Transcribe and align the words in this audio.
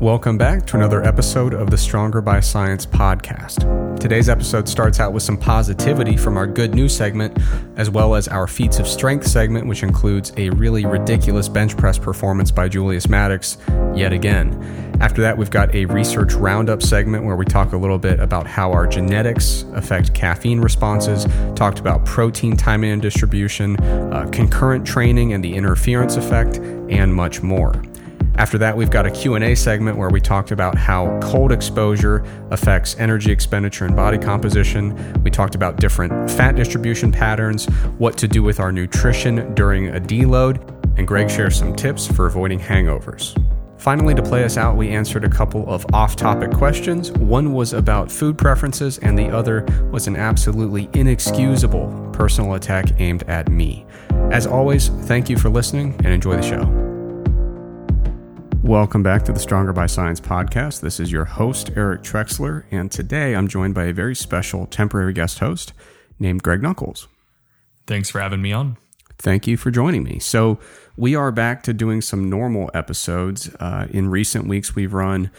Welcome 0.00 0.38
back 0.38 0.66
to 0.68 0.76
another 0.76 1.04
episode 1.04 1.52
of 1.52 1.68
the 1.68 1.76
Stronger 1.76 2.22
by 2.22 2.40
Science 2.40 2.86
podcast. 2.86 4.00
Today's 4.00 4.30
episode 4.30 4.66
starts 4.66 4.98
out 4.98 5.12
with 5.12 5.22
some 5.22 5.36
positivity 5.36 6.16
from 6.16 6.38
our 6.38 6.46
good 6.46 6.74
news 6.74 6.96
segment, 6.96 7.36
as 7.76 7.90
well 7.90 8.14
as 8.14 8.26
our 8.26 8.46
feats 8.46 8.78
of 8.78 8.88
strength 8.88 9.26
segment, 9.26 9.66
which 9.66 9.82
includes 9.82 10.32
a 10.38 10.48
really 10.48 10.86
ridiculous 10.86 11.50
bench 11.50 11.76
press 11.76 11.98
performance 11.98 12.50
by 12.50 12.66
Julius 12.66 13.10
Maddox 13.10 13.58
yet 13.94 14.14
again. 14.14 14.54
After 15.02 15.20
that, 15.20 15.36
we've 15.36 15.50
got 15.50 15.74
a 15.74 15.84
research 15.84 16.32
roundup 16.32 16.80
segment 16.82 17.26
where 17.26 17.36
we 17.36 17.44
talk 17.44 17.74
a 17.74 17.76
little 17.76 17.98
bit 17.98 18.20
about 18.20 18.46
how 18.46 18.72
our 18.72 18.86
genetics 18.86 19.66
affect 19.74 20.14
caffeine 20.14 20.62
responses, 20.62 21.26
talked 21.54 21.78
about 21.78 22.06
protein 22.06 22.56
timing 22.56 22.92
and 22.92 23.02
distribution, 23.02 23.76
uh, 24.14 24.26
concurrent 24.32 24.86
training 24.86 25.34
and 25.34 25.44
the 25.44 25.54
interference 25.54 26.16
effect, 26.16 26.56
and 26.56 27.14
much 27.14 27.42
more. 27.42 27.82
After 28.40 28.56
that, 28.56 28.74
we've 28.74 28.90
got 28.90 29.04
a 29.04 29.10
Q&A 29.10 29.54
segment 29.54 29.98
where 29.98 30.08
we 30.08 30.18
talked 30.18 30.50
about 30.50 30.74
how 30.74 31.20
cold 31.20 31.52
exposure 31.52 32.24
affects 32.50 32.96
energy 32.98 33.30
expenditure 33.30 33.84
and 33.84 33.94
body 33.94 34.16
composition. 34.16 34.96
We 35.22 35.30
talked 35.30 35.54
about 35.54 35.76
different 35.76 36.30
fat 36.30 36.56
distribution 36.56 37.12
patterns, 37.12 37.66
what 37.98 38.16
to 38.16 38.26
do 38.26 38.42
with 38.42 38.58
our 38.58 38.72
nutrition 38.72 39.52
during 39.52 39.88
a 39.88 40.00
deload, 40.00 40.66
and 40.96 41.06
Greg 41.06 41.30
shares 41.30 41.54
some 41.54 41.76
tips 41.76 42.06
for 42.06 42.24
avoiding 42.24 42.58
hangovers. 42.58 43.36
Finally, 43.76 44.14
to 44.14 44.22
play 44.22 44.42
us 44.42 44.56
out, 44.56 44.74
we 44.74 44.88
answered 44.88 45.24
a 45.26 45.28
couple 45.28 45.68
of 45.68 45.84
off 45.92 46.16
topic 46.16 46.50
questions. 46.50 47.12
One 47.12 47.52
was 47.52 47.74
about 47.74 48.10
food 48.10 48.38
preferences, 48.38 48.96
and 49.00 49.18
the 49.18 49.28
other 49.28 49.66
was 49.92 50.06
an 50.06 50.16
absolutely 50.16 50.88
inexcusable 50.94 52.10
personal 52.14 52.54
attack 52.54 52.86
aimed 53.00 53.22
at 53.24 53.50
me. 53.50 53.84
As 54.32 54.46
always, 54.46 54.88
thank 54.88 55.28
you 55.28 55.36
for 55.36 55.50
listening 55.50 55.94
and 55.98 56.06
enjoy 56.06 56.36
the 56.36 56.42
show. 56.42 56.89
Welcome 58.62 59.02
back 59.02 59.24
to 59.24 59.32
the 59.32 59.40
Stronger 59.40 59.72
by 59.72 59.86
Science 59.86 60.20
podcast. 60.20 60.82
This 60.82 61.00
is 61.00 61.10
your 61.10 61.24
host, 61.24 61.70
Eric 61.76 62.02
Trexler, 62.02 62.64
and 62.70 62.92
today 62.92 63.34
I'm 63.34 63.48
joined 63.48 63.74
by 63.74 63.84
a 63.84 63.92
very 63.92 64.14
special 64.14 64.66
temporary 64.66 65.14
guest 65.14 65.38
host 65.38 65.72
named 66.18 66.42
Greg 66.42 66.62
Nuckols. 66.62 67.08
Thanks 67.86 68.10
for 68.10 68.20
having 68.20 68.42
me 68.42 68.52
on. 68.52 68.76
Thank 69.18 69.46
you 69.46 69.56
for 69.56 69.70
joining 69.70 70.04
me. 70.04 70.18
So, 70.18 70.58
we 70.94 71.16
are 71.16 71.32
back 71.32 71.62
to 71.64 71.72
doing 71.72 72.02
some 72.02 72.28
normal 72.28 72.70
episodes. 72.74 73.48
Uh, 73.58 73.86
in 73.90 74.10
recent 74.10 74.46
weeks, 74.46 74.74
we've 74.74 74.92
run 74.92 75.30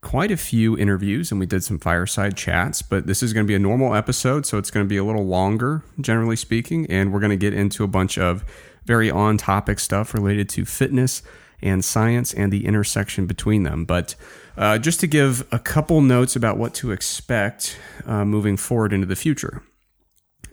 quite 0.00 0.30
a 0.30 0.36
few 0.36 0.78
interviews 0.78 1.32
and 1.32 1.40
we 1.40 1.46
did 1.46 1.64
some 1.64 1.78
fireside 1.78 2.36
chats, 2.36 2.82
but 2.82 3.06
this 3.06 3.20
is 3.20 3.32
going 3.32 3.44
to 3.44 3.48
be 3.48 3.56
a 3.56 3.58
normal 3.58 3.96
episode, 3.96 4.46
so 4.46 4.58
it's 4.58 4.70
going 4.70 4.86
to 4.86 4.88
be 4.88 4.96
a 4.96 5.04
little 5.04 5.26
longer, 5.26 5.82
generally 6.00 6.36
speaking, 6.36 6.86
and 6.86 7.12
we're 7.12 7.20
going 7.20 7.30
to 7.30 7.36
get 7.36 7.52
into 7.52 7.82
a 7.82 7.88
bunch 7.88 8.16
of 8.16 8.44
very 8.84 9.10
on 9.10 9.36
topic 9.36 9.80
stuff 9.80 10.14
related 10.14 10.48
to 10.48 10.64
fitness 10.64 11.22
and 11.62 11.84
science 11.84 12.32
and 12.32 12.52
the 12.52 12.66
intersection 12.66 13.26
between 13.26 13.62
them. 13.62 13.84
But 13.84 14.14
uh, 14.56 14.78
just 14.78 15.00
to 15.00 15.06
give 15.06 15.46
a 15.52 15.58
couple 15.58 16.00
notes 16.00 16.36
about 16.36 16.58
what 16.58 16.74
to 16.74 16.92
expect 16.92 17.78
uh, 18.06 18.24
moving 18.24 18.56
forward 18.56 18.92
into 18.92 19.06
the 19.06 19.16
future. 19.16 19.62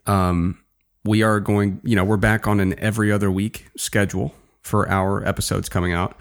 Um, 0.05 0.63
we 1.03 1.23
are 1.23 1.39
going, 1.39 1.81
you 1.83 1.95
know, 1.95 2.03
we're 2.03 2.17
back 2.17 2.47
on 2.47 2.59
an 2.59 2.77
every 2.79 3.11
other 3.11 3.31
week 3.31 3.67
schedule 3.77 4.35
for 4.61 4.89
our 4.89 5.25
episodes 5.25 5.69
coming 5.69 5.93
out. 5.93 6.17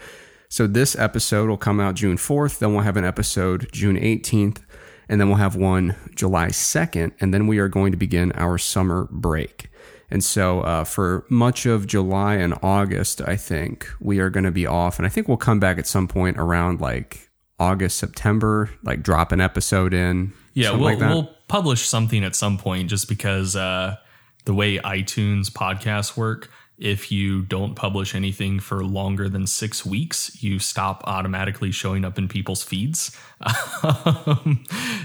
So 0.49 0.65
this 0.65 0.97
episode 0.97 1.49
will 1.49 1.57
come 1.57 1.79
out 1.79 1.95
June 1.95 2.17
4th. 2.17 2.59
Then 2.59 2.73
we'll 2.73 2.83
have 2.83 2.97
an 2.97 3.05
episode 3.05 3.69
June 3.71 3.97
18th. 3.97 4.63
And 5.09 5.19
then 5.19 5.27
we'll 5.27 5.37
have 5.37 5.55
one 5.55 5.95
July 6.15 6.47
2nd. 6.47 7.13
And 7.19 7.33
then 7.33 7.47
we 7.47 7.59
are 7.59 7.67
going 7.67 7.91
to 7.91 7.97
begin 7.97 8.31
our 8.33 8.57
summer 8.57 9.07
break. 9.11 9.69
And 10.09 10.23
so 10.23 10.61
uh, 10.61 10.83
for 10.83 11.25
much 11.29 11.65
of 11.65 11.85
July 11.85 12.35
and 12.35 12.53
August, 12.63 13.21
I 13.21 13.35
think 13.35 13.87
we 13.99 14.19
are 14.19 14.29
going 14.29 14.45
to 14.45 14.51
be 14.51 14.65
off. 14.65 14.97
And 14.99 15.05
I 15.05 15.09
think 15.09 15.27
we'll 15.27 15.37
come 15.37 15.59
back 15.59 15.77
at 15.77 15.87
some 15.87 16.07
point 16.07 16.37
around 16.37 16.79
like 16.79 17.29
August, 17.59 17.97
September, 17.97 18.69
like 18.83 19.03
drop 19.03 19.31
an 19.31 19.41
episode 19.41 19.93
in. 19.93 20.33
Yeah, 20.53 20.71
we'll, 20.71 20.81
like 20.81 20.99
we'll 20.99 21.29
publish 21.47 21.87
something 21.87 22.23
at 22.23 22.35
some 22.35 22.57
point 22.57 22.89
just 22.89 23.09
because 23.09 23.55
uh, 23.55 23.97
the 24.45 24.53
way 24.53 24.77
iTunes 24.77 25.51
podcasts 25.51 26.15
work, 26.15 26.49
if 26.77 27.11
you 27.11 27.41
don't 27.43 27.75
publish 27.75 28.13
anything 28.13 28.59
for 28.59 28.83
longer 28.83 29.29
than 29.29 29.47
six 29.47 29.85
weeks, 29.85 30.43
you 30.43 30.59
stop 30.59 31.03
automatically 31.05 31.71
showing 31.71 32.05
up 32.05 32.17
in 32.17 32.27
people's 32.27 32.63
feeds. 32.63 33.17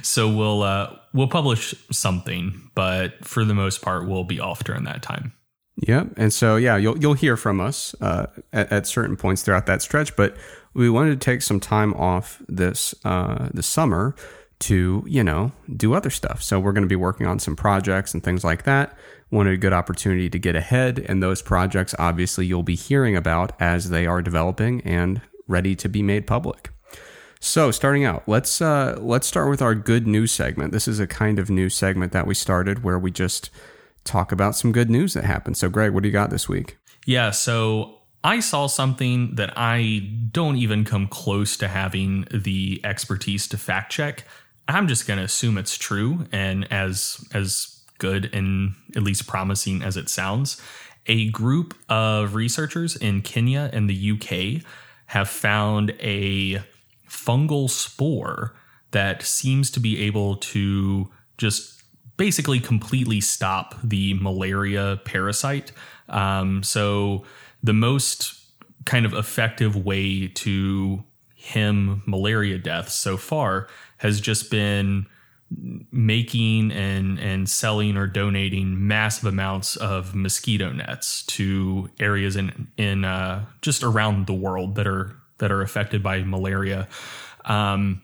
So 0.03 0.29
we'll 0.29 0.63
uh, 0.63 0.97
we'll 1.15 1.29
publish 1.29 1.75
something, 1.91 2.71
but 2.75 3.25
for 3.25 3.45
the 3.45 3.55
most 3.55 3.83
part, 3.83 4.07
we'll 4.07 4.25
be 4.25 4.41
off 4.41 4.65
during 4.65 4.85
that 4.85 5.03
time. 5.03 5.33
Yeah, 5.77 6.05
and 6.17 6.33
so 6.33 6.57
yeah, 6.57 6.77
you'll 6.77 6.99
you'll 6.99 7.15
hear 7.15 7.37
from 7.37 7.61
us 7.61 7.95
uh, 8.01 8.27
at, 8.53 8.71
at, 8.71 8.87
certain 8.87 9.17
points 9.17 9.43
throughout 9.43 9.67
that 9.67 9.81
stretch. 9.81 10.15
But 10.17 10.37
we 10.75 10.91
wanted 10.91 11.19
to 11.21 11.25
take 11.25 11.41
some 11.41 11.61
time 11.61 11.95
off 11.95 12.43
this 12.49 12.95
uh, 13.05 13.49
this 13.55 13.67
summer 13.67 14.15
to 14.61 15.05
you 15.07 15.25
know 15.25 15.53
do 15.75 15.95
other 15.95 16.11
stuff. 16.11 16.43
So 16.43 16.61
we're 16.61 16.73
going 16.73 16.83
to 16.83 16.89
be 16.89 16.97
working 16.97 17.27
on 17.27 17.39
some 17.39 17.57
projects 17.57 18.13
and 18.13 18.23
things 18.23 18.45
like 18.45 18.65
that 18.65 18.97
wanted 19.33 19.55
a 19.55 19.57
good 19.57 19.73
opportunity 19.73 20.31
to 20.31 20.39
get 20.39 20.55
ahead. 20.55 21.05
And 21.09 21.21
those 21.21 21.43
projects, 21.43 21.95
obviously, 21.99 22.47
you'll 22.47 22.63
be 22.63 22.77
hearing 22.77 23.17
about 23.17 23.61
as 23.61 23.91
they 23.91 24.07
are 24.07 24.23
developing 24.23 24.83
and 24.83 25.21
ready 25.49 25.75
to 25.75 25.89
be 25.89 26.03
made 26.03 26.27
public. 26.27 26.71
So, 27.41 27.73
starting 27.73 28.05
out, 28.05 28.23
let's 28.29 28.63
uh, 28.63 28.97
let's 29.01 29.27
start 29.27 29.51
with 29.51 29.61
our 29.61 29.75
good 29.75 30.07
news 30.07 30.31
segment. 30.31 30.71
This 30.73 30.87
is 30.87 31.01
a 31.01 31.09
kind 31.09 31.41
of 31.41 31.51
new 31.51 31.69
segment 31.69 32.13
that 32.13 32.25
we 32.25 32.35
started 32.35 32.85
where 32.85 33.01
we 33.01 33.11
just 33.11 33.51
talk 34.05 34.31
about 34.31 34.55
some 34.55 34.71
good 34.71 34.89
news 34.89 35.15
that 35.15 35.25
happened. 35.25 35.57
So, 35.57 35.69
Greg, 35.69 35.93
what 35.93 36.05
do 36.05 36.09
you 36.09 36.13
got 36.13 36.31
this 36.31 36.49
week? 36.49 36.79
Yeah, 37.05 37.31
so 37.31 37.99
I 38.23 38.39
saw 38.39 38.69
something 38.69 39.35
that 39.35 39.53
I 39.57 40.09
don't 40.31 40.57
even 40.57 40.85
come 40.85 41.09
close 41.09 41.57
to 41.57 41.67
having 41.67 42.29
the 42.33 42.81
expertise 42.85 43.49
to 43.49 43.59
fact 43.59 43.91
check. 43.91 44.25
I'm 44.69 44.87
just 44.87 45.09
going 45.09 45.19
to 45.19 45.25
assume 45.25 45.59
it's 45.59 45.77
true, 45.77 46.27
and 46.31 46.71
as 46.73 47.25
as 47.35 47.72
good 48.03 48.29
and 48.35 48.75
at 48.97 49.03
least 49.05 49.29
promising 49.29 49.81
as 49.81 49.97
it 49.97 50.11
sounds, 50.11 50.61
a 51.07 51.31
group 51.31 51.75
of 51.89 52.35
researchers 52.35 52.97
in 52.97 53.23
Kenya 53.23 53.71
and 53.73 53.89
the 53.89 54.11
UK 54.13 54.65
have 55.07 55.29
found 55.29 55.95
a 56.01 56.61
fungal 57.09 57.71
spore 57.71 58.55
that 58.91 59.23
seems 59.23 59.71
to 59.71 59.81
be 59.81 60.03
able 60.03 60.37
to 60.37 61.09
just 61.39 61.83
basically 62.17 62.59
completely 62.59 63.21
stop 63.21 63.77
the 63.85 64.15
malaria 64.15 65.01
parasite. 65.05 65.71
Um, 66.09 66.63
so, 66.63 67.25
the 67.63 67.73
most 67.73 68.41
kind 68.85 69.07
of 69.07 69.15
effective 69.15 69.77
way 69.77 70.27
to 70.27 71.05
hem 71.37 72.03
malaria 72.07 72.59
deaths 72.59 72.95
so 72.95 73.17
far 73.17 73.69
has 73.99 74.21
just 74.21 74.51
been 74.51 75.07
making 75.91 76.71
and 76.73 77.19
and 77.19 77.49
selling 77.49 77.97
or 77.97 78.07
donating 78.07 78.87
massive 78.87 79.27
amounts 79.27 79.77
of 79.77 80.15
mosquito 80.15 80.73
nets 80.73 81.25
to 81.25 81.91
areas 82.01 82.37
in 82.37 82.69
in 82.77 83.05
uh, 83.05 83.45
just 83.61 83.83
around 83.83 84.27
the 84.27 84.35
world 84.35 84.77
that 84.77 84.87
are 84.87 85.17
that 85.39 85.51
are 85.51 85.63
affected 85.63 86.03
by 86.03 86.23
malaria. 86.23 86.89
Um, 87.45 88.03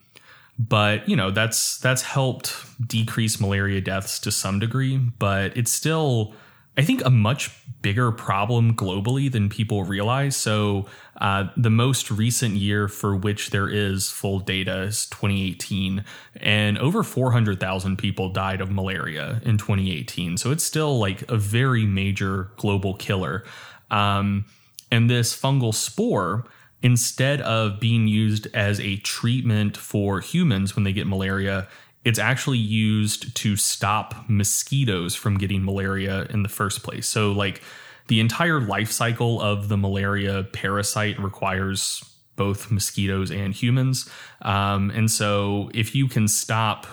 but 0.58 1.08
you 1.08 1.16
know 1.16 1.30
that's 1.30 1.78
that's 1.78 2.02
helped 2.02 2.54
decrease 2.86 3.40
malaria 3.40 3.80
deaths 3.80 4.18
to 4.20 4.32
some 4.32 4.58
degree, 4.58 4.96
but 4.96 5.56
it's 5.56 5.70
still 5.70 6.34
I 6.78 6.82
think 6.82 7.04
a 7.04 7.10
much 7.10 7.50
bigger 7.82 8.12
problem 8.12 8.74
globally 8.74 9.30
than 9.30 9.48
people 9.48 9.82
realize. 9.82 10.36
So, 10.36 10.86
uh, 11.18 11.48
the 11.56 11.70
most 11.70 12.10
recent 12.10 12.54
year 12.54 12.88
for 12.88 13.16
which 13.16 13.50
there 13.50 13.68
is 13.68 14.10
full 14.10 14.38
data 14.38 14.82
is 14.82 15.06
2018, 15.06 16.04
and 16.36 16.78
over 16.78 17.02
400,000 17.02 17.96
people 17.96 18.30
died 18.30 18.60
of 18.60 18.70
malaria 18.70 19.40
in 19.44 19.58
2018. 19.58 20.36
So, 20.36 20.50
it's 20.50 20.64
still 20.64 20.98
like 20.98 21.28
a 21.30 21.36
very 21.36 21.84
major 21.84 22.50
global 22.56 22.94
killer. 22.94 23.44
Um, 23.90 24.44
and 24.90 25.10
this 25.10 25.38
fungal 25.38 25.74
spore, 25.74 26.44
instead 26.82 27.40
of 27.42 27.80
being 27.80 28.06
used 28.06 28.46
as 28.54 28.80
a 28.80 28.96
treatment 28.98 29.76
for 29.76 30.20
humans 30.20 30.76
when 30.76 30.84
they 30.84 30.92
get 30.92 31.06
malaria, 31.06 31.68
it's 32.04 32.18
actually 32.18 32.58
used 32.58 33.34
to 33.36 33.56
stop 33.56 34.14
mosquitoes 34.28 35.14
from 35.14 35.36
getting 35.36 35.64
malaria 35.64 36.26
in 36.30 36.42
the 36.42 36.48
first 36.48 36.82
place. 36.82 37.06
So, 37.06 37.32
like, 37.32 37.60
the 38.08 38.20
entire 38.20 38.60
life 38.60 38.90
cycle 38.90 39.40
of 39.40 39.68
the 39.68 39.76
malaria 39.76 40.44
parasite 40.52 41.18
requires 41.18 42.02
both 42.36 42.70
mosquitoes 42.70 43.30
and 43.30 43.54
humans. 43.54 44.08
Um, 44.42 44.90
and 44.90 45.10
so, 45.10 45.70
if 45.74 45.94
you 45.94 46.08
can 46.08 46.28
stop 46.28 46.86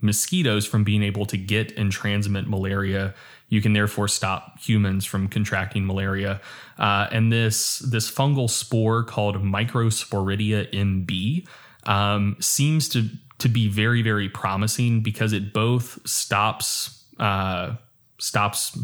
mosquitoes 0.00 0.66
from 0.66 0.84
being 0.84 1.02
able 1.02 1.24
to 1.26 1.38
get 1.38 1.76
and 1.78 1.90
transmit 1.90 2.46
malaria, 2.46 3.14
you 3.48 3.62
can 3.62 3.72
therefore 3.72 4.08
stop 4.08 4.58
humans 4.60 5.04
from 5.04 5.28
contracting 5.28 5.86
malaria. 5.86 6.40
Uh, 6.78 7.06
and 7.10 7.32
this 7.32 7.78
this 7.78 8.10
fungal 8.10 8.50
spore 8.50 9.02
called 9.02 9.36
Microsporidia 9.36 10.70
MB 10.72 11.46
um, 11.88 12.36
seems 12.40 12.88
to 12.90 13.08
to 13.38 13.48
be 13.48 13.68
very 13.68 14.02
very 14.02 14.28
promising 14.28 15.02
because 15.02 15.32
it 15.32 15.52
both 15.52 15.98
stops 16.06 17.04
uh, 17.18 17.74
stops 18.18 18.76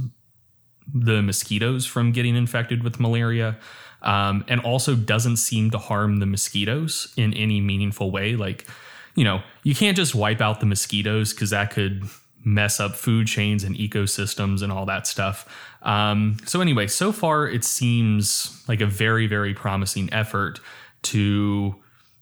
the 0.94 1.22
mosquitoes 1.22 1.86
from 1.86 2.12
getting 2.12 2.36
infected 2.36 2.82
with 2.82 3.00
malaria 3.00 3.58
um, 4.02 4.44
and 4.48 4.60
also 4.60 4.94
doesn't 4.94 5.36
seem 5.36 5.70
to 5.70 5.78
harm 5.78 6.18
the 6.18 6.26
mosquitoes 6.26 7.12
in 7.16 7.34
any 7.34 7.60
meaningful 7.60 8.10
way. 8.10 8.36
Like, 8.36 8.66
you 9.14 9.24
know, 9.24 9.42
you 9.62 9.74
can't 9.74 9.96
just 9.96 10.14
wipe 10.14 10.40
out 10.40 10.60
the 10.60 10.66
mosquitoes 10.66 11.32
because 11.32 11.50
that 11.50 11.70
could 11.70 12.04
mess 12.42 12.80
up 12.80 12.96
food 12.96 13.26
chains 13.26 13.64
and 13.64 13.76
ecosystems 13.76 14.62
and 14.62 14.72
all 14.72 14.86
that 14.86 15.06
stuff. 15.06 15.46
Um, 15.82 16.38
so, 16.46 16.60
anyway, 16.60 16.86
so 16.86 17.12
far 17.12 17.46
it 17.46 17.64
seems 17.64 18.64
like 18.68 18.80
a 18.80 18.86
very, 18.86 19.26
very 19.26 19.54
promising 19.54 20.12
effort 20.12 20.60
to, 21.02 21.74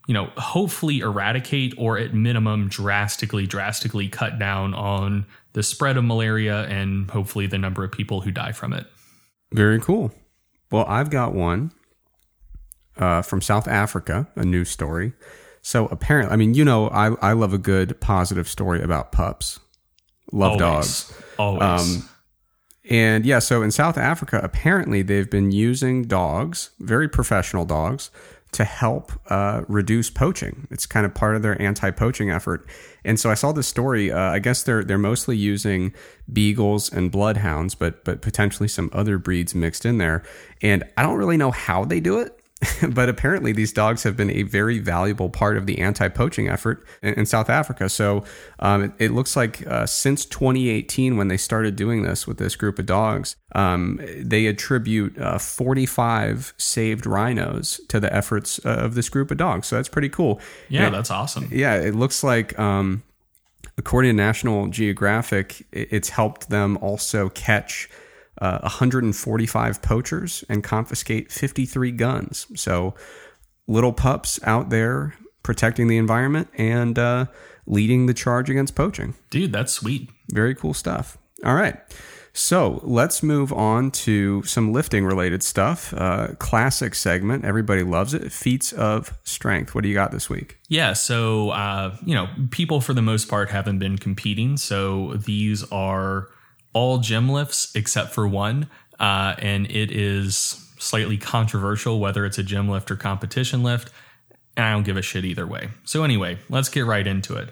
you 0.07 0.15
know, 0.15 0.31
hopefully 0.37 1.01
eradicate 1.01 1.75
or 1.79 1.99
at 1.99 2.15
minimum 2.15 2.69
drastically, 2.69 3.47
drastically 3.47 4.09
cut 4.09 4.39
down 4.39 4.75
on 4.75 5.27
the 5.53 5.63
spread 5.63 5.97
of 5.97 6.05
malaria 6.05 6.65
and 6.65 7.11
hopefully 7.11 7.47
the 7.47 7.59
number 7.59 7.85
of 7.85 7.93
people 7.93 8.21
who 8.21 8.31
die 8.31 8.53
from 8.53 8.73
it. 8.73 8.87
Very 9.53 9.81
cool. 9.81 10.13
Well, 10.71 10.85
I've 10.87 11.11
got 11.11 11.35
one 11.35 11.73
uh, 12.97 13.23
from 13.23 13.41
South 13.41 13.67
Africa, 13.67 14.29
a 14.37 14.45
news 14.45 14.71
story. 14.71 15.13
So 15.63 15.87
apparently, 15.87 16.33
I 16.33 16.37
mean, 16.37 16.55
you 16.55 16.65
know, 16.65 16.89
I, 16.89 17.15
I 17.21 17.33
love 17.33 17.53
a 17.53 17.59
good 17.59 18.01
positive 18.01 18.49
story 18.49 18.83
about 18.83 19.13
pups. 19.13 19.59
Love 20.33 20.61
Always. 20.61 20.61
dogs. 20.61 21.23
Always. 21.39 21.63
Um, 21.63 22.09
and 22.91 23.27
yeah, 23.27 23.39
so 23.39 23.63
in 23.63 23.71
South 23.71 23.99
Africa, 23.99 24.41
apparently 24.43 25.03
they've 25.03 25.29
been 25.29 25.51
using 25.51 26.05
dogs, 26.05 26.71
very 26.79 27.09
professional 27.09 27.65
dogs, 27.65 28.11
to 28.53 28.65
help 28.65 29.13
uh, 29.31 29.63
reduce 29.69 30.11
poaching. 30.11 30.67
It's 30.71 30.87
kind 30.87 31.05
of 31.05 31.15
part 31.15 31.37
of 31.37 31.43
their 31.43 31.61
anti-poaching 31.61 32.31
effort. 32.31 32.67
And 33.05 33.21
so 33.21 33.31
I 33.31 33.35
saw 33.35 33.53
this 33.53 33.69
story. 33.69 34.11
Uh, 34.11 34.19
I 34.19 34.39
guess 34.39 34.63
they're 34.63 34.83
they're 34.83 34.99
mostly 34.99 35.37
using 35.37 35.93
beagles 36.33 36.91
and 36.93 37.11
bloodhounds, 37.11 37.75
but 37.75 38.05
but 38.05 38.23
potentially 38.23 38.69
some 38.69 38.91
other 38.93 39.19
breeds 39.19 39.55
mixed 39.55 39.85
in 39.85 39.99
there. 39.99 40.23
And 40.63 40.85
I 40.97 41.03
don't 41.03 41.17
really 41.17 41.37
know 41.37 41.51
how 41.51 41.85
they 41.85 42.01
do 42.01 42.19
it. 42.19 42.38
but 42.91 43.09
apparently 43.09 43.53
these 43.53 43.73
dogs 43.73 44.03
have 44.03 44.17
been 44.17 44.31
a 44.31 44.43
very 44.43 44.81
valuable 44.81 45.31
part 45.31 45.57
of 45.57 45.67
the 45.67 45.79
anti-poaching 45.79 46.49
effort 46.49 46.85
in, 47.03 47.15
in 47.15 47.27
South 47.27 47.49
Africa. 47.49 47.89
So 47.89 48.25
um, 48.59 48.85
it, 48.85 48.93
it, 48.99 49.11
looks 49.13 49.37
like 49.37 49.65
uh, 49.67 49.87
since 49.87 50.25
2018, 50.25 51.17
when 51.17 51.29
they 51.29 51.37
started 51.37 51.77
doing 51.77 52.03
this 52.03 52.27
with 52.27 52.39
this 52.39 52.57
group 52.57 52.81
of 52.81 52.87
dogs, 52.87 53.37
um, 53.55 54.01
they 54.17 54.47
attribute 54.47 55.17
uh, 55.19 55.39
45 55.39 56.53
saved 56.59 57.07
rhinos 57.07 57.81
to 57.89 58.01
the 58.01 58.13
efforts 58.13 58.59
of 58.61 58.97
this 58.97 59.09
group 59.09 59.31
of 59.31 59.37
dogs. 59.37 59.69
So 59.69 59.77
that's 59.77 59.89
pretty 59.89 60.09
cool. 60.09 60.41
Yeah, 60.69 60.91
that's 60.91 61.11
awesome. 61.11 61.49
Yeah, 61.53 61.77
it 61.77 61.95
looks 61.95 62.25
like. 62.25 62.59
Um, 62.59 63.05
according 63.77 64.11
to 64.11 64.17
National 64.17 64.67
Geographic, 64.67 65.65
it's 65.71 66.09
helped 66.09 66.51
them 66.51 66.77
also 66.79 67.29
catch 67.29 67.89
uh, 68.41 68.61
145 68.61 69.83
poachers 69.83 70.45
and 70.49 70.63
confiscate 70.63 71.31
53 71.31 71.93
guns. 71.93 72.47
So, 72.55 72.95
little 73.67 73.93
pups 73.93 74.41
out 74.45 74.71
there 74.71 75.15
protecting 75.43 75.89
the 75.89 75.97
environment 75.97 76.49
and 76.55 76.99
uh, 76.99 77.27
leading 77.67 78.07
the 78.07 78.15
charge 78.15 78.51
against 78.51 78.75
poaching. 78.75 79.15
Dude, 79.31 79.53
that's 79.53 79.73
sweet. 79.73 80.11
Very 80.31 80.55
cool 80.55 80.75
stuff. 80.75 81.19
All 81.45 81.55
right. 81.55 81.77
So 82.33 82.81
let's 82.85 83.23
move 83.23 83.53
on 83.53 83.91
to 83.91 84.43
some 84.45 84.73
lifting 84.73 85.05
related 85.05 85.43
stuff. 85.43 85.93
Uh, 85.93 86.29
classic 86.39 86.95
segment. 86.95 87.45
Everybody 87.45 87.83
loves 87.83 88.15
it. 88.15 88.31
Feats 88.31 88.73
of 88.73 89.19
strength. 89.25 89.75
What 89.75 89.83
do 89.83 89.89
you 89.89 89.95
got 89.95 90.13
this 90.13 90.31
week? 90.31 90.59
Yeah. 90.69 90.93
So, 90.93 91.51
uh, 91.51 91.97
you 92.05 92.15
know, 92.15 92.29
people 92.51 92.81
for 92.81 92.93
the 92.93 93.03
most 93.03 93.29
part 93.29 93.51
haven't 93.51 93.81
been 93.81 93.99
competing. 93.99 94.57
So 94.57 95.15
these 95.15 95.65
are 95.73 96.29
all 96.73 96.99
gym 96.99 97.29
lifts 97.29 97.71
except 97.75 98.13
for 98.13 98.27
one, 98.27 98.69
uh, 98.99 99.35
and 99.39 99.71
it 99.71 99.91
is 99.91 100.65
slightly 100.79 101.17
controversial 101.17 101.99
whether 101.99 102.25
it's 102.25 102.39
a 102.39 102.43
gym 102.43 102.69
lift 102.69 102.91
or 102.91 102.97
competition 102.97 103.63
lift. 103.63 103.91
And 104.57 104.67
I 104.67 104.73
don't 104.73 104.85
give 104.85 104.97
a 104.97 105.03
shit 105.03 105.25
either 105.25 105.47
way. 105.47 105.69
So 105.85 106.05
anyway, 106.05 106.39
let's 106.49 106.69
get 106.69 106.85
right 106.85 107.07
into 107.07 107.37
it. 107.37 107.51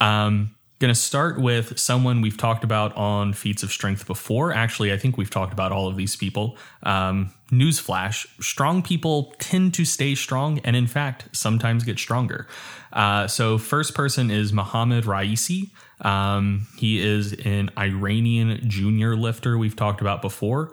Um, 0.00 0.54
Going 0.82 0.92
to 0.92 1.00
start 1.00 1.40
with 1.40 1.78
someone 1.78 2.22
we've 2.22 2.36
talked 2.36 2.64
about 2.64 2.92
on 2.96 3.34
feats 3.34 3.62
of 3.62 3.70
strength 3.70 4.04
before. 4.04 4.52
Actually, 4.52 4.92
I 4.92 4.96
think 4.96 5.16
we've 5.16 5.30
talked 5.30 5.52
about 5.52 5.70
all 5.70 5.86
of 5.86 5.94
these 5.94 6.16
people. 6.16 6.58
Um, 6.82 7.32
newsflash: 7.52 8.26
strong 8.42 8.82
people 8.82 9.32
tend 9.38 9.74
to 9.74 9.84
stay 9.84 10.16
strong, 10.16 10.58
and 10.64 10.74
in 10.74 10.88
fact, 10.88 11.28
sometimes 11.30 11.84
get 11.84 12.00
stronger. 12.00 12.48
Uh, 12.92 13.28
so, 13.28 13.58
first 13.58 13.94
person 13.94 14.28
is 14.28 14.52
Mohammad 14.52 15.04
Raisi. 15.04 15.70
Um, 16.02 16.66
he 16.76 17.00
is 17.00 17.32
an 17.44 17.70
Iranian 17.78 18.60
junior 18.68 19.16
lifter 19.16 19.56
we've 19.56 19.76
talked 19.76 20.00
about 20.00 20.20
before. 20.20 20.72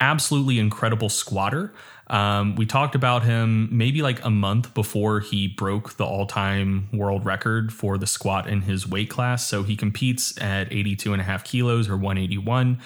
Absolutely 0.00 0.58
incredible 0.58 1.10
squatter. 1.10 1.72
Um, 2.06 2.56
we 2.56 2.66
talked 2.66 2.96
about 2.96 3.22
him 3.22 3.68
maybe 3.70 4.02
like 4.02 4.24
a 4.24 4.30
month 4.30 4.74
before 4.74 5.20
he 5.20 5.46
broke 5.46 5.96
the 5.96 6.04
all 6.04 6.26
time 6.26 6.88
world 6.92 7.24
record 7.24 7.72
for 7.72 7.98
the 7.98 8.06
squat 8.06 8.48
in 8.48 8.62
his 8.62 8.86
weight 8.88 9.10
class. 9.10 9.46
So 9.46 9.62
he 9.62 9.76
competes 9.76 10.36
at 10.40 10.72
82 10.72 11.12
and 11.12 11.20
a 11.20 11.24
half 11.24 11.44
kilos 11.44 11.88
or 11.88 11.96
181. 11.96 12.80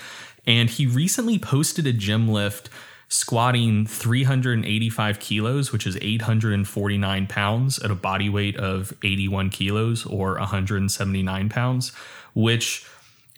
And 0.46 0.68
he 0.68 0.86
recently 0.86 1.38
posted 1.38 1.86
a 1.86 1.92
gym 1.92 2.28
lift 2.28 2.68
squatting 3.14 3.86
385 3.86 5.20
kilos, 5.20 5.72
which 5.72 5.86
is 5.86 5.96
849 6.02 7.26
pounds 7.28 7.78
at 7.78 7.90
a 7.90 7.94
body 7.94 8.28
weight 8.28 8.56
of 8.56 8.92
81 9.04 9.50
kilos 9.50 10.04
or 10.04 10.36
179 10.38 11.48
pounds, 11.48 11.92
which 12.34 12.84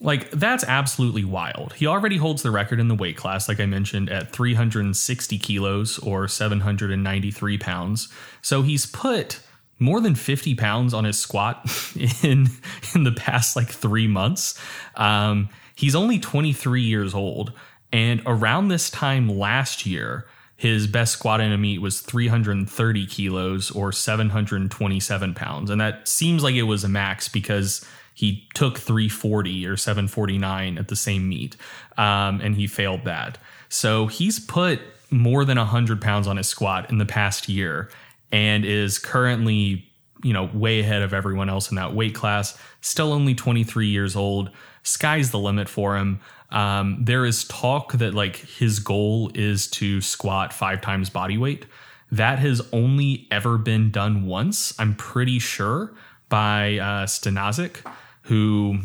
like 0.00 0.30
that's 0.30 0.64
absolutely 0.64 1.24
wild. 1.24 1.74
He 1.74 1.86
already 1.86 2.16
holds 2.16 2.42
the 2.42 2.50
record 2.50 2.80
in 2.80 2.88
the 2.88 2.94
weight 2.94 3.18
class, 3.18 3.48
like 3.48 3.60
I 3.60 3.66
mentioned, 3.66 4.08
at 4.08 4.32
360 4.32 5.38
kilos 5.38 5.98
or 5.98 6.26
793 6.26 7.58
pounds. 7.58 8.08
So 8.40 8.62
he's 8.62 8.86
put 8.86 9.40
more 9.78 10.00
than 10.00 10.14
50 10.14 10.54
pounds 10.54 10.94
on 10.94 11.04
his 11.04 11.18
squat 11.18 11.70
in 12.22 12.48
in 12.94 13.04
the 13.04 13.12
past 13.12 13.56
like 13.56 13.68
three 13.68 14.06
months. 14.06 14.58
Um, 14.94 15.50
he's 15.74 15.94
only 15.94 16.18
23 16.18 16.80
years 16.80 17.14
old, 17.14 17.52
and 17.92 18.22
around 18.26 18.68
this 18.68 18.90
time 18.90 19.28
last 19.28 19.86
year, 19.86 20.26
his 20.56 20.86
best 20.86 21.12
squat 21.12 21.40
in 21.40 21.52
a 21.52 21.58
meet 21.58 21.80
was 21.80 22.00
330 22.00 23.06
kilos 23.06 23.70
or 23.70 23.92
727 23.92 25.34
pounds, 25.34 25.70
and 25.70 25.80
that 25.80 26.08
seems 26.08 26.42
like 26.42 26.54
it 26.54 26.62
was 26.62 26.84
a 26.84 26.88
max 26.88 27.28
because 27.28 27.84
he 28.14 28.48
took 28.54 28.78
340 28.78 29.66
or 29.66 29.76
749 29.76 30.78
at 30.78 30.88
the 30.88 30.96
same 30.96 31.28
meet, 31.28 31.56
um, 31.98 32.40
and 32.40 32.56
he 32.56 32.66
failed 32.66 33.04
that. 33.04 33.36
So 33.68 34.06
he's 34.06 34.40
put 34.40 34.80
more 35.10 35.44
than 35.44 35.58
100 35.58 36.00
pounds 36.00 36.26
on 36.26 36.38
his 36.38 36.48
squat 36.48 36.90
in 36.90 36.98
the 36.98 37.04
past 37.04 37.48
year 37.48 37.90
and 38.32 38.64
is 38.64 38.98
currently, 38.98 39.86
you 40.22 40.32
know, 40.32 40.50
way 40.52 40.80
ahead 40.80 41.02
of 41.02 41.14
everyone 41.14 41.48
else 41.48 41.70
in 41.70 41.76
that 41.76 41.94
weight 41.94 42.14
class. 42.14 42.58
Still 42.80 43.12
only 43.12 43.34
23 43.34 43.86
years 43.86 44.16
old. 44.16 44.50
Sky's 44.86 45.30
the 45.30 45.38
limit 45.38 45.68
for 45.68 45.96
him. 45.96 46.20
Um, 46.50 46.98
there 47.04 47.24
is 47.24 47.44
talk 47.44 47.92
that 47.94 48.14
like 48.14 48.36
his 48.36 48.78
goal 48.78 49.30
is 49.34 49.66
to 49.72 50.00
squat 50.00 50.52
five 50.52 50.80
times 50.80 51.10
body 51.10 51.36
weight. 51.38 51.66
That 52.12 52.38
has 52.38 52.62
only 52.72 53.26
ever 53.30 53.58
been 53.58 53.90
done 53.90 54.26
once, 54.26 54.72
I'm 54.78 54.94
pretty 54.94 55.40
sure, 55.40 55.92
by 56.28 56.78
uh, 56.78 57.06
Stanaszek 57.06 57.82
who, 58.26 58.78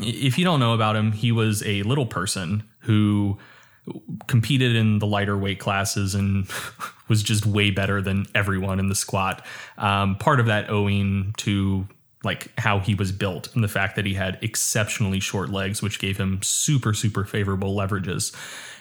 if 0.00 0.38
you 0.38 0.44
don't 0.44 0.60
know 0.60 0.74
about 0.74 0.94
him, 0.94 1.12
he 1.12 1.32
was 1.32 1.62
a 1.64 1.82
little 1.84 2.06
person 2.06 2.62
who 2.80 3.38
competed 4.26 4.76
in 4.76 4.98
the 4.98 5.06
lighter 5.06 5.36
weight 5.36 5.58
classes 5.58 6.14
and 6.14 6.46
was 7.08 7.22
just 7.22 7.46
way 7.46 7.70
better 7.70 8.02
than 8.02 8.26
everyone 8.34 8.78
in 8.78 8.88
the 8.88 8.94
squat. 8.94 9.44
Um, 9.78 10.16
part 10.16 10.40
of 10.40 10.46
that 10.46 10.68
owing 10.68 11.34
to 11.38 11.88
like 12.24 12.52
how 12.58 12.80
he 12.80 12.94
was 12.94 13.12
built 13.12 13.54
and 13.54 13.62
the 13.62 13.68
fact 13.68 13.96
that 13.96 14.04
he 14.04 14.14
had 14.14 14.38
exceptionally 14.42 15.20
short 15.20 15.50
legs, 15.50 15.82
which 15.82 15.98
gave 15.98 16.18
him 16.18 16.40
super, 16.42 16.92
super 16.92 17.24
favorable 17.24 17.76
leverages. 17.76 18.34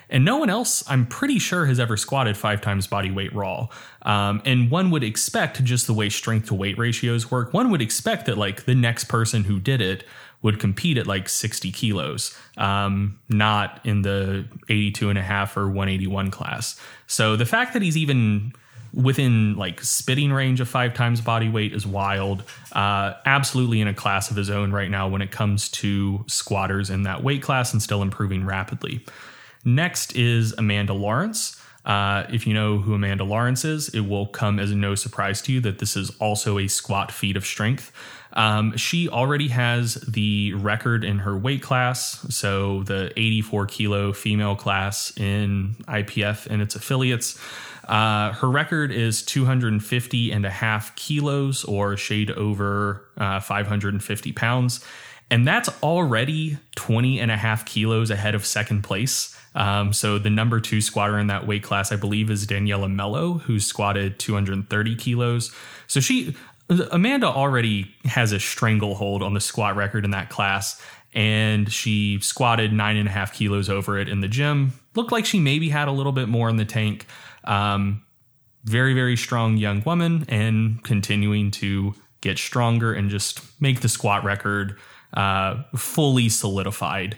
And 0.10 0.24
no 0.24 0.38
one 0.38 0.50
else, 0.50 0.84
I'm 0.90 1.06
pretty 1.06 1.38
sure, 1.38 1.66
has 1.66 1.80
ever 1.80 1.98
squatted 1.98 2.38
five 2.38 2.62
times 2.62 2.88
body 2.88 3.12
weight 3.12 3.34
raw. 3.36 3.68
Um, 4.04 4.42
and 4.46 4.72
one 4.72 4.90
would 4.92 5.04
expect, 5.04 5.64
just 5.64 5.86
the 5.86 5.94
way 5.94 6.10
strength 6.10 6.48
to 6.48 6.54
weight 6.54 6.78
ratios 6.78 7.30
work, 7.30 7.54
one 7.54 7.70
would 7.72 7.82
expect 7.82 8.26
that 8.28 8.38
like 8.38 8.64
the 8.64 8.76
next 8.76 9.06
person 9.06 9.44
who 9.44 9.60
did 9.60 9.82
it 9.82 10.06
would 10.42 10.60
compete 10.60 10.98
at 10.98 11.08
like 11.08 11.28
60 11.28 11.72
kilos, 11.72 12.38
um, 12.58 13.20
not 13.28 13.82
in 13.84 14.04
the 14.04 14.46
82 14.70 15.10
and 15.10 15.20
a 15.20 15.24
half 15.24 15.58
or 15.58 15.68
181 15.68 16.32
class. 16.32 16.80
So 17.08 17.36
the 17.36 17.46
fact 17.46 17.74
that 17.74 17.82
he's 17.82 17.98
even 17.98 18.54
within 18.98 19.56
like 19.56 19.80
spitting 19.82 20.34
range 20.34 20.60
of 20.60 20.68
five 20.68 20.96
times 20.96 21.22
body 21.22 21.50
weight 21.50 21.72
is 21.72 21.86
wild. 21.86 22.44
Uh, 22.72 23.14
absolutely 23.26 23.80
in 23.80 23.88
a 23.88 23.94
class 23.94 24.32
of 24.32 24.36
his 24.36 24.50
own 24.50 24.72
right 24.72 24.90
now 24.90 25.08
when 25.08 25.22
it 25.22 25.30
comes 25.30 25.70
to 25.70 26.26
squatters 26.28 26.90
in 26.90 27.04
that 27.04 27.24
weight 27.24 27.44
class 27.44 27.72
and 27.74 27.82
still 27.82 28.02
improving 28.02 28.44
rapidly. 28.44 29.06
Next 29.64 30.16
is 30.16 30.54
Amanda 30.58 30.94
Lawrence. 30.94 31.62
Uh, 31.86 32.26
if 32.30 32.48
you 32.48 32.54
know 32.54 32.80
who 32.80 32.96
Amanda 32.96 33.24
Lawrence 33.24 33.64
is, 33.64 33.90
it 33.90 34.02
will 34.02 34.26
come 34.26 34.60
as 34.60 34.72
no 34.74 34.96
surprise 34.96 35.42
to 35.44 35.54
you 35.54 35.62
that 35.62 35.80
this 35.80 35.96
is 35.96 36.10
also 36.18 36.58
a 36.58 36.68
squat 36.68 37.12
feat 37.12 37.38
of 37.38 37.46
strength. 37.46 37.94
Um, 38.34 38.76
she 38.76 39.08
already 39.08 39.48
has 39.50 39.96
the 39.96 40.54
record 40.54 41.04
in 41.04 41.20
her 41.20 41.38
weight 41.38 41.62
class, 41.62 42.26
so 42.30 42.84
the 42.84 43.14
84 43.16 43.68
kilo 43.68 44.12
female 44.12 44.56
class 44.56 45.16
in 45.18 45.76
IPF 45.88 46.48
and 46.48 46.62
its 46.62 46.76
affiliates. 46.76 47.40
Uh, 47.88 48.34
her 48.34 48.50
record 48.50 48.92
is 48.92 49.24
250 49.24 50.32
and 50.32 50.46
a 50.46 50.50
half 50.50 50.96
kilos 50.96 51.64
or 51.64 51.96
shade 51.96 52.32
over 52.32 53.08
uh, 53.18 53.40
550 53.40 54.32
pounds. 54.34 54.86
And 55.30 55.48
that's 55.48 55.70
already 55.82 56.58
20 56.76 57.20
and 57.20 57.32
a 57.32 57.38
half 57.38 57.66
kilos 57.66 58.12
ahead 58.12 58.36
of 58.36 58.46
second 58.46 58.84
place. 58.84 59.38
Um, 59.56 59.92
so 59.92 60.20
the 60.20 60.30
number 60.30 60.60
two 60.60 60.82
squatter 60.82 61.18
in 61.18 61.28
that 61.28 61.48
weight 61.48 61.64
class, 61.64 61.92
I 61.92 61.96
believe, 61.96 62.30
is 62.30 62.46
Daniela 62.46 62.92
Mello, 62.94 63.34
who 63.34 63.60
squatted 63.60 64.20
230 64.20 64.96
kilos. 64.96 65.52
So 65.88 66.00
she, 66.00 66.36
Amanda 66.92 67.28
already 67.28 67.94
has 68.06 68.32
a 68.32 68.40
stranglehold 68.40 69.24
on 69.24 69.34
the 69.34 69.42
squat 69.42 69.76
record 69.76 70.06
in 70.06 70.12
that 70.12 70.30
class, 70.30 70.82
and 71.14 71.72
she 71.72 72.20
squatted 72.20 72.72
nine 72.72 72.98
and 72.98 73.08
a 73.08 73.12
half 73.12 73.34
kilos 73.34 73.70
over 73.70 73.98
it 73.98 74.08
in 74.08 74.22
the 74.22 74.28
gym. 74.28 74.74
Looked 74.96 75.12
like 75.12 75.26
she 75.26 75.40
maybe 75.40 75.70
had 75.70 75.88
a 75.88 75.92
little 75.92 76.12
bit 76.12 76.30
more 76.30 76.50
in 76.50 76.58
the 76.58 76.66
tank. 76.66 77.08
Um, 77.48 78.04
very, 78.64 78.94
very 78.94 79.16
strong 79.16 79.58
young 79.58 79.82
woman 79.86 80.26
and 80.28 80.84
continuing 80.84 81.52
to 81.52 81.96
get 82.22 82.38
stronger 82.38 82.94
and 82.94 83.10
just 83.10 83.42
make 83.62 83.80
the 83.80 83.90
squat 83.90 84.24
record 84.24 84.78
uh, 85.14 85.64
fully 85.76 86.30
solidified. 86.30 87.18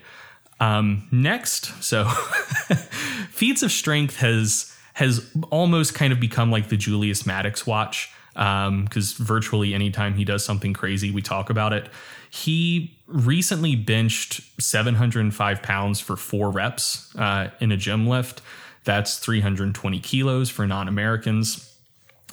Um, 0.59 1.07
next, 1.11 1.83
so 1.83 2.05
feats 3.29 3.63
of 3.63 3.71
strength 3.71 4.17
has 4.17 4.75
has 4.93 5.31
almost 5.49 5.95
kind 5.95 6.11
of 6.11 6.19
become 6.19 6.51
like 6.51 6.67
the 6.67 6.75
Julius 6.75 7.25
Maddox 7.25 7.65
watch 7.65 8.11
because 8.33 9.19
um, 9.19 9.25
virtually 9.25 9.73
anytime 9.73 10.13
he 10.13 10.25
does 10.25 10.43
something 10.43 10.73
crazy, 10.73 11.09
we 11.09 11.21
talk 11.21 11.49
about 11.49 11.71
it. 11.71 11.89
He 12.29 12.97
recently 13.07 13.75
benched 13.75 14.41
705 14.61 15.63
pounds 15.63 15.99
for 15.99 16.15
four 16.17 16.51
reps 16.51 17.15
uh, 17.15 17.47
in 17.59 17.71
a 17.71 17.77
gym 17.77 18.07
lift. 18.07 18.41
That's 18.83 19.17
320 19.17 19.99
kilos 19.99 20.49
for 20.49 20.65
non 20.67 20.87
Americans. 20.87 21.73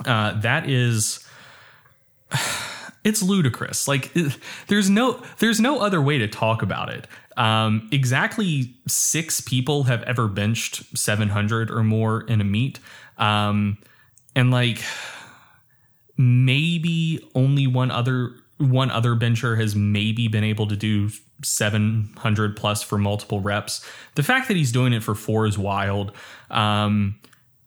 Uh, 0.05 0.39
that 0.41 0.69
is. 0.69 1.25
It's 3.05 3.23
ludicrous. 3.23 3.87
Like 3.87 4.13
there's 4.67 4.91
no 4.91 5.23
there's 5.39 5.61
no 5.61 5.79
other 5.79 6.03
way 6.03 6.19
to 6.19 6.27
talk 6.27 6.61
about 6.61 6.89
it. 6.89 7.07
Um, 7.37 7.89
exactly 7.93 8.75
six 8.89 9.41
people 9.41 9.85
have 9.85 10.03
ever 10.03 10.27
benched 10.27 10.99
700 10.99 11.71
or 11.71 11.85
more 11.85 12.23
in 12.23 12.41
a 12.41 12.45
meet, 12.45 12.81
um, 13.17 13.79
and 14.35 14.51
like 14.51 14.83
maybe 16.17 17.25
only 17.37 17.69
one 17.69 17.93
other 17.93 18.35
one 18.59 18.91
other 18.91 19.15
bencher 19.15 19.57
has 19.57 19.77
maybe 19.77 20.29
been 20.29 20.45
able 20.45 20.67
to 20.67 20.77
do 20.77 21.11
700 21.43 22.57
plus 22.57 22.83
for 22.83 22.99
multiple 22.99 23.41
reps. 23.41 23.85
The 24.15 24.23
fact 24.23 24.49
that 24.49 24.57
he's 24.57 24.73
doing 24.73 24.93
it 24.93 25.03
for 25.03 25.15
four 25.15 25.47
is 25.47 25.59
wild. 25.59 26.13
Um, 26.51 27.19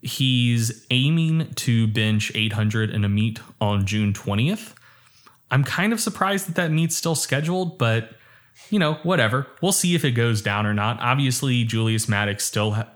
he's 0.02 0.86
aiming 0.90 1.54
to 1.56 1.88
bench 1.88 2.32
800 2.34 2.90
in 2.90 3.04
a 3.04 3.10
meet 3.10 3.40
on 3.62 3.86
June 3.86 4.14
20th. 4.14 4.74
I'm 5.52 5.64
kind 5.64 5.94
of 5.94 6.00
surprised 6.00 6.48
that 6.48 6.56
that 6.56 6.72
meet's 6.72 6.96
still 6.96 7.16
scheduled, 7.16 7.78
but 7.78 8.12
you 8.70 8.78
know, 8.78 8.96
whatever. 9.04 9.48
We'll 9.62 9.72
see 9.72 9.96
if 9.96 10.04
it 10.04 10.12
goes 10.12 10.42
down 10.42 10.66
or 10.66 10.74
not. 10.74 11.00
Obviously, 11.00 11.64
Julius 11.64 12.08
Maddox 12.08 12.46
still 12.46 12.72
ha- 12.72 12.88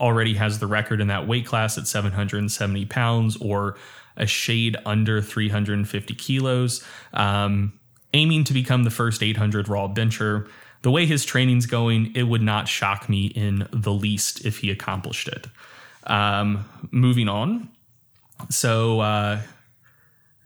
already 0.00 0.34
has 0.34 0.58
the 0.58 0.66
record 0.66 1.00
in 1.00 1.06
that 1.08 1.26
weight 1.26 1.46
class 1.46 1.78
at 1.78 1.86
770 1.86 2.84
pounds 2.86 3.36
or 3.36 3.76
a 4.16 4.26
shade 4.26 4.76
under 4.84 5.20
350 5.22 6.14
kilos, 6.14 6.84
um, 7.14 7.72
aiming 8.12 8.44
to 8.44 8.52
become 8.52 8.84
the 8.84 8.90
first 8.90 9.22
800 9.22 9.68
raw 9.68 9.88
bencher. 9.88 10.48
The 10.82 10.90
way 10.90 11.06
his 11.06 11.24
training's 11.24 11.66
going, 11.66 12.12
it 12.14 12.24
would 12.24 12.42
not 12.42 12.68
shock 12.68 13.08
me 13.08 13.26
in 13.26 13.68
the 13.72 13.92
least 13.92 14.44
if 14.44 14.58
he 14.58 14.70
accomplished 14.70 15.28
it. 15.28 15.46
Um, 16.04 16.64
moving 16.90 17.28
on. 17.28 17.68
So, 18.50 19.00
uh, 19.00 19.40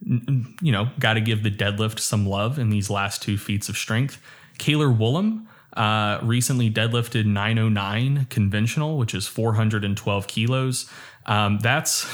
you 0.05 0.73
know, 0.73 0.91
got 0.99 1.15
to 1.15 1.21
give 1.21 1.43
the 1.43 1.51
deadlift 1.51 1.99
some 1.99 2.27
love 2.27 2.59
in 2.59 2.71
these 2.71 2.91
last 2.91 3.23
two 3.23 3.39
feats 3.39 3.69
of 3.69 3.77
strength. 3.77 4.23
Cailer 4.59 4.89
Woolam 4.89 5.47
uh, 5.77 6.19
recently 6.23 6.71
deadlifted 6.71 7.27
909 7.27 8.27
conventional, 8.31 8.99
which 8.99 9.15
is 9.15 9.27
412 9.27 10.27
kilos. 10.27 10.91
Um, 11.27 11.59
that's 11.59 12.07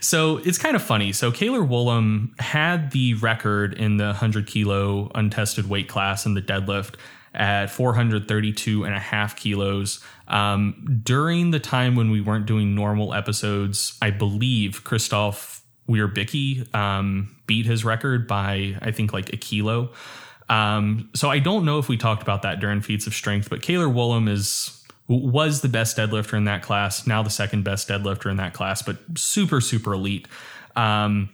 so 0.00 0.36
it's 0.38 0.58
kind 0.58 0.76
of 0.76 0.82
funny. 0.82 1.12
So 1.12 1.32
Cailer 1.32 1.60
Woolam 1.60 2.38
had 2.40 2.90
the 2.90 3.14
record 3.14 3.74
in 3.74 3.96
the 3.96 4.06
100 4.06 4.46
kilo 4.46 5.10
untested 5.14 5.68
weight 5.68 5.88
class 5.88 6.26
in 6.26 6.34
the 6.34 6.42
deadlift 6.42 6.96
at 7.34 7.70
432 7.70 8.84
and 8.84 8.94
a 8.94 8.98
half 8.98 9.36
kilos. 9.36 10.04
Um, 10.28 11.00
during 11.02 11.50
the 11.50 11.60
time 11.60 11.94
when 11.96 12.10
we 12.10 12.20
weren't 12.20 12.46
doing 12.46 12.74
normal 12.74 13.14
episodes, 13.14 13.96
I 14.02 14.10
believe 14.10 14.84
Krzysztof 14.84 15.62
Wierzbicki 15.88 16.74
um, 16.74 17.34
beat 17.46 17.64
his 17.64 17.84
record 17.84 18.26
by, 18.26 18.76
I 18.82 18.90
think, 18.90 19.12
like 19.12 19.32
a 19.32 19.36
kilo. 19.36 19.92
Um, 20.50 21.10
so 21.14 21.30
I 21.30 21.38
don't 21.38 21.64
know 21.64 21.78
if 21.78 21.88
we 21.88 21.96
talked 21.96 22.22
about 22.22 22.42
that 22.42 22.60
during 22.60 22.80
feats 22.80 23.06
of 23.06 23.14
strength, 23.14 23.50
but 23.50 23.62
Cailer 23.62 23.86
Woolam 23.86 24.28
is 24.28 24.77
was 25.08 25.62
the 25.62 25.68
best 25.68 25.96
deadlifter 25.96 26.34
in 26.34 26.44
that 26.44 26.62
class, 26.62 27.06
now 27.06 27.22
the 27.22 27.30
second 27.30 27.64
best 27.64 27.88
deadlifter 27.88 28.30
in 28.30 28.36
that 28.36 28.52
class, 28.52 28.82
but 28.82 28.98
super, 29.16 29.60
super 29.60 29.94
elite. 29.94 30.28
Um, 30.76 31.30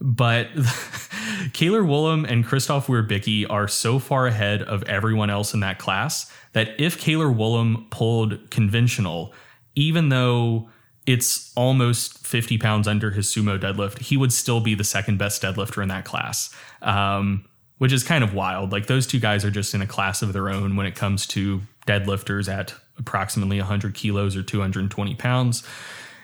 but 0.00 0.48
Cailer 1.52 1.82
Woolam 1.82 2.28
and 2.28 2.44
Krzysztof 2.44 2.86
Wierzbicki 2.86 3.46
are 3.48 3.68
so 3.68 3.98
far 3.98 4.26
ahead 4.26 4.62
of 4.62 4.82
everyone 4.84 5.28
else 5.28 5.52
in 5.52 5.60
that 5.60 5.78
class 5.78 6.32
that 6.52 6.68
if 6.78 6.98
Cailer 6.98 7.26
Woolam 7.26 7.90
pulled 7.90 8.50
conventional, 8.50 9.34
even 9.74 10.08
though 10.08 10.70
it's 11.06 11.52
almost 11.54 12.26
50 12.26 12.58
pounds 12.58 12.88
under 12.88 13.10
his 13.10 13.26
sumo 13.28 13.58
deadlift, 13.58 13.98
he 13.98 14.16
would 14.16 14.32
still 14.32 14.60
be 14.60 14.74
the 14.74 14.84
second 14.84 15.18
best 15.18 15.42
deadlifter 15.42 15.82
in 15.82 15.88
that 15.88 16.04
class. 16.04 16.54
Um, 16.82 17.44
which 17.78 17.92
is 17.92 18.02
kind 18.02 18.24
of 18.24 18.34
wild. 18.34 18.72
Like 18.72 18.86
those 18.86 19.06
two 19.06 19.20
guys 19.20 19.44
are 19.44 19.50
just 19.50 19.72
in 19.72 19.80
a 19.80 19.86
class 19.86 20.20
of 20.20 20.32
their 20.32 20.48
own 20.48 20.76
when 20.76 20.86
it 20.86 20.96
comes 20.96 21.26
to 21.28 21.62
deadlifters 21.86 22.52
at 22.52 22.74
approximately 22.98 23.58
100 23.58 23.94
kilos 23.94 24.36
or 24.36 24.42
220 24.42 25.14
pounds. 25.14 25.62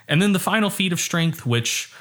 And 0.07 0.21
then 0.21 0.33
the 0.33 0.39
final 0.39 0.69
feat 0.69 0.93
of 0.93 0.99
strength, 0.99 1.45
which 1.45 1.93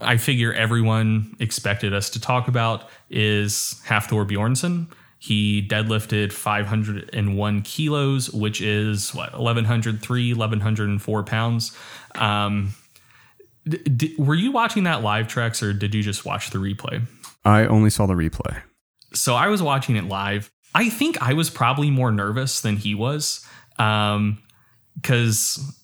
I 0.00 0.16
figure 0.16 0.52
everyone 0.52 1.34
expected 1.40 1.94
us 1.94 2.10
to 2.10 2.20
talk 2.20 2.48
about, 2.48 2.88
is 3.08 3.80
Hafthor 3.86 4.28
Bjornsson. 4.28 4.88
He 5.18 5.66
deadlifted 5.66 6.32
501 6.32 7.62
kilos, 7.62 8.30
which 8.30 8.60
is 8.60 9.14
what 9.14 9.38
1103, 9.38 10.32
1104 10.32 11.22
pounds. 11.24 11.76
Um, 12.14 12.74
d- 13.68 13.76
d- 13.78 14.14
were 14.18 14.34
you 14.34 14.50
watching 14.50 14.84
that 14.84 15.02
live 15.02 15.26
Trex, 15.26 15.62
or 15.62 15.74
did 15.74 15.94
you 15.94 16.02
just 16.02 16.24
watch 16.24 16.50
the 16.50 16.58
replay? 16.58 17.02
I 17.44 17.66
only 17.66 17.90
saw 17.90 18.06
the 18.06 18.14
replay. 18.14 18.62
So 19.12 19.34
I 19.34 19.48
was 19.48 19.62
watching 19.62 19.96
it 19.96 20.04
live. 20.04 20.50
I 20.74 20.88
think 20.88 21.20
I 21.20 21.34
was 21.34 21.50
probably 21.50 21.90
more 21.90 22.12
nervous 22.12 22.60
than 22.60 22.76
he 22.76 22.94
was. 22.94 23.44
Um, 23.80 24.42
cause 25.02 25.74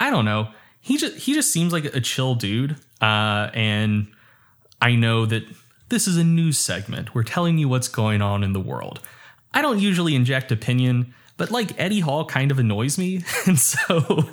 I 0.00 0.10
don't 0.10 0.24
know. 0.24 0.48
He 0.80 0.96
just, 0.96 1.16
he 1.16 1.34
just 1.34 1.52
seems 1.52 1.72
like 1.72 1.84
a 1.84 2.00
chill 2.00 2.34
dude. 2.34 2.76
Uh, 3.00 3.50
and 3.52 4.08
I 4.80 4.94
know 4.94 5.26
that 5.26 5.44
this 5.88 6.06
is 6.08 6.16
a 6.16 6.24
news 6.24 6.58
segment. 6.58 7.14
We're 7.14 7.22
telling 7.24 7.58
you 7.58 7.68
what's 7.68 7.88
going 7.88 8.22
on 8.22 8.42
in 8.42 8.52
the 8.52 8.60
world. 8.60 9.00
I 9.52 9.62
don't 9.62 9.80
usually 9.80 10.14
inject 10.14 10.52
opinion, 10.52 11.14
but 11.36 11.50
like 11.50 11.78
Eddie 11.78 12.00
Hall 12.00 12.24
kind 12.24 12.50
of 12.50 12.58
annoys 12.58 12.98
me. 12.98 13.22
And 13.46 13.58
so 13.58 13.78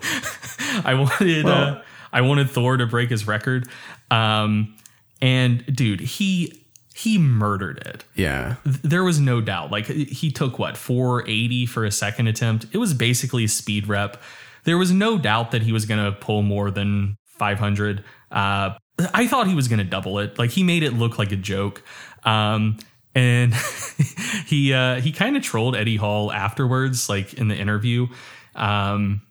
I 0.84 0.94
wanted, 0.94 1.46
well, 1.46 1.75
uh, 1.78 1.82
I 2.12 2.22
wanted 2.22 2.50
Thor 2.50 2.78
to 2.78 2.86
break 2.86 3.10
his 3.10 3.28
record. 3.28 3.68
Um, 4.12 4.75
and 5.22 5.66
dude, 5.74 6.00
he 6.00 6.65
he 6.96 7.18
murdered 7.18 7.78
it. 7.80 8.06
Yeah. 8.16 8.56
There 8.64 9.04
was 9.04 9.20
no 9.20 9.42
doubt. 9.42 9.70
Like 9.70 9.86
he 9.88 10.32
took 10.32 10.58
what, 10.58 10.78
480 10.78 11.66
for 11.66 11.84
a 11.84 11.92
second 11.92 12.28
attempt. 12.28 12.68
It 12.72 12.78
was 12.78 12.94
basically 12.94 13.44
a 13.44 13.48
speed 13.50 13.90
rep. 13.90 14.22
There 14.64 14.78
was 14.78 14.92
no 14.92 15.18
doubt 15.18 15.52
that 15.52 15.62
he 15.62 15.74
was 15.74 15.86
going 15.86 16.04
to 16.04 16.18
pull 16.18 16.42
more 16.42 16.72
than 16.72 17.18
500. 17.25 18.02
Uh, 18.32 18.75
I 19.14 19.28
thought 19.28 19.48
he 19.48 19.56
was 19.56 19.68
going 19.68 19.80
to 19.80 19.84
double 19.84 20.20
it. 20.20 20.40
Like 20.40 20.52
he 20.52 20.64
made 20.64 20.84
it 20.84 20.94
look 20.94 21.20
like 21.20 21.34
a 21.34 21.36
joke. 21.36 21.84
Um, 22.24 22.78
and 23.14 23.54
he 24.46 24.74
uh, 24.74 25.02
he 25.02 25.12
kind 25.12 25.36
of 25.36 25.44
trolled 25.44 25.75
Eddie 25.75 25.98
Hall 25.98 26.32
afterwards, 26.32 27.10
like 27.10 27.34
in 27.34 27.50
the 27.50 27.58
interview. 27.58 28.08
Um, 28.56 29.22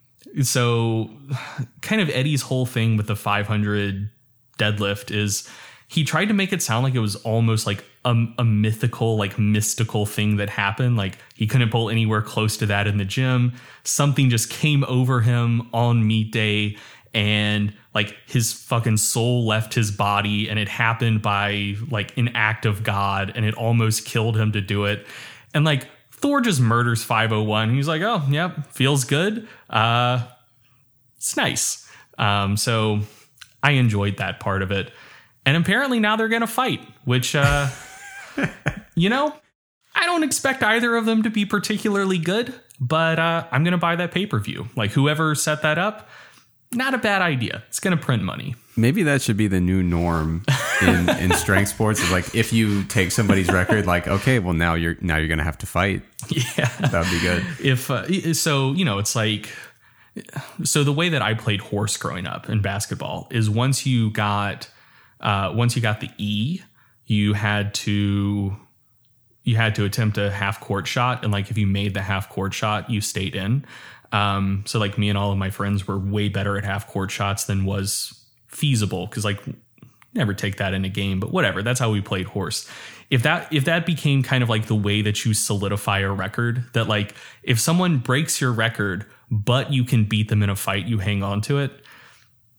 so 0.43 1.09
kind 1.81 1.99
of 1.99 2.11
Eddie's 2.11 2.43
whole 2.43 2.67
thing 2.67 2.95
with 2.95 3.07
the 3.07 3.15
500 3.15 4.11
deadlift 4.59 5.09
is 5.09 5.49
he 5.87 6.03
tried 6.03 6.25
to 6.25 6.33
make 6.33 6.51
it 6.51 6.61
sound 6.61 6.83
like 6.83 6.95
it 6.95 6.99
was 6.99 7.15
almost 7.17 7.67
like 7.67 7.83
a, 8.03 8.15
a, 8.39 8.43
mythical, 8.43 9.17
like 9.17 9.37
mystical 9.37 10.05
thing 10.05 10.37
that 10.37 10.49
happened. 10.49 10.97
Like 10.97 11.17
he 11.35 11.47
couldn't 11.47 11.69
pull 11.69 11.89
anywhere 11.89 12.21
close 12.21 12.57
to 12.57 12.65
that 12.67 12.87
in 12.87 12.97
the 12.97 13.05
gym. 13.05 13.53
Something 13.83 14.29
just 14.29 14.49
came 14.49 14.83
over 14.85 15.21
him 15.21 15.69
on 15.73 16.05
meet 16.05 16.31
day 16.31 16.77
and 17.13 17.73
like 17.93 18.15
his 18.25 18.51
fucking 18.51 18.97
soul 18.97 19.45
left 19.45 19.73
his 19.73 19.89
body 19.89 20.49
and 20.49 20.59
it 20.59 20.67
happened 20.67 21.21
by 21.21 21.75
like 21.89 22.17
an 22.17 22.29
act 22.35 22.65
of 22.65 22.83
God 22.83 23.31
and 23.35 23.45
it 23.45 23.53
almost 23.55 24.05
killed 24.05 24.35
him 24.35 24.51
to 24.51 24.61
do 24.61 24.85
it. 24.85 25.05
And 25.53 25.63
like 25.63 25.87
Thor 26.11 26.41
just 26.41 26.59
murders 26.59 27.03
501. 27.03 27.73
He's 27.73 27.87
like, 27.87 28.01
oh, 28.01 28.23
yep, 28.29 28.67
feels 28.71 29.05
good. 29.05 29.47
Uh, 29.69 30.27
it's 31.15 31.37
nice. 31.37 31.87
Um, 32.17 32.57
so 32.57 33.01
I 33.63 33.71
enjoyed 33.71 34.17
that 34.17 34.39
part 34.39 34.61
of 34.61 34.71
it. 34.71 34.91
And 35.45 35.55
apparently 35.57 35.99
now 35.99 36.15
they're 36.15 36.27
going 36.27 36.41
to 36.41 36.47
fight, 36.47 36.81
which, 37.03 37.35
uh, 37.35 37.67
you 38.95 39.09
know, 39.09 39.33
I 39.93 40.05
don't 40.05 40.23
expect 40.23 40.63
either 40.63 40.95
of 40.95 41.05
them 41.05 41.23
to 41.23 41.29
be 41.29 41.45
particularly 41.45 42.17
good, 42.17 42.53
but 42.79 43.19
uh, 43.19 43.45
I'm 43.51 43.63
going 43.63 43.73
to 43.73 43.77
buy 43.77 43.95
that 43.97 44.11
pay 44.11 44.25
per 44.25 44.39
view. 44.39 44.67
Like 44.75 44.91
whoever 44.91 45.35
set 45.35 45.61
that 45.61 45.77
up, 45.77 46.09
not 46.71 46.93
a 46.93 46.97
bad 46.97 47.21
idea. 47.21 47.63
It's 47.69 47.79
going 47.79 47.95
to 47.97 48.03
print 48.03 48.23
money. 48.23 48.55
Maybe 48.75 49.03
that 49.03 49.21
should 49.21 49.37
be 49.37 49.47
the 49.47 49.61
new 49.61 49.81
norm 49.81 50.43
in, 50.81 51.07
in 51.09 51.31
strength 51.35 51.69
sports. 51.69 52.01
Is 52.01 52.11
like 52.11 52.35
if 52.35 52.51
you 52.51 52.83
take 52.83 53.11
somebody's 53.11 53.47
record, 53.49 53.85
like 53.85 54.07
okay, 54.07 54.39
well 54.39 54.53
now 54.53 54.73
you're 54.73 54.97
now 54.99 55.15
you're 55.15 55.29
going 55.29 55.37
to 55.37 55.45
have 55.45 55.59
to 55.59 55.65
fight. 55.65 56.01
Yeah, 56.27 56.65
That'd 56.79 57.09
be 57.09 57.19
good. 57.21 57.45
if 57.63 57.89
uh, 57.89 58.33
so 58.33 58.73
you 58.73 58.83
know 58.83 58.97
it's 58.97 59.15
like 59.15 59.49
so 60.63 60.83
the 60.83 60.91
way 60.93 61.09
that 61.09 61.21
i 61.21 61.33
played 61.33 61.59
horse 61.59 61.97
growing 61.97 62.25
up 62.25 62.49
in 62.49 62.61
basketball 62.61 63.27
is 63.31 63.49
once 63.49 63.85
you 63.85 64.09
got 64.09 64.69
uh, 65.25 65.51
once 65.53 65.75
you 65.75 65.81
got 65.81 65.99
the 65.99 66.09
e 66.17 66.61
you 67.05 67.33
had 67.33 67.73
to 67.73 68.55
you 69.43 69.55
had 69.55 69.75
to 69.75 69.85
attempt 69.85 70.17
a 70.17 70.31
half 70.31 70.59
court 70.59 70.87
shot. 70.87 71.23
And 71.23 71.31
like 71.31 71.51
if 71.51 71.57
you 71.57 71.67
made 71.67 71.93
the 71.93 72.01
half 72.01 72.29
court 72.29 72.53
shot 72.53 72.89
you 72.89 73.01
stayed 73.01 73.35
in. 73.35 73.65
Um, 74.11 74.63
so 74.65 74.79
like 74.79 74.97
me 74.97 75.09
and 75.09 75.17
all 75.17 75.31
of 75.31 75.37
my 75.37 75.49
friends 75.49 75.87
were 75.87 75.99
way 75.99 76.29
better 76.29 76.57
at 76.57 76.63
half 76.63 76.87
court 76.87 77.11
shots 77.11 77.45
than 77.45 77.65
was 77.65 78.23
feasible. 78.47 79.05
Because 79.07 79.25
like 79.25 79.39
never 80.13 80.33
take 80.33 80.57
that 80.57 80.73
in 80.73 80.85
a 80.85 80.89
game 80.89 81.19
but 81.19 81.31
whatever. 81.31 81.61
That's 81.63 81.79
how 81.79 81.91
we 81.91 82.01
played 82.01 82.27
horse. 82.27 82.69
If 83.09 83.23
that 83.23 83.51
if 83.51 83.65
that 83.65 83.85
became 83.85 84.23
kind 84.23 84.43
of 84.43 84.49
like 84.49 84.67
the 84.67 84.75
way 84.75 85.01
that 85.01 85.25
you 85.25 85.33
solidify 85.33 85.99
a 85.99 86.11
record 86.11 86.65
that 86.73 86.87
like 86.87 87.13
if 87.43 87.59
someone 87.59 87.97
breaks 87.97 88.39
your 88.39 88.51
record 88.51 89.05
but 89.31 89.73
you 89.73 89.83
can 89.83 90.05
beat 90.05 90.29
them 90.29 90.43
in 90.43 90.49
a 90.49 90.55
fight 90.55 90.85
you 90.85 90.99
hang 90.99 91.23
on 91.23 91.41
to 91.41 91.59
it 91.59 91.71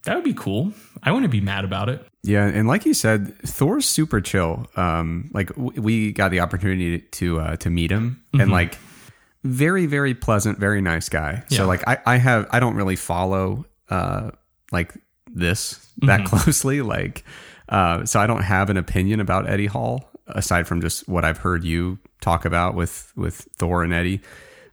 that 0.03 0.15
would 0.15 0.23
be 0.23 0.33
cool. 0.33 0.71
I 1.03 1.11
wouldn't 1.11 1.31
be 1.31 1.41
mad 1.41 1.65
about 1.65 1.89
it 1.89 2.07
Yeah, 2.27 2.45
and 2.45 2.67
like 2.67 2.85
you 2.85 2.93
said, 2.93 3.37
Thor's 3.39 3.85
super 3.85 4.19
chill. 4.19 4.67
Um, 4.75 5.29
like 5.33 5.47
w- 5.55 5.81
we 5.81 6.11
got 6.11 6.31
the 6.31 6.41
opportunity 6.41 6.99
to 6.99 7.39
uh, 7.39 7.55
to 7.57 7.69
meet 7.69 7.89
him, 7.89 8.21
and 8.33 8.51
like 8.51 8.77
very 9.43 9.85
very 9.85 10.13
pleasant, 10.13 10.59
very 10.59 10.81
nice 10.81 11.07
guy. 11.09 11.43
Yeah. 11.49 11.57
So 11.57 11.67
like 11.67 11.87
I 11.87 11.97
I 12.05 12.17
have 12.17 12.47
I 12.51 12.59
don't 12.59 12.75
really 12.75 12.97
follow 12.97 13.65
uh 13.89 14.31
like 14.71 14.93
this 15.33 15.87
that 15.99 16.25
closely, 16.25 16.81
like 16.97 17.23
uh, 17.69 18.05
so 18.05 18.19
I 18.19 18.27
don't 18.27 18.43
have 18.43 18.69
an 18.69 18.77
opinion 18.77 19.19
about 19.19 19.49
Eddie 19.49 19.67
Hall 19.67 20.09
aside 20.27 20.67
from 20.67 20.81
just 20.81 21.07
what 21.07 21.23
I've 21.23 21.37
heard 21.37 21.63
you 21.63 21.97
talk 22.19 22.43
about 22.45 22.75
with 22.75 23.11
with 23.15 23.47
Thor 23.57 23.83
and 23.83 23.93
Eddie. 23.93 24.21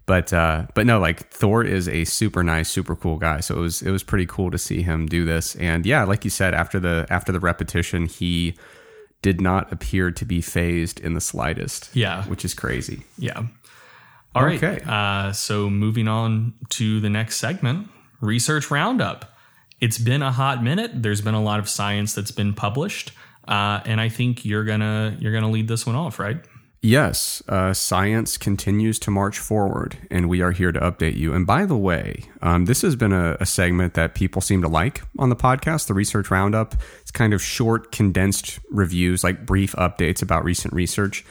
But 0.07 0.33
uh, 0.33 0.67
but 0.75 0.85
no, 0.87 0.99
like 0.99 1.31
Thor 1.31 1.65
is 1.65 1.89
a 1.89 2.05
super 2.05 2.43
nice, 2.43 2.69
super 2.71 2.95
cool 2.95 3.17
guy. 3.17 3.41
So 3.41 3.57
it 3.57 3.61
was 3.61 3.83
it 3.83 3.91
was 3.91 4.03
pretty 4.03 4.27
cool 4.27 4.51
to 4.51 4.59
see 4.59 4.83
him 4.83 5.07
do 5.07 5.25
this. 5.25 5.57
And 5.57 5.87
yeah, 5.87 6.05
like 6.05 6.25
you 6.25 6.31
said, 6.31 6.53
after 6.53 6.79
the 6.79 7.07
after 7.09 7.33
the 7.33 7.41
repetition, 7.41 8.07
he 8.07 8.55
did 9.23 9.41
not 9.41 9.73
appear 9.73 10.11
to 10.11 10.25
be 10.27 10.43
phased 10.43 11.01
in 11.01 11.15
the 11.15 11.21
slightest. 11.21 11.89
Yeah. 11.97 12.25
which 12.25 12.45
is 12.45 12.53
crazy. 12.53 13.05
Yeah. 13.17 13.45
All 14.35 14.45
right. 14.45 14.63
Okay. 14.63 14.85
Uh, 14.87 15.33
so 15.33 15.71
moving 15.71 16.09
on 16.09 16.53
to 16.71 17.01
the 17.01 17.09
next 17.09 17.37
segment, 17.39 17.89
research 18.21 18.71
roundup. 18.71 19.25
It's 19.81 19.97
been 19.97 20.21
a 20.23 20.33
hot 20.33 20.63
minute. 20.63 20.91
There's 21.03 21.23
been 21.23 21.35
a 21.35 21.43
lot 21.43 21.61
of 21.61 21.69
science 21.69 22.15
that's 22.15 22.31
been 22.31 22.53
published, 22.53 23.13
uh, 23.49 23.81
and 23.87 24.01
I 24.01 24.09
think 24.09 24.45
you're 24.45 24.65
gonna 24.65 25.17
you're 25.21 25.33
gonna 25.33 25.51
lead 25.51 25.69
this 25.69 25.87
one 25.87 25.95
off, 25.97 26.19
right? 26.19 26.37
Yes, 26.85 27.43
uh, 27.49 27.73
science 27.73 28.37
continues 28.37 28.99
to 28.99 29.11
march 29.11 29.39
forward, 29.39 29.97
and 30.11 30.29
we 30.29 30.43
are 30.43 30.51
here 30.51 30.71
to 30.71 30.79
update 30.79 31.17
you. 31.17 31.33
And 31.33 31.47
by 31.47 31.65
the 31.65 31.79
way, 31.79 32.25
um, 32.43 32.67
this 32.67 32.83
has 32.83 32.95
been 32.95 33.11
a, 33.11 33.39
a 33.41 33.47
segment 33.47 33.95
that 33.95 34.15
people 34.15 34.43
seem 34.43 34.61
to 34.61 34.69
like 34.69 35.01
on 35.19 35.31
the 35.31 35.35
podcast, 35.35 35.87
the 35.87 35.95
Research 35.95 36.31
Roundup. 36.31 36.75
It's 37.01 37.11
kind 37.11 37.33
of 37.33 37.41
short, 37.41 37.91
condensed 37.91 38.59
reviews, 38.71 39.25
like 39.25 39.47
brief 39.47 39.73
updates 39.77 40.21
about 40.21 40.45
recent 40.45 40.75
research. 40.75 41.25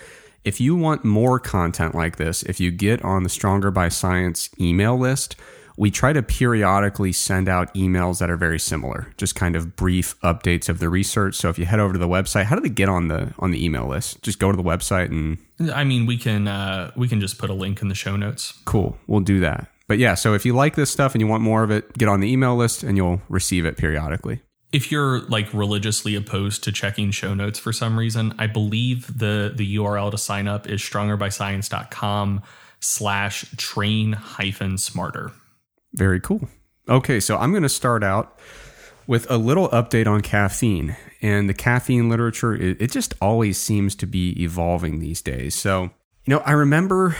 If 0.43 0.59
you 0.59 0.75
want 0.75 1.05
more 1.05 1.39
content 1.39 1.93
like 1.93 2.15
this, 2.15 2.41
if 2.41 2.59
you 2.59 2.71
get 2.71 3.05
on 3.05 3.21
the 3.21 3.29
Stronger 3.29 3.69
by 3.69 3.89
Science 3.89 4.49
email 4.59 4.97
list, 4.97 5.35
we 5.77 5.89
try 5.91 6.13
to 6.13 6.21
periodically 6.21 7.11
send 7.11 7.49
out 7.49 7.73
emails 7.73 8.19
that 8.19 8.29
are 8.29 8.37
very 8.37 8.59
similar, 8.59 9.07
just 9.17 9.35
kind 9.35 9.55
of 9.55 9.75
brief 9.75 10.19
updates 10.21 10.69
of 10.69 10.79
the 10.79 10.89
research. 10.89 11.35
So 11.35 11.49
if 11.49 11.57
you 11.57 11.65
head 11.65 11.79
over 11.79 11.93
to 11.93 11.99
the 11.99 12.07
website, 12.07 12.45
how 12.45 12.55
do 12.55 12.61
they 12.61 12.69
get 12.69 12.89
on 12.89 13.07
the 13.07 13.33
on 13.39 13.51
the 13.51 13.63
email 13.63 13.87
list? 13.87 14.21
Just 14.21 14.39
go 14.39 14.51
to 14.51 14.57
the 14.57 14.63
website 14.63 15.09
and 15.09 15.37
I 15.73 15.83
mean, 15.83 16.05
we 16.05 16.17
can 16.17 16.47
uh, 16.47 16.91
we 16.95 17.07
can 17.07 17.19
just 17.19 17.37
put 17.37 17.49
a 17.49 17.53
link 17.53 17.81
in 17.81 17.87
the 17.87 17.95
show 17.95 18.15
notes. 18.15 18.53
cool, 18.65 18.97
we'll 19.07 19.21
do 19.21 19.39
that. 19.39 19.67
But 19.87 19.97
yeah, 19.99 20.15
so 20.15 20.33
if 20.33 20.45
you 20.45 20.53
like 20.53 20.75
this 20.75 20.89
stuff 20.89 21.13
and 21.13 21.21
you 21.21 21.27
want 21.27 21.43
more 21.43 21.63
of 21.63 21.69
it, 21.69 21.97
get 21.97 22.07
on 22.07 22.19
the 22.19 22.31
email 22.31 22.55
list 22.55 22.83
and 22.83 22.97
you'll 22.97 23.21
receive 23.29 23.65
it 23.65 23.77
periodically. 23.77 24.41
If 24.71 24.91
you're 24.91 25.19
like 25.21 25.53
religiously 25.53 26.15
opposed 26.15 26.63
to 26.63 26.71
checking 26.71 27.11
show 27.11 27.33
notes 27.33 27.59
for 27.59 27.71
some 27.71 27.99
reason, 27.99 28.33
I 28.39 28.47
believe 28.47 29.19
the 29.19 29.51
the 29.53 29.75
URL 29.75 30.11
to 30.11 30.17
sign 30.17 30.47
up 30.47 30.67
is 30.67 30.81
strongerbyscience.com 30.81 32.41
slash 32.79 33.45
train 33.57 34.13
hyphen 34.13 34.77
smarter. 34.77 35.31
Very 35.93 36.19
cool. 36.19 36.47
Okay, 36.89 37.19
so 37.19 37.37
I'm 37.37 37.51
going 37.51 37.63
to 37.63 37.69
start 37.69 38.03
out 38.03 38.39
with 39.07 39.29
a 39.29 39.37
little 39.37 39.69
update 39.69 40.07
on 40.07 40.21
caffeine. 40.21 40.95
And 41.21 41.49
the 41.49 41.53
caffeine 41.53 42.09
literature, 42.09 42.53
it, 42.53 42.81
it 42.81 42.91
just 42.91 43.13
always 43.21 43.57
seems 43.57 43.95
to 43.95 44.05
be 44.05 44.41
evolving 44.41 44.99
these 44.99 45.21
days. 45.21 45.55
So, 45.55 45.83
you 46.25 46.33
know, 46.33 46.39
I 46.39 46.51
remember, 46.51 47.15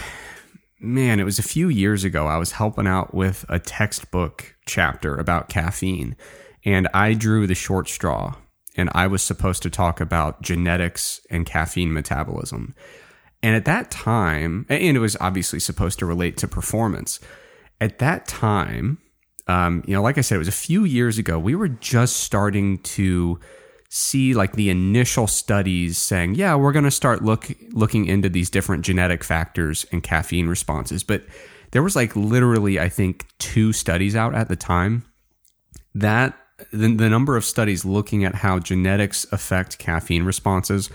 man, 0.80 1.20
it 1.20 1.24
was 1.24 1.40
a 1.40 1.44
few 1.44 1.70
years 1.70 2.04
ago, 2.04 2.28
I 2.28 2.38
was 2.38 2.54
helping 2.54 2.88
out 2.88 3.14
with 3.14 3.46
a 3.50 3.60
textbook 3.60 4.56
chapter 4.66 5.16
about 5.16 5.50
caffeine. 5.50 6.16
And 6.66 6.88
I 6.94 7.14
drew 7.14 7.48
the 7.48 7.56
short 7.56 7.90
straw. 7.90 8.36
And 8.76 8.90
I 8.96 9.06
was 9.08 9.22
supposed 9.22 9.62
to 9.64 9.70
talk 9.70 10.02
about 10.02 10.42
genetics 10.42 11.22
and 11.30 11.46
caffeine 11.46 11.94
metabolism. 11.94 12.74
And 13.44 13.56
at 13.56 13.66
that 13.66 13.92
time, 13.92 14.66
and 14.68 14.98
it 14.98 15.00
was 15.00 15.16
obviously 15.20 15.60
supposed 15.60 16.00
to 16.00 16.06
relate 16.06 16.38
to 16.38 16.48
performance. 16.48 17.20
At 17.84 18.00
that 18.00 18.28
time, 18.28 18.98
um, 19.48 19.84
you 19.86 19.94
know, 19.94 20.02
like 20.02 20.18
I 20.18 20.22
said, 20.22 20.36
it 20.36 20.40
was 20.40 20.48
a 20.48 20.54
few 20.54 20.86
years 20.86 21.18
ago. 21.18 21.38
We 21.38 21.54
were 21.54 21.68
just 21.68 22.18
starting 22.18 22.78
to 22.80 23.42
see 23.90 24.34
like 24.34 24.54
the 24.54 24.70
initial 24.70 25.28
studies 25.28 25.98
saying, 25.98 26.36
yeah, 26.36 26.56
we're 26.56 26.72
going 26.72 26.86
to 26.86 26.92
start 26.92 27.26
look 27.26 27.52
looking 27.74 28.06
into 28.06 28.30
these 28.30 28.50
different 28.50 28.86
genetic 28.86 29.22
factors 29.22 29.86
and 29.92 30.02
caffeine 30.02 30.48
responses. 30.48 31.04
But 31.04 31.26
there 31.72 31.84
was 31.84 31.94
like 31.94 32.16
literally, 32.16 32.80
I 32.80 32.88
think, 32.88 33.28
two 33.38 33.74
studies 33.74 34.16
out 34.16 34.34
at 34.34 34.48
the 34.48 34.56
time. 34.56 35.04
That 35.94 36.38
the, 36.72 36.96
the 36.96 37.10
number 37.10 37.36
of 37.36 37.44
studies 37.44 37.84
looking 37.84 38.24
at 38.24 38.36
how 38.36 38.60
genetics 38.60 39.28
affect 39.34 39.78
caffeine 39.78 40.24
responses 40.24 40.90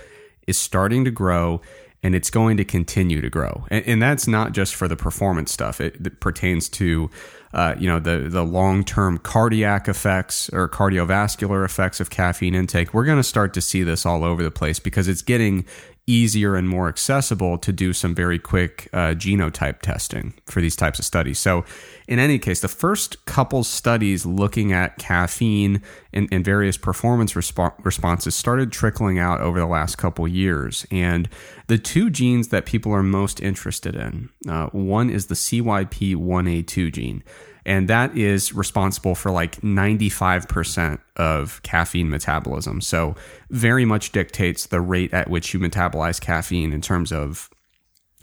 is 0.47 0.57
starting 0.57 1.05
to 1.05 1.11
grow 1.11 1.61
and 2.03 2.15
it's 2.15 2.31
going 2.31 2.57
to 2.57 2.65
continue 2.65 3.21
to 3.21 3.31
grow. 3.31 3.67
And, 3.71 3.87
and 3.87 4.03
that's 4.03 4.29
not 4.29 4.53
just 4.53 4.75
for 4.75 4.89
the 4.89 4.97
performance 4.97 5.53
stuff. 5.53 5.81
It, 5.81 5.97
it 6.05 6.21
pertains 6.21 6.69
to, 6.71 7.11
uh, 7.53 7.75
you 7.79 7.89
know, 7.89 7.99
the 7.99 8.29
the 8.29 8.45
long 8.45 8.85
term 8.85 9.19
cardiac 9.19 9.89
effects 9.89 10.49
or 10.51 10.69
cardiovascular 10.69 11.65
effects 11.65 12.01
of 12.01 12.11
caffeine 12.11 12.55
intake. 12.55 12.95
We're 12.95 13.05
going 13.05 13.19
to 13.19 13.25
start 13.25 13.55
to 13.55 13.61
see 13.61 13.83
this 13.83 14.07
all 14.07 14.25
over 14.25 14.43
the 14.43 14.51
place 14.51 14.79
because 14.79 15.09
it's 15.09 15.23
getting 15.23 15.65
easier 16.09 16.57
and 16.57 16.69
more 16.69 16.89
accessible 16.89 17.59
to 17.59 17.73
do 17.73 17.93
some 17.93 18.15
very 18.15 18.39
quick 18.39 18.89
uh, 18.93 19.15
genotype 19.15 19.81
testing 19.83 20.35
for 20.47 20.61
these 20.61 20.75
types 20.75 20.99
of 20.99 21.05
studies. 21.05 21.39
So, 21.39 21.65
in 22.09 22.19
any 22.19 22.39
case, 22.39 22.61
the 22.61 22.69
first 22.69 23.25
couple 23.27 23.63
studies 23.63 24.25
looking 24.25 24.73
at 24.73 24.97
caffeine 24.97 25.83
and, 26.13 26.27
and 26.33 26.45
various 26.45 26.79
performance 26.79 27.35
respo- 27.35 27.75
responses 27.85 28.35
started 28.35 28.73
trickling 28.73 29.19
out 29.19 29.41
over 29.43 29.59
the 29.59 29.67
last 29.67 29.97
couple 29.99 30.27
years. 30.27 30.87
And 30.91 31.29
the 31.67 31.77
two 31.77 32.09
genes 32.09 32.49
that 32.49 32.65
people 32.65 32.93
are 32.93 33.03
most 33.03 33.41
interested 33.41 33.95
in 33.95 34.31
uh, 34.49 34.69
one 34.69 35.11
is 35.11 35.27
the 35.27 35.35
CYP1A2 35.35 36.93
gene. 36.93 37.23
And 37.69 37.87
that 37.89 38.17
is 38.17 38.55
responsible 38.55 39.15
for 39.15 39.31
like 39.31 39.61
95% 39.61 41.01
of 41.17 41.63
caffeine 41.63 42.09
metabolism. 42.09 42.81
So, 42.81 43.15
very 43.51 43.85
much 43.85 44.11
dictates 44.11 44.65
the 44.65 44.81
rate 44.81 45.13
at 45.13 45.29
which 45.29 45.53
you 45.53 45.61
metabolize 45.61 46.19
caffeine 46.19 46.73
in 46.73 46.81
terms 46.81 47.13
of 47.13 47.51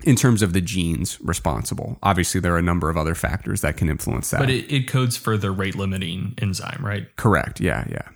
in 0.05 0.15
terms 0.15 0.41
of 0.41 0.53
the 0.53 0.61
genes 0.61 1.19
responsible. 1.21 1.97
Obviously, 2.03 2.39
there 2.39 2.53
are 2.53 2.59
a 2.59 2.63
number 2.63 2.89
of 2.89 2.97
other 2.97 3.15
factors 3.15 3.61
that 3.61 3.75
can 3.75 3.89
influence 3.89 4.29
that. 4.29 4.39
But 4.39 4.51
it, 4.51 4.71
it 4.71 4.87
codes 4.87 5.17
for 5.17 5.35
the 5.35 5.49
rate 5.51 5.75
limiting 5.75 6.35
enzyme, 6.37 6.85
right? 6.85 7.13
Correct. 7.15 7.59
Yeah, 7.59 7.85
yeah. 7.89 8.07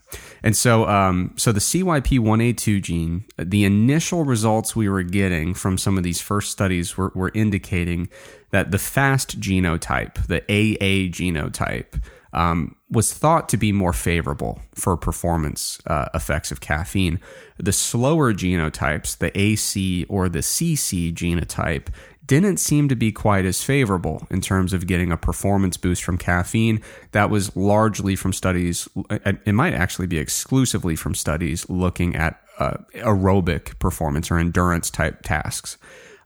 And 0.44 0.56
so, 0.56 0.88
um, 0.88 1.34
so 1.36 1.52
the 1.52 1.60
CYP1A2 1.60 2.82
gene, 2.82 3.26
the 3.38 3.66
initial 3.66 4.24
results 4.24 4.76
we 4.76 4.88
were 4.88 5.04
getting 5.04 5.54
from 5.54 5.78
some 5.78 5.98
of 5.98 6.04
these 6.04 6.22
first 6.22 6.52
studies 6.52 6.96
were, 6.96 7.12
were 7.16 7.32
indicating 7.34 8.10
that 8.52 8.72
the 8.72 8.80
fast 8.80 9.40
genotype, 9.40 10.28
the 10.28 10.42
AA 10.44 11.10
genotype, 11.12 12.02
um, 12.34 12.76
was 12.92 13.14
thought 13.14 13.48
to 13.50 13.58
be 13.58 13.72
more 13.72 13.94
favorable 13.94 14.60
for 14.74 14.98
performance 14.98 15.80
uh, 15.86 16.08
effects 16.14 16.52
of 16.52 16.60
caffeine. 16.60 17.20
The 17.58 17.72
slower 17.72 18.34
genotypes, 18.34 19.18
the 19.18 19.38
AC 19.38 20.06
or 20.10 20.28
the 20.28 20.40
CC 20.40 21.14
genotype, 21.14 21.88
didn't 22.26 22.58
seem 22.58 22.88
to 22.90 22.96
be 22.96 23.12
quite 23.12 23.46
as 23.46 23.64
favorable 23.64 24.28
in 24.30 24.40
terms 24.40 24.72
of 24.72 24.86
getting 24.86 25.12
a 25.12 25.18
performance 25.18 25.78
boost 25.78 26.04
from 26.04 26.18
caffeine. 26.18 26.82
That 27.12 27.30
was 27.30 27.56
largely 27.56 28.16
from 28.16 28.34
studies, 28.34 28.88
it 29.10 29.54
might 29.54 29.74
actually 29.74 30.08
be 30.08 30.20
exclusively 30.20 30.96
from 30.96 31.16
studies 31.16 31.68
looking 31.70 32.16
at 32.16 32.40
uh, 32.60 32.78
aerobic 32.94 33.80
performance 33.80 34.30
or 34.30 34.38
endurance 34.38 34.92
type 34.92 35.24
tasks. 35.24 35.78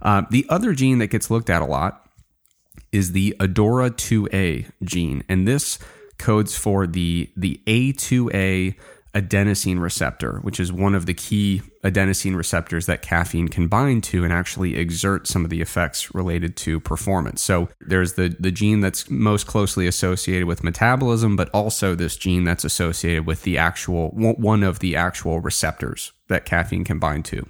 Uh, 0.01 0.23
the 0.29 0.45
other 0.49 0.73
gene 0.73 0.97
that 0.97 1.07
gets 1.07 1.31
looked 1.31 1.49
at 1.49 1.61
a 1.61 1.65
lot 1.65 2.05
is 2.91 3.13
the 3.13 3.35
ADORA2A 3.39 4.71
gene, 4.83 5.23
and 5.29 5.47
this 5.47 5.79
codes 6.17 6.57
for 6.57 6.87
the 6.87 7.31
the 7.35 7.61
A2A 7.67 8.75
adenosine 9.13 9.79
receptor, 9.79 10.39
which 10.41 10.59
is 10.59 10.73
one 10.73 10.95
of 10.95 11.05
the 11.05 11.13
key 11.13 11.61
adenosine 11.83 12.35
receptors 12.35 12.87
that 12.87 13.01
caffeine 13.01 13.47
can 13.47 13.67
bind 13.67 14.03
to 14.03 14.23
and 14.23 14.33
actually 14.33 14.75
exert 14.75 15.27
some 15.27 15.43
of 15.43 15.51
the 15.51 15.61
effects 15.61 16.15
related 16.15 16.55
to 16.55 16.79
performance. 16.79 17.41
So 17.41 17.69
there's 17.79 18.13
the, 18.13 18.35
the 18.39 18.51
gene 18.51 18.79
that's 18.79 19.09
most 19.09 19.45
closely 19.45 19.85
associated 19.85 20.47
with 20.47 20.63
metabolism, 20.63 21.35
but 21.35 21.49
also 21.53 21.93
this 21.93 22.17
gene 22.17 22.43
that's 22.43 22.63
associated 22.63 23.27
with 23.27 23.43
the 23.43 23.57
actual 23.57 24.09
one 24.09 24.63
of 24.63 24.79
the 24.79 24.95
actual 24.95 25.39
receptors 25.39 26.11
that 26.27 26.45
caffeine 26.45 26.83
can 26.83 26.97
bind 26.97 27.25
to. 27.25 27.47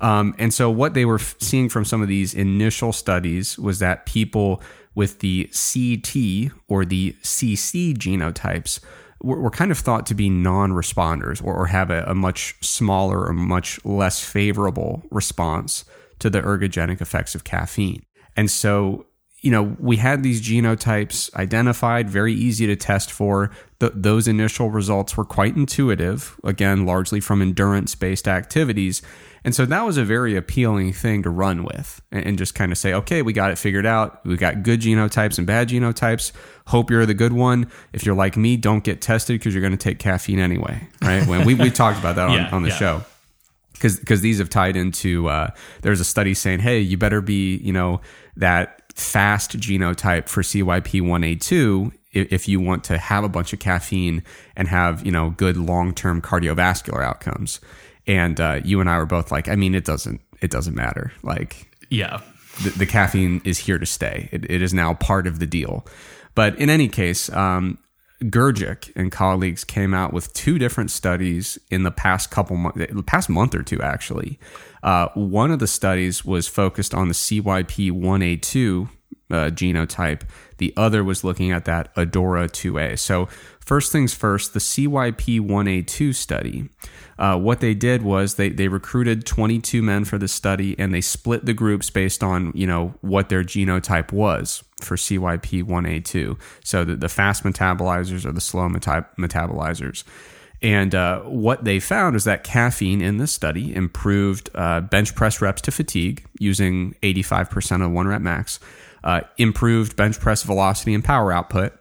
Um, 0.00 0.34
and 0.38 0.52
so 0.52 0.70
what 0.70 0.94
they 0.94 1.04
were 1.04 1.16
f- 1.16 1.36
seeing 1.38 1.68
from 1.68 1.84
some 1.84 2.00
of 2.02 2.08
these 2.08 2.32
initial 2.34 2.92
studies 2.92 3.58
was 3.58 3.80
that 3.80 4.06
people 4.06 4.62
with 4.94 5.20
the 5.20 5.44
CT 5.46 6.52
or 6.68 6.84
the 6.84 7.14
CC 7.22 7.94
genotypes 7.96 8.80
were, 9.22 9.50
kind 9.50 9.70
of 9.70 9.78
thought 9.78 10.06
to 10.06 10.14
be 10.14 10.30
non-responders 10.30 11.44
or, 11.44 11.54
or 11.54 11.66
have 11.66 11.90
a, 11.90 12.04
a, 12.04 12.14
much 12.14 12.56
smaller 12.62 13.26
or 13.26 13.32
much 13.32 13.82
less 13.84 14.24
favorable 14.24 15.02
response 15.10 15.84
to 16.18 16.30
the 16.30 16.40
ergogenic 16.40 17.00
effects 17.00 17.34
of 17.34 17.44
caffeine. 17.44 18.02
And 18.36 18.50
so, 18.50 19.06
you 19.40 19.50
know, 19.50 19.74
we 19.78 19.96
had 19.96 20.22
these 20.22 20.42
genotypes 20.42 21.32
identified, 21.34 22.10
very 22.10 22.34
easy 22.34 22.66
to 22.66 22.76
test 22.76 23.10
for. 23.10 23.50
The, 23.78 23.90
those 23.90 24.28
initial 24.28 24.70
results 24.70 25.16
were 25.16 25.24
quite 25.24 25.56
intuitive, 25.56 26.38
again, 26.44 26.84
largely 26.84 27.20
from 27.20 27.40
endurance 27.40 27.94
based 27.94 28.28
activities. 28.28 29.00
And 29.42 29.54
so 29.54 29.64
that 29.64 29.86
was 29.86 29.96
a 29.96 30.04
very 30.04 30.36
appealing 30.36 30.92
thing 30.92 31.22
to 31.22 31.30
run 31.30 31.64
with 31.64 32.02
and, 32.12 32.26
and 32.26 32.38
just 32.38 32.54
kind 32.54 32.70
of 32.70 32.76
say, 32.76 32.92
okay, 32.92 33.22
we 33.22 33.32
got 33.32 33.50
it 33.50 33.56
figured 33.56 33.86
out. 33.86 34.24
We 34.26 34.36
got 34.36 34.62
good 34.62 34.80
genotypes 34.80 35.38
and 35.38 35.46
bad 35.46 35.70
genotypes. 35.70 36.32
Hope 36.66 36.90
you're 36.90 37.06
the 37.06 37.14
good 37.14 37.32
one. 37.32 37.70
If 37.94 38.04
you're 38.04 38.14
like 38.14 38.36
me, 38.36 38.58
don't 38.58 38.84
get 38.84 39.00
tested 39.00 39.40
because 39.40 39.54
you're 39.54 39.62
going 39.62 39.72
to 39.72 39.78
take 39.78 39.98
caffeine 39.98 40.38
anyway, 40.38 40.86
right? 41.00 41.26
When 41.26 41.46
we, 41.46 41.54
we 41.54 41.70
talked 41.70 41.98
about 41.98 42.16
that 42.16 42.28
on, 42.28 42.34
yeah, 42.34 42.50
on 42.52 42.62
the 42.62 42.68
yeah. 42.68 42.76
show 42.76 43.04
because 43.72 43.98
because 43.98 44.20
these 44.20 44.38
have 44.38 44.50
tied 44.50 44.76
into 44.76 45.26
uh, 45.28 45.48
there's 45.80 46.00
a 46.00 46.04
study 46.04 46.34
saying 46.34 46.60
hey 46.60 46.80
you 46.80 46.98
better 46.98 47.22
be 47.22 47.56
you 47.56 47.72
know 47.72 48.02
that 48.36 48.79
fast 49.00 49.58
genotype 49.58 50.28
for 50.28 50.42
CYP1A2 50.42 51.92
if, 52.12 52.32
if 52.32 52.48
you 52.48 52.60
want 52.60 52.84
to 52.84 52.98
have 52.98 53.24
a 53.24 53.28
bunch 53.28 53.52
of 53.52 53.58
caffeine 53.58 54.22
and 54.56 54.68
have 54.68 55.04
you 55.06 55.12
know 55.12 55.30
good 55.30 55.56
long 55.56 55.94
term 55.94 56.20
cardiovascular 56.20 57.04
outcomes 57.04 57.60
and 58.10 58.40
uh, 58.40 58.60
you 58.64 58.80
and 58.80 58.90
I 58.90 58.98
were 58.98 59.06
both 59.06 59.30
like, 59.30 59.48
I 59.48 59.56
mean, 59.56 59.74
it 59.74 59.84
doesn't 59.84 60.20
it 60.40 60.50
doesn't 60.50 60.74
matter. 60.74 61.12
Like, 61.22 61.70
yeah, 61.90 62.20
the, 62.62 62.70
the 62.70 62.86
caffeine 62.86 63.40
is 63.44 63.58
here 63.58 63.78
to 63.78 63.86
stay. 63.86 64.28
It, 64.32 64.50
it 64.50 64.62
is 64.62 64.74
now 64.74 64.94
part 64.94 65.26
of 65.26 65.38
the 65.38 65.46
deal. 65.46 65.86
But 66.34 66.58
in 66.58 66.70
any 66.70 66.88
case, 66.88 67.30
um, 67.30 67.78
Grgic 68.22 68.92
and 68.96 69.12
colleagues 69.12 69.64
came 69.64 69.94
out 69.94 70.12
with 70.12 70.32
two 70.32 70.58
different 70.58 70.90
studies 70.90 71.58
in 71.70 71.84
the 71.84 71.90
past 71.90 72.30
couple 72.30 72.56
months, 72.56 72.78
the 72.78 73.02
past 73.02 73.28
month 73.28 73.54
or 73.54 73.62
two 73.62 73.80
actually. 73.80 74.38
Uh, 74.82 75.08
one 75.14 75.50
of 75.50 75.58
the 75.58 75.66
studies 75.66 76.24
was 76.24 76.48
focused 76.48 76.94
on 76.94 77.08
the 77.08 77.14
CYP1A2 77.14 78.88
uh, 79.30 79.34
genotype. 79.50 80.22
The 80.58 80.72
other 80.76 81.04
was 81.04 81.22
looking 81.22 81.52
at 81.52 81.64
that 81.66 81.94
ADORA2A. 81.94 82.98
So 82.98 83.26
first 83.60 83.92
things 83.92 84.12
first, 84.12 84.54
the 84.54 84.60
CYP1A2 84.60 86.14
study 86.14 86.68
uh, 87.20 87.36
what 87.36 87.60
they 87.60 87.74
did 87.74 88.00
was 88.00 88.34
they, 88.36 88.48
they 88.48 88.66
recruited 88.66 89.26
22 89.26 89.82
men 89.82 90.06
for 90.06 90.16
the 90.16 90.26
study 90.26 90.74
and 90.78 90.92
they 90.92 91.02
split 91.02 91.44
the 91.44 91.52
groups 91.52 91.90
based 91.90 92.24
on 92.24 92.50
you 92.54 92.66
know 92.66 92.94
what 93.02 93.28
their 93.28 93.44
genotype 93.44 94.10
was 94.10 94.64
for 94.80 94.96
CYP1A2. 94.96 96.40
So 96.64 96.82
the, 96.82 96.96
the 96.96 97.10
fast 97.10 97.44
metabolizers 97.44 98.24
or 98.24 98.32
the 98.32 98.40
slow 98.40 98.70
meta- 98.70 99.06
metabolizers. 99.18 100.02
And 100.62 100.94
uh, 100.94 101.20
what 101.20 101.64
they 101.64 101.80
found 101.80 102.16
is 102.16 102.24
that 102.24 102.44
caffeine 102.44 103.00
in 103.00 103.16
this 103.16 103.32
study 103.32 103.74
improved 103.74 104.50
uh, 104.54 104.80
bench 104.82 105.14
press 105.14 105.40
reps 105.40 105.62
to 105.62 105.70
fatigue 105.70 106.26
using 106.38 106.94
85% 107.02 107.84
of 107.84 107.90
one 107.92 108.06
rep 108.06 108.20
max, 108.20 108.60
uh, 109.02 109.22
improved 109.38 109.96
bench 109.96 110.20
press 110.20 110.42
velocity 110.42 110.92
and 110.92 111.02
power 111.02 111.32
output, 111.32 111.72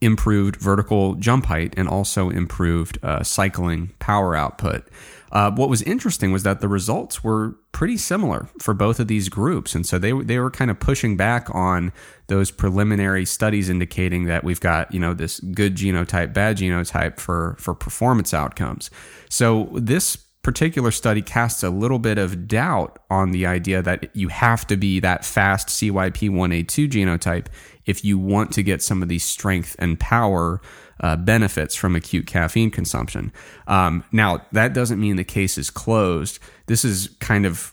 improved 0.00 0.56
vertical 0.56 1.14
jump 1.14 1.46
height 1.46 1.74
and 1.76 1.88
also 1.88 2.28
improved 2.28 2.98
uh, 3.02 3.22
cycling 3.22 3.92
power 3.98 4.34
output. 4.34 4.86
Uh, 5.32 5.50
what 5.50 5.68
was 5.68 5.82
interesting 5.82 6.32
was 6.32 6.42
that 6.42 6.60
the 6.60 6.68
results 6.68 7.22
were 7.24 7.56
pretty 7.72 7.96
similar 7.96 8.48
for 8.58 8.74
both 8.74 9.00
of 9.00 9.08
these 9.08 9.28
groups, 9.28 9.74
and 9.74 9.86
so 9.86 9.98
they 9.98 10.12
they 10.12 10.38
were 10.38 10.50
kind 10.50 10.70
of 10.70 10.80
pushing 10.80 11.16
back 11.16 11.52
on 11.54 11.92
those 12.26 12.50
preliminary 12.50 13.24
studies 13.24 13.68
indicating 13.68 14.24
that 14.26 14.44
we've 14.44 14.60
got 14.60 14.92
you 14.92 15.00
know 15.00 15.14
this 15.14 15.40
good 15.40 15.76
genotype, 15.76 16.32
bad 16.32 16.58
genotype 16.58 17.18
for 17.18 17.56
for 17.58 17.74
performance 17.74 18.34
outcomes. 18.34 18.90
So 19.28 19.70
this 19.74 20.16
particular 20.42 20.90
study 20.90 21.20
casts 21.20 21.62
a 21.62 21.70
little 21.70 21.98
bit 21.98 22.16
of 22.16 22.48
doubt 22.48 22.98
on 23.10 23.30
the 23.30 23.44
idea 23.44 23.82
that 23.82 24.14
you 24.16 24.28
have 24.28 24.66
to 24.66 24.76
be 24.76 24.98
that 25.00 25.24
fast 25.24 25.68
CYP1A2 25.68 26.88
genotype 26.88 27.46
if 27.84 28.04
you 28.04 28.18
want 28.18 28.52
to 28.52 28.62
get 28.62 28.82
some 28.82 29.02
of 29.02 29.08
these 29.08 29.24
strength 29.24 29.76
and 29.78 30.00
power 30.00 30.60
uh, 31.00 31.16
benefits 31.16 31.74
from 31.74 31.96
acute 31.96 32.26
caffeine 32.26 32.70
consumption. 32.70 33.32
Um, 33.66 34.04
now, 34.12 34.46
that 34.52 34.72
doesn't 34.74 35.00
mean 35.00 35.16
the 35.16 35.24
case 35.24 35.58
is 35.58 35.70
closed. 35.70 36.38
This 36.66 36.84
is 36.84 37.08
kind 37.20 37.46
of, 37.46 37.72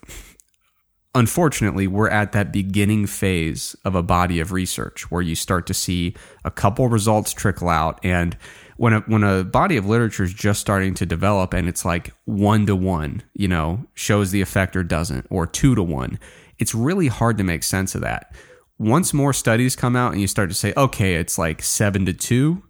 unfortunately, 1.14 1.88
we're 1.88 2.10
at 2.10 2.32
that 2.32 2.52
beginning 2.52 3.08
phase 3.08 3.76
of 3.84 3.96
a 3.96 4.04
body 4.04 4.40
of 4.40 4.52
research 4.52 5.12
where 5.12 5.22
you 5.22 5.36
start 5.36 5.68
to 5.68 5.74
see 5.74 6.16
a 6.46 6.52
couple 6.52 6.88
results 6.88 7.34
trickle 7.34 7.70
out. 7.70 8.00
And 8.04 8.38
when 8.78 8.94
a, 8.94 9.00
when 9.02 9.24
a 9.24 9.44
body 9.44 9.78
of 9.78 9.86
literature 9.86 10.24
is 10.24 10.34
just 10.34 10.62
starting 10.62 10.94
to 10.96 11.06
develop 11.06 11.54
and 11.54 11.68
it's 11.68 11.84
like 11.84 12.14
one 12.26 12.66
to 12.68 12.76
one, 12.76 13.24
you 13.34 13.48
know, 13.48 13.86
shows 13.94 14.32
the 14.32 14.42
effect 14.42 14.76
or 14.76 14.84
doesn't, 14.84 15.26
or 15.30 15.46
two 15.48 15.76
to 15.76 15.84
one, 15.84 16.20
it's 16.60 16.74
really 16.74 17.08
hard 17.08 17.38
to 17.38 17.44
make 17.44 17.64
sense 17.64 17.94
of 17.94 18.02
that 18.02 18.34
once 18.80 19.14
more 19.14 19.34
studies 19.34 19.76
come 19.76 19.96
out 19.96 20.12
and 20.12 20.22
you 20.22 20.28
start 20.28 20.50
to 20.50 20.56
say, 20.56 20.74
okay, 20.78 21.16
it's 21.16 21.38
like 21.38 21.62
seven 21.64 22.06
to 22.06 22.14
two, 22.14 22.64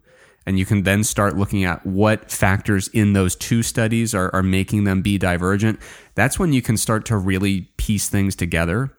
and 0.48 0.58
you 0.58 0.64
can 0.64 0.82
then 0.84 1.04
start 1.04 1.36
looking 1.36 1.64
at 1.64 1.84
what 1.84 2.30
factors 2.30 2.88
in 2.94 3.12
those 3.12 3.36
two 3.36 3.62
studies 3.62 4.14
are, 4.14 4.34
are 4.34 4.42
making 4.42 4.84
them 4.84 5.02
be 5.02 5.18
divergent, 5.18 5.78
that's 6.14 6.38
when 6.38 6.54
you 6.54 6.62
can 6.62 6.78
start 6.78 7.04
to 7.04 7.18
really 7.18 7.68
piece 7.76 8.08
things 8.08 8.34
together. 8.34 8.90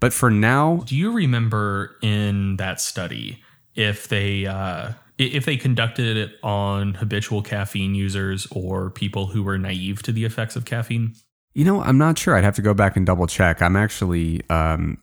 But 0.00 0.12
for 0.12 0.30
now, 0.30 0.82
do 0.84 0.94
you 0.94 1.10
remember 1.10 1.96
in 2.02 2.56
that 2.58 2.78
study 2.78 3.42
if 3.74 4.08
they 4.08 4.44
uh, 4.44 4.92
if 5.16 5.46
they 5.46 5.56
conducted 5.56 6.18
it 6.18 6.32
on 6.42 6.92
habitual 6.92 7.40
caffeine 7.40 7.94
users 7.94 8.46
or 8.50 8.90
people 8.90 9.28
who 9.28 9.42
were 9.42 9.56
naive 9.56 10.02
to 10.02 10.12
the 10.12 10.26
effects 10.26 10.56
of 10.56 10.66
caffeine? 10.66 11.14
You 11.54 11.64
know, 11.64 11.80
I'm 11.80 11.96
not 11.96 12.18
sure. 12.18 12.36
I'd 12.36 12.44
have 12.44 12.56
to 12.56 12.62
go 12.62 12.74
back 12.74 12.98
and 12.98 13.06
double 13.06 13.26
check. 13.26 13.62
I'm 13.62 13.76
actually 13.76 14.42
um, 14.50 14.98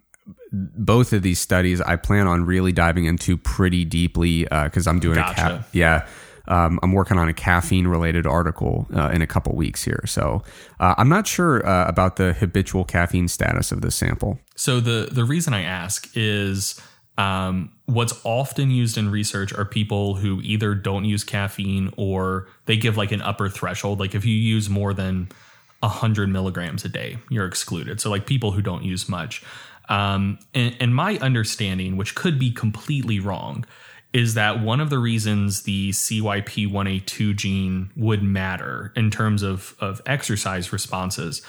both 0.51 1.13
of 1.13 1.21
these 1.21 1.39
studies 1.39 1.81
I 1.81 1.95
plan 1.95 2.27
on 2.27 2.45
really 2.45 2.71
diving 2.71 3.05
into 3.05 3.37
pretty 3.37 3.85
deeply 3.85 4.43
because 4.43 4.87
uh, 4.87 4.89
I'm 4.89 4.99
doing 4.99 5.15
gotcha. 5.15 5.31
a 5.31 5.49
ca- 5.59 5.63
yeah. 5.71 6.07
Um, 6.47 6.79
I'm 6.83 6.91
working 6.91 7.17
on 7.17 7.27
a 7.27 7.33
caffeine 7.33 7.87
related 7.87 8.27
article 8.27 8.87
uh, 8.95 9.09
in 9.11 9.23
a 9.23 9.27
couple 9.27 9.55
weeks 9.55 9.83
here. 9.83 10.01
So 10.05 10.43
uh, 10.79 10.93
I'm 10.97 11.09
not 11.09 11.25
sure 11.25 11.65
uh, 11.65 11.87
about 11.87 12.17
the 12.17 12.33
habitual 12.33 12.83
caffeine 12.85 13.27
status 13.27 13.71
of 13.71 13.81
this 13.81 13.95
sample. 13.95 14.39
So 14.55 14.79
the 14.79 15.09
the 15.11 15.25
reason 15.25 15.53
I 15.53 15.63
ask 15.63 16.07
is 16.15 16.79
um, 17.17 17.71
what's 17.85 18.13
often 18.23 18.69
used 18.71 18.97
in 18.97 19.09
research 19.09 19.53
are 19.53 19.65
people 19.65 20.15
who 20.15 20.41
either 20.43 20.75
don't 20.75 21.05
use 21.05 21.23
caffeine 21.23 21.91
or 21.97 22.47
they 22.65 22.77
give 22.77 22.97
like 22.97 23.11
an 23.11 23.21
upper 23.21 23.49
threshold. 23.49 23.99
Like 23.99 24.15
if 24.15 24.25
you 24.25 24.35
use 24.35 24.69
more 24.69 24.93
than 24.93 25.29
100 25.79 26.29
milligrams 26.29 26.83
a 26.83 26.89
day, 26.89 27.17
you're 27.29 27.45
excluded. 27.45 28.01
So 28.01 28.09
like 28.09 28.25
people 28.25 28.51
who 28.51 28.61
don't 28.61 28.83
use 28.83 29.07
much. 29.07 29.43
Um, 29.89 30.39
and, 30.53 30.75
and 30.79 30.95
my 30.95 31.17
understanding, 31.17 31.97
which 31.97 32.15
could 32.15 32.39
be 32.39 32.51
completely 32.51 33.19
wrong, 33.19 33.65
is 34.13 34.33
that 34.35 34.61
one 34.61 34.79
of 34.79 34.89
the 34.89 34.97
reasons 34.97 35.63
the 35.63 35.89
CYP1A2 35.89 37.35
gene 37.35 37.91
would 37.97 38.23
matter 38.23 38.93
in 38.95 39.11
terms 39.11 39.43
of, 39.43 39.75
of 39.79 40.01
exercise 40.05 40.71
responses 40.71 41.41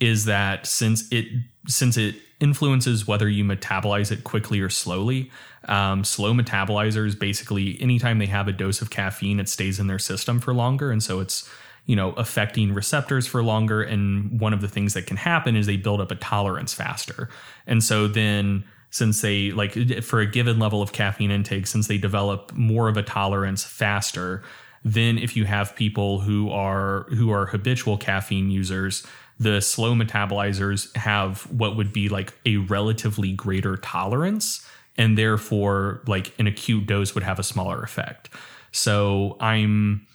is 0.00 0.26
that 0.26 0.66
since 0.66 1.10
it 1.12 1.26
since 1.66 1.96
it 1.96 2.16
influences 2.40 3.06
whether 3.06 3.28
you 3.28 3.44
metabolize 3.44 4.10
it 4.10 4.24
quickly 4.24 4.60
or 4.60 4.70
slowly, 4.70 5.30
um, 5.66 6.04
slow 6.04 6.32
metabolizers 6.32 7.18
basically 7.18 7.80
anytime 7.80 8.18
they 8.18 8.26
have 8.26 8.48
a 8.48 8.52
dose 8.52 8.80
of 8.80 8.88
caffeine, 8.90 9.38
it 9.38 9.48
stays 9.48 9.78
in 9.78 9.86
their 9.86 9.98
system 9.98 10.40
for 10.40 10.54
longer, 10.54 10.90
and 10.90 11.02
so 11.02 11.20
it's 11.20 11.48
you 11.90 11.96
know, 11.96 12.12
affecting 12.12 12.72
receptors 12.72 13.26
for 13.26 13.42
longer. 13.42 13.82
And 13.82 14.40
one 14.40 14.52
of 14.52 14.60
the 14.60 14.68
things 14.68 14.94
that 14.94 15.08
can 15.08 15.16
happen 15.16 15.56
is 15.56 15.66
they 15.66 15.76
build 15.76 16.00
up 16.00 16.12
a 16.12 16.14
tolerance 16.14 16.72
faster. 16.72 17.28
And 17.66 17.82
so 17.82 18.06
then, 18.06 18.62
since 18.90 19.22
they 19.22 19.50
like 19.50 19.72
for 20.04 20.20
a 20.20 20.26
given 20.26 20.60
level 20.60 20.82
of 20.82 20.92
caffeine 20.92 21.32
intake, 21.32 21.66
since 21.66 21.88
they 21.88 21.98
develop 21.98 22.52
more 22.52 22.88
of 22.88 22.96
a 22.96 23.02
tolerance 23.02 23.64
faster, 23.64 24.44
then 24.84 25.18
if 25.18 25.36
you 25.36 25.46
have 25.46 25.74
people 25.74 26.20
who 26.20 26.48
are 26.52 27.08
who 27.10 27.32
are 27.32 27.46
habitual 27.46 27.98
caffeine 27.98 28.52
users, 28.52 29.04
the 29.40 29.60
slow 29.60 29.92
metabolizers 29.92 30.96
have 30.96 31.42
what 31.50 31.76
would 31.76 31.92
be 31.92 32.08
like 32.08 32.32
a 32.46 32.58
relatively 32.58 33.32
greater 33.32 33.76
tolerance 33.76 34.64
and 34.96 35.18
therefore 35.18 36.02
like 36.06 36.38
an 36.38 36.46
acute 36.46 36.86
dose 36.86 37.16
would 37.16 37.24
have 37.24 37.40
a 37.40 37.42
smaller 37.42 37.82
effect. 37.82 38.28
So 38.70 39.36
I'm 39.40 40.06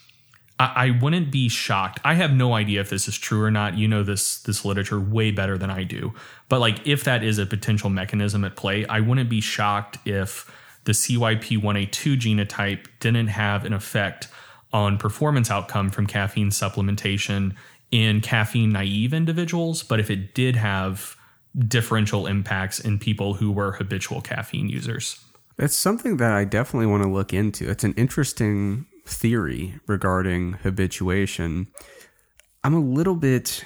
I, 0.57 0.97
wouldn't 1.01 1.31
be 1.31 1.49
shocked. 1.49 1.99
I 2.05 2.13
have 2.13 2.31
no 2.31 2.53
idea 2.53 2.79
if 2.79 2.89
this 2.89 3.09
is 3.09 3.17
true 3.17 3.43
or 3.43 3.51
not. 3.51 3.77
You 3.77 3.89
know 3.89 4.03
this 4.03 4.39
this 4.39 4.63
literature 4.63 4.99
way 4.99 5.31
better 5.31 5.57
than 5.57 5.69
I 5.69 5.83
do. 5.83 6.13
But 6.47 6.61
like 6.61 6.87
if 6.87 7.03
that 7.03 7.23
is 7.23 7.37
a 7.37 7.45
potential 7.45 7.89
mechanism 7.89 8.45
at 8.45 8.55
play, 8.55 8.85
I 8.85 9.01
wouldn't 9.01 9.29
be 9.29 9.41
shocked 9.41 9.97
if 10.05 10.49
the 10.85 10.93
CYP1A2 10.93 12.17
genotype 12.17 12.87
didn't 12.99 13.27
have 13.27 13.65
an 13.65 13.73
effect 13.73 14.29
on 14.71 14.97
performance 14.97 15.51
outcome 15.51 15.89
from 15.89 16.07
caffeine 16.07 16.51
supplementation 16.51 17.53
in 17.91 18.21
caffeine 18.21 18.71
naive 18.71 19.13
individuals, 19.13 19.83
but 19.83 19.99
if 19.99 20.09
it 20.09 20.33
did 20.33 20.55
have 20.55 21.17
differential 21.67 22.27
impacts 22.27 22.79
in 22.79 22.99
people 22.99 23.35
who 23.35 23.51
were 23.51 23.73
habitual 23.73 24.21
caffeine 24.21 24.69
users. 24.69 25.19
That's 25.57 25.75
something 25.75 26.17
that 26.17 26.33
I 26.33 26.43
definitely 26.43 26.87
want 26.87 27.03
to 27.03 27.09
look 27.09 27.33
into. 27.33 27.69
It's 27.69 27.85
an 27.85 27.93
interesting 27.93 28.85
theory 29.05 29.79
regarding 29.87 30.53
habituation, 30.53 31.67
I'm 32.63 32.73
a 32.73 32.79
little 32.79 33.15
bit. 33.15 33.63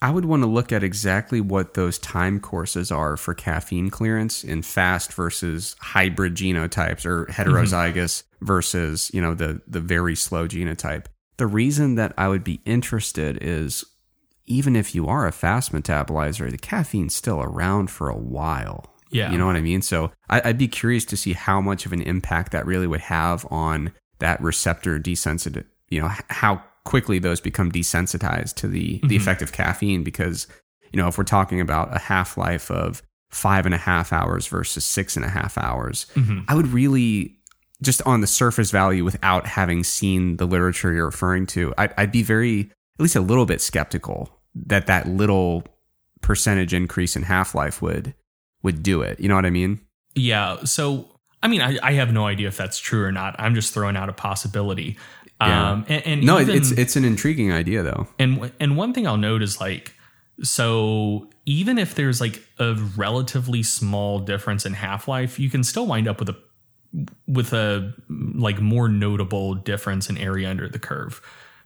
I 0.00 0.10
would 0.10 0.24
want 0.24 0.42
to 0.42 0.48
look 0.48 0.72
at 0.72 0.82
exactly 0.82 1.40
what 1.40 1.74
those 1.74 1.98
time 1.98 2.40
courses 2.40 2.90
are 2.90 3.16
for 3.16 3.34
caffeine 3.34 3.88
clearance 3.88 4.42
in 4.42 4.62
fast 4.62 5.12
versus 5.12 5.76
hybrid 5.78 6.34
genotypes 6.34 7.06
or 7.06 7.26
heterozygous 7.26 7.94
mm-hmm. 7.94 8.46
versus, 8.46 9.10
you 9.14 9.20
know, 9.20 9.34
the 9.34 9.62
the 9.68 9.80
very 9.80 10.16
slow 10.16 10.48
genotype. 10.48 11.06
The 11.36 11.46
reason 11.46 11.94
that 11.96 12.14
I 12.18 12.28
would 12.28 12.42
be 12.42 12.60
interested 12.64 13.38
is 13.40 13.84
even 14.46 14.76
if 14.76 14.94
you 14.94 15.06
are 15.06 15.26
a 15.26 15.32
fast 15.32 15.72
metabolizer, 15.72 16.50
the 16.50 16.58
caffeine's 16.58 17.14
still 17.14 17.40
around 17.40 17.90
for 17.90 18.08
a 18.08 18.16
while. 18.16 18.92
Yeah. 19.10 19.30
You 19.30 19.38
know 19.38 19.46
what 19.46 19.56
I 19.56 19.60
mean? 19.60 19.82
So 19.82 20.10
I, 20.28 20.40
would 20.40 20.58
be 20.58 20.68
curious 20.68 21.04
to 21.06 21.16
see 21.16 21.34
how 21.34 21.60
much 21.60 21.84
of 21.86 21.92
an 21.92 22.02
impact 22.02 22.52
that 22.52 22.66
really 22.66 22.86
would 22.86 23.00
have 23.00 23.46
on 23.50 23.92
that 24.22 24.40
receptor 24.40 24.98
desensitive, 24.98 25.66
you 25.90 26.00
know, 26.00 26.08
how 26.28 26.62
quickly 26.84 27.18
those 27.18 27.40
become 27.40 27.70
desensitized 27.70 28.54
to 28.54 28.68
the 28.68 28.94
mm-hmm. 28.94 29.08
the 29.08 29.16
effect 29.16 29.42
of 29.42 29.52
caffeine 29.52 30.02
because 30.02 30.46
you 30.92 31.00
know 31.00 31.08
if 31.08 31.18
we're 31.18 31.24
talking 31.24 31.60
about 31.60 31.94
a 31.94 31.98
half 31.98 32.36
life 32.36 32.70
of 32.70 33.02
five 33.30 33.66
and 33.66 33.74
a 33.74 33.78
half 33.78 34.12
hours 34.12 34.46
versus 34.46 34.84
six 34.84 35.16
and 35.16 35.24
a 35.24 35.28
half 35.28 35.56
hours 35.56 36.06
mm-hmm. 36.14 36.40
i 36.48 36.54
would 36.54 36.66
really 36.68 37.36
just 37.82 38.02
on 38.02 38.20
the 38.20 38.26
surface 38.26 38.70
value 38.70 39.04
without 39.04 39.46
having 39.46 39.84
seen 39.84 40.36
the 40.36 40.46
literature 40.46 40.92
you're 40.92 41.06
referring 41.06 41.46
to 41.46 41.72
I'd, 41.78 41.94
I'd 41.96 42.12
be 42.12 42.22
very 42.22 42.60
at 42.98 43.00
least 43.00 43.16
a 43.16 43.20
little 43.20 43.46
bit 43.46 43.60
skeptical 43.60 44.28
that 44.54 44.86
that 44.86 45.08
little 45.08 45.64
percentage 46.20 46.74
increase 46.74 47.16
in 47.16 47.22
half 47.22 47.54
life 47.54 47.80
would 47.80 48.14
would 48.62 48.82
do 48.82 49.02
it 49.02 49.20
you 49.20 49.28
know 49.28 49.36
what 49.36 49.46
i 49.46 49.50
mean 49.50 49.80
yeah 50.14 50.62
so 50.64 51.11
I 51.42 51.48
mean, 51.48 51.60
I, 51.60 51.78
I 51.82 51.92
have 51.92 52.12
no 52.12 52.26
idea 52.26 52.48
if 52.48 52.56
that's 52.56 52.78
true 52.78 53.04
or 53.04 53.12
not. 53.12 53.34
I'm 53.38 53.54
just 53.54 53.74
throwing 53.74 53.96
out 53.96 54.08
a 54.08 54.12
possibility. 54.12 54.96
Yeah. 55.40 55.72
Um, 55.72 55.86
and, 55.88 56.06
and 56.06 56.22
no, 56.22 56.38
even, 56.38 56.54
it's 56.54 56.70
it's 56.70 56.94
an 56.94 57.04
intriguing 57.04 57.52
idea 57.52 57.82
though. 57.82 58.06
And 58.18 58.52
and 58.60 58.76
one 58.76 58.92
thing 58.92 59.06
I'll 59.06 59.16
note 59.16 59.42
is 59.42 59.60
like, 59.60 59.94
so 60.42 61.28
even 61.46 61.78
if 61.78 61.96
there's 61.96 62.20
like 62.20 62.42
a 62.58 62.74
relatively 62.96 63.64
small 63.64 64.20
difference 64.20 64.64
in 64.64 64.74
half 64.74 65.08
life, 65.08 65.40
you 65.40 65.50
can 65.50 65.64
still 65.64 65.86
wind 65.86 66.06
up 66.06 66.20
with 66.20 66.28
a 66.28 66.36
with 67.26 67.52
a 67.52 67.92
like 68.08 68.60
more 68.60 68.88
notable 68.88 69.54
difference 69.54 70.08
in 70.08 70.16
area 70.18 70.48
under 70.48 70.68
the 70.68 70.78
curve 70.78 71.20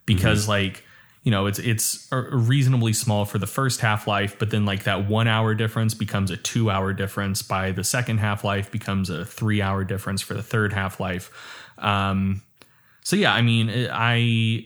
because 0.06 0.42
mm-hmm. 0.42 0.52
like 0.52 0.84
you 1.26 1.32
know 1.32 1.46
it's 1.46 1.58
it's 1.58 2.08
reasonably 2.12 2.92
small 2.92 3.24
for 3.24 3.38
the 3.38 3.48
first 3.48 3.80
half 3.80 4.06
life 4.06 4.38
but 4.38 4.50
then 4.50 4.64
like 4.64 4.84
that 4.84 5.08
one 5.08 5.26
hour 5.26 5.56
difference 5.56 5.92
becomes 5.92 6.30
a 6.30 6.36
two 6.36 6.70
hour 6.70 6.92
difference 6.92 7.42
by 7.42 7.72
the 7.72 7.82
second 7.82 8.18
half 8.18 8.44
life 8.44 8.70
becomes 8.70 9.10
a 9.10 9.24
three 9.24 9.60
hour 9.60 9.82
difference 9.82 10.22
for 10.22 10.34
the 10.34 10.42
third 10.42 10.72
half 10.72 11.00
life 11.00 11.32
um, 11.78 12.40
so 13.02 13.16
yeah 13.16 13.34
i 13.34 13.42
mean 13.42 13.88
i 13.90 14.64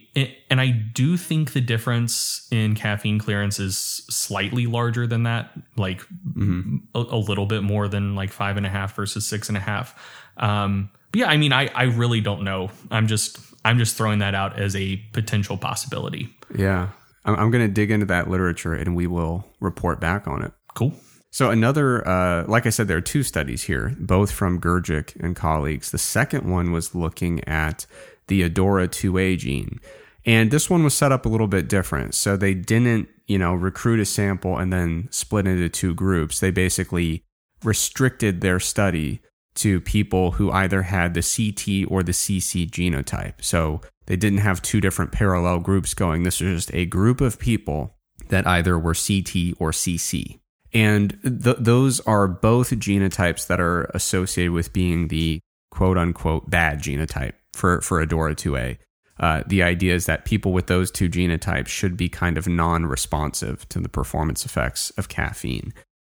and 0.51 0.61
i 0.61 0.69
do 0.69 1.17
think 1.17 1.55
the 1.55 1.63
difference 1.63 2.47
in 2.51 2.75
caffeine 2.75 3.19
clearance 3.19 3.59
is 3.59 3.79
slightly 3.79 4.67
larger 4.67 5.07
than 5.07 5.23
that 5.23 5.53
like 5.77 6.03
mm-hmm. 6.03 6.77
a, 6.95 6.99
a, 6.99 7.17
little 7.17 7.47
bit 7.47 7.63
more 7.63 7.89
than 7.89 8.15
like 8.15 8.31
five 8.31 8.59
and 8.59 8.67
a 8.67 8.69
half 8.69 8.95
versus 8.95 9.27
six 9.27 9.49
and 9.49 9.57
a 9.57 9.61
half. 9.61 9.99
Um, 10.37 10.91
but 11.11 11.21
yeah 11.21 11.29
i 11.29 11.37
mean 11.39 11.53
i 11.53 11.69
i 11.75 11.85
really 11.85 12.21
don't 12.21 12.45
know. 12.45 12.71
I'm 12.91 13.07
just 13.07 13.39
i'm 13.65 13.79
just 13.79 13.97
throwing 13.97 14.19
that 14.19 14.35
out 14.35 14.59
as 14.59 14.77
a 14.77 14.97
potential 15.13 15.57
possibility 15.57 16.35
yeah. 16.55 16.91
I'm, 17.25 17.37
I'm 17.37 17.51
going 17.51 17.67
to 17.67 17.73
dig 17.73 17.91
into 17.91 18.07
that 18.07 18.29
literature 18.31 18.75
and 18.75 18.97
we 18.97 19.07
will 19.07 19.47
report 19.61 20.01
back 20.01 20.27
on 20.27 20.43
it. 20.43 20.53
Cool. 20.75 20.95
So, 21.33 21.51
another, 21.51 22.07
uh, 22.07 22.45
like 22.49 22.67
I 22.67 22.71
said, 22.71 22.89
there 22.89 22.97
are 22.97 23.03
two 23.03 23.23
studies 23.23 23.63
here, 23.63 23.95
both 24.01 24.33
from 24.33 24.61
Grgic 24.61 25.15
and 25.23 25.37
colleagues. 25.37 25.93
The 25.93 25.99
second 25.99 26.51
one 26.51 26.73
was 26.73 26.95
looking 26.95 27.47
at 27.49 27.87
the 28.27 28.49
ADORA2A 28.49 29.39
gene. 29.39 29.81
And 30.27 30.51
this 30.51 30.69
one 30.69 30.83
was 30.83 30.93
set 30.95 31.13
up 31.13 31.25
a 31.25 31.29
little 31.29 31.47
bit 31.47 31.69
different. 31.69 32.15
So, 32.17 32.37
they 32.37 32.55
didn't, 32.55 33.09
you 33.29 33.39
know, 33.39 33.55
recruit 33.55 34.01
a 34.01 34.05
sample 34.05 34.59
and 34.59 34.73
then 34.73 35.07
split 35.13 35.47
into 35.47 35.69
two 35.69 35.95
groups. 35.95 36.41
They 36.41 36.51
basically 36.51 37.23
restricted 37.63 38.41
their 38.41 38.59
study 38.59 39.21
to 39.61 39.81
people 39.81 40.33
who 40.33 40.51
either 40.51 40.83
had 40.83 41.15
the 41.15 41.23
CT 41.23 41.91
or 41.91 42.03
the 42.03 42.13
CC 42.13 42.69
genotype. 42.69 43.35
So, 43.41 43.81
they 44.11 44.17
didn't 44.17 44.41
have 44.41 44.61
two 44.61 44.81
different 44.81 45.13
parallel 45.13 45.61
groups 45.61 45.95
going. 45.95 46.25
This 46.25 46.41
was 46.41 46.65
just 46.65 46.75
a 46.75 46.85
group 46.85 47.21
of 47.21 47.39
people 47.39 47.95
that 48.29 48.45
either 48.45 48.77
were 48.77 48.93
CT 48.93 49.55
or 49.61 49.71
CC. 49.71 50.41
And 50.73 51.17
th- 51.23 51.59
those 51.61 52.01
are 52.01 52.27
both 52.27 52.71
genotypes 52.71 53.47
that 53.47 53.61
are 53.61 53.85
associated 53.95 54.51
with 54.51 54.73
being 54.73 55.09
the 55.09 55.39
quote 55.71 55.97
unquote 55.97 56.51
bad 56.51 56.83
genotype 56.83 57.35
for, 57.53 57.81
for 57.83 58.05
ADORA2A. 58.05 58.79
Uh, 59.21 59.43
the 59.47 59.63
idea 59.63 59.95
is 59.95 60.07
that 60.07 60.25
people 60.25 60.53
with 60.53 60.67
those 60.67 60.91
two 60.91 61.09
genotypes 61.09 61.69
should 61.69 61.97
be 61.97 62.09
kind 62.09 62.37
of 62.37 62.49
non 62.49 62.87
responsive 62.87 63.69
to 63.69 63.79
the 63.79 63.89
performance 63.89 64.45
effects 64.45 64.91
of 64.91 65.09
caffeine. 65.09 65.73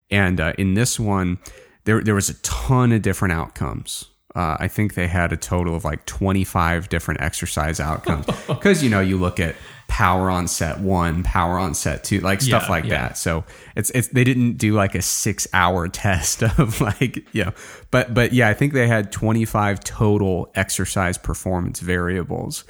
And 0.09 0.39
uh, 0.39 0.53
in 0.57 0.73
this 0.73 0.99
one, 0.99 1.37
there, 1.85 2.01
there 2.01 2.15
was 2.15 2.29
a 2.29 2.35
ton 2.41 2.91
of 2.91 3.01
different 3.01 3.33
outcomes 3.33 4.05
uh, 4.35 4.57
I 4.59 4.67
think 4.67 4.95
they 4.95 5.07
had 5.07 5.31
a 5.31 5.37
total 5.37 5.75
of 5.75 5.85
like 5.85 6.05
25 6.05 6.89
different 6.89 7.21
exercise 7.21 7.79
outcomes 7.79 8.25
because 8.47 8.83
you 8.83 8.89
know 8.89 8.99
you 8.99 9.17
look 9.17 9.39
at 9.39 9.55
power 9.87 10.31
on 10.31 10.47
set 10.47 10.79
one, 10.79 11.21
power 11.21 11.59
on 11.59 11.75
set 11.75 12.03
two, 12.03 12.19
like 12.19 12.41
stuff 12.41 12.63
yeah, 12.63 12.69
like 12.69 12.83
yeah. 12.85 12.89
that. 12.89 13.17
So 13.17 13.43
it's 13.75 13.91
it's 13.91 14.07
they 14.07 14.23
didn't 14.23 14.53
do 14.53 14.73
like 14.73 14.95
a 14.95 15.03
six 15.03 15.47
hour 15.53 15.87
test 15.89 16.41
of 16.41 16.81
like 16.81 17.27
you 17.33 17.45
know, 17.45 17.53
but 17.91 18.13
but 18.13 18.33
yeah, 18.33 18.49
I 18.49 18.55
think 18.55 18.73
they 18.73 18.87
had 18.87 19.11
25 19.11 19.81
total 19.81 20.51
exercise 20.55 21.17
performance 21.17 21.79
variables. 21.79 22.63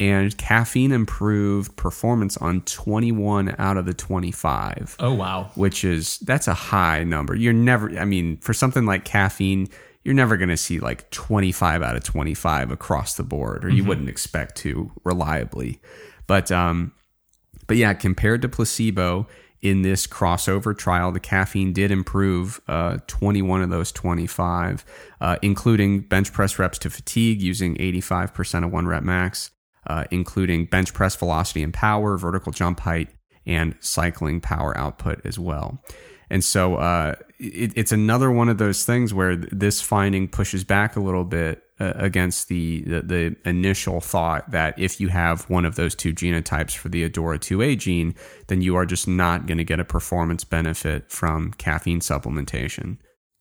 And 0.00 0.36
caffeine 0.38 0.92
improved 0.92 1.74
performance 1.76 2.36
on 2.36 2.60
21 2.62 3.56
out 3.58 3.76
of 3.76 3.84
the 3.84 3.94
25. 3.94 4.96
Oh, 5.00 5.12
wow. 5.12 5.50
Which 5.56 5.82
is, 5.84 6.18
that's 6.20 6.46
a 6.46 6.54
high 6.54 7.02
number. 7.02 7.34
You're 7.34 7.52
never, 7.52 7.90
I 7.98 8.04
mean, 8.04 8.36
for 8.36 8.54
something 8.54 8.86
like 8.86 9.04
caffeine, 9.04 9.68
you're 10.04 10.14
never 10.14 10.36
going 10.36 10.48
to 10.48 10.56
see 10.56 10.78
like 10.78 11.10
25 11.10 11.82
out 11.82 11.96
of 11.96 12.04
25 12.04 12.70
across 12.70 13.14
the 13.14 13.24
board, 13.24 13.64
or 13.64 13.68
you 13.68 13.78
mm-hmm. 13.82 13.88
wouldn't 13.88 14.08
expect 14.08 14.56
to 14.58 14.92
reliably. 15.04 15.80
But 16.26 16.52
um, 16.52 16.92
but 17.66 17.76
yeah, 17.76 17.94
compared 17.94 18.42
to 18.42 18.48
placebo 18.48 19.28
in 19.60 19.82
this 19.82 20.06
crossover 20.06 20.76
trial, 20.76 21.12
the 21.12 21.20
caffeine 21.20 21.72
did 21.72 21.90
improve 21.90 22.60
uh, 22.68 22.98
21 23.06 23.62
of 23.62 23.70
those 23.70 23.92
25, 23.92 24.84
uh, 25.20 25.36
including 25.42 26.00
bench 26.00 26.32
press 26.32 26.58
reps 26.58 26.78
to 26.78 26.90
fatigue 26.90 27.42
using 27.42 27.74
85% 27.76 28.64
of 28.64 28.72
one 28.72 28.86
rep 28.86 29.02
max, 29.02 29.50
uh, 29.88 30.04
including 30.10 30.66
bench 30.66 30.92
press 30.94 31.16
velocity 31.16 31.62
and 31.62 31.72
power, 31.72 32.16
vertical 32.16 32.52
jump 32.52 32.80
height, 32.80 33.08
and 33.46 33.74
cycling 33.80 34.40
power 34.40 34.76
output 34.76 35.20
as 35.24 35.38
well. 35.38 35.82
And 36.30 36.44
so 36.44 36.76
uh, 36.76 37.14
it, 37.38 37.72
it's 37.74 37.92
another 37.92 38.30
one 38.30 38.48
of 38.48 38.58
those 38.58 38.84
things 38.84 39.14
where 39.14 39.36
this 39.36 39.80
finding 39.80 40.28
pushes 40.28 40.64
back 40.64 40.96
a 40.96 41.00
little 41.00 41.24
bit 41.24 41.62
uh, 41.80 41.92
against 41.94 42.48
the, 42.48 42.82
the, 42.82 43.00
the 43.00 43.36
initial 43.44 44.00
thought 44.00 44.50
that 44.50 44.78
if 44.78 45.00
you 45.00 45.08
have 45.08 45.48
one 45.48 45.64
of 45.64 45.76
those 45.76 45.94
two 45.94 46.12
genotypes 46.12 46.76
for 46.76 46.88
the 46.88 47.08
ADORA2A 47.08 47.78
gene, 47.78 48.14
then 48.48 48.60
you 48.60 48.76
are 48.76 48.84
just 48.84 49.08
not 49.08 49.46
going 49.46 49.58
to 49.58 49.64
get 49.64 49.80
a 49.80 49.84
performance 49.84 50.44
benefit 50.44 51.10
from 51.10 51.52
caffeine 51.52 52.00
supplementation. 52.00 52.98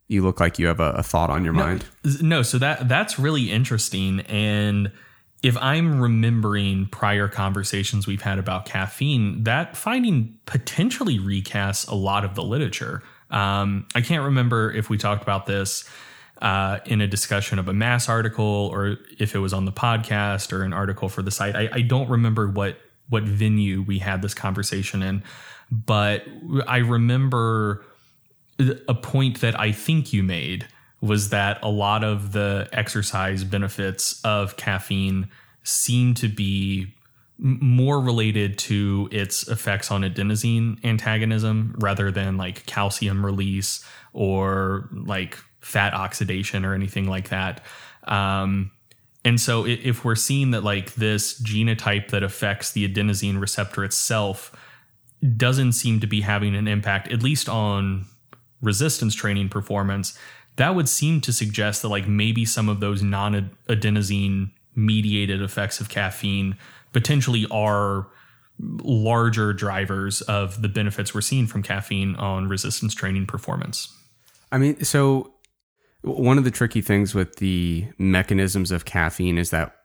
You 0.07 0.23
look 0.23 0.39
like 0.39 0.57
you 0.57 0.67
have 0.67 0.79
a, 0.79 0.91
a 0.91 1.03
thought 1.03 1.29
on 1.29 1.43
your 1.43 1.53
no, 1.53 1.59
mind. 1.59 1.85
No, 2.21 2.41
so 2.41 2.57
that 2.59 2.87
that's 2.87 3.19
really 3.19 3.51
interesting 3.51 4.21
and 4.21 4.91
if 5.43 5.55
I'm 5.57 6.01
remembering 6.01 6.87
prior 6.87 7.27
conversations 7.27 8.07
we've 8.07 8.21
had 8.21 8.39
about 8.39 8.65
caffeine, 8.65 9.43
that 9.43 9.77
finding 9.77 10.37
potentially 10.45 11.19
recasts 11.19 11.87
a 11.87 11.95
lot 11.95 12.25
of 12.25 12.35
the 12.35 12.43
literature. 12.43 13.03
Um, 13.29 13.87
I 13.93 14.01
can't 14.01 14.23
remember 14.23 14.71
if 14.71 14.89
we 14.89 14.97
talked 14.97 15.21
about 15.21 15.45
this 15.45 15.87
uh, 16.41 16.79
in 16.85 17.01
a 17.01 17.07
discussion 17.07 17.59
of 17.59 17.67
a 17.67 17.73
MASS 17.73 18.09
article 18.09 18.69
or 18.71 18.97
if 19.19 19.35
it 19.35 19.39
was 19.39 19.53
on 19.53 19.65
the 19.65 19.71
podcast 19.71 20.51
or 20.51 20.63
an 20.63 20.73
article 20.73 21.09
for 21.09 21.21
the 21.21 21.31
site. 21.31 21.55
I, 21.55 21.69
I 21.71 21.81
don't 21.81 22.09
remember 22.09 22.47
what 22.47 22.79
what 23.09 23.23
venue 23.23 23.81
we 23.83 23.99
had 23.99 24.21
this 24.21 24.33
conversation 24.33 25.01
in, 25.01 25.23
but 25.71 26.25
I 26.67 26.79
remember 26.79 27.85
a 28.59 28.93
point 28.93 29.39
that 29.39 29.57
I 29.57 29.71
think 29.71 30.11
you 30.11 30.23
made 30.23 30.67
was 31.01 31.29
that 31.29 31.59
a 31.61 31.69
lot 31.69 32.03
of 32.03 32.31
the 32.31 32.67
exercise 32.73 33.43
benefits 33.43 34.19
of 34.23 34.57
caffeine 34.57 35.29
seem 35.63 36.13
to 36.15 36.27
be 36.27 36.93
more 37.37 37.99
related 37.99 38.57
to 38.57 39.07
its 39.11 39.47
effects 39.47 39.91
on 39.91 40.01
adenosine 40.01 40.83
antagonism 40.83 41.75
rather 41.79 42.09
than 42.09 42.35
like 42.35 42.65
calcium 42.65 43.23
release 43.23 43.85
or 44.13 44.89
like 44.91 45.37
fat 45.61 45.93
oxidation 45.93 46.65
or 46.65 46.73
anything 46.73 47.07
like 47.07 47.29
that. 47.29 47.61
Um, 48.05 48.71
and 49.23 49.39
so 49.39 49.67
if 49.67 50.03
we're 50.03 50.15
seeing 50.15 50.51
that 50.51 50.63
like 50.63 50.95
this 50.95 51.39
genotype 51.41 52.09
that 52.09 52.23
affects 52.23 52.71
the 52.71 52.87
adenosine 52.87 53.39
receptor 53.39 53.83
itself 53.83 54.55
doesn't 55.35 55.73
seem 55.73 55.99
to 55.99 56.07
be 56.07 56.21
having 56.21 56.55
an 56.55 56.67
impact, 56.67 57.11
at 57.11 57.21
least 57.21 57.49
on 57.49 58.05
resistance 58.61 59.13
training 59.13 59.49
performance, 59.49 60.17
that 60.57 60.75
would 60.75 60.89
seem 60.89 61.21
to 61.21 61.31
suggest 61.31 61.81
that 61.81 61.87
like 61.87 62.07
maybe 62.07 62.45
some 62.45 62.67
of 62.69 62.79
those 62.79 63.01
non 63.01 63.51
adenosine 63.69 64.51
mediated 64.75 65.41
effects 65.41 65.79
of 65.79 65.89
caffeine 65.89 66.57
potentially 66.93 67.47
are 67.49 68.07
larger 68.59 69.53
drivers 69.53 70.21
of 70.21 70.61
the 70.61 70.69
benefits 70.69 71.13
we're 71.13 71.21
seeing 71.21 71.47
from 71.47 71.63
caffeine 71.63 72.15
on 72.15 72.47
resistance 72.47 72.93
training 72.93 73.25
performance. 73.25 73.93
I 74.51 74.57
mean, 74.57 74.83
so 74.83 75.33
one 76.01 76.37
of 76.37 76.43
the 76.43 76.51
tricky 76.51 76.81
things 76.81 77.13
with 77.13 77.35
the 77.37 77.87
mechanisms 77.97 78.71
of 78.71 78.85
caffeine 78.85 79.37
is 79.37 79.51
that 79.51 79.75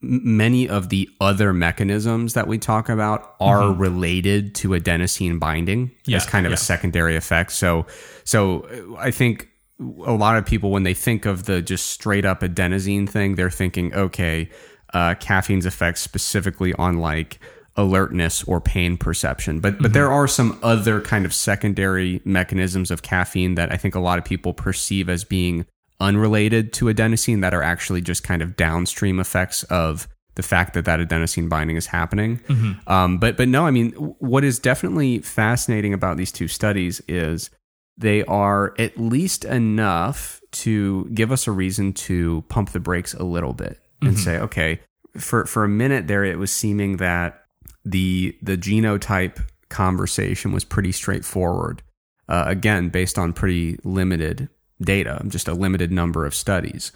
many 0.00 0.68
of 0.68 0.90
the 0.90 1.08
other 1.20 1.52
mechanisms 1.52 2.34
that 2.34 2.46
we 2.46 2.58
talk 2.58 2.88
about 2.88 3.34
are 3.40 3.62
mm-hmm. 3.62 3.80
related 3.80 4.54
to 4.54 4.70
adenosine 4.70 5.40
binding 5.40 5.90
yeah, 6.06 6.18
as 6.18 6.26
kind 6.26 6.46
of 6.46 6.50
yeah. 6.50 6.54
a 6.54 6.58
secondary 6.58 7.16
effect. 7.16 7.52
So, 7.52 7.86
so 8.24 8.96
I 8.98 9.10
think 9.10 9.48
a 9.80 10.12
lot 10.12 10.36
of 10.36 10.46
people 10.46 10.70
when 10.70 10.84
they 10.84 10.94
think 10.94 11.26
of 11.26 11.44
the 11.44 11.60
just 11.60 11.86
straight 11.86 12.24
up 12.24 12.40
adenosine 12.40 13.08
thing, 13.08 13.34
they're 13.34 13.50
thinking, 13.50 13.92
okay, 13.94 14.48
uh, 14.92 15.14
caffeine's 15.16 15.66
effects 15.66 16.00
specifically 16.00 16.72
on 16.74 16.98
like 16.98 17.40
alertness 17.76 18.44
or 18.44 18.60
pain 18.60 18.96
perception. 18.96 19.60
But 19.60 19.78
but 19.78 19.86
mm-hmm. 19.86 19.92
there 19.92 20.12
are 20.12 20.28
some 20.28 20.58
other 20.62 21.00
kind 21.00 21.24
of 21.24 21.34
secondary 21.34 22.20
mechanisms 22.24 22.90
of 22.90 23.02
caffeine 23.02 23.56
that 23.56 23.72
I 23.72 23.76
think 23.76 23.94
a 23.94 24.00
lot 24.00 24.18
of 24.18 24.24
people 24.24 24.54
perceive 24.54 25.08
as 25.08 25.24
being 25.24 25.66
unrelated 26.00 26.72
to 26.74 26.86
adenosine 26.86 27.40
that 27.40 27.54
are 27.54 27.62
actually 27.62 28.00
just 28.00 28.22
kind 28.22 28.42
of 28.42 28.56
downstream 28.56 29.18
effects 29.18 29.62
of 29.64 30.08
the 30.34 30.42
fact 30.42 30.74
that 30.74 30.84
that 30.84 31.00
adenosine 31.00 31.48
binding 31.48 31.76
is 31.76 31.86
happening. 31.86 32.38
Mm-hmm. 32.48 32.92
Um, 32.92 33.18
but 33.18 33.36
but 33.36 33.48
no, 33.48 33.66
I 33.66 33.70
mean, 33.70 33.92
what 33.92 34.44
is 34.44 34.58
definitely 34.58 35.18
fascinating 35.20 35.92
about 35.92 36.16
these 36.16 36.32
two 36.32 36.48
studies 36.48 37.00
is 37.08 37.50
they 37.96 38.24
are 38.24 38.74
at 38.78 38.98
least 38.98 39.44
enough 39.44 40.40
to 40.50 41.04
give 41.14 41.30
us 41.32 41.46
a 41.46 41.52
reason 41.52 41.92
to 41.92 42.42
pump 42.48 42.70
the 42.70 42.80
brakes 42.80 43.14
a 43.14 43.24
little 43.24 43.52
bit 43.52 43.80
and 44.02 44.12
mm-hmm. 44.12 44.20
say, 44.20 44.38
okay, 44.38 44.80
for 45.16 45.46
for 45.46 45.64
a 45.64 45.68
minute 45.68 46.06
there, 46.06 46.24
it 46.24 46.38
was 46.38 46.50
seeming 46.50 46.96
that 46.98 47.44
the 47.84 48.36
the 48.42 48.56
genotype 48.56 49.40
conversation 49.68 50.52
was 50.52 50.64
pretty 50.64 50.92
straightforward. 50.92 51.82
Uh, 52.28 52.44
again, 52.46 52.88
based 52.88 53.18
on 53.18 53.32
pretty 53.32 53.78
limited 53.84 54.48
data, 54.80 55.22
just 55.28 55.46
a 55.46 55.52
limited 55.52 55.92
number 55.92 56.24
of 56.24 56.34
studies, 56.34 56.90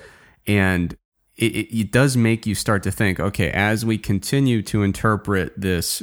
and 0.46 0.96
it, 1.37 1.44
it, 1.44 1.92
does 1.92 2.16
make 2.16 2.46
you 2.46 2.54
start 2.54 2.82
to 2.82 2.90
think. 2.90 3.20
Okay, 3.20 3.50
as 3.50 3.84
we 3.84 3.98
continue 3.98 4.62
to 4.62 4.82
interpret 4.82 5.52
this 5.61 6.02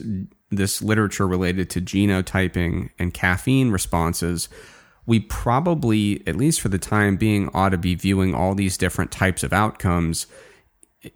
this 0.52 0.82
literature 0.82 1.28
related 1.28 1.70
to 1.72 1.82
genotyping 1.82 2.92
and 3.00 3.14
caffeine 3.14 3.72
responses, 3.72 4.48
we 5.06 5.20
probably, 5.20 6.26
at 6.28 6.36
least 6.36 6.62
for 6.62 6.70
the 6.70 6.80
time 6.80 7.16
being, 7.16 7.50
ought 7.54 7.70
to 7.70 7.78
be 7.78 7.96
viewing 7.96 8.34
all 8.34 8.56
these 8.56 8.78
different 8.78 9.12
types 9.12 9.44
of 9.44 9.54
outcomes 9.54 10.28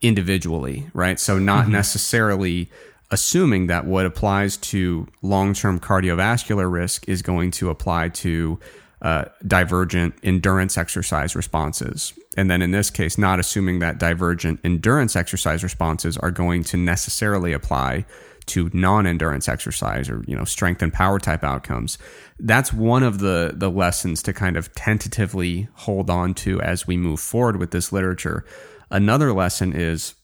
individually, 0.02 0.90
right? 0.94 1.20
So 1.20 1.40
not 1.40 1.64
mm-hmm. 1.64 1.74
necessarily 1.74 2.70
assuming 3.12 3.68
that 3.68 3.86
what 3.86 4.06
applies 4.06 4.58
to 4.58 5.08
long 5.22 5.54
term 5.54 5.80
cardiovascular 5.80 6.72
risk 6.72 7.08
is 7.10 7.22
going 7.22 7.52
to 7.52 7.70
apply 7.70 8.10
to 8.10 8.60
uh, 9.02 9.26
divergent 9.48 10.14
endurance 10.24 10.78
exercise 10.78 11.36
responses. 11.36 12.14
And 12.38 12.52
then 12.52 12.62
in 12.62 12.72
this 12.72 12.90
case, 12.90 13.18
not 13.18 13.40
assuming 13.40 13.80
that 13.80 13.98
divergent 13.98 14.60
endurance 14.64 15.16
exercise 15.16 15.64
responses 15.64 16.18
are 16.18 16.32
going 16.32 16.64
to 16.66 16.78
necessarily 16.78 17.54
apply 17.54 18.06
to 18.50 18.70
non-endurance 18.74 19.48
exercise 19.48 20.10
or 20.10 20.24
you 20.28 20.36
know 20.36 20.44
strength 20.44 20.82
and 20.82 20.94
power 20.94 21.20
type 21.20 21.44
outcomes 21.44 21.98
that's 22.40 22.74
one 22.74 23.04
of 23.04 23.20
the 23.20 23.54
the 23.56 23.70
lessons 23.70 24.22
to 24.22 24.34
kind 24.34 24.58
of 24.58 24.74
tentatively 24.76 25.68
hold 25.74 26.10
on 26.10 26.34
to 26.34 26.62
as 26.62 26.86
we 26.86 26.98
move 26.98 27.20
forward 27.20 27.58
with 27.58 27.72
this 27.72 27.92
literature 27.92 28.46
another 28.92 29.34
lesson 29.34 29.74
is 29.74 30.16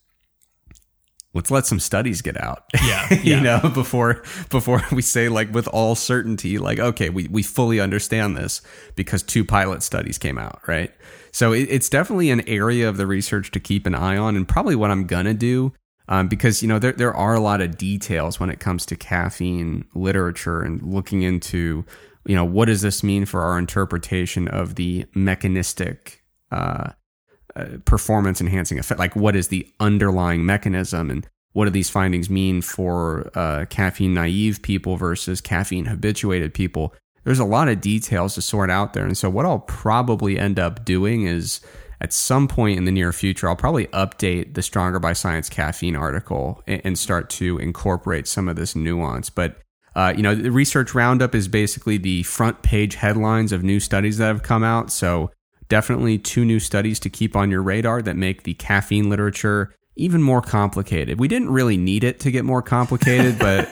let's 1.36 1.52
let 1.52 1.68
some 1.68 1.80
studies 1.80 2.22
get 2.24 2.42
out. 2.42 2.64
Yeah. 2.86 3.14
you 3.24 3.40
know, 3.40 3.60
before 3.74 4.24
before 4.50 4.82
we 4.92 5.02
say 5.02 5.28
like 5.28 5.54
with 5.54 5.68
all 5.68 5.96
certainty, 5.96 6.58
like, 6.58 6.80
okay, 6.80 7.10
we, 7.10 7.28
we 7.28 7.44
fully 7.44 7.80
understand 7.80 8.38
this 8.38 8.62
because 8.96 9.24
two 9.24 9.44
pilot 9.44 9.82
studies 9.84 10.18
came 10.18 10.38
out, 10.38 10.62
right? 10.68 10.92
So 11.32 11.52
it, 11.52 11.68
it's 11.70 11.90
definitely 11.90 12.30
an 12.30 12.48
area 12.48 12.88
of 12.88 12.98
the 12.98 13.08
research 13.08 13.52
to 13.52 13.60
keep 13.60 13.86
an 13.86 13.96
eye 13.96 14.18
on 14.18 14.36
and 14.36 14.48
probably 14.48 14.76
what 14.76 14.92
I'm 14.92 15.08
gonna 15.08 15.34
do. 15.34 15.74
Um, 16.08 16.28
because 16.28 16.62
you 16.62 16.68
know 16.68 16.78
there 16.78 16.92
there 16.94 17.14
are 17.14 17.34
a 17.34 17.40
lot 17.40 17.62
of 17.62 17.78
details 17.78 18.40
when 18.40 18.50
it 18.50 18.60
comes 18.60 18.86
to 18.88 18.96
caffeine 18.96 19.86
literature 19.96 20.62
and 20.62 20.82
looking 20.82 21.24
into 21.24 21.84
you 22.26 22.36
know 22.36 22.46
what 22.46 22.66
does 22.66 22.82
this 22.82 23.04
mean 23.04 23.26
for 23.26 23.42
our 23.42 23.58
interpretation 23.58 24.48
of 24.48 24.76
the 24.76 25.06
mechanistic 25.16 26.24
uh, 26.52 26.92
uh, 27.56 27.66
performance 27.86 28.40
enhancing 28.40 28.78
effect 28.78 29.00
like 29.00 29.16
what 29.16 29.36
is 29.36 29.48
the 29.48 29.68
underlying 29.80 30.46
mechanism 30.46 31.10
and 31.10 31.28
what 31.56 31.66
do 31.66 31.72
these 31.72 31.90
findings 31.90 32.30
mean 32.30 32.62
for 32.62 33.32
uh, 33.34 33.64
caffeine 33.70 34.14
naive 34.14 34.62
people 34.62 34.98
versus 34.98 35.40
caffeine 35.40 35.86
habituated 35.86 36.54
people? 36.54 36.94
There's 37.24 37.40
a 37.40 37.46
lot 37.46 37.70
of 37.70 37.80
details 37.80 38.36
to 38.36 38.42
sort 38.42 38.70
out 38.70 38.92
there. 38.92 39.06
And 39.06 39.18
so 39.18 39.30
what 39.30 39.46
i'll 39.46 39.60
probably 39.60 40.38
end 40.38 40.60
up 40.60 40.84
doing 40.84 41.26
is 41.26 41.62
at 42.02 42.14
some 42.14 42.48
point 42.48 42.78
in 42.78 42.86
the 42.86 42.92
near 42.92 43.12
future 43.12 43.50
i'll 43.50 43.56
probably 43.56 43.88
update 43.88 44.54
the 44.54 44.62
stronger 44.62 45.00
by 45.00 45.14
science 45.14 45.50
caffeine 45.50 45.96
article 45.96 46.64
and, 46.68 46.98
start 46.98 47.30
to 47.30 47.58
incorporate 47.58 48.28
some 48.28 48.48
of 48.48 48.56
this 48.56 48.76
nuance 48.76 49.30
but 49.30 49.58
uh, 49.98 50.14
you 50.14 50.22
know, 50.22 50.36
the 50.36 50.52
research 50.52 50.94
roundup 50.94 51.34
is 51.34 51.48
basically 51.48 51.98
the 51.98 52.22
front 52.24 52.62
page 52.62 52.96
headlines 52.96 53.54
of 53.54 53.64
new 53.64 53.80
studies 53.80 54.18
that 54.18 54.26
have 54.26 54.44
come 54.44 54.62
out. 54.62 54.92
So 54.92 55.32
Definitely 55.68 56.20
two 56.20 56.46
new 56.46 56.60
studies 56.60 57.00
to 57.00 57.10
keep 57.10 57.36
on 57.36 57.50
your 57.50 57.64
radar 57.64 58.02
that 58.04 58.16
make 58.16 58.44
the 58.44 58.54
caffeine 58.54 59.10
literature 59.10 59.74
even 59.96 60.22
more 60.22 60.42
complicated. 60.42 61.20
We 61.20 61.28
didn't 61.28 61.50
really 61.50 61.78
need 61.78 62.04
it 62.04 62.20
to 62.22 62.32
get 62.32 62.46
more 62.46 62.62
complicated, 62.62 63.40
but 63.40 63.68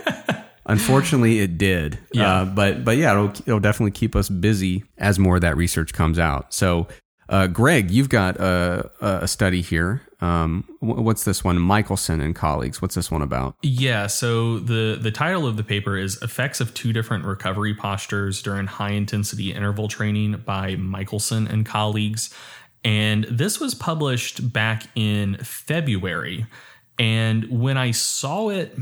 unfortunately 0.65 1.39
it 1.39 1.57
did. 1.59 1.99
Yeah. 2.11 2.41
Uh, 2.41 2.45
but 2.45 2.83
but 2.83 2.97
yeah, 2.97 3.11
it'll, 3.11 3.29
it'll 3.45 3.59
definitely 3.59 3.91
keep 3.91 4.15
us 4.15 4.27
busy 4.27 4.83
as 4.97 5.19
more 5.19 5.35
of 5.35 5.41
that 5.41 5.55
research 5.55 5.93
comes 5.93 6.17
out. 6.17 6.51
So 6.53 6.87
uh, 7.29 7.47
Greg, 7.47 7.91
you've 7.91 8.09
got 8.09 8.37
a, 8.37 8.89
a 9.01 9.27
study 9.27 9.61
here. 9.61 10.01
Um, 10.21 10.65
what's 10.79 11.23
this 11.23 11.43
one? 11.43 11.59
Michaelson 11.59 12.21
and 12.21 12.35
colleagues. 12.35 12.81
What's 12.81 12.95
this 12.95 13.11
one 13.11 13.21
about? 13.21 13.55
Yeah. 13.61 14.07
So 14.07 14.59
the 14.59 14.97
the 14.99 15.11
title 15.11 15.47
of 15.47 15.57
the 15.57 15.63
paper 15.63 15.97
is 15.97 16.21
"Effects 16.21 16.61
of 16.61 16.73
Two 16.73 16.93
Different 16.93 17.25
Recovery 17.25 17.73
Postures 17.73 18.41
During 18.41 18.67
High 18.67 18.91
Intensity 18.91 19.53
Interval 19.53 19.87
Training" 19.87 20.43
by 20.45 20.75
Michaelson 20.75 21.47
and 21.47 21.65
colleagues, 21.65 22.33
and 22.83 23.25
this 23.25 23.59
was 23.59 23.75
published 23.75 24.53
back 24.53 24.83
in 24.95 25.35
February. 25.37 26.45
And 26.99 27.61
when 27.61 27.77
I 27.77 27.91
saw 27.91 28.49
it 28.49 28.77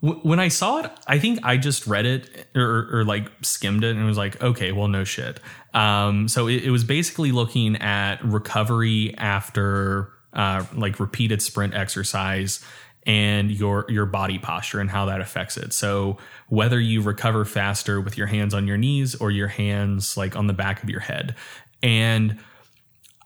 when 0.00 0.38
I 0.38 0.48
saw 0.48 0.78
it, 0.78 0.92
I 1.06 1.18
think 1.18 1.40
I 1.42 1.56
just 1.56 1.86
read 1.86 2.06
it 2.06 2.46
or, 2.54 2.88
or 2.92 3.04
like 3.04 3.28
skimmed 3.42 3.82
it 3.82 3.96
and 3.96 4.06
was 4.06 4.16
like, 4.16 4.40
okay, 4.42 4.70
well, 4.70 4.86
no 4.86 5.02
shit. 5.04 5.40
Um, 5.74 6.28
so 6.28 6.48
it, 6.48 6.64
it, 6.64 6.70
was 6.70 6.84
basically 6.84 7.30
looking 7.30 7.76
at 7.76 8.24
recovery 8.24 9.14
after 9.18 10.10
uh, 10.32 10.64
like 10.74 10.98
repeated 10.98 11.42
sprint 11.42 11.74
exercise 11.74 12.64
and 13.06 13.50
your 13.50 13.84
your 13.88 14.06
body 14.06 14.38
posture 14.38 14.80
and 14.80 14.90
how 14.90 15.06
that 15.06 15.20
affects 15.20 15.56
it. 15.56 15.72
So 15.72 16.18
whether 16.48 16.80
you 16.80 17.02
recover 17.02 17.44
faster 17.44 18.00
with 18.00 18.16
your 18.16 18.26
hands 18.26 18.54
on 18.54 18.66
your 18.66 18.76
knees 18.76 19.14
or 19.14 19.30
your 19.30 19.48
hands 19.48 20.16
like 20.16 20.36
on 20.36 20.46
the 20.46 20.52
back 20.52 20.82
of 20.82 20.90
your 20.90 21.00
head, 21.00 21.34
and 21.82 22.38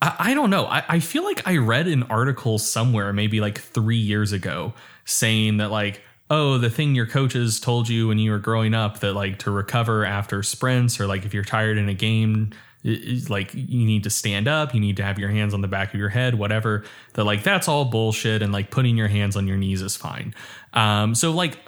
I, 0.03 0.17
I 0.19 0.35
don't 0.35 0.51
know. 0.51 0.67
I, 0.67 0.85
I 0.89 1.01
feel 1.01 1.25
like 1.25 1.47
I 1.47 1.57
read 1.57 1.87
an 1.87 2.03
article 2.05 2.59
somewhere, 2.59 3.13
maybe 3.13 3.41
like 3.41 3.59
three 3.59 3.97
years 3.97 4.33
ago, 4.33 4.75
saying 5.05 5.59
that 5.59 5.71
like, 5.71 6.03
oh, 6.33 6.57
the 6.57 6.71
thing 6.71 6.95
your 6.95 7.07
coaches 7.07 7.61
told 7.61 7.91
you 7.91 8.09
when 8.09 8.19
you 8.19 8.31
were 8.31 8.39
growing 8.39 8.73
up 8.73 9.01
that 9.01 9.13
like 9.13 9.39
to 9.41 9.51
recover 9.51 10.03
after 10.07 10.43
sprints 10.43 10.99
or 10.99 11.07
like 11.07 11.27
if 11.27 11.35
you're 11.35 11.45
tired 11.45 11.77
in 11.77 11.91
a 11.91 11.95
game, 11.95 12.51
like 13.29 13.53
you 13.53 13.85
need 13.85 14.05
to 14.05 14.11
stand 14.11 14.49
up, 14.49 14.75
you 14.75 14.81
need 14.81 14.97
to 14.97 15.05
have 15.05 15.19
your 15.19 15.29
hands 15.29 15.53
on 15.53 15.61
the 15.61 15.69
back 15.69 15.93
of 15.93 16.01
your 16.01 16.09
head, 16.09 16.35
whatever. 16.35 16.85
That 17.13 17.25
like 17.25 17.43
that's 17.43 17.69
all 17.69 17.85
bullshit, 17.85 18.41
and 18.41 18.51
like 18.51 18.71
putting 18.71 18.97
your 18.97 19.09
hands 19.09 19.37
on 19.37 19.47
your 19.47 19.59
knees 19.59 19.83
is 19.83 19.95
fine. 19.95 20.35
Um, 20.73 21.15
so 21.15 21.33
like 21.33 21.59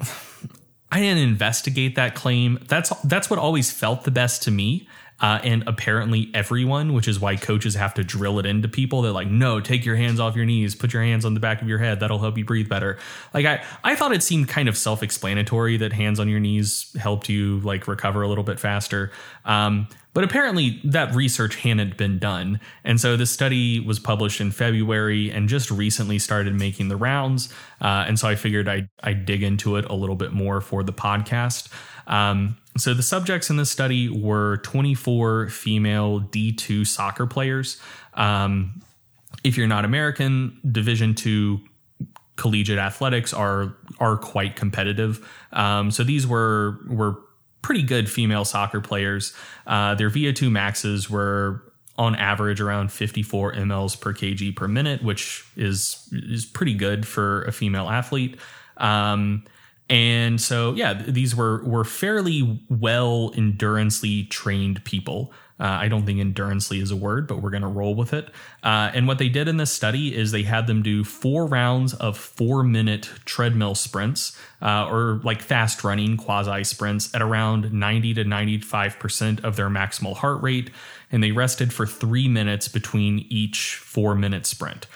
I 0.90 1.00
didn't 1.00 1.22
investigate 1.22 1.94
that 1.94 2.16
claim. 2.16 2.58
That's 2.66 2.90
that's 3.04 3.30
what 3.30 3.38
always 3.38 3.70
felt 3.70 4.02
the 4.02 4.10
best 4.10 4.42
to 4.42 4.50
me. 4.50 4.88
Uh, 5.18 5.40
and 5.42 5.64
apparently 5.66 6.30
everyone, 6.34 6.92
which 6.92 7.08
is 7.08 7.18
why 7.18 7.36
coaches 7.36 7.74
have 7.74 7.94
to 7.94 8.04
drill 8.04 8.38
it 8.38 8.44
into 8.44 8.68
people. 8.68 9.00
They're 9.00 9.12
like, 9.12 9.28
no, 9.28 9.60
take 9.60 9.84
your 9.84 9.96
hands 9.96 10.20
off 10.20 10.36
your 10.36 10.44
knees, 10.44 10.74
put 10.74 10.92
your 10.92 11.02
hands 11.02 11.24
on 11.24 11.32
the 11.32 11.40
back 11.40 11.62
of 11.62 11.68
your 11.68 11.78
head. 11.78 12.00
That'll 12.00 12.18
help 12.18 12.36
you 12.36 12.44
breathe 12.44 12.68
better. 12.68 12.98
Like 13.32 13.46
I, 13.46 13.64
I 13.82 13.96
thought 13.96 14.12
it 14.12 14.22
seemed 14.22 14.48
kind 14.48 14.68
of 14.68 14.76
self-explanatory 14.76 15.78
that 15.78 15.92
hands 15.94 16.20
on 16.20 16.28
your 16.28 16.40
knees 16.40 16.94
helped 16.98 17.28
you 17.28 17.60
like 17.60 17.88
recover 17.88 18.22
a 18.22 18.28
little 18.28 18.44
bit 18.44 18.60
faster. 18.60 19.10
Um, 19.46 19.88
but 20.12 20.24
apparently 20.24 20.80
that 20.84 21.14
research 21.14 21.56
hadn't 21.56 21.98
been 21.98 22.18
done. 22.18 22.58
And 22.84 22.98
so 22.98 23.16
this 23.16 23.30
study 23.30 23.80
was 23.80 23.98
published 23.98 24.40
in 24.40 24.50
February 24.50 25.30
and 25.30 25.48
just 25.48 25.70
recently 25.70 26.18
started 26.18 26.54
making 26.54 26.88
the 26.88 26.96
rounds. 26.96 27.52
Uh, 27.82 28.04
and 28.06 28.18
so 28.18 28.26
I 28.26 28.34
figured 28.34 28.66
I'd, 28.66 28.88
I'd 29.02 29.26
dig 29.26 29.42
into 29.42 29.76
it 29.76 29.84
a 29.86 29.94
little 29.94 30.16
bit 30.16 30.32
more 30.32 30.62
for 30.62 30.82
the 30.82 30.92
podcast. 30.92 31.70
Um, 32.06 32.56
so 32.76 32.94
the 32.94 33.02
subjects 33.02 33.50
in 33.50 33.56
this 33.56 33.70
study 33.70 34.08
were 34.08 34.58
24 34.58 35.48
female 35.48 36.20
D2 36.20 36.86
soccer 36.86 37.26
players. 37.26 37.80
Um, 38.14 38.82
if 39.44 39.56
you're 39.56 39.66
not 39.66 39.84
American, 39.84 40.58
Division 40.70 41.14
two 41.14 41.60
collegiate 42.36 42.78
athletics 42.78 43.32
are 43.32 43.76
are 43.98 44.16
quite 44.16 44.56
competitive. 44.56 45.26
Um, 45.52 45.90
so 45.90 46.04
these 46.04 46.26
were 46.26 46.78
were 46.88 47.18
pretty 47.62 47.82
good 47.82 48.10
female 48.10 48.44
soccer 48.44 48.80
players. 48.80 49.32
Uh, 49.66 49.94
their 49.94 50.10
VO2 50.10 50.50
maxes 50.50 51.10
were 51.10 51.62
on 51.98 52.14
average 52.14 52.60
around 52.60 52.92
54 52.92 53.54
mLs 53.54 54.00
per 54.00 54.12
kg 54.12 54.54
per 54.54 54.68
minute, 54.68 55.02
which 55.02 55.44
is 55.56 56.08
is 56.12 56.44
pretty 56.44 56.74
good 56.74 57.06
for 57.06 57.42
a 57.44 57.52
female 57.52 57.88
athlete. 57.88 58.38
Um, 58.76 59.44
and 59.88 60.40
so, 60.40 60.74
yeah, 60.74 60.94
these 60.94 61.34
were 61.36 61.62
were 61.64 61.84
fairly 61.84 62.60
well 62.68 63.32
endurancely 63.36 64.24
trained 64.24 64.84
people. 64.84 65.32
Uh, 65.58 65.64
I 65.64 65.88
don't 65.88 66.04
think 66.04 66.20
endurancely 66.20 66.80
is 66.80 66.90
a 66.90 66.96
word, 66.96 67.26
but 67.26 67.40
we're 67.40 67.50
going 67.50 67.62
to 67.62 67.68
roll 67.68 67.94
with 67.94 68.12
it. 68.12 68.28
Uh, 68.62 68.90
and 68.92 69.08
what 69.08 69.18
they 69.18 69.30
did 69.30 69.48
in 69.48 69.56
this 69.56 69.72
study 69.72 70.14
is 70.14 70.30
they 70.30 70.42
had 70.42 70.66
them 70.66 70.82
do 70.82 71.02
four 71.02 71.46
rounds 71.46 71.94
of 71.94 72.18
four 72.18 72.62
minute 72.62 73.08
treadmill 73.24 73.74
sprints 73.74 74.38
uh, 74.60 74.86
or 74.86 75.20
like 75.24 75.40
fast 75.40 75.82
running 75.82 76.18
quasi 76.18 76.62
sprints 76.62 77.14
at 77.14 77.22
around 77.22 77.72
90 77.72 78.14
to 78.14 78.24
95% 78.24 79.44
of 79.44 79.56
their 79.56 79.70
maximal 79.70 80.16
heart 80.16 80.42
rate. 80.42 80.70
And 81.10 81.22
they 81.22 81.32
rested 81.32 81.72
for 81.72 81.86
three 81.86 82.28
minutes 82.28 82.68
between 82.68 83.20
each 83.30 83.76
four 83.76 84.14
minute 84.14 84.44
sprint. 84.44 84.86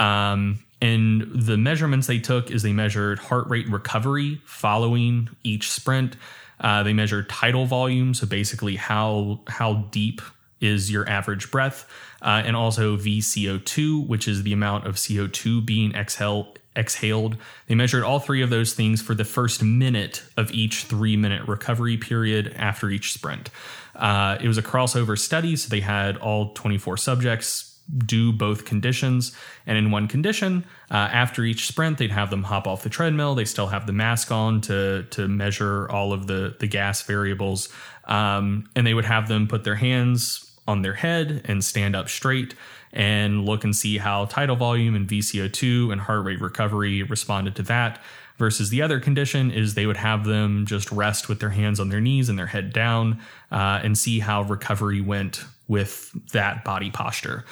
Um, 0.00 0.58
and 0.82 1.30
the 1.32 1.56
measurements 1.56 2.06
they 2.06 2.18
took 2.18 2.50
is 2.50 2.62
they 2.62 2.72
measured 2.72 3.18
heart 3.18 3.46
rate 3.48 3.68
recovery 3.68 4.40
following 4.44 5.28
each 5.44 5.70
sprint. 5.70 6.16
Uh, 6.58 6.82
they 6.82 6.92
measured 6.92 7.28
tidal 7.28 7.66
volume, 7.66 8.14
so 8.14 8.26
basically 8.26 8.76
how 8.76 9.40
how 9.46 9.74
deep 9.90 10.20
is 10.60 10.90
your 10.90 11.08
average 11.08 11.50
breath, 11.50 11.86
uh, 12.22 12.42
and 12.44 12.54
also 12.54 12.96
VCO2, 12.96 14.06
which 14.06 14.28
is 14.28 14.42
the 14.42 14.52
amount 14.52 14.86
of 14.86 14.96
CO2 14.96 15.64
being 15.64 15.94
exhale, 15.94 16.54
exhaled. 16.76 17.36
They 17.66 17.74
measured 17.74 18.02
all 18.02 18.18
three 18.18 18.42
of 18.42 18.50
those 18.50 18.74
things 18.74 19.00
for 19.00 19.14
the 19.14 19.24
first 19.24 19.62
minute 19.62 20.22
of 20.36 20.52
each 20.52 20.84
three 20.84 21.16
minute 21.16 21.46
recovery 21.48 21.96
period 21.96 22.54
after 22.56 22.90
each 22.90 23.12
sprint. 23.12 23.50
Uh, 23.94 24.38
it 24.40 24.48
was 24.48 24.58
a 24.58 24.62
crossover 24.62 25.18
study, 25.18 25.56
so 25.56 25.68
they 25.68 25.80
had 25.80 26.16
all 26.18 26.52
24 26.54 26.96
subjects 26.96 27.69
do 27.98 28.32
both 28.32 28.64
conditions. 28.64 29.36
And 29.66 29.76
in 29.78 29.90
one 29.90 30.08
condition, 30.08 30.64
uh, 30.90 30.94
after 30.94 31.44
each 31.44 31.66
sprint, 31.66 31.98
they'd 31.98 32.10
have 32.10 32.30
them 32.30 32.44
hop 32.44 32.66
off 32.66 32.82
the 32.82 32.88
treadmill. 32.88 33.34
They 33.34 33.44
still 33.44 33.68
have 33.68 33.86
the 33.86 33.92
mask 33.92 34.30
on 34.30 34.60
to 34.62 35.04
to 35.10 35.28
measure 35.28 35.90
all 35.90 36.12
of 36.12 36.26
the 36.26 36.56
the 36.58 36.66
gas 36.66 37.02
variables, 37.02 37.68
um, 38.06 38.68
and 38.76 38.86
they 38.86 38.94
would 38.94 39.04
have 39.04 39.28
them 39.28 39.48
put 39.48 39.64
their 39.64 39.76
hands 39.76 40.46
on 40.66 40.82
their 40.82 40.94
head 40.94 41.42
and 41.46 41.64
stand 41.64 41.96
up 41.96 42.08
straight 42.08 42.54
and 42.92 43.44
look 43.44 43.64
and 43.64 43.74
see 43.74 43.98
how 43.98 44.24
tidal 44.26 44.56
volume 44.56 44.94
and 44.94 45.08
VCO2 45.08 45.92
and 45.92 46.00
heart 46.00 46.24
rate 46.24 46.40
recovery 46.40 47.02
responded 47.02 47.56
to 47.56 47.62
that. 47.62 48.00
Versus 48.38 48.70
the 48.70 48.80
other 48.80 49.00
condition 49.00 49.50
is 49.50 49.74
they 49.74 49.84
would 49.84 49.98
have 49.98 50.24
them 50.24 50.64
just 50.64 50.90
rest 50.90 51.28
with 51.28 51.40
their 51.40 51.50
hands 51.50 51.78
on 51.78 51.90
their 51.90 52.00
knees 52.00 52.30
and 52.30 52.38
their 52.38 52.46
head 52.46 52.72
down 52.72 53.20
uh, 53.52 53.80
and 53.82 53.98
see 53.98 54.18
how 54.18 54.40
recovery 54.42 55.02
went 55.02 55.44
with 55.68 56.10
that 56.32 56.64
body 56.64 56.90
posture. 56.90 57.44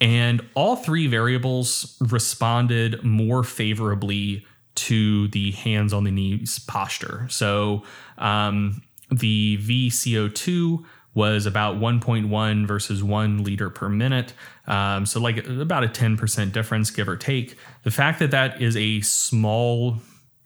And 0.00 0.46
all 0.54 0.76
three 0.76 1.06
variables 1.06 1.96
responded 2.00 3.02
more 3.02 3.42
favorably 3.42 4.46
to 4.76 5.26
the 5.28 5.50
hands 5.52 5.92
on 5.92 6.04
the 6.04 6.10
knees 6.10 6.60
posture. 6.60 7.26
So 7.30 7.82
um, 8.16 8.82
the 9.10 9.58
VCO2 9.58 10.84
was 11.14 11.46
about 11.46 11.76
1.1 11.80 12.66
versus 12.66 13.02
1 13.02 13.42
liter 13.42 13.70
per 13.70 13.88
minute. 13.88 14.34
Um, 14.68 15.04
so, 15.04 15.18
like 15.18 15.44
about 15.48 15.82
a 15.82 15.88
10% 15.88 16.52
difference, 16.52 16.90
give 16.90 17.08
or 17.08 17.16
take. 17.16 17.56
The 17.82 17.90
fact 17.90 18.20
that 18.20 18.30
that 18.30 18.62
is 18.62 18.76
a 18.76 19.00
small 19.00 19.98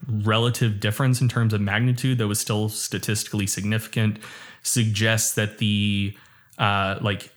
relative 0.09 0.81
difference 0.81 1.21
in 1.21 1.29
terms 1.29 1.53
of 1.53 1.61
magnitude 1.61 2.19
that 2.19 2.27
was 2.27 2.41
still 2.41 2.69
statistically 2.69 3.47
significant 3.47 4.19
suggests 4.63 5.35
that 5.35 5.59
the 5.59 6.17
uh, 6.59 6.97
like 7.01 7.33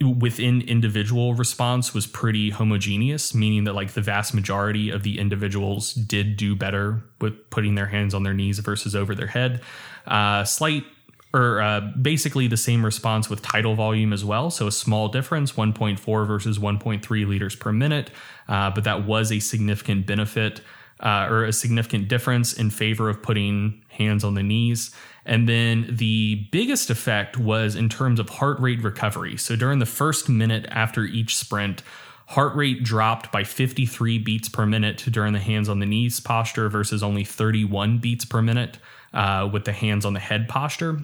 within 0.00 0.60
individual 0.62 1.34
response 1.34 1.94
was 1.94 2.06
pretty 2.06 2.50
homogeneous, 2.50 3.34
meaning 3.34 3.64
that 3.64 3.74
like 3.74 3.92
the 3.92 4.00
vast 4.00 4.34
majority 4.34 4.90
of 4.90 5.02
the 5.02 5.18
individuals 5.18 5.94
did 5.94 6.36
do 6.36 6.54
better 6.56 7.02
with 7.20 7.48
putting 7.50 7.74
their 7.74 7.86
hands 7.86 8.12
on 8.12 8.22
their 8.22 8.34
knees 8.34 8.58
versus 8.58 8.94
over 8.94 9.14
their 9.14 9.28
head. 9.28 9.62
Uh, 10.06 10.44
slight 10.44 10.84
or 11.32 11.60
uh, 11.60 11.80
basically 12.00 12.46
the 12.46 12.56
same 12.56 12.84
response 12.84 13.28
with 13.28 13.42
tidal 13.42 13.74
volume 13.74 14.12
as 14.12 14.24
well. 14.24 14.50
So 14.50 14.68
a 14.68 14.72
small 14.72 15.08
difference, 15.08 15.52
1.4 15.52 16.26
versus 16.26 16.58
1.3 16.60 17.26
liters 17.26 17.56
per 17.56 17.72
minute, 17.72 18.10
uh, 18.48 18.70
but 18.70 18.84
that 18.84 19.04
was 19.04 19.32
a 19.32 19.40
significant 19.40 20.06
benefit 20.06 20.60
uh, 21.00 21.26
or 21.28 21.44
a 21.44 21.52
significant 21.52 22.06
difference 22.06 22.52
in 22.52 22.70
favor 22.70 23.08
of 23.08 23.20
putting 23.20 23.82
hands 23.88 24.22
on 24.22 24.34
the 24.34 24.44
knees. 24.44 24.94
And 25.26 25.48
then 25.48 25.86
the 25.88 26.46
biggest 26.50 26.90
effect 26.90 27.38
was 27.38 27.76
in 27.76 27.88
terms 27.88 28.20
of 28.20 28.28
heart 28.28 28.60
rate 28.60 28.82
recovery. 28.82 29.36
So 29.36 29.56
during 29.56 29.78
the 29.78 29.86
first 29.86 30.28
minute 30.28 30.66
after 30.70 31.04
each 31.04 31.36
sprint, 31.36 31.82
heart 32.26 32.54
rate 32.54 32.82
dropped 32.82 33.32
by 33.32 33.44
53 33.44 34.18
beats 34.18 34.48
per 34.48 34.66
minute 34.66 35.04
during 35.10 35.32
the 35.32 35.38
hands 35.38 35.68
on 35.68 35.78
the 35.78 35.86
knees 35.86 36.20
posture 36.20 36.68
versus 36.68 37.02
only 37.02 37.24
31 37.24 37.98
beats 37.98 38.24
per 38.24 38.42
minute 38.42 38.78
uh, 39.12 39.48
with 39.50 39.64
the 39.64 39.72
hands 39.72 40.04
on 40.04 40.12
the 40.12 40.20
head 40.20 40.48
posture, 40.48 41.00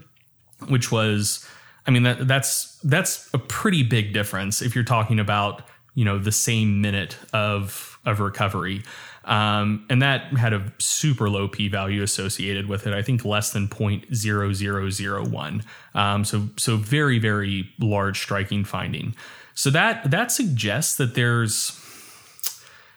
which 0.69 0.93
was, 0.93 1.47
I 1.87 1.91
mean, 1.91 2.03
that, 2.03 2.27
that's 2.27 2.79
that's 2.83 3.29
a 3.35 3.39
pretty 3.39 3.83
big 3.83 4.13
difference 4.13 4.63
if 4.63 4.75
you're 4.75 4.85
talking 4.85 5.19
about 5.19 5.63
you 5.95 6.05
know 6.05 6.19
the 6.19 6.33
same 6.33 6.81
minute 6.81 7.17
of 7.33 7.99
of 8.05 8.21
recovery. 8.21 8.83
Um, 9.25 9.85
and 9.91 10.01
that 10.01 10.33
had 10.33 10.53
a 10.53 10.73
super 10.79 11.29
low 11.29 11.47
p 11.47 11.69
value 11.69 12.03
associated 12.03 12.69
with 12.69 12.87
it. 12.87 12.95
I 12.95 13.03
think 13.03 13.25
less 13.25 13.53
than 13.53 13.69
0.0001. 13.69 15.65
Um, 15.95 16.25
so 16.25 16.49
so 16.57 16.77
very 16.77 17.19
very 17.19 17.71
large 17.79 18.19
striking 18.19 18.65
finding. 18.65 19.15
So 19.55 19.71
that 19.71 20.11
that 20.11 20.33
suggests 20.33 20.97
that 20.97 21.15
there's 21.15 21.77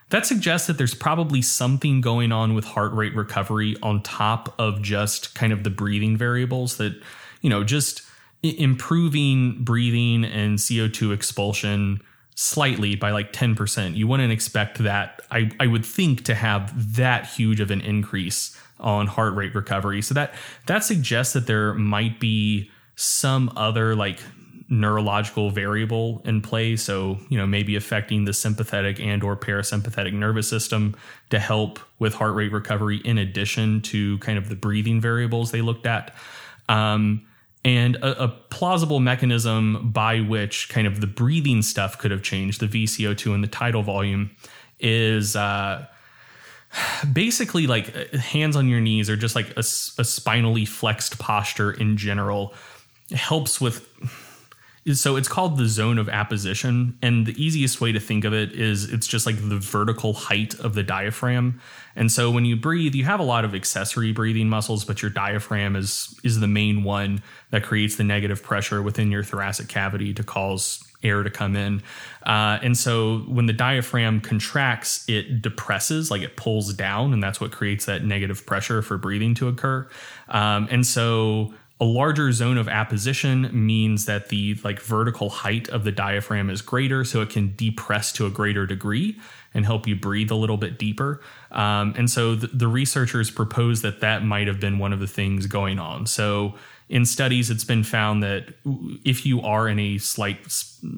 that 0.10 0.26
suggests 0.26 0.68
that 0.68 0.78
there's 0.78 0.94
probably 0.94 1.42
something 1.42 2.00
going 2.00 2.32
on 2.32 2.54
with 2.54 2.66
heart 2.66 2.94
rate 2.94 3.16
recovery 3.16 3.76
on 3.82 4.02
top 4.04 4.54
of 4.60 4.82
just 4.82 5.34
kind 5.34 5.52
of 5.52 5.64
the 5.64 5.70
breathing 5.70 6.16
variables 6.16 6.78
that 6.78 6.94
you 7.42 7.50
know 7.50 7.64
just 7.64 8.04
improving 8.44 9.64
breathing 9.64 10.24
and 10.24 10.60
CO2 10.60 11.14
expulsion 11.14 12.02
slightly 12.36 12.96
by 12.96 13.12
like 13.12 13.34
10%. 13.34 13.96
You 13.96 14.08
wouldn't 14.08 14.32
expect 14.32 14.80
that, 14.80 15.22
I, 15.32 15.52
I 15.60 15.68
would 15.68 15.86
think, 15.86 16.26
to 16.26 16.36
have 16.36 16.96
that 16.96 17.28
huge 17.28 17.60
of 17.60 17.72
an 17.72 17.82
increase 17.82 18.58
on 18.80 19.08
heart 19.08 19.34
rate 19.36 19.56
recovery. 19.56 20.02
So 20.02 20.14
that 20.14 20.34
that 20.66 20.84
suggests 20.84 21.34
that 21.34 21.48
there 21.48 21.74
might 21.74 22.20
be 22.20 22.70
some 22.96 23.52
other 23.56 23.96
like 23.96 24.20
neurological 24.70 25.52
variable 25.52 26.22
in 26.26 26.42
play 26.42 26.76
so 26.76 27.20
you 27.30 27.38
know 27.38 27.46
maybe 27.46 27.76
affecting 27.76 28.26
the 28.26 28.34
sympathetic 28.34 29.00
and 29.00 29.24
or 29.24 29.36
parasympathetic 29.36 30.14
nervous 30.14 30.48
system 30.48 30.96
to 31.30 31.38
help 31.38 31.80
with 32.00 32.14
heart 32.14 32.34
rate 32.34 32.52
recovery 32.52 32.98
in 33.06 33.18
addition 33.18 33.82
to 33.82 34.18
kind 34.20 34.38
of 34.38 34.50
the 34.50 34.56
breathing 34.56 35.00
variables 35.00 35.52
they 35.52 35.62
looked 35.62 35.86
at 35.86 36.16
um, 36.70 37.22
And 37.66 37.96
a, 37.98 38.26
a, 38.26 38.28
plausible 38.28 39.00
mechanism 39.00 39.92
by 39.92 40.20
which 40.20 40.68
kind 40.68 40.86
of 40.86 41.00
the 41.00 41.08
breathing 41.08 41.62
stuff 41.62 41.98
could 41.98 42.12
have 42.12 42.22
changed, 42.22 42.60
the 42.60 42.68
VCO2 42.68 43.34
and 43.34 43.42
the 43.42 43.48
tidal 43.48 43.84
volume, 43.84 44.32
is 44.82 45.38
uh, 45.38 45.86
basically 47.14 47.68
like 47.68 47.94
hands 48.14 48.56
on 48.56 48.68
your 48.68 48.82
knees 48.82 49.10
or 49.10 49.16
just 49.16 49.36
like 49.36 49.50
a, 49.52 49.60
a 49.62 50.04
spinally 50.04 50.66
flexed 50.66 51.20
posture 51.20 51.72
in 51.72 51.96
general 51.96 52.54
helps 53.12 53.62
with 53.62 53.88
so 54.92 55.16
it's 55.16 55.30
called 55.30 55.58
the 55.58 55.66
zone 55.66 55.98
of 55.98 56.10
apposition 56.10 56.98
and 57.02 57.26
the 57.26 57.42
easiest 57.42 57.80
way 57.80 57.94
to 57.94 58.02
think 58.02 58.26
of 58.26 58.34
it 58.34 58.52
is 58.52 58.92
it's 58.92 59.08
just 59.08 59.26
like 59.26 59.38
the 59.38 59.58
vertical 59.58 60.14
height 60.14 60.60
of 60.60 60.74
the 60.74 60.84
diaphragm. 60.84 61.62
And 61.96 62.12
so 62.12 62.30
when 62.30 62.44
you 62.44 62.58
breathe 62.58 62.94
you 62.94 63.06
have 63.06 63.22
a 63.22 63.24
lot 63.24 63.46
of 63.46 63.56
accessory 63.56 64.12
breathing 64.12 64.50
muscles 64.50 64.84
but 64.84 65.02
your 65.02 65.12
diaphragm 65.12 65.78
is 65.78 66.20
is 66.24 66.42
the 66.42 66.48
main 66.48 66.84
one 66.84 67.24
that 67.52 67.64
creates 67.64 67.96
the 67.96 68.04
negative 68.04 68.44
pressure 68.44 68.82
within 68.82 69.10
your 69.10 69.24
thoracic 69.24 69.70
cavity 69.70 70.14
to 70.16 70.24
cause 70.24 70.84
air 71.02 71.24
to 71.24 71.30
come 71.30 71.56
in. 71.56 71.82
Uh, 72.26 72.60
and 72.62 72.78
so 72.78 73.20
when 73.20 73.46
the 73.46 73.54
diaphragm 73.54 74.20
contracts 74.20 75.08
it 75.08 75.42
depresses 75.42 76.12
like 76.12 76.22
it 76.22 76.36
pulls 76.36 76.74
down 76.74 77.14
and 77.14 77.24
that's 77.24 77.40
what 77.40 77.54
creates 77.54 77.86
that 77.86 78.04
negative 78.04 78.46
pressure 78.46 78.82
for 78.82 78.98
breathing 78.98 79.34
to 79.36 79.48
occur. 79.48 79.88
Um, 80.28 80.68
and 80.70 80.86
so 80.86 81.54
a 81.84 81.86
larger 81.86 82.32
zone 82.32 82.58
of 82.58 82.70
apposition 82.70 83.50
means 83.52 84.06
that 84.06 84.30
the 84.30 84.58
like 84.64 84.80
vertical 84.80 85.30
height 85.30 85.68
of 85.68 85.84
the 85.84 85.92
diaphragm 85.92 86.50
is 86.50 86.62
greater, 86.62 87.04
so 87.04 87.20
it 87.20 87.30
can 87.30 87.54
depress 87.58 88.14
to 88.14 88.26
a 88.26 88.30
greater 88.30 88.66
degree 88.66 89.20
and 89.54 89.66
help 89.66 89.88
you 89.88 89.96
breathe 89.96 90.32
a 90.32 90.36
little 90.36 90.58
bit 90.58 90.80
deeper. 90.80 91.22
Um, 91.52 91.94
and 91.98 92.10
so 92.10 92.36
the, 92.36 92.48
the 92.48 92.68
researchers 92.68 93.30
propose 93.30 93.82
that 93.82 94.02
that 94.02 94.24
might 94.24 94.48
have 94.48 94.60
been 94.60 94.80
one 94.80 94.94
of 94.94 95.00
the 95.00 95.08
things 95.08 95.46
going 95.46 95.80
on. 95.80 96.08
So 96.08 96.56
in 96.90 97.06
studies, 97.06 97.50
it's 97.50 97.64
been 97.64 97.84
found 97.84 98.22
that 98.24 98.54
if 99.04 99.26
you 99.26 99.42
are 99.42 99.68
in 99.68 99.80
a 99.80 99.98
slight 99.98 100.46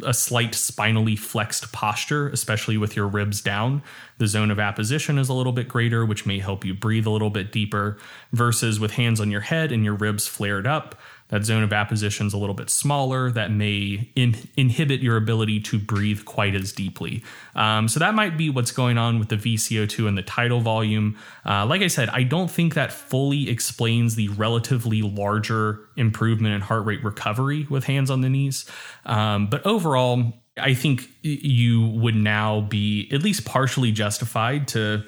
a 0.03 0.13
slight 0.13 0.55
spinally 0.55 1.15
flexed 1.15 1.71
posture, 1.71 2.27
especially 2.29 2.75
with 2.75 2.95
your 2.95 3.07
ribs 3.07 3.39
down, 3.39 3.83
the 4.17 4.27
zone 4.27 4.49
of 4.49 4.59
apposition 4.59 5.19
is 5.19 5.29
a 5.29 5.33
little 5.33 5.53
bit 5.53 5.67
greater, 5.67 6.03
which 6.03 6.25
may 6.25 6.39
help 6.39 6.65
you 6.65 6.73
breathe 6.73 7.05
a 7.05 7.11
little 7.11 7.29
bit 7.29 7.51
deeper. 7.51 7.97
Versus 8.33 8.79
with 8.79 8.91
hands 8.91 9.21
on 9.21 9.29
your 9.31 9.41
head 9.41 9.71
and 9.71 9.85
your 9.85 9.93
ribs 9.93 10.27
flared 10.27 10.65
up, 10.65 10.95
that 11.29 11.43
zone 11.43 11.63
of 11.63 11.73
apposition 11.73 12.27
is 12.27 12.33
a 12.33 12.37
little 12.37 12.53
bit 12.53 12.69
smaller. 12.69 13.31
That 13.31 13.51
may 13.51 14.09
in, 14.15 14.35
inhibit 14.55 15.01
your 15.01 15.17
ability 15.17 15.59
to 15.61 15.79
breathe 15.79 16.23
quite 16.23 16.53
as 16.53 16.71
deeply. 16.71 17.23
Um, 17.55 17.87
so 17.87 17.99
that 17.99 18.13
might 18.13 18.37
be 18.37 18.51
what's 18.51 18.71
going 18.71 18.99
on 18.99 19.17
with 19.17 19.29
the 19.29 19.37
VCO2 19.37 20.07
and 20.07 20.15
the 20.17 20.21
tidal 20.21 20.61
volume. 20.61 21.17
Uh, 21.43 21.65
like 21.65 21.81
I 21.81 21.87
said, 21.87 22.09
I 22.09 22.23
don't 22.23 22.49
think 22.49 22.75
that 22.75 22.93
fully 22.93 23.49
explains 23.49 24.15
the 24.15 24.27
relatively 24.29 25.01
larger 25.01 25.79
improvement 25.97 26.53
in 26.53 26.61
heart 26.61 26.85
rate 26.85 27.03
recovery 27.03 27.65
with 27.71 27.85
hands 27.85 28.11
on 28.11 28.21
the 28.21 28.29
knees. 28.29 28.69
Um, 29.05 29.47
but 29.47 29.65
overall, 29.65 30.33
I 30.57 30.75
think 30.75 31.09
you 31.23 31.87
would 31.87 32.15
now 32.15 32.61
be 32.61 33.09
at 33.11 33.23
least 33.23 33.45
partially 33.45 33.91
justified 33.91 34.67
to, 34.69 35.03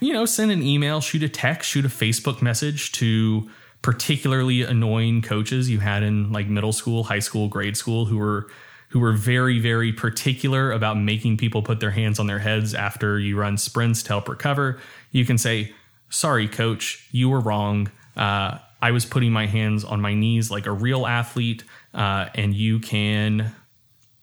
you 0.00 0.12
know, 0.12 0.24
send 0.24 0.52
an 0.52 0.62
email, 0.62 1.00
shoot 1.00 1.24
a 1.24 1.28
text, 1.28 1.70
shoot 1.70 1.84
a 1.84 1.88
Facebook 1.88 2.40
message 2.40 2.92
to 2.92 3.50
particularly 3.82 4.62
annoying 4.62 5.22
coaches 5.22 5.68
you 5.68 5.80
had 5.80 6.02
in 6.02 6.32
like 6.32 6.46
middle 6.46 6.72
school, 6.72 7.04
high 7.04 7.18
school, 7.18 7.48
grade 7.48 7.76
school 7.76 8.06
who 8.06 8.16
were 8.16 8.48
who 8.88 9.00
were 9.00 9.12
very 9.12 9.58
very 9.58 9.92
particular 9.92 10.70
about 10.70 10.96
making 10.96 11.36
people 11.36 11.62
put 11.62 11.80
their 11.80 11.90
hands 11.90 12.18
on 12.18 12.26
their 12.26 12.38
heads 12.38 12.74
after 12.74 13.18
you 13.18 13.36
run 13.36 13.58
sprints 13.58 14.02
to 14.04 14.10
help 14.10 14.28
recover. 14.28 14.78
You 15.10 15.24
can 15.24 15.36
say, 15.36 15.72
"Sorry, 16.10 16.46
coach, 16.46 17.06
you 17.10 17.28
were 17.28 17.40
wrong. 17.40 17.90
Uh, 18.16 18.58
I 18.80 18.90
was 18.90 19.04
putting 19.04 19.32
my 19.32 19.46
hands 19.46 19.84
on 19.84 20.00
my 20.00 20.14
knees 20.14 20.50
like 20.50 20.66
a 20.66 20.72
real 20.72 21.06
athlete, 21.06 21.64
uh, 21.94 22.26
and 22.34 22.54
you 22.54 22.78
can 22.78 23.52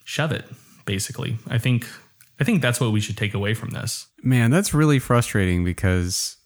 shove 0.06 0.32
it." 0.32 0.46
Basically, 0.86 1.38
I 1.48 1.58
think 1.58 1.86
I 2.40 2.44
think 2.46 2.62
that's 2.62 2.80
what 2.80 2.92
we 2.92 3.02
should 3.02 3.18
take 3.18 3.34
away 3.34 3.54
from 3.54 3.72
this. 3.72 4.08
Man, 4.24 4.50
that's 4.50 4.74
really 4.74 5.00
frustrating 5.00 5.66
because 5.66 6.38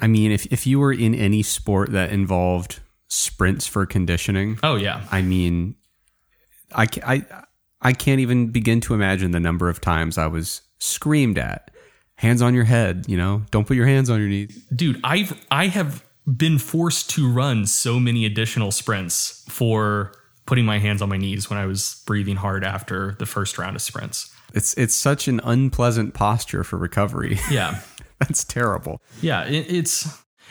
I 0.00 0.06
mean, 0.06 0.32
if 0.32 0.46
if 0.46 0.66
you 0.66 0.78
were 0.78 0.92
in 0.92 1.14
any 1.14 1.42
sport 1.42 1.92
that 1.92 2.10
involved 2.10 2.80
sprints 3.08 3.66
for 3.66 3.86
conditioning, 3.86 4.58
oh 4.62 4.76
yeah, 4.76 5.04
I 5.10 5.22
mean, 5.22 5.76
I 6.74 6.86
I 7.04 7.26
I 7.80 7.92
can't 7.92 8.20
even 8.20 8.48
begin 8.48 8.80
to 8.82 8.94
imagine 8.94 9.30
the 9.30 9.40
number 9.40 9.68
of 9.68 9.80
times 9.80 10.18
I 10.18 10.26
was 10.26 10.62
screamed 10.78 11.38
at. 11.38 11.70
Hands 12.16 12.42
on 12.42 12.52
your 12.52 12.64
head, 12.64 13.04
you 13.06 13.16
know. 13.16 13.42
Don't 13.52 13.64
put 13.66 13.76
your 13.76 13.86
hands 13.86 14.10
on 14.10 14.18
your 14.18 14.28
knees, 14.28 14.64
dude. 14.74 15.00
I've 15.04 15.38
I 15.50 15.68
have 15.68 16.04
been 16.26 16.58
forced 16.58 17.10
to 17.10 17.30
run 17.30 17.66
so 17.66 18.00
many 18.00 18.24
additional 18.26 18.72
sprints 18.72 19.44
for 19.48 20.12
putting 20.46 20.64
my 20.64 20.78
hands 20.78 21.00
on 21.00 21.08
my 21.08 21.16
knees 21.16 21.48
when 21.48 21.58
I 21.58 21.66
was 21.66 22.02
breathing 22.06 22.36
hard 22.36 22.64
after 22.64 23.14
the 23.18 23.26
first 23.26 23.58
round 23.58 23.76
of 23.76 23.82
sprints. 23.82 24.34
It's 24.54 24.74
it's 24.74 24.96
such 24.96 25.28
an 25.28 25.40
unpleasant 25.44 26.14
posture 26.14 26.64
for 26.64 26.76
recovery. 26.76 27.38
Yeah. 27.50 27.80
That's 28.28 28.44
terrible. 28.44 29.00
Yeah, 29.20 29.44
it, 29.44 29.66
it's 29.72 30.06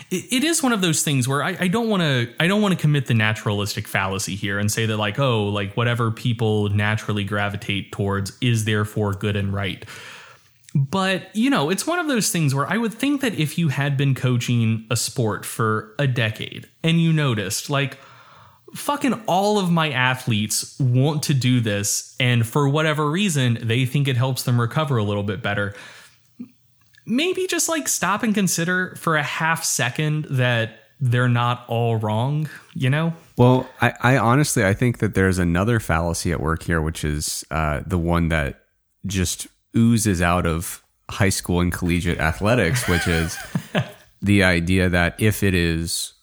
it, 0.10 0.26
it 0.32 0.44
is 0.44 0.64
one 0.64 0.74
of 0.74 0.82
those 0.82 1.04
things 1.04 1.28
where 1.28 1.44
I, 1.44 1.58
I 1.60 1.68
don't 1.68 1.90
want 1.90 2.02
to 2.02 2.34
I 2.40 2.48
don't 2.48 2.62
want 2.62 2.74
to 2.74 2.80
commit 2.80 3.08
the 3.08 3.14
naturalistic 3.14 3.88
fallacy 3.88 4.36
here 4.36 4.60
and 4.60 4.72
say 4.72 4.86
that 4.86 4.98
like 4.98 5.20
oh 5.20 5.46
like 5.46 5.76
whatever 5.76 6.12
people 6.12 6.70
naturally 6.70 7.24
gravitate 7.24 7.92
towards 7.92 8.38
is 8.42 8.66
therefore 8.66 9.14
good 9.14 9.36
and 9.36 9.54
right. 9.54 9.86
But, 10.76 11.36
you 11.36 11.50
know, 11.50 11.72
it's 11.72 11.88
one 11.88 11.98
of 11.98 12.08
those 12.08 12.30
things 12.30 12.54
where 12.54 12.72
I 12.72 12.78
would 12.78 12.94
think 12.94 13.22
that 13.22 13.34
if 13.34 13.58
you 13.58 13.70
had 13.70 13.98
been 13.98 14.14
coaching 14.14 14.86
a 14.92 14.96
sport 14.96 15.44
for 15.44 15.96
a 15.98 16.06
decade 16.06 16.70
and 16.84 17.02
you 17.02 17.12
noticed, 17.12 17.70
like, 17.70 17.98
fucking 18.76 19.14
all 19.28 19.58
of 19.58 19.72
my 19.72 19.90
athletes 19.90 20.78
want 20.80 21.24
to 21.24 21.34
do 21.34 21.62
this, 21.62 22.16
and 22.20 22.46
for 22.46 22.70
whatever 22.70 23.10
reason, 23.10 23.58
they 23.62 23.86
think 23.86 24.08
it 24.08 24.18
helps 24.18 24.44
them 24.44 24.62
recover 24.62 24.98
a 24.98 25.04
little 25.04 25.24
bit 25.24 25.42
better 25.42 25.74
maybe 27.08 27.48
just 27.48 27.70
like 27.70 27.88
stop 27.88 28.22
and 28.22 28.36
consider 28.36 28.96
for 28.98 29.16
a 29.16 29.24
half 29.24 29.64
second 29.64 30.26
that 30.26 30.80
they're 31.00 31.30
not 31.30 31.64
all 31.68 31.98
wrong, 31.98 32.50
you 32.74 32.90
know? 32.90 33.14
Well, 33.38 33.70
I, 33.82 33.94
I 34.02 34.18
honestly 34.18 34.66
I 34.66 34.74
think 34.74 34.98
that 35.00 35.14
there's 35.14 35.40
another 35.40 35.80
fallacy 35.80 36.32
at 36.32 36.40
work 36.40 36.64
here, 36.64 36.82
which 36.82 37.04
is 37.04 37.46
uh, 37.52 37.82
the 37.86 37.98
one 37.98 38.30
that 38.30 38.64
just 39.06 39.48
oozes 39.76 40.22
out 40.22 40.46
of 40.46 40.84
high 41.10 41.30
school 41.30 41.62
and 41.62 41.72
collegiate 41.72 42.20
athletics, 42.20 42.88
which 42.88 43.08
is 43.08 43.38
the 44.22 44.44
idea 44.44 44.90
that 44.90 45.16
if 45.20 45.44
it 45.44 45.54
is 45.54 46.14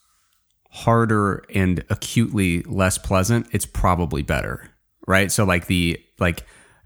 harder 0.69 1.45
and 1.53 1.83
acutely 1.89 2.61
less 2.63 2.97
pleasant, 2.97 3.47
it's 3.51 3.65
probably 3.65 4.21
better. 4.21 4.69
Right. 5.07 5.31
So 5.31 5.45
like 5.45 5.67
the 5.67 5.99
like 6.19 6.45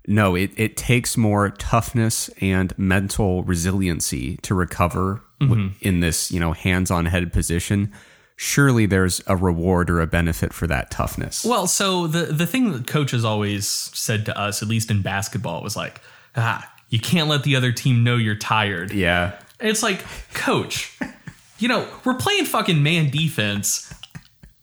no, 0.10 0.36
it, 0.36 0.50
it 0.58 0.76
takes 0.76 1.16
more 1.16 1.52
toughness 1.52 2.30
and 2.42 2.78
mental 2.78 3.44
resiliency 3.44 4.38
to 4.38 4.56
recover 4.56 5.22
mm-hmm. 5.40 5.68
in 5.82 6.00
this, 6.00 6.32
you 6.32 6.40
know, 6.40 6.52
hands 6.54 6.90
on 6.90 7.06
head 7.06 7.32
position. 7.32 7.94
Surely 8.36 8.88
there's 8.88 9.22
a 9.28 9.36
reward 9.36 9.90
or 9.90 10.02
a 10.02 10.08
benefit 10.08 10.52
for 10.52 10.66
that 10.66 10.90
toughness. 10.90 11.46
Well, 11.46 11.68
so 11.68 12.08
the 12.08 12.26
the 12.26 12.48
thing 12.48 12.72
that 12.72 12.88
coaches 12.88 13.24
always 13.24 13.68
said 13.68 14.26
to 14.26 14.38
us, 14.38 14.64
at 14.64 14.68
least 14.68 14.90
in 14.90 15.04
basketball, 15.04 15.62
was 15.62 15.76
like, 15.76 16.02
ah, 16.36 16.68
you 16.90 17.00
can't 17.00 17.28
let 17.28 17.44
the 17.44 17.56
other 17.56 17.72
team 17.72 18.04
know 18.04 18.16
you're 18.16 18.36
tired. 18.36 18.92
Yeah. 18.92 19.38
It's 19.60 19.84
like, 19.84 20.04
coach, 20.34 20.98
you 21.60 21.68
know, 21.68 21.88
we're 22.04 22.16
playing 22.16 22.46
fucking 22.46 22.82
man 22.82 23.12
defense. 23.12 23.89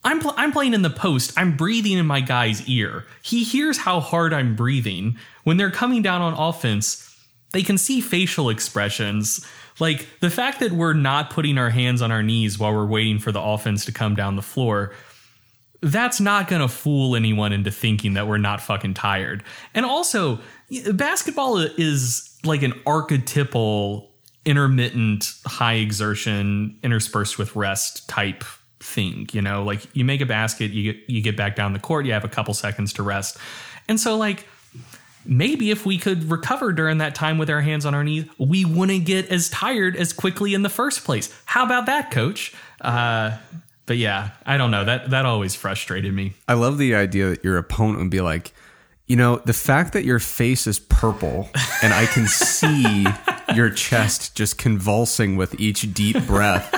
I'm 0.06 0.20
pl- 0.20 0.34
I'm 0.36 0.52
playing 0.52 0.72
in 0.72 0.82
the 0.82 0.90
post. 0.90 1.32
I'm 1.36 1.56
breathing 1.56 1.98
in 1.98 2.06
my 2.06 2.20
guy's 2.20 2.66
ear. 2.68 3.04
He 3.22 3.42
hears 3.42 3.76
how 3.76 3.98
hard 3.98 4.32
I'm 4.32 4.54
breathing. 4.54 5.18
When 5.42 5.56
they're 5.56 5.70
coming 5.70 6.00
down 6.00 6.22
on 6.22 6.32
offense, 6.32 7.02
they 7.52 7.64
can 7.64 7.76
see 7.76 8.00
facial 8.00 8.48
expressions. 8.48 9.44
Like 9.80 10.06
the 10.20 10.30
fact 10.30 10.60
that 10.60 10.70
we're 10.70 10.92
not 10.92 11.30
putting 11.30 11.58
our 11.58 11.70
hands 11.70 12.02
on 12.02 12.12
our 12.12 12.22
knees 12.22 12.56
while 12.56 12.72
we're 12.72 12.86
waiting 12.86 13.18
for 13.18 13.32
the 13.32 13.42
offense 13.42 13.84
to 13.86 13.92
come 13.92 14.14
down 14.14 14.36
the 14.36 14.42
floor. 14.42 14.94
That's 15.82 16.20
not 16.20 16.46
going 16.48 16.62
to 16.62 16.68
fool 16.68 17.16
anyone 17.16 17.52
into 17.52 17.72
thinking 17.72 18.14
that 18.14 18.28
we're 18.28 18.38
not 18.38 18.60
fucking 18.60 18.94
tired. 18.94 19.42
And 19.74 19.84
also, 19.84 20.38
basketball 20.92 21.58
is 21.58 22.38
like 22.44 22.62
an 22.62 22.74
archetypal 22.86 24.10
intermittent 24.44 25.34
high 25.44 25.74
exertion 25.74 26.78
interspersed 26.84 27.38
with 27.38 27.56
rest 27.56 28.08
type 28.08 28.44
thing 28.86 29.28
you 29.32 29.42
know 29.42 29.64
like 29.64 29.86
you 29.94 30.04
make 30.04 30.20
a 30.20 30.26
basket 30.26 30.70
you 30.70 30.92
get 30.92 31.10
you 31.10 31.20
get 31.20 31.36
back 31.36 31.56
down 31.56 31.72
the 31.72 31.78
court 31.78 32.06
you 32.06 32.12
have 32.12 32.24
a 32.24 32.28
couple 32.28 32.54
seconds 32.54 32.92
to 32.94 33.02
rest. 33.02 33.36
And 33.88 34.00
so 34.00 34.16
like 34.16 34.46
maybe 35.24 35.70
if 35.70 35.84
we 35.84 35.98
could 35.98 36.30
recover 36.30 36.72
during 36.72 36.98
that 36.98 37.14
time 37.14 37.36
with 37.36 37.50
our 37.50 37.60
hands 37.60 37.84
on 37.84 37.94
our 37.94 38.04
knees 38.04 38.26
we 38.38 38.64
wouldn't 38.64 39.04
get 39.04 39.28
as 39.28 39.48
tired 39.50 39.96
as 39.96 40.12
quickly 40.12 40.54
in 40.54 40.62
the 40.62 40.68
first 40.68 41.04
place. 41.04 41.34
How 41.46 41.64
about 41.64 41.86
that 41.86 42.10
coach? 42.10 42.54
Uh, 42.80 43.36
but 43.86 43.96
yeah 43.96 44.30
i 44.44 44.56
don't 44.56 44.70
know. 44.70 44.84
That 44.84 45.10
that 45.10 45.26
always 45.26 45.54
frustrated 45.54 46.14
me. 46.14 46.34
I 46.48 46.54
love 46.54 46.78
the 46.78 46.94
idea 46.94 47.30
that 47.30 47.44
your 47.44 47.58
opponent 47.58 47.98
would 47.98 48.10
be 48.10 48.20
like 48.20 48.52
you 49.06 49.16
know 49.16 49.36
the 49.44 49.52
fact 49.52 49.92
that 49.92 50.04
your 50.04 50.18
face 50.18 50.66
is 50.66 50.78
purple 50.78 51.48
and 51.82 51.94
i 51.94 52.06
can 52.06 52.26
see 52.26 53.06
your 53.54 53.70
chest 53.70 54.36
just 54.36 54.58
convulsing 54.58 55.36
with 55.36 55.58
each 55.60 55.94
deep 55.94 56.26
breath 56.26 56.72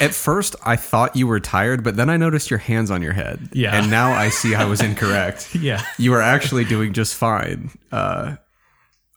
At 0.00 0.14
first, 0.14 0.56
I 0.64 0.76
thought 0.76 1.16
you 1.16 1.26
were 1.26 1.40
tired, 1.40 1.82
but 1.82 1.96
then 1.96 2.10
I 2.10 2.16
noticed 2.16 2.50
your 2.50 2.58
hands 2.58 2.90
on 2.90 3.02
your 3.02 3.12
head. 3.12 3.48
Yeah. 3.52 3.74
And 3.76 3.90
now 3.90 4.12
I 4.12 4.28
see 4.28 4.54
I 4.54 4.64
was 4.64 4.80
incorrect. 4.80 5.54
Yeah. 5.56 5.82
You 5.98 6.12
are 6.14 6.20
actually 6.20 6.64
doing 6.64 6.92
just 6.92 7.14
fine. 7.14 7.70
Uh, 7.90 8.36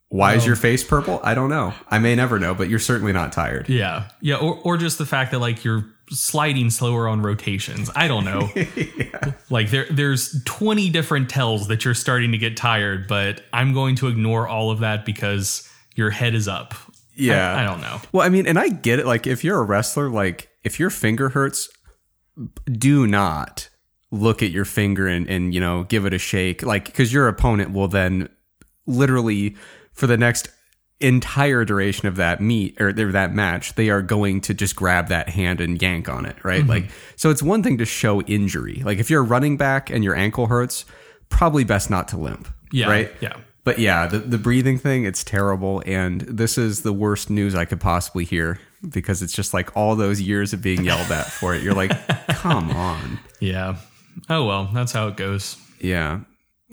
why 0.08 0.36
is 0.36 0.46
your 0.46 0.56
face 0.56 0.84
purple? 0.84 1.20
I 1.24 1.36
don't 1.36 1.50
know. 1.50 1.74
I 1.90 2.00
may 2.00 2.16
never 2.16 2.40
know, 2.40 2.56
but 2.56 2.70
you're 2.70 2.80
certainly 2.80 3.12
not 3.14 3.32
tired. 3.34 3.68
Yeah. 3.70 4.10
Yeah. 4.22 4.38
Or, 4.38 4.56
or 4.64 4.78
just 4.78 4.98
the 4.98 5.06
fact 5.06 5.32
that 5.32 5.40
like 5.40 5.64
you're 5.64 5.86
sliding 6.10 6.70
slower 6.72 7.08
on 7.08 7.22
rotations. 7.22 7.92
I 7.96 8.08
don't 8.08 8.26
know. 8.26 8.50
Like 9.52 9.72
there 9.72 9.88
there's 9.90 10.44
20 10.44 10.92
different 10.92 11.30
tells 11.30 11.70
that 11.70 11.84
you're 11.84 11.96
starting 11.96 12.34
to 12.34 12.38
get 12.38 12.56
tired, 12.56 13.08
but 13.08 13.42
I'm 13.52 13.74
going 13.74 13.96
to 13.96 14.08
ignore 14.08 14.48
all 14.48 14.70
of 14.70 14.80
that 14.80 15.06
because 15.06 15.68
your 15.96 16.12
head 16.12 16.36
is 16.36 16.48
up. 16.48 16.76
Yeah. 17.16 17.54
I, 17.56 17.64
I 17.64 17.66
don't 17.66 17.82
know. 17.82 18.00
Well, 18.12 18.26
I 18.26 18.30
mean, 18.30 18.46
and 18.46 18.60
I 18.60 18.70
get 18.70 19.00
it. 19.00 19.08
Like, 19.08 19.26
if 19.26 19.44
you're 19.44 19.60
a 19.60 19.64
wrestler, 19.64 20.08
like, 20.10 20.49
if 20.64 20.80
your 20.80 20.90
finger 20.90 21.30
hurts, 21.30 21.70
do 22.72 23.06
not 23.08 23.70
look 24.12 24.42
at 24.42 24.52
your 24.52 24.66
finger 24.66 25.08
and, 25.08 25.30
and 25.30 25.54
you 25.54 25.60
know, 25.60 25.84
give 25.84 26.06
it 26.06 26.14
a 26.14 26.18
shake. 26.18 26.64
Like, 26.64 26.86
because 26.86 27.14
your 27.14 27.28
opponent 27.28 27.72
will 27.72 27.88
then 27.88 28.30
literally, 28.88 29.56
for 29.94 30.08
the 30.08 30.18
next 30.18 30.50
entire 31.00 31.64
duration 31.64 32.08
of 32.08 32.18
that 32.18 32.42
meet 32.42 32.80
or 32.82 32.92
that 32.92 33.34
match, 33.34 33.76
they 33.76 33.90
are 33.90 34.02
going 34.02 34.42
to 34.42 34.54
just 34.54 34.76
grab 34.76 35.08
that 35.10 35.30
hand 35.30 35.62
and 35.62 35.82
yank 35.82 36.10
on 36.10 36.26
it, 36.26 36.36
right? 36.44 36.62
Mm-hmm. 36.62 36.70
Like, 36.70 36.90
so 37.16 37.30
it's 37.30 37.44
one 37.44 37.64
thing 37.64 37.78
to 37.78 37.86
show 37.86 38.22
injury. 38.22 38.82
Like, 38.84 38.98
if 38.98 39.10
you're 39.10 39.22
a 39.22 39.26
running 39.26 39.58
back 39.58 39.90
and 39.90 40.04
your 40.04 40.16
ankle 40.16 40.48
hurts, 40.48 40.86
probably 41.30 41.64
best 41.64 41.90
not 41.90 42.08
to 42.10 42.18
limp. 42.18 42.48
Yeah. 42.72 42.88
Right. 42.88 43.12
Yeah. 43.22 43.38
But 43.64 43.80
yeah, 43.80 44.08
the, 44.08 44.20
the 44.20 44.38
breathing 44.38 44.80
thing, 44.80 45.04
it's 45.04 45.24
terrible. 45.24 45.84
And 45.86 46.22
this 46.22 46.58
is 46.58 46.82
the 46.82 46.94
worst 46.94 47.30
news 47.30 47.54
I 47.54 47.66
could 47.66 47.80
possibly 47.80 48.26
hear 48.26 48.60
because 48.88 49.22
it's 49.22 49.34
just 49.34 49.54
like 49.54 49.76
all 49.76 49.96
those 49.96 50.22
years 50.22 50.54
of 50.54 50.62
being 50.62 50.84
yelled 50.84 51.12
at 51.12 51.26
for 51.26 51.54
it. 51.56 51.64
You're 51.64 51.74
like, 51.74 51.92
come 52.30 52.72
on. 52.72 53.20
Yeah. 53.40 53.78
Oh 54.30 54.46
well, 54.46 54.70
that's 54.74 54.92
how 54.92 55.08
it 55.08 55.18
goes. 55.18 55.58
Yeah. 55.80 56.22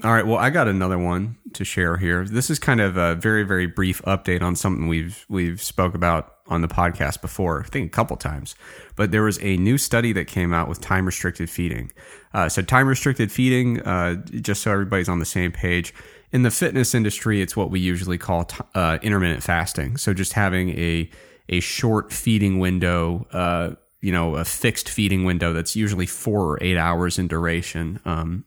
All 0.05 0.13
right. 0.13 0.27
Well, 0.27 0.37
I 0.37 0.51
got 0.51 0.69
another 0.69 0.99
one 0.99 1.37
to 1.55 1.65
share 1.65 1.97
here. 1.97 2.27
This 2.27 2.51
is 2.51 2.59
kind 2.59 2.83
of 2.83 2.99
a 2.99 3.15
very, 3.15 3.45
very 3.45 3.67
brief 3.67 4.03
update 4.03 4.43
on 4.43 4.55
something 4.55 4.89
we've 4.89 5.25
we've 5.29 5.63
spoke 5.63 5.95
about 5.95 6.35
on 6.49 6.61
the 6.61 6.69
podcast 6.69 7.23
before. 7.23 7.63
I 7.63 7.69
think 7.69 7.87
a 7.87 7.91
couple 7.91 8.17
times. 8.17 8.55
But 8.95 9.11
there 9.11 9.23
was 9.23 9.39
a 9.43 9.57
new 9.57 9.79
study 9.79 10.13
that 10.13 10.27
came 10.27 10.53
out 10.53 10.69
with 10.69 10.81
time 10.83 11.07
restricted 11.07 11.49
feeding. 11.49 11.93
Uh, 12.35 12.49
so 12.51 12.61
time 12.61 12.87
restricted 12.87 13.33
feeding, 13.33 13.81
uh, 13.83 14.17
just 14.17 14.63
so 14.63 14.71
everybody's 14.71 15.09
on 15.09 15.19
the 15.19 15.25
same 15.25 15.51
page. 15.51 15.95
In 16.31 16.43
the 16.43 16.51
fitness 16.51 16.95
industry, 16.95 17.41
it's 17.41 17.57
what 17.57 17.71
we 17.71 17.81
usually 17.81 18.19
call 18.19 18.45
t- 18.45 18.59
uh, 18.75 18.99
intermittent 19.01 19.43
fasting. 19.43 19.97
So 19.97 20.13
just 20.13 20.35
having 20.35 20.71
a 20.79 21.09
a 21.49 21.61
short 21.61 22.13
feeding 22.13 22.59
window. 22.59 23.27
Uh, 23.33 23.77
you 24.01 24.13
know, 24.13 24.37
a 24.37 24.45
fixed 24.45 24.89
feeding 24.89 25.25
window 25.25 25.53
that's 25.53 25.75
usually 25.75 26.07
four 26.07 26.45
or 26.45 26.59
eight 26.63 26.77
hours 26.77 27.19
in 27.19 27.27
duration. 27.27 27.99
Um, 28.05 28.45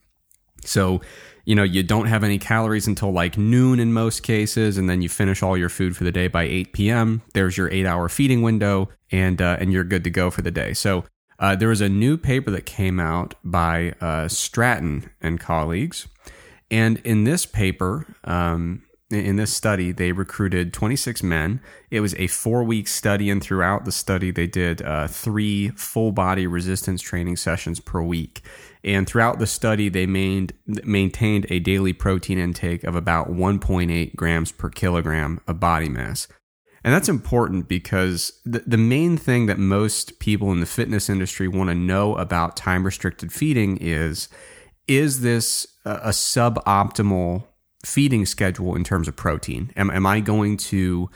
so, 0.63 1.01
you 1.45 1.55
know, 1.55 1.63
you 1.63 1.83
don't 1.83 2.05
have 2.05 2.23
any 2.23 2.37
calories 2.37 2.87
until 2.87 3.11
like 3.11 3.37
noon 3.37 3.79
in 3.79 3.91
most 3.91 4.21
cases, 4.23 4.77
and 4.77 4.89
then 4.89 5.01
you 5.01 5.09
finish 5.09 5.41
all 5.41 5.57
your 5.57 5.69
food 5.69 5.97
for 5.97 6.03
the 6.03 6.11
day 6.11 6.27
by 6.27 6.43
8 6.43 6.73
p.m. 6.73 7.21
There's 7.33 7.57
your 7.57 7.69
eight 7.71 7.85
hour 7.85 8.07
feeding 8.09 8.41
window, 8.41 8.89
and 9.11 9.41
uh, 9.41 9.57
and 9.59 9.73
you're 9.73 9.83
good 9.83 10.03
to 10.03 10.09
go 10.09 10.29
for 10.29 10.41
the 10.41 10.51
day. 10.51 10.73
So, 10.73 11.05
uh, 11.39 11.55
there 11.55 11.69
was 11.69 11.81
a 11.81 11.89
new 11.89 12.17
paper 12.17 12.51
that 12.51 12.65
came 12.65 12.99
out 12.99 13.35
by 13.43 13.95
uh, 14.01 14.27
Stratton 14.27 15.09
and 15.21 15.39
colleagues, 15.39 16.07
and 16.69 16.97
in 16.99 17.23
this 17.23 17.45
paper, 17.45 18.05
um, 18.25 18.83
in 19.09 19.37
this 19.37 19.51
study, 19.51 19.91
they 19.91 20.11
recruited 20.11 20.71
26 20.71 21.23
men. 21.23 21.61
It 21.89 22.01
was 22.01 22.13
a 22.15 22.27
four 22.27 22.63
week 22.63 22.87
study, 22.87 23.29
and 23.29 23.41
throughout 23.41 23.85
the 23.85 23.91
study, 23.91 24.29
they 24.29 24.45
did 24.45 24.81
uh, 24.83 25.07
three 25.07 25.69
full 25.69 26.11
body 26.11 26.45
resistance 26.45 27.01
training 27.01 27.37
sessions 27.37 27.79
per 27.79 28.01
week. 28.01 28.41
And 28.83 29.07
throughout 29.07 29.39
the 29.39 29.47
study, 29.47 29.89
they 29.89 30.05
main, 30.05 30.49
maintained 30.65 31.47
a 31.49 31.59
daily 31.59 31.91
protein 31.91 32.37
intake 32.37 32.83
of 32.83 32.95
about 32.95 33.31
1.8 33.31 34.15
grams 34.15 34.51
per 34.51 34.69
kilogram 34.69 35.41
of 35.47 35.59
body 35.59 35.89
mass. 35.89 36.27
And 36.83 36.93
that's 36.93 37.09
important 37.09 37.67
because 37.67 38.39
the, 38.45 38.63
the 38.65 38.77
main 38.77 39.17
thing 39.17 39.47
that 39.47 39.59
most 39.59 40.19
people 40.19 40.51
in 40.51 40.59
the 40.59 40.65
fitness 40.65 41.09
industry 41.09 41.47
want 41.47 41.69
to 41.69 41.75
know 41.75 42.15
about 42.15 42.55
time 42.55 42.85
restricted 42.85 43.33
feeding 43.33 43.77
is 43.77 44.29
is 44.87 45.21
this 45.21 45.67
a, 45.85 45.91
a 45.91 46.09
suboptimal 46.09 47.43
feeding 47.83 48.25
schedule 48.25 48.75
in 48.75 48.83
terms 48.83 49.07
of 49.07 49.15
protein? 49.15 49.71
Am, 49.75 49.89
am 49.89 50.05
I 50.05 50.19
going 50.19 50.57
to 50.57 51.09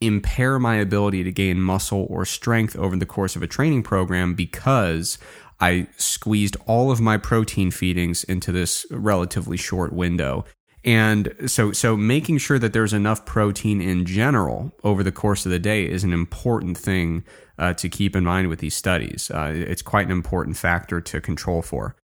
impair 0.00 0.58
my 0.58 0.76
ability 0.76 1.24
to 1.24 1.32
gain 1.32 1.60
muscle 1.60 2.06
or 2.08 2.24
strength 2.24 2.76
over 2.76 2.96
the 2.96 3.06
course 3.06 3.36
of 3.36 3.42
a 3.42 3.46
training 3.46 3.82
program 3.82 4.34
because 4.34 5.18
I 5.60 5.88
squeezed 5.96 6.56
all 6.66 6.90
of 6.90 7.00
my 7.00 7.16
protein 7.16 7.70
feedings 7.70 8.24
into 8.24 8.52
this 8.52 8.86
relatively 8.90 9.56
short 9.56 9.92
window? 9.92 10.44
And 10.84 11.34
so, 11.46 11.72
so 11.72 11.96
making 11.96 12.38
sure 12.38 12.58
that 12.58 12.72
there's 12.72 12.92
enough 12.92 13.26
protein 13.26 13.80
in 13.80 14.04
general 14.04 14.72
over 14.84 15.02
the 15.02 15.12
course 15.12 15.44
of 15.44 15.50
the 15.50 15.58
day 15.58 15.88
is 15.88 16.04
an 16.04 16.12
important 16.12 16.78
thing 16.78 17.24
uh, 17.58 17.74
to 17.74 17.88
keep 17.88 18.14
in 18.14 18.24
mind 18.24 18.48
with 18.48 18.60
these 18.60 18.76
studies. 18.76 19.30
Uh, 19.30 19.52
it's 19.54 19.82
quite 19.82 20.06
an 20.06 20.12
important 20.12 20.56
factor 20.56 21.00
to 21.00 21.20
control 21.20 21.62
for. 21.62 21.96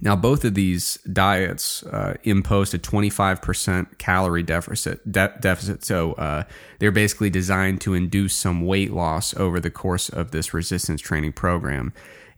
Now, 0.00 0.16
both 0.16 0.44
of 0.44 0.54
these 0.54 0.98
diets 1.12 1.82
uh, 1.84 2.14
imposed 2.24 2.74
a 2.74 2.78
25% 2.78 3.98
calorie 3.98 4.42
deficit. 4.42 5.10
De- 5.10 5.34
deficit. 5.40 5.84
So 5.84 6.12
uh, 6.14 6.44
they're 6.78 6.92
basically 6.92 7.30
designed 7.30 7.80
to 7.82 7.94
induce 7.94 8.34
some 8.34 8.66
weight 8.66 8.92
loss 8.92 9.34
over 9.36 9.60
the 9.60 9.70
course 9.70 10.08
of 10.08 10.30
this 10.30 10.52
resistance 10.52 11.00
training 11.00 11.32
program. 11.32 11.92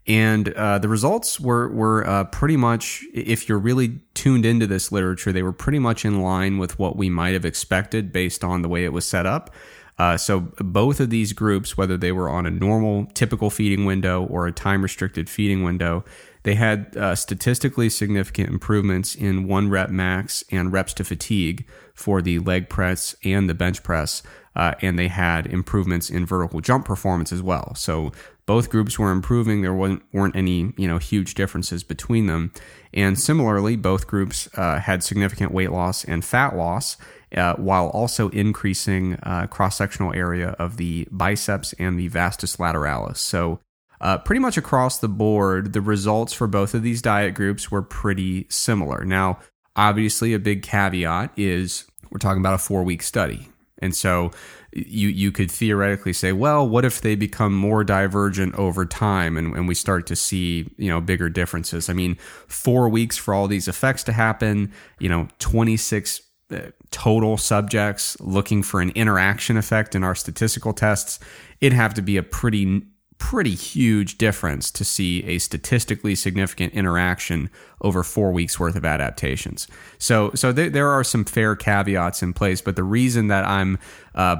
And 0.07 0.53
uh, 0.53 0.79
the 0.79 0.87
results 0.87 1.37
were 1.37 1.67
were 1.67 2.07
uh, 2.07 2.23
pretty 2.25 2.55
much, 2.55 3.03
if 3.13 3.49
you're 3.49 3.59
really 3.59 3.99
tuned 4.13 4.45
into 4.45 4.65
this 4.65 4.89
literature, 4.89 5.33
they 5.33 5.43
were 5.43 5.51
pretty 5.51 5.79
much 5.79 6.05
in 6.05 6.21
line 6.21 6.57
with 6.57 6.79
what 6.79 6.95
we 6.95 7.09
might 7.09 7.33
have 7.33 7.43
expected 7.43 8.13
based 8.13 8.41
on 8.41 8.61
the 8.61 8.69
way 8.69 8.85
it 8.85 8.93
was 8.93 9.05
set 9.05 9.25
up. 9.25 9.53
Uh, 9.99 10.15
so 10.15 10.41
both 10.59 10.99
of 10.99 11.09
these 11.09 11.33
groups, 11.33 11.75
whether 11.75 11.97
they 11.97 12.11
were 12.11 12.29
on 12.29 12.45
a 12.45 12.51
normal, 12.51 13.07
typical 13.15 13.49
feeding 13.49 13.83
window 13.83 14.25
or 14.25 14.47
a 14.47 14.51
time 14.51 14.81
restricted 14.81 15.29
feeding 15.29 15.63
window, 15.63 16.05
they 16.43 16.55
had 16.55 16.95
uh, 16.95 17.15
statistically 17.15 17.89
significant 17.89 18.49
improvements 18.49 19.15
in 19.15 19.47
one 19.47 19.69
rep 19.69 19.89
max 19.89 20.43
and 20.51 20.71
reps 20.71 20.93
to 20.95 21.03
fatigue 21.03 21.65
for 21.93 22.21
the 22.21 22.39
leg 22.39 22.69
press 22.69 23.15
and 23.23 23.49
the 23.49 23.53
bench 23.53 23.83
press. 23.83 24.23
Uh, 24.55 24.73
and 24.81 24.97
they 24.97 25.07
had 25.07 25.45
improvements 25.45 26.09
in 26.09 26.25
vertical 26.25 26.61
jump 26.61 26.83
performance 26.85 27.31
as 27.31 27.43
well. 27.43 27.75
So 27.75 28.11
both 28.47 28.71
groups 28.71 28.97
were 28.97 29.11
improving. 29.11 29.61
There 29.61 29.73
wasn't, 29.73 30.01
weren't 30.11 30.35
any 30.35 30.73
you 30.77 30.87
know 30.87 30.97
huge 30.97 31.35
differences 31.35 31.83
between 31.83 32.25
them. 32.25 32.51
And 32.93 33.19
similarly, 33.19 33.75
both 33.75 34.07
groups 34.07 34.49
uh, 34.55 34.79
had 34.79 35.03
significant 35.03 35.51
weight 35.51 35.71
loss 35.71 36.03
and 36.03 36.25
fat 36.25 36.55
loss. 36.55 36.97
Uh, 37.35 37.53
while 37.55 37.89
also 37.89 38.29
increasing 38.29 39.15
uh, 39.23 39.45
cross 39.47 39.75
sectional 39.75 40.13
area 40.13 40.51
of 40.59 40.77
the 40.77 41.05
biceps 41.11 41.73
and 41.73 41.99
the 41.99 42.07
vastus 42.07 42.55
lateralis. 42.55 43.17
So, 43.17 43.59
uh, 44.01 44.17
pretty 44.19 44.39
much 44.39 44.57
across 44.57 44.99
the 44.99 45.07
board, 45.07 45.73
the 45.73 45.81
results 45.81 46.33
for 46.33 46.47
both 46.47 46.73
of 46.73 46.83
these 46.83 47.01
diet 47.01 47.33
groups 47.33 47.71
were 47.71 47.81
pretty 47.81 48.45
similar. 48.49 49.03
Now, 49.03 49.39
obviously, 49.75 50.33
a 50.33 50.39
big 50.39 50.63
caveat 50.63 51.31
is 51.35 51.85
we're 52.11 52.19
talking 52.19 52.41
about 52.41 52.53
a 52.53 52.59
four 52.59 52.83
week 52.83 53.01
study. 53.01 53.49
And 53.79 53.95
so 53.95 54.31
you 54.73 55.07
you 55.07 55.31
could 55.31 55.51
theoretically 55.51 56.13
say, 56.13 56.31
well, 56.31 56.67
what 56.67 56.85
if 56.85 57.01
they 57.01 57.15
become 57.15 57.55
more 57.55 57.83
divergent 57.83 58.55
over 58.55 58.85
time 58.85 59.37
and, 59.37 59.55
and 59.55 59.67
we 59.67 59.75
start 59.75 60.07
to 60.07 60.15
see, 60.15 60.69
you 60.77 60.89
know, 60.89 60.99
bigger 60.99 61.29
differences? 61.29 61.89
I 61.89 61.93
mean, 61.93 62.15
four 62.47 62.89
weeks 62.89 63.17
for 63.17 63.33
all 63.33 63.47
these 63.47 63.67
effects 63.67 64.03
to 64.03 64.13
happen, 64.13 64.71
you 64.99 65.09
know, 65.09 65.27
26 65.39 66.21
uh, 66.49 66.59
total 66.91 67.37
subjects 67.37 68.19
looking 68.19 68.63
for 68.63 68.81
an 68.81 68.89
interaction 68.91 69.57
effect 69.57 69.95
in 69.95 70.03
our 70.03 70.15
statistical 70.15 70.73
tests, 70.73 71.19
it'd 71.61 71.75
have 71.75 71.93
to 71.93 72.01
be 72.01 72.17
a 72.17 72.23
pretty 72.23 72.83
pretty 73.17 73.55
huge 73.55 74.17
difference 74.17 74.69
to 74.71 74.85
see 74.85 75.23
a 75.23 75.39
statistically 75.39 76.15
significant 76.15 76.73
interaction 76.73 77.49
over 77.81 78.03
four 78.03 78.31
weeks 78.31 78.59
worth 78.59 78.75
of 78.75 78.85
adaptations. 78.85 79.67
So, 79.97 80.31
so 80.35 80.51
there, 80.51 80.69
there 80.69 80.89
are 80.89 81.03
some 81.03 81.25
fair 81.25 81.55
caveats 81.55 82.21
in 82.21 82.33
place, 82.33 82.61
but 82.61 82.75
the 82.75 82.83
reason 82.83 83.27
that 83.27 83.45
I'm, 83.45 83.79
uh, 84.15 84.37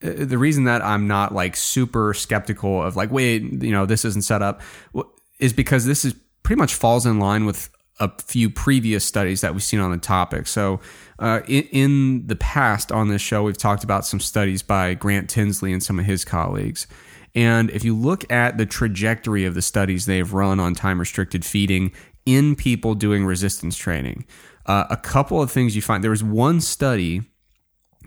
the 0.00 0.38
reason 0.38 0.64
that 0.64 0.82
I'm 0.82 1.06
not 1.06 1.34
like 1.34 1.56
super 1.56 2.14
skeptical 2.14 2.82
of 2.82 2.96
like, 2.96 3.10
wait, 3.10 3.42
you 3.42 3.70
know, 3.70 3.86
this 3.86 4.04
isn't 4.04 4.22
set 4.22 4.42
up 4.42 4.60
is 5.38 5.52
because 5.52 5.86
this 5.86 6.04
is 6.04 6.14
pretty 6.42 6.58
much 6.58 6.74
falls 6.74 7.06
in 7.06 7.18
line 7.18 7.44
with 7.44 7.70
a 8.00 8.10
few 8.22 8.50
previous 8.50 9.04
studies 9.04 9.42
that 9.42 9.52
we've 9.52 9.62
seen 9.62 9.78
on 9.80 9.92
the 9.92 9.98
topic. 9.98 10.46
So, 10.46 10.80
uh, 11.18 11.40
in, 11.46 11.62
in, 11.64 12.26
the 12.26 12.34
past 12.34 12.90
on 12.90 13.08
this 13.08 13.22
show, 13.22 13.44
we've 13.44 13.56
talked 13.56 13.84
about 13.84 14.04
some 14.04 14.18
studies 14.18 14.62
by 14.62 14.94
Grant 14.94 15.30
Tinsley 15.30 15.72
and 15.72 15.82
some 15.82 16.00
of 16.00 16.04
his 16.04 16.24
colleagues. 16.24 16.88
And 17.34 17.70
if 17.70 17.84
you 17.84 17.96
look 17.96 18.30
at 18.30 18.58
the 18.58 18.66
trajectory 18.66 19.44
of 19.44 19.54
the 19.54 19.62
studies 19.62 20.06
they've 20.06 20.32
run 20.32 20.60
on 20.60 20.74
time 20.74 20.98
restricted 21.00 21.44
feeding 21.44 21.92
in 22.26 22.54
people 22.54 22.94
doing 22.94 23.24
resistance 23.24 23.76
training, 23.76 24.26
uh, 24.66 24.84
a 24.90 24.96
couple 24.96 25.40
of 25.40 25.50
things 25.50 25.74
you 25.74 25.82
find 25.82 26.04
there 26.04 26.10
was 26.10 26.22
one 26.22 26.60
study 26.60 27.22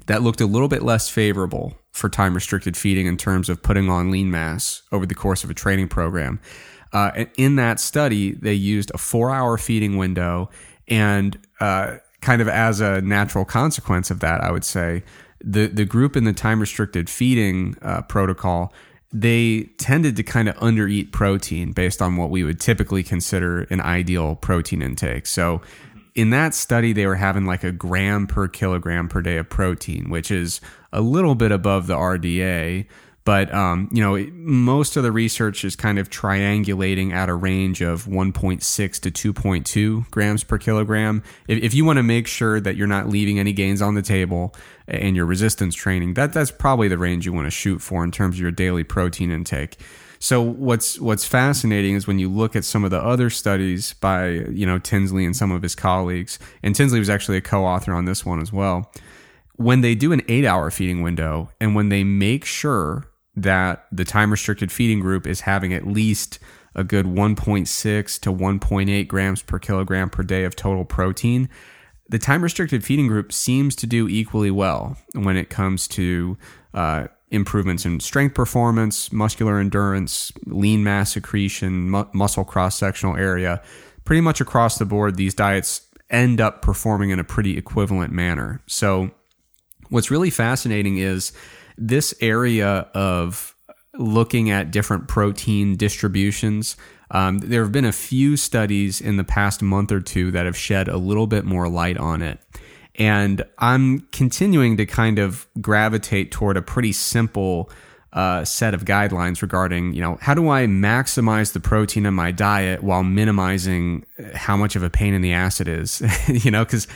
that 0.05 0.21
looked 0.21 0.41
a 0.41 0.45
little 0.45 0.67
bit 0.67 0.83
less 0.83 1.09
favorable 1.09 1.73
for 1.91 2.09
time 2.09 2.33
restricted 2.33 2.77
feeding 2.77 3.07
in 3.07 3.17
terms 3.17 3.49
of 3.49 3.63
putting 3.63 3.89
on 3.89 4.11
lean 4.11 4.29
mass 4.29 4.83
over 4.91 5.05
the 5.05 5.15
course 5.15 5.43
of 5.43 5.49
a 5.49 5.53
training 5.53 5.87
program. 5.87 6.39
Uh, 6.93 7.25
in 7.37 7.55
that 7.55 7.79
study, 7.79 8.33
they 8.33 8.53
used 8.53 8.91
a 8.93 8.97
four 8.97 9.31
hour 9.31 9.57
feeding 9.57 9.97
window, 9.97 10.49
and 10.87 11.39
uh, 11.59 11.97
kind 12.21 12.41
of 12.41 12.47
as 12.47 12.79
a 12.79 13.01
natural 13.01 13.43
consequence 13.43 14.11
of 14.11 14.19
that, 14.19 14.41
I 14.41 14.51
would 14.51 14.63
say 14.63 15.03
the 15.43 15.67
the 15.67 15.85
group 15.85 16.15
in 16.15 16.23
the 16.23 16.33
time 16.33 16.59
restricted 16.59 17.09
feeding 17.09 17.75
uh, 17.81 18.03
protocol 18.03 18.73
they 19.15 19.63
tended 19.77 20.17
to 20.17 20.23
kind 20.23 20.49
of 20.49 20.55
undereat 20.57 21.13
protein 21.13 21.71
based 21.71 22.01
on 22.01 22.17
what 22.17 22.29
we 22.29 22.43
would 22.43 22.59
typically 22.59 23.01
consider 23.01 23.61
an 23.69 23.79
ideal 23.79 24.35
protein 24.35 24.81
intake. 24.81 25.25
So 25.25 25.61
in 26.15 26.31
that 26.31 26.53
study, 26.53 26.91
they 26.91 27.07
were 27.07 27.15
having 27.15 27.45
like 27.45 27.63
a 27.63 27.71
gram 27.71 28.27
per 28.27 28.49
kilogram 28.49 29.07
per 29.07 29.21
day 29.21 29.37
of 29.37 29.49
protein, 29.49 30.09
which 30.09 30.31
is 30.31 30.59
a 30.91 30.99
little 30.99 31.33
bit 31.33 31.53
above 31.53 31.87
the 31.87 31.95
RDA. 31.95 32.87
But 33.23 33.53
um, 33.53 33.89
you 33.93 34.03
know, 34.03 34.17
most 34.33 34.97
of 34.97 35.03
the 35.03 35.13
research 35.13 35.63
is 35.63 35.77
kind 35.77 35.97
of 35.97 36.09
triangulating 36.09 37.13
at 37.13 37.29
a 37.29 37.33
range 37.33 37.81
of 37.81 38.05
1.6 38.05 38.99
to 39.13 39.33
2.2 39.33 40.11
grams 40.11 40.43
per 40.43 40.57
kilogram. 40.57 41.23
If, 41.47 41.63
if 41.63 41.73
you 41.73 41.85
want 41.85 41.97
to 41.97 42.03
make 42.03 42.27
sure 42.27 42.59
that 42.59 42.75
you're 42.75 42.85
not 42.85 43.07
leaving 43.07 43.39
any 43.39 43.53
gains 43.53 43.81
on 43.81 43.95
the 43.95 44.01
table 44.01 44.53
in 44.87 45.15
your 45.15 45.25
resistance 45.25 45.75
training, 45.75 46.13
that 46.15 46.33
that's 46.33 46.51
probably 46.51 46.87
the 46.87 46.97
range 46.97 47.25
you 47.25 47.33
want 47.33 47.47
to 47.47 47.51
shoot 47.51 47.81
for 47.81 48.03
in 48.03 48.11
terms 48.11 48.35
of 48.35 48.41
your 48.41 48.51
daily 48.51 48.83
protein 48.83 49.31
intake. 49.31 49.77
So 50.19 50.41
what's 50.41 50.99
what's 50.99 51.25
fascinating 51.25 51.95
is 51.95 52.07
when 52.07 52.19
you 52.19 52.29
look 52.29 52.55
at 52.55 52.65
some 52.65 52.83
of 52.83 52.91
the 52.91 53.01
other 53.01 53.29
studies 53.29 53.93
by 53.93 54.29
you 54.29 54.65
know 54.65 54.79
Tinsley 54.79 55.25
and 55.25 55.35
some 55.35 55.51
of 55.51 55.61
his 55.61 55.75
colleagues, 55.75 56.39
and 56.63 56.75
Tinsley 56.75 56.99
was 56.99 57.09
actually 57.09 57.37
a 57.37 57.41
co-author 57.41 57.93
on 57.93 58.05
this 58.05 58.25
one 58.25 58.39
as 58.41 58.51
well. 58.51 58.91
When 59.57 59.81
they 59.81 59.95
do 59.95 60.11
an 60.11 60.21
eight-hour 60.27 60.71
feeding 60.71 61.01
window, 61.01 61.49
and 61.61 61.75
when 61.75 61.89
they 61.89 62.03
make 62.03 62.43
sure 62.43 63.05
that 63.35 63.85
the 63.91 64.05
time 64.05 64.31
restricted 64.31 64.71
feeding 64.71 64.99
group 64.99 65.27
is 65.27 65.41
having 65.41 65.73
at 65.73 65.85
least 65.85 66.39
a 66.73 66.83
good 66.83 67.05
1.6 67.05 68.19
to 68.19 68.33
1.8 68.33 69.07
grams 69.07 69.41
per 69.41 69.59
kilogram 69.59 70.09
per 70.09 70.23
day 70.23 70.43
of 70.43 70.55
total 70.55 70.85
protein. 70.85 71.49
The 72.09 72.19
time 72.19 72.43
restricted 72.43 72.83
feeding 72.83 73.07
group 73.07 73.33
seems 73.33 73.75
to 73.77 73.87
do 73.87 74.07
equally 74.07 74.51
well 74.51 74.97
when 75.13 75.37
it 75.37 75.49
comes 75.49 75.87
to 75.89 76.37
uh, 76.73 77.07
improvements 77.31 77.85
in 77.85 77.99
strength 77.99 78.35
performance, 78.35 79.11
muscular 79.11 79.59
endurance, 79.59 80.31
lean 80.45 80.83
mass 80.83 81.13
secretion, 81.13 81.89
mu- 81.89 82.05
muscle 82.13 82.45
cross 82.45 82.77
sectional 82.77 83.15
area. 83.15 83.61
Pretty 84.03 84.21
much 84.21 84.39
across 84.39 84.77
the 84.77 84.85
board, 84.85 85.15
these 85.15 85.33
diets 85.33 85.81
end 86.09 86.39
up 86.39 86.61
performing 86.61 87.09
in 87.09 87.19
a 87.19 87.23
pretty 87.23 87.57
equivalent 87.57 88.13
manner. 88.13 88.61
So, 88.67 89.11
what's 89.89 90.11
really 90.11 90.29
fascinating 90.29 90.97
is 90.97 91.31
this 91.77 92.13
area 92.21 92.87
of 92.93 93.55
looking 93.97 94.49
at 94.49 94.71
different 94.71 95.07
protein 95.07 95.75
distributions. 95.75 96.75
Um, 97.11 97.39
there 97.39 97.63
have 97.63 97.71
been 97.71 97.85
a 97.85 97.91
few 97.91 98.37
studies 98.37 98.99
in 98.99 99.17
the 99.17 99.23
past 99.23 99.61
month 99.61 99.91
or 99.91 100.01
two 100.01 100.31
that 100.31 100.45
have 100.45 100.57
shed 100.57 100.87
a 100.87 100.97
little 100.97 101.27
bit 101.27 101.45
more 101.45 101.67
light 101.67 101.97
on 101.97 102.21
it. 102.21 102.39
And 102.95 103.43
I'm 103.59 104.01
continuing 104.11 104.77
to 104.77 104.85
kind 104.85 105.19
of 105.19 105.47
gravitate 105.61 106.31
toward 106.31 106.57
a 106.57 106.61
pretty 106.61 106.93
simple 106.93 107.69
uh, 108.13 108.45
set 108.45 108.73
of 108.73 108.85
guidelines 108.85 109.41
regarding, 109.41 109.93
you 109.93 109.99
know, 109.99 110.17
how 110.21 110.33
do 110.33 110.49
I 110.49 110.65
maximize 110.65 111.51
the 111.51 111.59
protein 111.59 112.05
in 112.05 112.13
my 112.13 112.31
diet 112.31 112.81
while 112.81 113.03
minimizing 113.03 114.05
how 114.33 114.55
much 114.55 114.77
of 114.77 114.83
a 114.83 114.89
pain 114.89 115.13
in 115.13 115.21
the 115.21 115.33
ass 115.33 115.59
it 115.59 115.67
is? 115.67 116.01
you 116.45 116.49
know, 116.49 116.63
because 116.63 116.87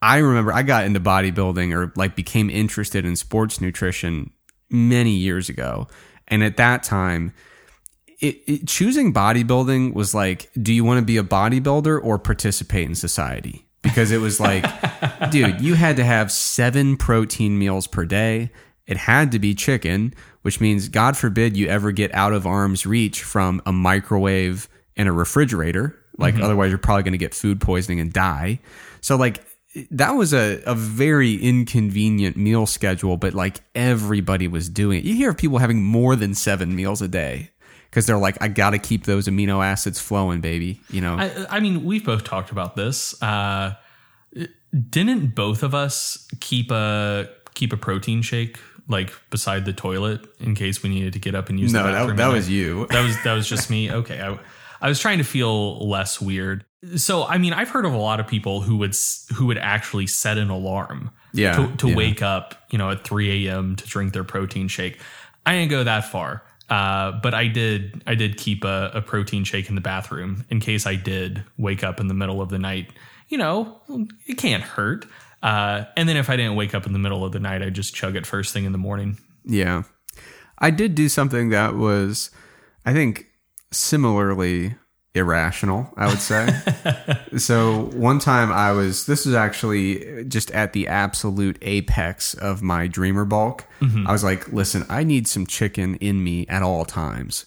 I 0.00 0.18
remember 0.18 0.52
I 0.52 0.62
got 0.62 0.84
into 0.84 1.00
bodybuilding 1.00 1.74
or 1.74 1.92
like 1.96 2.14
became 2.14 2.48
interested 2.48 3.04
in 3.04 3.16
sports 3.16 3.60
nutrition 3.60 4.30
many 4.70 5.10
years 5.10 5.48
ago. 5.48 5.88
And 6.28 6.44
at 6.44 6.56
that 6.58 6.84
time, 6.84 7.32
it, 8.20 8.42
it, 8.46 8.66
choosing 8.66 9.12
bodybuilding 9.12 9.94
was 9.94 10.14
like, 10.14 10.50
do 10.60 10.72
you 10.72 10.84
want 10.84 11.00
to 11.00 11.04
be 11.04 11.16
a 11.18 11.22
bodybuilder 11.22 12.02
or 12.02 12.18
participate 12.18 12.86
in 12.86 12.94
society? 12.94 13.66
Because 13.82 14.10
it 14.10 14.18
was 14.18 14.40
like, 14.40 14.64
dude, 15.30 15.60
you 15.60 15.74
had 15.74 15.96
to 15.96 16.04
have 16.04 16.32
seven 16.32 16.96
protein 16.96 17.58
meals 17.58 17.86
per 17.86 18.04
day. 18.04 18.50
It 18.86 18.96
had 18.96 19.32
to 19.32 19.38
be 19.38 19.54
chicken, 19.54 20.14
which 20.42 20.60
means, 20.60 20.88
God 20.88 21.16
forbid, 21.16 21.56
you 21.56 21.68
ever 21.68 21.92
get 21.92 22.14
out 22.14 22.32
of 22.32 22.46
arm's 22.46 22.86
reach 22.86 23.22
from 23.22 23.60
a 23.66 23.72
microwave 23.72 24.68
and 24.96 25.08
a 25.08 25.12
refrigerator. 25.12 25.98
Like, 26.16 26.34
mm-hmm. 26.34 26.44
otherwise, 26.44 26.70
you're 26.70 26.78
probably 26.78 27.02
going 27.02 27.12
to 27.12 27.18
get 27.18 27.34
food 27.34 27.60
poisoning 27.60 28.00
and 28.00 28.12
die. 28.12 28.60
So, 29.02 29.16
like, 29.16 29.44
that 29.90 30.12
was 30.12 30.32
a, 30.32 30.62
a 30.64 30.74
very 30.74 31.34
inconvenient 31.34 32.36
meal 32.36 32.64
schedule, 32.64 33.18
but 33.18 33.34
like 33.34 33.60
everybody 33.74 34.48
was 34.48 34.70
doing 34.70 35.00
it. 35.00 35.04
You 35.04 35.14
hear 35.14 35.30
of 35.30 35.36
people 35.36 35.58
having 35.58 35.82
more 35.82 36.16
than 36.16 36.34
seven 36.34 36.74
meals 36.74 37.02
a 37.02 37.08
day 37.08 37.50
because 37.96 38.04
they're 38.04 38.18
like, 38.18 38.36
I 38.42 38.48
got 38.48 38.70
to 38.70 38.78
keep 38.78 39.06
those 39.06 39.26
amino 39.26 39.64
acids 39.64 39.98
flowing, 39.98 40.42
baby. 40.42 40.82
You 40.90 41.00
know, 41.00 41.16
I, 41.16 41.46
I 41.48 41.60
mean, 41.60 41.82
we've 41.82 42.04
both 42.04 42.24
talked 42.24 42.50
about 42.50 42.76
this. 42.76 43.20
Uh, 43.22 43.74
didn't 44.90 45.34
both 45.34 45.62
of 45.62 45.74
us 45.74 46.28
keep 46.40 46.70
a 46.70 47.26
keep 47.54 47.72
a 47.72 47.78
protein 47.78 48.20
shake 48.20 48.58
like 48.86 49.14
beside 49.30 49.64
the 49.64 49.72
toilet 49.72 50.20
in 50.40 50.54
case 50.54 50.82
we 50.82 50.90
needed 50.90 51.14
to 51.14 51.18
get 51.18 51.34
up 51.34 51.48
and 51.48 51.58
use 51.58 51.72
no, 51.72 51.84
the 51.84 51.92
bathroom? 51.92 52.16
That, 52.18 52.28
that 52.28 52.34
was 52.34 52.50
you. 52.50 52.86
That 52.88 53.02
was 53.02 53.16
that 53.24 53.32
was 53.32 53.48
just 53.48 53.70
me. 53.70 53.90
Okay, 53.96 54.20
I, 54.20 54.38
I 54.82 54.90
was 54.90 55.00
trying 55.00 55.16
to 55.16 55.24
feel 55.24 55.88
less 55.88 56.20
weird. 56.20 56.66
So, 56.96 57.24
I 57.24 57.38
mean, 57.38 57.54
I've 57.54 57.70
heard 57.70 57.86
of 57.86 57.94
a 57.94 57.98
lot 57.98 58.20
of 58.20 58.26
people 58.26 58.60
who 58.60 58.76
would 58.76 58.94
who 59.34 59.46
would 59.46 59.56
actually 59.56 60.06
set 60.06 60.36
an 60.36 60.50
alarm, 60.50 61.12
yeah, 61.32 61.56
to, 61.56 61.76
to 61.78 61.88
yeah. 61.88 61.96
wake 61.96 62.20
up, 62.20 62.62
you 62.68 62.76
know, 62.76 62.90
at 62.90 63.04
3 63.04 63.48
a.m. 63.48 63.74
to 63.76 63.86
drink 63.86 64.12
their 64.12 64.22
protein 64.22 64.68
shake. 64.68 65.00
I 65.46 65.54
didn't 65.54 65.70
go 65.70 65.82
that 65.82 66.10
far, 66.10 66.42
uh, 66.68 67.12
but 67.22 67.34
I 67.34 67.46
did. 67.46 68.02
I 68.06 68.14
did 68.14 68.36
keep 68.36 68.64
a, 68.64 68.90
a 68.94 69.02
protein 69.02 69.44
shake 69.44 69.68
in 69.68 69.74
the 69.74 69.80
bathroom 69.80 70.44
in 70.50 70.60
case 70.60 70.86
I 70.86 70.96
did 70.96 71.44
wake 71.58 71.84
up 71.84 72.00
in 72.00 72.08
the 72.08 72.14
middle 72.14 72.40
of 72.40 72.48
the 72.48 72.58
night. 72.58 72.90
You 73.28 73.38
know, 73.38 73.80
it 74.26 74.38
can't 74.38 74.62
hurt. 74.62 75.06
Uh, 75.42 75.84
and 75.96 76.08
then 76.08 76.16
if 76.16 76.30
I 76.30 76.36
didn't 76.36 76.56
wake 76.56 76.74
up 76.74 76.86
in 76.86 76.92
the 76.92 76.98
middle 76.98 77.24
of 77.24 77.32
the 77.32 77.38
night, 77.38 77.62
I 77.62 77.70
just 77.70 77.94
chug 77.94 78.16
it 78.16 78.26
first 78.26 78.52
thing 78.52 78.64
in 78.64 78.72
the 78.72 78.78
morning. 78.78 79.18
Yeah, 79.44 79.84
I 80.58 80.70
did 80.70 80.94
do 80.94 81.08
something 81.08 81.50
that 81.50 81.74
was, 81.74 82.30
I 82.84 82.92
think, 82.92 83.26
similarly 83.70 84.74
irrational, 85.16 85.92
I 85.96 86.06
would 86.08 86.20
say. 86.20 86.48
so 87.36 87.86
one 87.94 88.18
time 88.18 88.52
I 88.52 88.72
was, 88.72 89.06
this 89.06 89.26
was 89.26 89.34
actually 89.34 90.24
just 90.24 90.50
at 90.52 90.72
the 90.72 90.86
absolute 90.86 91.58
apex 91.62 92.34
of 92.34 92.62
my 92.62 92.86
dreamer 92.86 93.24
bulk. 93.24 93.64
Mm-hmm. 93.80 94.06
I 94.06 94.12
was 94.12 94.22
like, 94.22 94.52
listen, 94.52 94.84
I 94.88 95.02
need 95.02 95.26
some 95.26 95.46
chicken 95.46 95.96
in 95.96 96.22
me 96.22 96.46
at 96.48 96.62
all 96.62 96.84
times. 96.84 97.46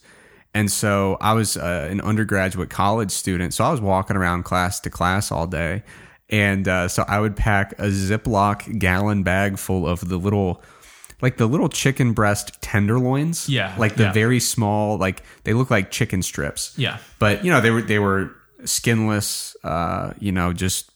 And 0.53 0.71
so 0.71 1.17
I 1.21 1.33
was 1.33 1.57
uh, 1.57 1.87
an 1.89 2.01
undergraduate 2.01 2.69
college 2.69 3.11
student. 3.11 3.53
So 3.53 3.63
I 3.63 3.71
was 3.71 3.79
walking 3.79 4.17
around 4.17 4.43
class 4.43 4.79
to 4.81 4.89
class 4.89 5.31
all 5.31 5.45
day. 5.45 5.83
And 6.29 6.67
uh, 6.67 6.87
so 6.87 7.05
I 7.07 7.19
would 7.19 7.35
pack 7.35 7.73
a 7.73 7.87
Ziploc 7.87 8.79
gallon 8.79 9.23
bag 9.23 9.57
full 9.57 9.87
of 9.87 10.07
the 10.09 10.17
little 10.17 10.61
like 11.21 11.37
the 11.37 11.47
little 11.47 11.69
chicken 11.69 12.13
breast 12.13 12.61
tenderloins. 12.61 13.49
Yeah. 13.49 13.75
Like 13.77 13.95
the 13.95 14.03
yeah. 14.03 14.13
very 14.13 14.39
small, 14.39 14.97
like 14.97 15.23
they 15.43 15.53
look 15.53 15.69
like 15.69 15.91
chicken 15.91 16.21
strips. 16.21 16.73
Yeah. 16.77 16.97
But 17.19 17.43
you 17.43 17.51
know, 17.51 17.61
they 17.61 17.71
were 17.71 17.81
they 17.81 17.99
were 17.99 18.31
skinless, 18.65 19.55
uh, 19.63 20.13
you 20.19 20.31
know, 20.31 20.53
just 20.53 20.91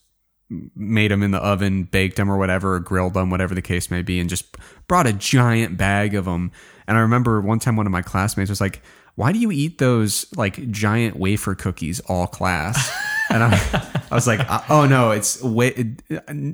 made 0.76 1.10
them 1.10 1.22
in 1.22 1.30
the 1.30 1.38
oven, 1.38 1.84
baked 1.84 2.16
them 2.16 2.30
or 2.30 2.36
whatever, 2.36 2.74
or 2.74 2.80
grilled 2.80 3.14
them, 3.14 3.30
whatever 3.30 3.54
the 3.54 3.62
case 3.62 3.90
may 3.90 4.02
be, 4.02 4.20
and 4.20 4.28
just 4.28 4.56
brought 4.86 5.06
a 5.06 5.12
giant 5.12 5.76
bag 5.76 6.14
of 6.14 6.26
them. 6.26 6.52
And 6.86 6.96
I 6.96 7.00
remember 7.00 7.40
one 7.40 7.58
time 7.58 7.76
one 7.76 7.86
of 7.86 7.92
my 7.92 8.02
classmates 8.02 8.50
was 8.50 8.60
like, 8.60 8.82
"Why 9.14 9.32
do 9.32 9.38
you 9.38 9.50
eat 9.50 9.78
those 9.78 10.26
like 10.36 10.70
giant 10.70 11.16
wafer 11.16 11.54
cookies 11.54 12.00
all 12.00 12.26
class?" 12.26 12.90
and 13.34 13.42
I, 13.42 13.90
I 14.10 14.14
was 14.14 14.26
like, 14.28 14.40
uh, 14.48 14.62
oh 14.70 14.86
no, 14.86 15.10
it's 15.10 15.42
way, 15.42 15.72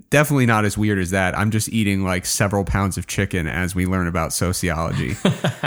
definitely 0.08 0.46
not 0.46 0.64
as 0.64 0.78
weird 0.78 0.98
as 0.98 1.10
that. 1.10 1.38
I'm 1.38 1.50
just 1.50 1.68
eating 1.68 2.04
like 2.04 2.24
several 2.24 2.64
pounds 2.64 2.96
of 2.96 3.06
chicken 3.06 3.46
as 3.46 3.74
we 3.74 3.84
learn 3.84 4.06
about 4.06 4.32
sociology. 4.32 5.16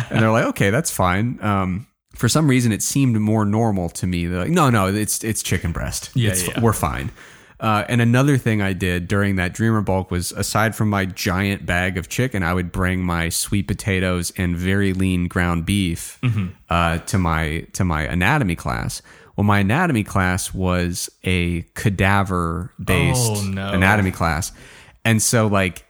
and 0.09 0.19
they're 0.19 0.31
like, 0.31 0.45
okay, 0.45 0.71
that's 0.71 0.89
fine. 0.89 1.37
Um, 1.41 1.87
for 2.15 2.27
some 2.27 2.47
reason, 2.49 2.71
it 2.71 2.81
seemed 2.81 3.15
more 3.19 3.45
normal 3.45 3.89
to 3.89 4.07
me. 4.07 4.25
They're 4.25 4.39
like, 4.39 4.49
no, 4.49 4.71
no, 4.71 4.87
it's 4.87 5.23
it's 5.23 5.43
chicken 5.43 5.71
breast. 5.71 6.09
Yeah, 6.15 6.31
it's, 6.31 6.47
yeah. 6.47 6.59
we're 6.59 6.73
fine. 6.73 7.11
Uh, 7.59 7.85
and 7.87 8.01
another 8.01 8.37
thing 8.37 8.61
I 8.61 8.73
did 8.73 9.07
during 9.07 9.37
that 9.37 9.53
dreamer 9.53 9.81
bulk 9.81 10.11
was 10.11 10.31
aside 10.33 10.75
from 10.75 10.89
my 10.89 11.05
giant 11.05 11.65
bag 11.65 11.97
of 11.97 12.09
chicken, 12.09 12.43
I 12.43 12.53
would 12.53 12.71
bring 12.71 13.05
my 13.05 13.29
sweet 13.29 13.67
potatoes 13.67 14.33
and 14.35 14.57
very 14.57 14.93
lean 14.93 15.27
ground 15.27 15.65
beef 15.65 16.19
mm-hmm. 16.21 16.47
uh, 16.69 16.97
to 16.97 17.17
my 17.17 17.67
to 17.73 17.85
my 17.85 18.01
anatomy 18.01 18.55
class. 18.55 19.01
Well, 19.35 19.43
my 19.43 19.59
anatomy 19.59 20.03
class 20.03 20.53
was 20.53 21.09
a 21.23 21.63
cadaver 21.73 22.71
based 22.83 23.31
oh, 23.31 23.43
no. 23.43 23.69
anatomy 23.71 24.11
class. 24.11 24.51
And 25.03 25.21
so, 25.21 25.47
like, 25.47 25.85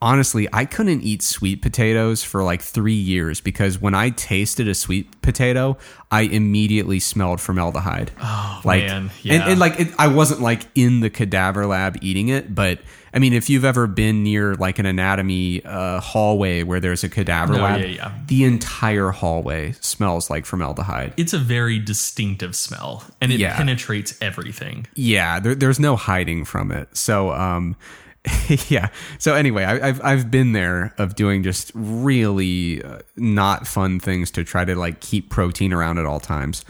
honestly, 0.00 0.48
I 0.52 0.64
couldn't 0.64 1.02
eat 1.02 1.22
sweet 1.22 1.62
potatoes 1.62 2.24
for 2.24 2.42
like 2.42 2.60
three 2.60 2.92
years 2.92 3.40
because 3.40 3.80
when 3.80 3.94
I 3.94 4.10
tasted 4.10 4.66
a 4.66 4.74
sweet 4.74 5.22
potato, 5.22 5.78
I 6.10 6.22
immediately 6.22 6.98
smelled 6.98 7.40
formaldehyde. 7.40 8.10
Oh, 8.20 8.60
like, 8.64 8.84
man. 8.84 9.10
Yeah. 9.22 9.34
And, 9.34 9.52
and 9.52 9.60
like, 9.60 9.78
it, 9.78 9.88
I 9.98 10.08
wasn't 10.08 10.40
like 10.40 10.66
in 10.74 11.00
the 11.00 11.08
cadaver 11.08 11.66
lab 11.66 11.98
eating 12.02 12.28
it, 12.28 12.52
but 12.52 12.80
I 13.14 13.18
mean, 13.18 13.32
if 13.32 13.50
you've 13.50 13.64
ever 13.64 13.86
been 13.86 14.22
near 14.22 14.54
like 14.54 14.78
an 14.78 14.86
anatomy 14.86 15.64
uh, 15.64 16.00
hallway 16.00 16.62
where 16.62 16.80
there's 16.80 17.04
a 17.04 17.08
cadaver 17.08 17.54
Oh, 17.54 17.58
lab, 17.58 17.80
yeah, 17.80 17.86
yeah. 17.86 18.12
the 18.26 18.44
entire 18.44 19.10
hallway 19.10 19.72
smells 19.80 20.30
like 20.30 20.46
formaldehyde. 20.46 21.12
It's 21.16 21.32
a 21.34 21.38
very 21.38 21.78
distinctive 21.78 22.56
smell 22.56 23.04
and 23.20 23.30
it 23.30 23.38
Yeah. 23.40 23.56
penetrates 23.56 24.16
everything. 24.22 24.86
Yeah, 24.94 25.40
there, 25.40 25.54
there's 25.54 25.78
no 25.80 25.96
hiding 25.96 26.44
from 26.46 26.72
it. 26.72 26.96
So, 26.96 27.32
um, 27.32 27.76
yeah. 28.68 28.88
So 29.18 29.34
anyway, 29.34 29.64
I, 29.64 29.88
I've 29.88 30.00
I've 30.04 30.30
been 30.30 30.52
there 30.52 30.94
of 30.96 31.16
doing 31.16 31.42
just 31.42 31.72
really 31.74 32.82
uh, 32.82 32.98
not 33.16 33.66
fun 33.66 33.98
things 34.00 34.30
to 34.32 34.44
try 34.44 34.64
to 34.64 34.74
like 34.76 35.00
keep 35.00 35.28
protein 35.28 35.72
around 35.72 35.98
at 35.98 36.06
all 36.06 36.20
times. 36.20 36.64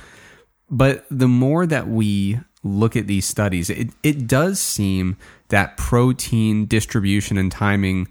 But 0.70 1.04
the 1.10 1.28
more 1.28 1.66
that 1.66 1.88
we 1.88 2.40
look 2.62 2.96
at 2.96 3.06
these 3.06 3.26
studies, 3.26 3.70
it 3.70 3.90
it 4.02 4.26
does 4.26 4.60
seem 4.60 5.16
that 5.48 5.76
protein 5.76 6.66
distribution 6.66 7.36
and 7.36 7.50
timing 7.50 8.08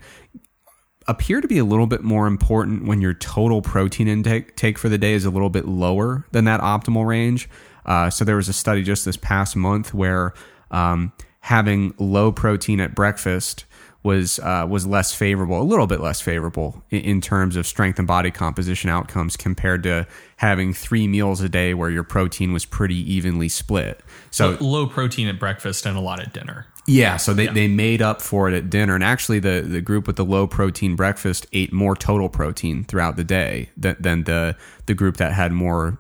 appear 1.08 1.42
to 1.42 1.48
be 1.48 1.58
a 1.58 1.66
little 1.66 1.88
bit 1.88 2.04
more 2.04 2.28
important 2.28 2.86
when 2.86 3.02
your 3.02 3.14
total 3.14 3.62
protein 3.62 4.08
intake 4.08 4.56
take 4.56 4.78
for 4.78 4.90
the 4.90 4.98
day 4.98 5.14
is 5.14 5.26
a 5.26 5.30
little 5.30 5.50
bit 5.50 5.68
lower 5.68 6.26
than 6.32 6.46
that 6.46 6.62
optimal 6.62 7.06
range. 7.06 7.50
Uh, 7.86 8.10
so 8.10 8.24
there 8.24 8.36
was 8.36 8.48
a 8.48 8.54
study 8.54 8.84
just 8.84 9.06
this 9.06 9.18
past 9.18 9.56
month 9.56 9.94
where 9.94 10.34
um, 10.70 11.12
having 11.42 11.94
low 11.98 12.32
protein 12.32 12.80
at 12.80 12.94
breakfast 12.94 13.66
was 14.04 14.40
uh, 14.40 14.66
was 14.70 14.88
less 14.88 15.14
favorable, 15.14 15.62
a 15.62 15.64
little 15.64 15.88
bit 15.88 16.00
less 16.00 16.22
favorable 16.22 16.84
in, 16.90 17.02
in 17.02 17.22
terms 17.22 17.56
of 17.56 17.68
strength 17.68 18.00
and 18.00 18.08
body 18.08 18.32
composition 18.32 18.90
outcomes 18.90 19.38
compared 19.38 19.84
to 19.84 20.08
having 20.38 20.74
three 20.74 21.08
meals 21.08 21.42
a 21.42 21.50
day 21.50 21.74
where 21.74 21.90
your 21.90 22.04
protein 22.04 22.52
was 22.52 22.66
pretty 22.66 22.96
evenly 22.96 23.48
split. 23.48 24.02
So 24.32 24.58
Low 24.60 24.88
protein 24.88 25.28
at 25.28 25.40
breakfast 25.40 25.86
and 25.86 25.96
a 25.96 26.02
lot 26.02 26.20
at 26.20 26.34
dinner. 26.34 26.66
yeah, 26.88 27.18
so 27.18 27.32
they, 27.34 27.46
they 27.46 27.68
made 27.68 28.02
up 28.02 28.24
for 28.24 28.50
it 28.50 28.56
at 28.56 28.72
dinner. 28.72 28.96
And 28.96 29.04
actually, 29.04 29.38
the, 29.38 29.62
the 29.62 29.82
group 29.82 30.08
with 30.08 30.16
the 30.16 30.26
low 30.26 30.48
protein 30.48 30.96
breakfast 30.96 31.46
ate 31.54 31.72
more 31.72 31.96
total 31.96 32.28
protein 32.28 32.84
throughout 32.84 33.18
the 33.18 33.24
day 33.24 33.70
than, 33.78 33.98
than 34.00 34.24
the, 34.24 34.58
the 34.88 34.96
group 34.96 35.18
that 35.18 35.34
had 35.34 35.52
more 35.52 36.00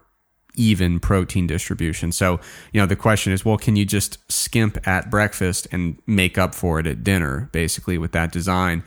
even 0.55 0.99
protein 0.99 1.47
distribution. 1.47 2.11
So, 2.11 2.39
you 2.73 2.81
know, 2.81 2.85
the 2.87 2.95
question 2.95 3.33
is 3.33 3.45
well, 3.45 3.57
can 3.57 3.75
you 3.75 3.85
just 3.85 4.17
skimp 4.31 4.85
at 4.87 5.09
breakfast 5.09 5.67
and 5.71 5.97
make 6.07 6.37
up 6.37 6.53
for 6.55 6.79
it 6.79 6.87
at 6.87 7.03
dinner, 7.03 7.49
basically, 7.51 7.97
with 7.97 8.11
that 8.11 8.31
design? 8.31 8.83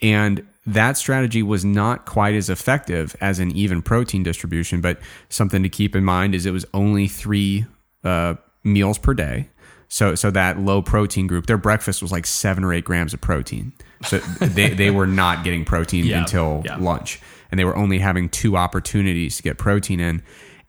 And 0.00 0.46
that 0.66 0.96
strategy 0.96 1.42
was 1.42 1.64
not 1.64 2.04
quite 2.04 2.34
as 2.34 2.50
effective 2.50 3.16
as 3.20 3.38
an 3.38 3.50
even 3.52 3.82
protein 3.82 4.22
distribution. 4.22 4.80
But 4.80 5.00
something 5.28 5.62
to 5.62 5.68
keep 5.68 5.96
in 5.96 6.04
mind 6.04 6.34
is 6.34 6.44
it 6.46 6.52
was 6.52 6.66
only 6.74 7.08
three 7.08 7.64
uh, 8.04 8.34
meals 8.64 8.98
per 8.98 9.14
day. 9.14 9.48
So, 9.88 10.14
so 10.14 10.30
that 10.32 10.58
low 10.58 10.82
protein 10.82 11.26
group, 11.26 11.46
their 11.46 11.56
breakfast 11.56 12.02
was 12.02 12.12
like 12.12 12.26
seven 12.26 12.62
or 12.62 12.74
eight 12.74 12.84
grams 12.84 13.14
of 13.14 13.22
protein. 13.22 13.72
So 14.04 14.18
they, 14.40 14.68
they 14.74 14.90
were 14.90 15.06
not 15.06 15.42
getting 15.44 15.64
protein 15.64 16.04
Yeah, 16.04 16.18
until 16.18 16.62
yeah. 16.66 16.76
lunch, 16.76 17.20
and 17.50 17.58
they 17.58 17.64
were 17.64 17.74
only 17.76 17.98
having 17.98 18.28
two 18.28 18.56
opportunities 18.58 19.38
to 19.38 19.42
get 19.42 19.56
protein 19.56 20.00
in. 20.00 20.22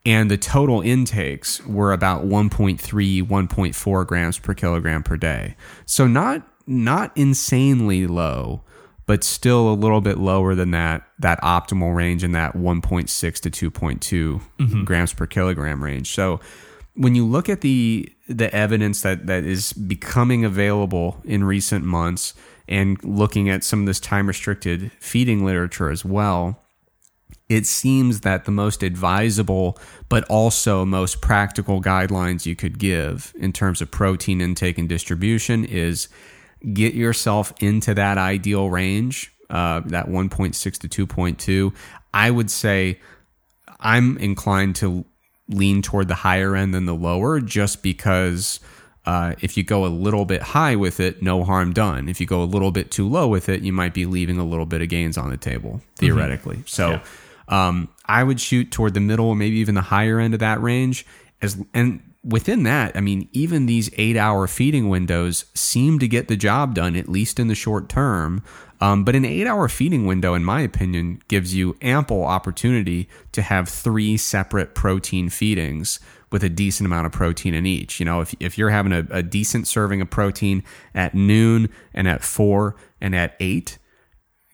And 0.06 0.32
the 0.32 0.38
total 0.38 0.82
intakes 0.82 1.66
were 1.66 1.92
about 1.92 2.26
1.3, 2.26 2.80
1.4 3.24 4.08
grams 4.08 4.40
per 4.40 4.54
kilogram 4.54 5.04
per 5.04 5.18
day. 5.18 5.56
So 5.86 6.08
not 6.08 6.48
not 6.66 7.12
insanely 7.18 8.06
low, 8.08 8.62
but 9.08 9.24
still 9.24 9.70
a 9.70 9.74
little 9.74 10.02
bit 10.02 10.18
lower 10.20 10.56
than 10.56 10.72
that 10.72 11.04
that 11.20 11.42
optimal 11.42 11.96
range 11.96 12.24
in 12.24 12.32
that 12.32 12.56
1.6 12.56 13.52
to 13.52 13.72
2.2 13.72 14.86
grams 14.86 15.14
per 15.14 15.26
kilogram 15.26 15.84
range. 15.84 16.14
So 16.14 16.40
when 16.94 17.16
you 17.16 17.26
look 17.26 17.50
at 17.50 17.62
the 17.62 18.12
the 18.28 18.54
evidence 18.54 19.02
that 19.02 19.26
that 19.26 19.44
is 19.44 19.74
becoming 19.74 20.46
available 20.46 21.22
in 21.24 21.44
recent 21.44 21.84
months 21.84 22.34
and 22.68 23.04
looking 23.04 23.50
at 23.50 23.64
some 23.64 23.80
of 23.82 23.86
this 23.88 24.00
time 24.00 24.28
restricted 24.28 24.92
feeding 25.00 25.44
literature 25.44 25.90
as 25.90 26.06
well, 26.06 26.62
it 27.50 27.66
seems 27.66 28.22
that 28.22 28.46
the 28.46 28.52
most 28.52 28.84
advisable 28.84 29.78
but 30.08 30.24
also 30.26 30.86
most 30.86 31.20
practical 31.20 31.82
guidelines 31.82 32.46
you 32.46 32.56
could 32.56 32.78
give 32.78 33.34
in 33.40 33.52
terms 33.52 33.82
of 33.82 33.92
protein 33.92 34.40
intake 34.40 34.78
and 34.78 34.88
distribution 34.88 35.66
is 35.66 36.08
get 36.74 36.94
yourself 36.94 37.54
into 37.60 37.94
that 37.94 38.18
ideal 38.18 38.70
range, 38.70 39.34
uh, 39.50 39.82
that 39.86 40.08
1.6 40.08 40.90
to 40.90 41.08
2.2. 41.08 41.74
I 42.14 42.32
would 42.32 42.52
say 42.52 43.00
I'm 43.80 44.18
inclined 44.18 44.76
to 44.78 45.06
lean 45.48 45.82
toward 45.82 46.08
the 46.08 46.16
higher 46.16 46.56
end 46.56 46.74
than 46.74 46.86
the 46.86 46.94
lower 46.94 47.40
just 47.40 47.82
because 47.82 48.60
uh, 49.06 49.34
if 49.42 49.58
you 49.58 49.64
go 49.64 49.86
a 49.86 49.88
little 49.88 50.26
bit 50.26 50.42
high 50.42 50.76
with 50.76 51.00
it, 51.00 51.24
no 51.24 51.44
harm 51.44 51.74
done. 51.74 52.08
If 52.10 52.20
you 52.20 52.28
go 52.28 52.44
a 52.44 52.46
little 52.46 52.72
bit 52.72 52.92
too 52.92 53.08
low 53.08 53.28
with 53.28 53.50
it, 53.50 53.62
you 53.64 53.74
might 53.74 53.94
be 53.94 54.06
leaving 54.06 54.38
a 54.38 54.44
little 54.44 54.68
bit 54.68 54.84
of 54.84 54.90
gains 54.90 55.18
on 55.18 55.30
the 55.32 55.38
table, 55.38 55.82
theoretically. 55.96 56.62
So 56.68 57.02
um, 57.50 57.90
I 58.06 58.24
would 58.24 58.40
shoot 58.40 58.72
toward 58.72 58.94
the 58.94 59.00
middle 59.00 59.36
maybe 59.36 59.58
even 59.58 59.76
the 59.76 59.82
higher 59.82 60.20
end 60.20 60.34
of 60.34 60.40
that 60.40 60.62
range. 60.62 61.06
As 61.42 61.62
and 61.74 62.02
within 62.24 62.64
that, 62.64 62.96
I 62.96 63.02
mean, 63.02 63.28
even 63.32 63.66
these 63.66 63.90
eight 63.98 64.18
hour 64.18 64.48
feeding 64.48 64.90
windows 64.90 65.46
seem 65.54 66.00
to 66.00 66.08
get 66.08 66.28
the 66.28 66.38
job 66.38 66.76
done, 66.76 66.96
at 66.96 67.10
least 67.10 67.40
in 67.40 67.48
the 67.48 67.56
short 67.56 67.90
term. 67.90 68.44
Um, 68.82 69.04
but 69.04 69.16
an 69.16 69.26
eight 69.26 69.48
hour 69.48 69.68
feeding 69.68 70.06
window, 70.06 70.34
in 70.34 70.44
my 70.44 70.62
opinion, 70.62 71.22
gives 71.28 71.54
you 71.54 71.76
ample 71.82 72.24
opportunity 72.24 73.10
to 73.34 73.42
have 73.42 73.68
three 73.68 74.16
separate 74.16 74.74
protein 74.74 75.30
feedings 75.30 76.00
with 76.32 76.44
a 76.44 76.50
decent 76.50 76.86
amount 76.86 77.06
of 77.06 77.12
protein 77.12 77.54
in 77.54 77.66
each. 77.66 78.00
You 78.00 78.06
know, 78.06 78.22
if, 78.22 78.36
if 78.40 78.58
you're 78.58 78.70
having 78.70 78.94
a, 78.94 79.06
a 79.10 79.24
decent 79.24 79.68
serving 79.68 80.02
of 80.02 80.10
protein 80.10 80.64
at 80.94 81.14
noon 81.16 81.70
and 81.94 82.08
at 82.08 82.24
four 82.24 82.76
and 83.02 83.16
at 83.16 83.36
eight, 83.40 83.80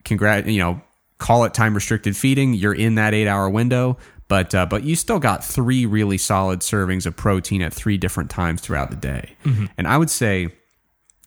congrat, 0.06 0.48
you 0.48 0.60
know, 0.60 0.82
call 1.18 1.44
it 1.46 1.54
time 1.54 1.74
restricted 1.74 2.16
feeding. 2.18 2.54
You're 2.54 2.74
in 2.74 2.96
that 2.96 3.14
eight 3.14 3.28
hour 3.28 3.50
window, 3.50 3.98
but 4.28 4.54
uh, 4.56 4.66
but 4.66 4.84
you 4.84 4.96
still 4.96 5.20
got 5.20 5.44
three 5.44 5.86
really 5.86 6.18
solid 6.18 6.60
servings 6.60 7.06
of 7.06 7.16
protein 7.16 7.62
at 7.62 7.74
three 7.74 7.98
different 7.98 8.30
times 8.30 8.62
throughout 8.62 8.90
the 8.90 8.98
day. 8.98 9.36
And 9.78 9.88
I 9.88 9.98
would 9.98 10.10
say 10.10 10.50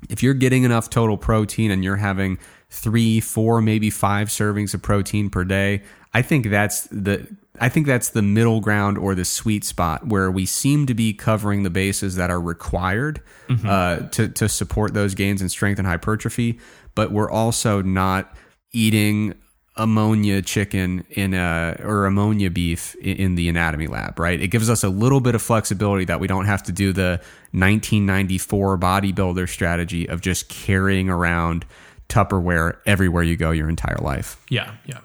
if 0.09 0.22
you're 0.22 0.34
getting 0.34 0.64
enough 0.64 0.91
total 0.91 1.16
protein 1.16 1.70
and 1.70 1.82
you're 1.82 1.97
having 1.97 2.39
three, 2.70 3.20
four, 3.20 3.61
maybe 3.62 3.91
five 3.91 4.28
servings 4.28 4.74
of 4.74 4.82
protein 4.82 5.30
per 5.30 5.43
day, 5.45 5.82
I 6.14 6.22
think 6.22 6.51
that's 6.51 6.82
the 6.84 7.26
I 7.61 7.68
think 7.68 7.86
that's 7.86 8.11
the 8.11 8.22
middle 8.22 8.61
ground 8.61 8.99
or 8.99 9.14
the 9.14 9.24
sweet 9.24 9.64
spot 9.64 10.07
where 10.07 10.30
we 10.30 10.47
seem 10.47 10.86
to 10.86 10.95
be 10.95 11.12
covering 11.12 11.64
the 11.64 11.70
bases 11.70 12.14
that 12.16 12.30
are 12.30 12.41
required 12.41 13.20
uh, 13.66 13.97
to 14.11 14.28
to 14.28 14.49
support 14.49 14.95
those 14.95 15.14
gains 15.14 15.43
in 15.43 15.49
strength 15.49 15.78
and 15.78 15.86
hypertrophy, 15.89 16.61
but 16.95 17.11
we're 17.11 17.30
also 17.30 17.82
not 17.82 18.36
eating 18.72 19.34
ammonia 19.79 20.43
chicken 20.43 21.07
in 21.11 21.33
a 21.33 21.76
or 21.83 22.05
ammonia 22.05 22.51
beef 22.51 22.95
in 22.97 23.37
the 23.37 23.49
anatomy 23.49 23.87
lab, 23.87 24.18
right? 24.18 24.41
It 24.41 24.49
gives 24.49 24.68
us 24.68 24.83
a 24.83 24.89
little 24.89 25.20
bit 25.20 25.35
of 25.35 25.41
flexibility 25.41 26.05
that 26.07 26.20
we 26.20 26.26
don't 26.26 26.47
have 26.47 26.64
to 26.64 26.72
do 26.72 26.93
the 26.93 27.20
1994 27.53 28.76
bodybuilder 28.79 29.49
strategy 29.49 30.09
of 30.09 30.20
just 30.20 30.49
carrying 30.49 31.09
around 31.09 31.64
Tupperware 32.09 32.79
everywhere 32.87 33.22
you 33.22 33.37
go 33.37 33.51
your 33.51 33.68
entire 33.68 33.99
life. 34.01 34.43
Yeah, 34.49 34.74
yeah. 34.85 35.01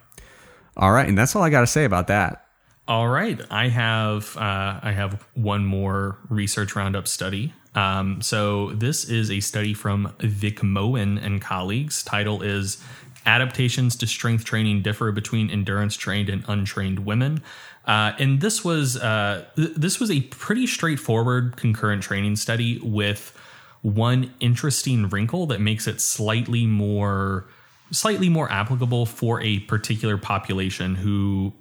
All 0.75 0.91
right, 0.91 1.07
and 1.07 1.17
that's 1.17 1.35
all 1.35 1.43
I 1.43 1.49
got 1.49 1.61
to 1.61 1.67
say 1.67 1.85
about 1.85 2.07
that. 2.07 2.45
All 2.87 3.07
right, 3.07 3.39
I 3.49 3.69
have 3.69 4.35
uh, 4.35 4.79
I 4.81 4.91
have 4.91 5.25
one 5.35 5.65
more 5.65 6.17
research 6.29 6.75
roundup 6.75 7.07
study. 7.07 7.53
Um, 7.75 8.21
so 8.21 8.71
this 8.71 9.05
is 9.05 9.31
a 9.31 9.39
study 9.39 9.73
from 9.73 10.13
Vikmoen 10.19 11.23
and 11.23 11.41
colleagues. 11.41 12.03
Title 12.03 12.41
is 12.41 12.83
"Adaptations 13.25 13.95
to 13.97 14.07
Strength 14.07 14.45
Training 14.45 14.81
Differ 14.81 15.11
Between 15.11 15.49
Endurance 15.49 15.95
Trained 15.95 16.29
and 16.29 16.43
Untrained 16.47 16.99
Women." 16.99 17.41
Uh, 17.85 18.13
and 18.17 18.39
this 18.41 18.63
was 18.63 18.97
uh, 18.97 19.45
th- 19.55 19.73
this 19.75 19.99
was 19.99 20.09
a 20.09 20.21
pretty 20.21 20.67
straightforward 20.67 21.57
concurrent 21.57 22.03
training 22.03 22.35
study 22.35 22.79
with 22.81 23.37
one 23.81 24.33
interesting 24.39 25.09
wrinkle 25.09 25.45
that 25.47 25.59
makes 25.59 25.87
it 25.87 25.99
slightly 25.99 26.65
more 26.65 27.45
slightly 27.91 28.29
more 28.29 28.51
applicable 28.51 29.05
for 29.05 29.41
a 29.41 29.59
particular 29.59 30.17
population 30.17 30.95
who 30.95 31.53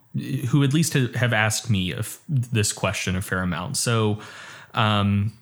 who 0.48 0.62
at 0.62 0.72
least 0.72 0.92
have 0.92 1.32
asked 1.32 1.68
me 1.68 1.94
this 2.28 2.72
question 2.72 3.16
a 3.16 3.22
fair 3.22 3.40
amount. 3.40 3.76
So 3.76 4.20
um 4.74 5.32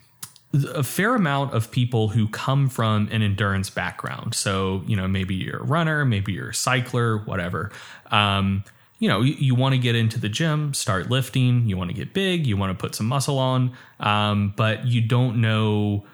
a 0.53 0.83
fair 0.83 1.15
amount 1.15 1.53
of 1.53 1.71
people 1.71 2.09
who 2.09 2.27
come 2.27 2.67
from 2.69 3.07
an 3.11 3.21
endurance 3.21 3.69
background. 3.69 4.35
So, 4.35 4.83
you 4.85 4.95
know, 4.95 5.07
maybe 5.07 5.35
you're 5.35 5.59
a 5.59 5.63
runner, 5.63 6.03
maybe 6.03 6.33
you're 6.33 6.49
a 6.49 6.55
cycler, 6.55 7.19
whatever. 7.19 7.71
Um, 8.11 8.63
you 8.99 9.07
know, 9.07 9.21
you, 9.21 9.33
you 9.33 9.55
want 9.55 9.73
to 9.73 9.79
get 9.79 9.95
into 9.95 10.19
the 10.19 10.29
gym, 10.29 10.73
start 10.73 11.09
lifting, 11.09 11.67
you 11.67 11.77
want 11.77 11.89
to 11.89 11.95
get 11.95 12.13
big, 12.13 12.45
you 12.45 12.57
want 12.57 12.77
to 12.77 12.79
put 12.79 12.95
some 12.95 13.07
muscle 13.07 13.39
on, 13.39 13.71
um, 13.99 14.53
but 14.55 14.85
you 14.85 15.01
don't 15.01 15.39
know 15.39 16.05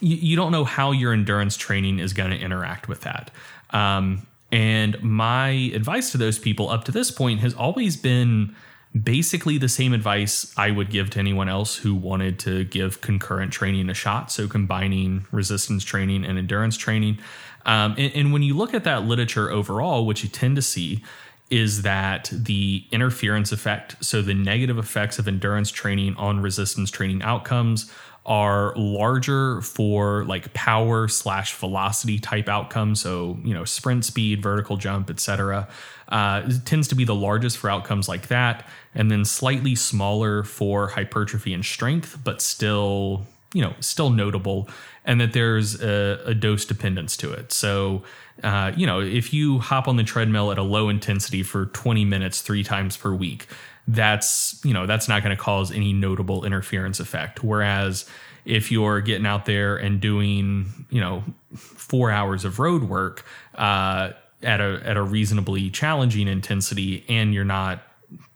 you, 0.00 0.36
don't 0.36 0.52
know 0.52 0.64
how 0.64 0.92
your 0.92 1.12
endurance 1.12 1.56
training 1.56 1.98
is 1.98 2.12
going 2.12 2.30
to 2.30 2.38
interact 2.38 2.88
with 2.88 3.00
that. 3.02 3.30
Um, 3.70 4.26
and 4.50 5.02
my 5.02 5.48
advice 5.74 6.12
to 6.12 6.18
those 6.18 6.38
people 6.38 6.70
up 6.70 6.84
to 6.84 6.92
this 6.92 7.10
point 7.10 7.40
has 7.40 7.54
always 7.54 7.96
been 7.96 8.54
basically 9.00 9.58
the 9.58 9.68
same 9.68 9.92
advice 9.92 10.52
I 10.56 10.70
would 10.70 10.90
give 10.90 11.10
to 11.10 11.18
anyone 11.18 11.48
else 11.48 11.76
who 11.76 11.94
wanted 11.94 12.38
to 12.40 12.64
give 12.64 13.00
concurrent 13.00 13.52
training 13.52 13.90
a 13.90 13.94
shot. 13.94 14.30
So 14.32 14.48
combining 14.48 15.26
resistance 15.30 15.84
training 15.84 16.24
and 16.24 16.38
endurance 16.38 16.76
training. 16.76 17.18
Um, 17.66 17.94
and, 17.98 18.12
and 18.14 18.32
when 18.32 18.42
you 18.42 18.56
look 18.56 18.72
at 18.72 18.84
that 18.84 19.04
literature 19.04 19.50
overall, 19.50 20.06
what 20.06 20.22
you 20.22 20.28
tend 20.28 20.56
to 20.56 20.62
see 20.62 21.04
is 21.50 21.82
that 21.82 22.30
the 22.32 22.84
interference 22.90 23.52
effect, 23.52 24.02
so 24.04 24.20
the 24.20 24.34
negative 24.34 24.78
effects 24.78 25.18
of 25.18 25.26
endurance 25.28 25.70
training 25.70 26.14
on 26.16 26.40
resistance 26.40 26.90
training 26.90 27.22
outcomes, 27.22 27.90
are 28.26 28.74
larger 28.76 29.62
for 29.62 30.24
like 30.24 30.52
power 30.52 31.08
slash 31.08 31.54
velocity 31.54 32.18
type 32.18 32.46
outcomes. 32.46 33.00
So, 33.00 33.38
you 33.42 33.54
know, 33.54 33.64
sprint 33.64 34.04
speed, 34.04 34.42
vertical 34.42 34.76
jump, 34.76 35.08
etc. 35.08 35.66
Uh, 36.08 36.48
tends 36.64 36.88
to 36.88 36.94
be 36.94 37.04
the 37.04 37.14
largest 37.14 37.58
for 37.58 37.68
outcomes 37.70 38.08
like 38.08 38.28
that. 38.28 38.66
And 38.94 39.10
then 39.10 39.24
slightly 39.24 39.74
smaller 39.74 40.42
for 40.42 40.88
hypertrophy 40.88 41.52
and 41.52 41.64
strength, 41.64 42.18
but 42.24 42.40
still, 42.40 43.26
you 43.52 43.62
know, 43.62 43.74
still 43.80 44.10
notable. 44.10 44.68
And 45.04 45.20
that 45.20 45.32
there's 45.32 45.82
a, 45.82 46.20
a 46.24 46.34
dose 46.34 46.64
dependence 46.64 47.16
to 47.18 47.32
it. 47.32 47.52
So, 47.52 48.02
uh, 48.42 48.72
you 48.76 48.86
know, 48.86 49.00
if 49.00 49.32
you 49.32 49.58
hop 49.58 49.86
on 49.88 49.96
the 49.96 50.04
treadmill 50.04 50.50
at 50.50 50.58
a 50.58 50.62
low 50.62 50.88
intensity 50.88 51.42
for 51.42 51.66
20 51.66 52.04
minutes 52.04 52.40
three 52.40 52.64
times 52.64 52.96
per 52.96 53.12
week, 53.12 53.46
that's 53.88 54.60
you 54.64 54.74
know 54.74 54.86
that's 54.86 55.08
not 55.08 55.22
going 55.22 55.34
to 55.34 55.42
cause 55.42 55.72
any 55.72 55.94
notable 55.94 56.44
interference 56.44 57.00
effect 57.00 57.42
whereas 57.42 58.04
if 58.44 58.70
you're 58.70 59.00
getting 59.00 59.26
out 59.26 59.46
there 59.46 59.76
and 59.76 60.00
doing 60.00 60.86
you 60.90 61.00
know 61.00 61.24
four 61.56 62.10
hours 62.10 62.44
of 62.44 62.58
road 62.58 62.82
work 62.82 63.24
uh, 63.54 64.10
at 64.42 64.60
a 64.60 64.80
at 64.84 64.96
a 64.96 65.02
reasonably 65.02 65.70
challenging 65.70 66.28
intensity 66.28 67.04
and 67.08 67.34
you're 67.34 67.44
not 67.44 67.82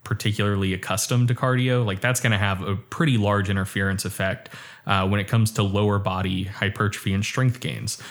particularly 0.05 0.75
accustomed 0.75 1.29
to 1.29 1.35
cardio 1.35 1.85
like 1.85 2.01
that's 2.01 2.21
going 2.21 2.33
to 2.33 2.39
have 2.39 2.61
a 2.63 2.77
pretty 2.77 3.17
large 3.17 3.49
interference 3.49 4.05
effect 4.05 4.49
uh, 4.87 5.07
when 5.07 5.21
it 5.21 5.29
comes 5.29 5.51
to 5.51 5.63
lower 5.63 5.99
body 5.99 6.45
hypertrophy 6.45 7.13
and 7.13 7.25
strength 7.25 7.61
gains 7.61 8.03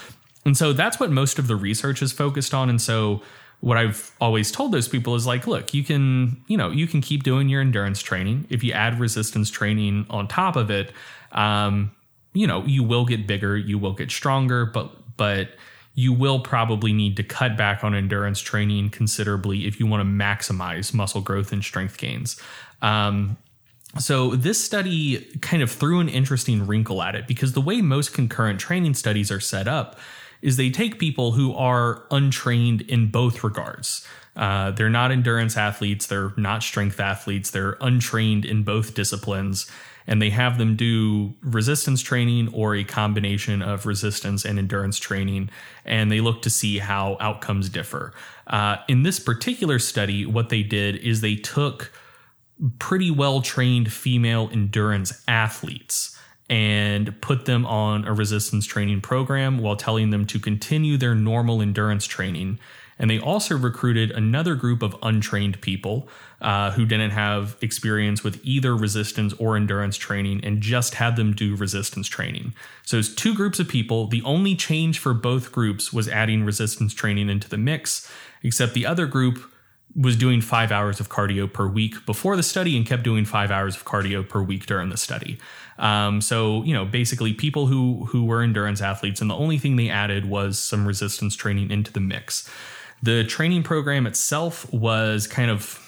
and 0.45 0.57
so 0.57 0.73
that's 0.73 0.99
what 0.99 1.11
most 1.11 1.37
of 1.37 1.47
the 1.47 1.55
research 1.55 2.01
is 2.01 2.11
focused 2.11 2.53
on 2.53 2.69
and 2.69 2.81
so 2.81 3.21
what 3.61 3.77
I've 3.77 4.11
always 4.19 4.51
told 4.51 4.71
those 4.71 4.87
people 4.87 5.13
is 5.15 5.27
like, 5.27 5.45
look, 5.45 5.73
you 5.73 5.83
can, 5.83 6.43
you 6.47 6.57
know, 6.57 6.71
you 6.71 6.87
can 6.87 6.99
keep 6.99 7.23
doing 7.23 7.47
your 7.47 7.61
endurance 7.61 8.01
training. 8.01 8.47
If 8.49 8.63
you 8.63 8.73
add 8.73 8.99
resistance 8.99 9.51
training 9.51 10.07
on 10.09 10.27
top 10.27 10.55
of 10.55 10.71
it, 10.71 10.91
um, 11.31 11.91
you 12.33 12.47
know, 12.47 12.65
you 12.65 12.83
will 12.83 13.05
get 13.05 13.27
bigger, 13.27 13.55
you 13.55 13.77
will 13.77 13.93
get 13.93 14.11
stronger, 14.11 14.65
but 14.65 14.91
but 15.15 15.49
you 15.93 16.13
will 16.13 16.39
probably 16.39 16.93
need 16.93 17.17
to 17.17 17.23
cut 17.23 17.57
back 17.57 17.83
on 17.83 17.93
endurance 17.93 18.39
training 18.39 18.89
considerably 18.89 19.67
if 19.67 19.79
you 19.79 19.85
want 19.85 20.01
to 20.01 20.05
maximize 20.05 20.93
muscle 20.93 21.21
growth 21.21 21.51
and 21.51 21.63
strength 21.63 21.97
gains. 21.97 22.41
Um, 22.81 23.37
so 23.99 24.35
this 24.35 24.63
study 24.63 25.19
kind 25.41 25.61
of 25.61 25.69
threw 25.69 25.99
an 25.99 26.07
interesting 26.07 26.65
wrinkle 26.65 27.01
at 27.01 27.15
it 27.15 27.27
because 27.27 27.53
the 27.53 27.61
way 27.61 27.81
most 27.81 28.13
concurrent 28.13 28.59
training 28.59 28.93
studies 28.93 29.31
are 29.31 29.41
set 29.41 29.67
up 29.67 29.99
is 30.41 30.57
they 30.57 30.69
take 30.69 30.97
people 30.97 31.33
who 31.33 31.53
are 31.53 32.03
untrained 32.09 32.81
in 32.81 33.11
both 33.11 33.43
regards. 33.43 34.07
Uh, 34.35 34.71
they're 34.71 34.89
not 34.89 35.11
endurance 35.11 35.57
athletes, 35.57 36.07
they're 36.07 36.31
not 36.37 36.63
strength 36.63 36.99
athletes, 36.99 37.51
they're 37.51 37.77
untrained 37.81 38.45
in 38.45 38.63
both 38.63 38.93
disciplines, 38.93 39.69
and 40.11 40.21
they 40.21 40.29
have 40.29 40.57
them 40.57 40.75
do 40.75 41.33
resistance 41.41 42.01
training 42.01 42.49
or 42.53 42.75
a 42.75 42.83
combination 42.83 43.61
of 43.61 43.85
resistance 43.85 44.43
and 44.43 44.59
endurance 44.59 44.99
training, 44.99 45.49
and 45.85 46.11
they 46.11 46.19
look 46.19 46.41
to 46.41 46.49
see 46.49 46.79
how 46.79 47.15
outcomes 47.21 47.69
differ. 47.69 48.11
Uh, 48.45 48.75
in 48.89 49.03
this 49.03 49.21
particular 49.21 49.79
study, 49.79 50.25
what 50.25 50.49
they 50.49 50.63
did 50.63 50.97
is 50.97 51.21
they 51.21 51.35
took 51.35 51.93
pretty 52.77 53.09
well 53.09 53.41
trained 53.41 53.93
female 53.93 54.49
endurance 54.51 55.23
athletes 55.29 56.19
and 56.49 57.19
put 57.21 57.45
them 57.45 57.65
on 57.65 58.03
a 58.03 58.11
resistance 58.11 58.65
training 58.65 58.99
program 58.99 59.59
while 59.59 59.77
telling 59.77 60.09
them 60.09 60.25
to 60.25 60.37
continue 60.37 60.97
their 60.97 61.15
normal 61.15 61.61
endurance 61.61 62.05
training. 62.05 62.59
And 63.01 63.09
they 63.09 63.19
also 63.19 63.57
recruited 63.57 64.11
another 64.11 64.53
group 64.53 64.83
of 64.83 64.95
untrained 65.01 65.59
people 65.59 66.07
uh, 66.39 66.69
who 66.71 66.85
didn't 66.85 67.11
have 67.11 67.57
experience 67.59 68.23
with 68.23 68.39
either 68.43 68.75
resistance 68.75 69.33
or 69.39 69.57
endurance 69.57 69.97
training 69.97 70.45
and 70.45 70.61
just 70.61 70.93
had 70.93 71.15
them 71.15 71.33
do 71.33 71.55
resistance 71.55 72.07
training. 72.07 72.53
So 72.83 72.97
it's 72.97 73.09
two 73.09 73.33
groups 73.33 73.59
of 73.59 73.67
people. 73.67 74.05
The 74.05 74.21
only 74.21 74.55
change 74.55 74.99
for 74.99 75.15
both 75.15 75.51
groups 75.51 75.91
was 75.91 76.07
adding 76.07 76.45
resistance 76.45 76.93
training 76.93 77.27
into 77.27 77.49
the 77.49 77.57
mix, 77.57 78.09
except 78.43 78.75
the 78.75 78.85
other 78.85 79.07
group 79.07 79.51
was 79.95 80.15
doing 80.15 80.39
five 80.39 80.71
hours 80.71 80.99
of 80.99 81.09
cardio 81.09 81.51
per 81.51 81.67
week 81.67 82.05
before 82.05 82.35
the 82.35 82.43
study 82.43 82.77
and 82.77 82.85
kept 82.85 83.03
doing 83.03 83.25
five 83.25 83.49
hours 83.51 83.75
of 83.75 83.83
cardio 83.83 84.27
per 84.27 84.41
week 84.41 84.65
during 84.67 84.89
the 84.89 84.97
study. 84.97 85.39
Um, 85.79 86.21
so 86.21 86.63
you 86.63 86.73
know, 86.73 86.85
basically, 86.85 87.33
people 87.33 87.65
who 87.65 88.05
who 88.05 88.23
were 88.25 88.41
endurance 88.41 88.79
athletes, 88.79 89.21
and 89.21 89.29
the 89.29 89.35
only 89.35 89.57
thing 89.57 89.75
they 89.75 89.89
added 89.89 90.29
was 90.29 90.59
some 90.59 90.87
resistance 90.87 91.35
training 91.35 91.71
into 91.71 91.91
the 91.91 91.99
mix. 91.99 92.49
The 93.03 93.23
training 93.23 93.63
program 93.63 94.05
itself 94.05 94.71
was 94.71 95.27
kind 95.27 95.49
of 95.49 95.79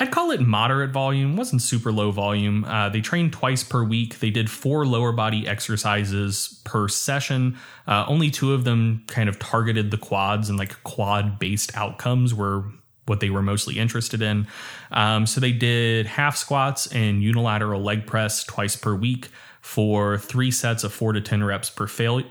I'd 0.00 0.10
call 0.10 0.30
it 0.30 0.40
moderate 0.40 0.92
volume, 0.92 1.36
wasn't 1.36 1.60
super 1.60 1.92
low 1.92 2.10
volume. 2.10 2.64
Uh, 2.64 2.88
they 2.88 3.02
trained 3.02 3.34
twice 3.34 3.62
per 3.62 3.84
week. 3.84 4.20
They 4.20 4.30
did 4.30 4.48
four 4.48 4.86
lower 4.86 5.12
body 5.12 5.46
exercises 5.46 6.62
per 6.64 6.88
session. 6.88 7.58
Uh, 7.86 8.06
only 8.08 8.30
two 8.30 8.54
of 8.54 8.64
them 8.64 9.04
kind 9.08 9.28
of 9.28 9.38
targeted 9.38 9.90
the 9.90 9.98
quads 9.98 10.48
and 10.48 10.58
like 10.58 10.82
quad 10.84 11.38
based 11.38 11.76
outcomes 11.76 12.32
were 12.32 12.64
what 13.04 13.20
they 13.20 13.28
were 13.28 13.42
mostly 13.42 13.78
interested 13.78 14.22
in. 14.22 14.46
Um, 14.90 15.26
so 15.26 15.38
they 15.38 15.52
did 15.52 16.06
half 16.06 16.34
squats 16.34 16.86
and 16.86 17.22
unilateral 17.22 17.82
leg 17.82 18.06
press 18.06 18.42
twice 18.42 18.76
per 18.76 18.94
week 18.94 19.28
for 19.60 20.16
three 20.18 20.50
sets 20.50 20.84
of 20.84 20.92
four 20.92 21.12
to 21.12 21.20
10 21.20 21.44
reps 21.44 21.70
per 21.70 21.86
fail, 21.86 22.22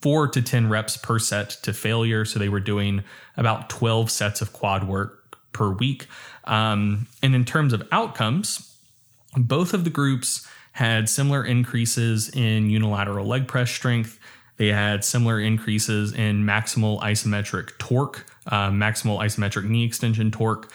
four 0.00 0.28
to 0.28 0.40
10 0.40 0.68
reps 0.68 0.96
per 0.96 1.18
set 1.18 1.50
to 1.62 1.72
failure. 1.72 2.24
So 2.24 2.38
they 2.38 2.48
were 2.48 2.60
doing 2.60 3.02
about 3.36 3.68
12 3.70 4.10
sets 4.10 4.40
of 4.40 4.52
quad 4.52 4.86
work 4.86 5.36
per 5.52 5.70
week. 5.70 6.06
Um, 6.44 7.06
and 7.22 7.34
in 7.34 7.44
terms 7.44 7.72
of 7.72 7.86
outcomes, 7.90 8.74
both 9.36 9.74
of 9.74 9.84
the 9.84 9.90
groups 9.90 10.46
had 10.72 11.08
similar 11.08 11.44
increases 11.44 12.28
in 12.30 12.70
unilateral 12.70 13.26
leg 13.26 13.48
press 13.48 13.70
strength. 13.70 14.18
They 14.56 14.68
had 14.68 15.04
similar 15.04 15.40
increases 15.40 16.12
in 16.12 16.44
maximal 16.44 17.00
isometric 17.00 17.76
torque 17.78 18.26
uh, 18.46 18.70
maximal 18.70 19.18
isometric 19.20 19.64
knee 19.64 19.84
extension 19.84 20.30
torque. 20.30 20.70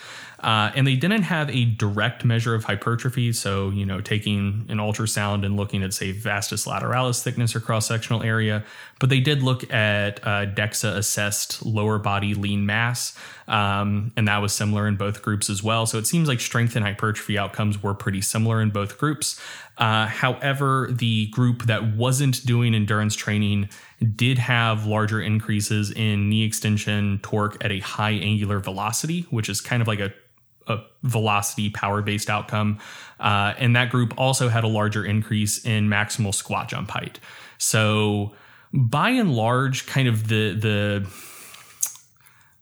Uh, 0.46 0.70
and 0.76 0.86
they 0.86 0.94
didn't 0.94 1.22
have 1.22 1.50
a 1.50 1.64
direct 1.64 2.24
measure 2.24 2.54
of 2.54 2.62
hypertrophy. 2.62 3.32
So, 3.32 3.70
you 3.70 3.84
know, 3.84 4.00
taking 4.00 4.64
an 4.68 4.78
ultrasound 4.78 5.44
and 5.44 5.56
looking 5.56 5.82
at, 5.82 5.92
say, 5.92 6.12
vastus 6.12 6.66
lateralis 6.66 7.20
thickness 7.20 7.56
or 7.56 7.60
cross 7.60 7.88
sectional 7.88 8.22
area. 8.22 8.64
But 9.00 9.10
they 9.10 9.18
did 9.18 9.42
look 9.42 9.68
at 9.74 10.24
uh, 10.24 10.46
DEXA 10.46 10.96
assessed 10.96 11.66
lower 11.66 11.98
body 11.98 12.34
lean 12.34 12.64
mass. 12.64 13.18
Um, 13.48 14.12
and 14.16 14.28
that 14.28 14.38
was 14.38 14.52
similar 14.52 14.86
in 14.86 14.94
both 14.94 15.20
groups 15.20 15.50
as 15.50 15.64
well. 15.64 15.84
So 15.84 15.98
it 15.98 16.06
seems 16.06 16.28
like 16.28 16.38
strength 16.38 16.76
and 16.76 16.84
hypertrophy 16.84 17.36
outcomes 17.36 17.82
were 17.82 17.94
pretty 17.94 18.20
similar 18.20 18.62
in 18.62 18.70
both 18.70 18.98
groups. 18.98 19.40
Uh, 19.78 20.06
however, 20.06 20.88
the 20.92 21.26
group 21.26 21.64
that 21.64 21.96
wasn't 21.96 22.46
doing 22.46 22.72
endurance 22.72 23.16
training 23.16 23.68
did 24.14 24.38
have 24.38 24.86
larger 24.86 25.20
increases 25.20 25.90
in 25.90 26.28
knee 26.28 26.44
extension 26.44 27.18
torque 27.24 27.62
at 27.64 27.72
a 27.72 27.80
high 27.80 28.12
angular 28.12 28.60
velocity, 28.60 29.22
which 29.30 29.48
is 29.48 29.60
kind 29.60 29.82
of 29.82 29.88
like 29.88 29.98
a, 29.98 30.12
a 30.66 30.78
velocity 31.02 31.70
power 31.70 32.02
based 32.02 32.30
outcome. 32.30 32.78
Uh, 33.20 33.54
and 33.58 33.76
that 33.76 33.90
group 33.90 34.14
also 34.16 34.48
had 34.48 34.64
a 34.64 34.68
larger 34.68 35.04
increase 35.04 35.64
in 35.64 35.88
maximal 35.88 36.34
squat 36.34 36.68
jump 36.68 36.90
height. 36.90 37.18
So, 37.58 38.34
by 38.72 39.10
and 39.10 39.34
large, 39.34 39.86
kind 39.86 40.08
of 40.08 40.28
the 40.28 40.52
the 40.52 41.06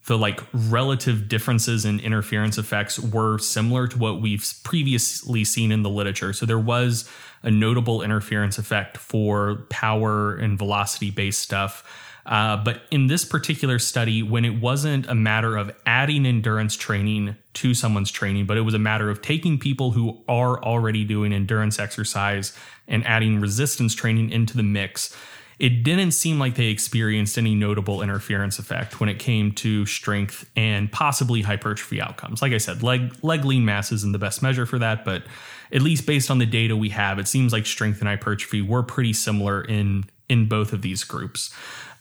the 0.05 0.17
like 0.17 0.39
relative 0.53 1.27
differences 1.27 1.83
in 1.83 1.99
interference 1.99 2.57
effects 2.57 2.99
were 2.99 3.39
similar 3.39 3.87
to 3.87 3.97
what 3.97 4.21
we've 4.21 4.45
previously 4.63 5.43
seen 5.43 5.71
in 5.71 5.81
the 5.81 5.89
literature. 5.89 6.31
So 6.31 6.45
there 6.45 6.59
was 6.59 7.09
a 7.41 7.49
notable 7.49 8.01
interference 8.03 8.57
effect 8.57 8.97
for 8.97 9.65
power 9.69 10.35
and 10.35 10.57
velocity 10.57 11.09
based 11.09 11.39
stuff. 11.39 11.83
Uh, 12.25 12.57
but 12.57 12.81
in 12.89 13.07
this 13.07 13.23
particular 13.23 13.77
study, 13.77 14.23
when 14.23 14.45
it 14.45 14.59
wasn't 14.59 15.07
a 15.07 15.15
matter 15.15 15.57
of 15.57 15.71
adding 15.85 16.25
endurance 16.25 16.75
training 16.75 17.35
to 17.53 17.73
someone's 17.73 18.11
training, 18.11 18.45
but 18.45 18.57
it 18.57 18.61
was 18.61 18.73
a 18.73 18.79
matter 18.79 19.09
of 19.09 19.21
taking 19.21 19.59
people 19.59 19.91
who 19.91 20.17
are 20.27 20.61
already 20.63 21.03
doing 21.03 21.31
endurance 21.31 21.77
exercise 21.77 22.57
and 22.87 23.05
adding 23.05 23.39
resistance 23.39 23.93
training 23.93 24.31
into 24.31 24.57
the 24.57 24.63
mix, 24.63 25.15
it 25.59 25.83
didn't 25.83 26.11
seem 26.11 26.39
like 26.39 26.55
they 26.55 26.67
experienced 26.67 27.37
any 27.37 27.55
notable 27.55 28.01
interference 28.01 28.59
effect 28.59 28.99
when 28.99 29.07
it 29.07 29.19
came 29.19 29.51
to 29.53 29.85
strength 29.85 30.49
and 30.55 30.91
possibly 30.91 31.41
hypertrophy 31.41 32.01
outcomes. 32.01 32.41
Like 32.41 32.51
I 32.51 32.57
said, 32.57 32.83
leg 32.83 33.15
leg 33.23 33.45
lean 33.45 33.63
mass 33.63 33.91
isn't 33.91 34.11
the 34.11 34.19
best 34.19 34.41
measure 34.41 34.65
for 34.65 34.79
that, 34.79 35.05
but 35.05 35.23
at 35.71 35.81
least 35.81 36.05
based 36.05 36.29
on 36.29 36.39
the 36.39 36.45
data 36.45 36.75
we 36.75 36.89
have, 36.89 37.19
it 37.19 37.27
seems 37.27 37.53
like 37.53 37.65
strength 37.65 37.99
and 37.99 38.09
hypertrophy 38.09 38.61
were 38.61 38.83
pretty 38.83 39.13
similar 39.13 39.61
in 39.63 40.05
in 40.27 40.47
both 40.47 40.73
of 40.73 40.81
these 40.81 41.03
groups. 41.03 41.53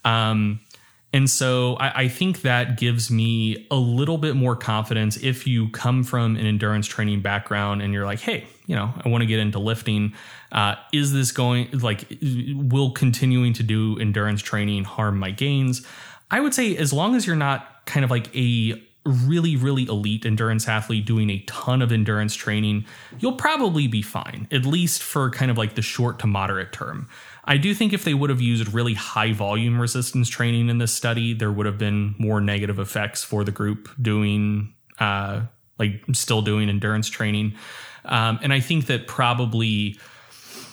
Um, 0.04 0.60
And 1.14 1.30
so 1.30 1.76
I, 1.76 2.02
I, 2.02 2.08
think 2.08 2.42
that 2.42 2.76
gives 2.76 3.08
me 3.08 3.68
a 3.70 3.76
little 3.76 4.18
bit 4.18 4.34
more 4.34 4.56
confidence 4.56 5.16
if 5.16 5.46
you 5.46 5.68
come 5.68 6.02
from 6.02 6.34
an 6.34 6.44
endurance 6.44 6.88
training 6.88 7.20
background 7.20 7.82
and 7.82 7.94
you're 7.94 8.04
like, 8.04 8.18
hey, 8.18 8.48
you 8.66 8.74
know, 8.74 8.92
I 9.04 9.08
want 9.08 9.22
to 9.22 9.26
get 9.26 9.38
into 9.38 9.60
lifting. 9.60 10.12
Uh, 10.50 10.74
is 10.92 11.12
this 11.12 11.30
going 11.30 11.68
like 11.70 12.18
will 12.20 12.90
continuing 12.90 13.52
to 13.52 13.62
do 13.62 13.96
endurance 14.00 14.42
training 14.42 14.82
harm 14.82 15.16
my 15.16 15.30
gains? 15.30 15.86
I 16.32 16.40
would 16.40 16.52
say 16.52 16.76
as 16.76 16.92
long 16.92 17.14
as 17.14 17.28
you're 17.28 17.36
not 17.36 17.86
kind 17.86 18.04
of 18.04 18.10
like 18.10 18.34
a 18.34 18.82
really, 19.06 19.54
really 19.54 19.84
elite 19.84 20.24
endurance 20.26 20.66
athlete 20.66 21.04
doing 21.06 21.30
a 21.30 21.38
ton 21.46 21.80
of 21.82 21.92
endurance 21.92 22.34
training, 22.34 22.86
you'll 23.20 23.36
probably 23.36 23.86
be 23.86 24.02
fine, 24.02 24.48
at 24.50 24.64
least 24.64 25.02
for 25.02 25.30
kind 25.30 25.50
of 25.50 25.58
like 25.58 25.74
the 25.76 25.82
short 25.82 26.18
to 26.20 26.26
moderate 26.26 26.72
term. 26.72 27.08
I 27.46 27.58
do 27.58 27.74
think 27.74 27.92
if 27.92 28.04
they 28.04 28.14
would 28.14 28.30
have 28.30 28.40
used 28.40 28.72
really 28.72 28.94
high 28.94 29.32
volume 29.32 29.78
resistance 29.80 30.28
training 30.28 30.68
in 30.70 30.78
this 30.78 30.92
study, 30.92 31.34
there 31.34 31.52
would 31.52 31.66
have 31.66 31.78
been 31.78 32.14
more 32.18 32.40
negative 32.40 32.78
effects 32.78 33.22
for 33.22 33.44
the 33.44 33.52
group 33.52 33.88
doing, 34.00 34.72
uh, 34.98 35.42
like 35.78 36.02
still 36.12 36.40
doing 36.40 36.68
endurance 36.68 37.08
training. 37.08 37.54
Um, 38.06 38.38
and 38.42 38.52
I 38.52 38.60
think 38.60 38.86
that 38.86 39.06
probably, 39.06 39.98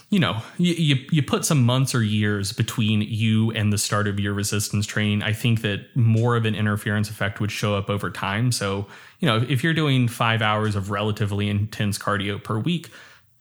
you 0.10 0.20
know, 0.20 0.42
you, 0.58 0.74
you, 0.74 0.96
you 1.12 1.24
put 1.24 1.44
some 1.44 1.64
months 1.64 1.94
or 1.94 2.04
years 2.04 2.54
between 2.54 3.02
you 3.02 3.52
and 3.52 3.72
the 3.72 3.78
start 3.78 4.08
of 4.08 4.20
your 4.20 4.34
resistance 4.34 4.86
training. 4.86 5.24
I 5.24 5.34
think 5.34 5.62
that 5.62 5.88
more 5.96 6.36
of 6.36 6.46
an 6.46 6.56
interference 6.56 7.10
effect 7.10 7.40
would 7.42 7.52
show 7.52 7.76
up 7.76 7.90
over 7.90 8.10
time. 8.10 8.52
So, 8.52 8.88
you 9.20 9.28
know, 9.28 9.46
if 9.48 9.64
you're 9.64 9.74
doing 9.74 10.08
five 10.08 10.42
hours 10.42 10.76
of 10.76 10.90
relatively 10.90 11.50
intense 11.50 11.98
cardio 11.98 12.42
per 12.42 12.58
week, 12.58 12.90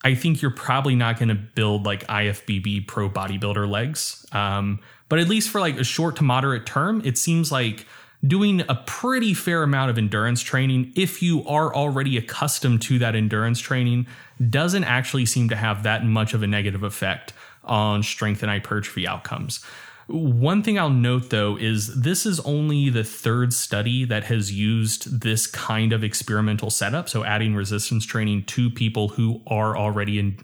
I 0.03 0.15
think 0.15 0.41
you're 0.41 0.51
probably 0.51 0.95
not 0.95 1.19
going 1.19 1.29
to 1.29 1.35
build 1.35 1.85
like 1.85 2.07
IFBB 2.07 2.87
pro 2.87 3.11
bodybuilder 3.11 3.69
legs. 3.69 4.27
Um, 4.33 4.81
but 5.09 5.19
at 5.19 5.29
least 5.29 5.51
for 5.51 5.61
like 5.61 5.79
a 5.79 5.85
short 5.85 6.17
to 6.17 6.25
moderate 6.25 6.67
term, 6.67 7.03
it 7.05 7.19
seems 7.19 7.53
like 7.53 7.87
doing 8.27 8.63
a 8.69 8.75
pretty 8.87 9.35
fair 9.35 9.63
amount 9.63 9.91
of 9.91 9.99
endurance 9.99 10.43
training, 10.43 10.93
if 10.95 11.23
you 11.23 11.47
are 11.47 11.75
already 11.75 12.17
accustomed 12.17 12.83
to 12.83 12.99
that 12.99 13.15
endurance 13.15 13.61
training, 13.61 14.07
doesn't 14.49 14.85
actually 14.85 15.27
seem 15.27 15.49
to 15.49 15.57
have 15.57 15.83
that 15.83 16.05
much 16.05 16.35
of 16.35 16.43
a 16.43 16.47
negative 16.47 16.83
effect 16.83 17.33
on 17.65 18.03
strength 18.03 18.43
and 18.43 18.51
hypertrophy 18.51 19.07
outcomes. 19.07 19.65
One 20.13 20.65
thing 20.65 20.77
I'll 20.77 20.91
note 20.91 21.31
though 21.31 21.57
is 21.57 22.01
this 22.01 22.27
is 22.27 22.41
only 22.41 22.91
the 22.91 23.05
third 23.05 23.53
study 23.53 24.05
that 24.07 24.25
has 24.25 24.51
used 24.51 25.21
this 25.21 25.47
kind 25.47 25.93
of 25.93 26.03
experimental 26.03 26.69
setup. 26.69 27.09
So, 27.09 27.23
adding 27.23 27.55
resistance 27.55 28.05
training 28.05 28.45
to 28.47 28.71
people 28.71 29.09
who 29.09 29.41
are 29.47 29.77
already 29.77 30.19
in 30.19 30.39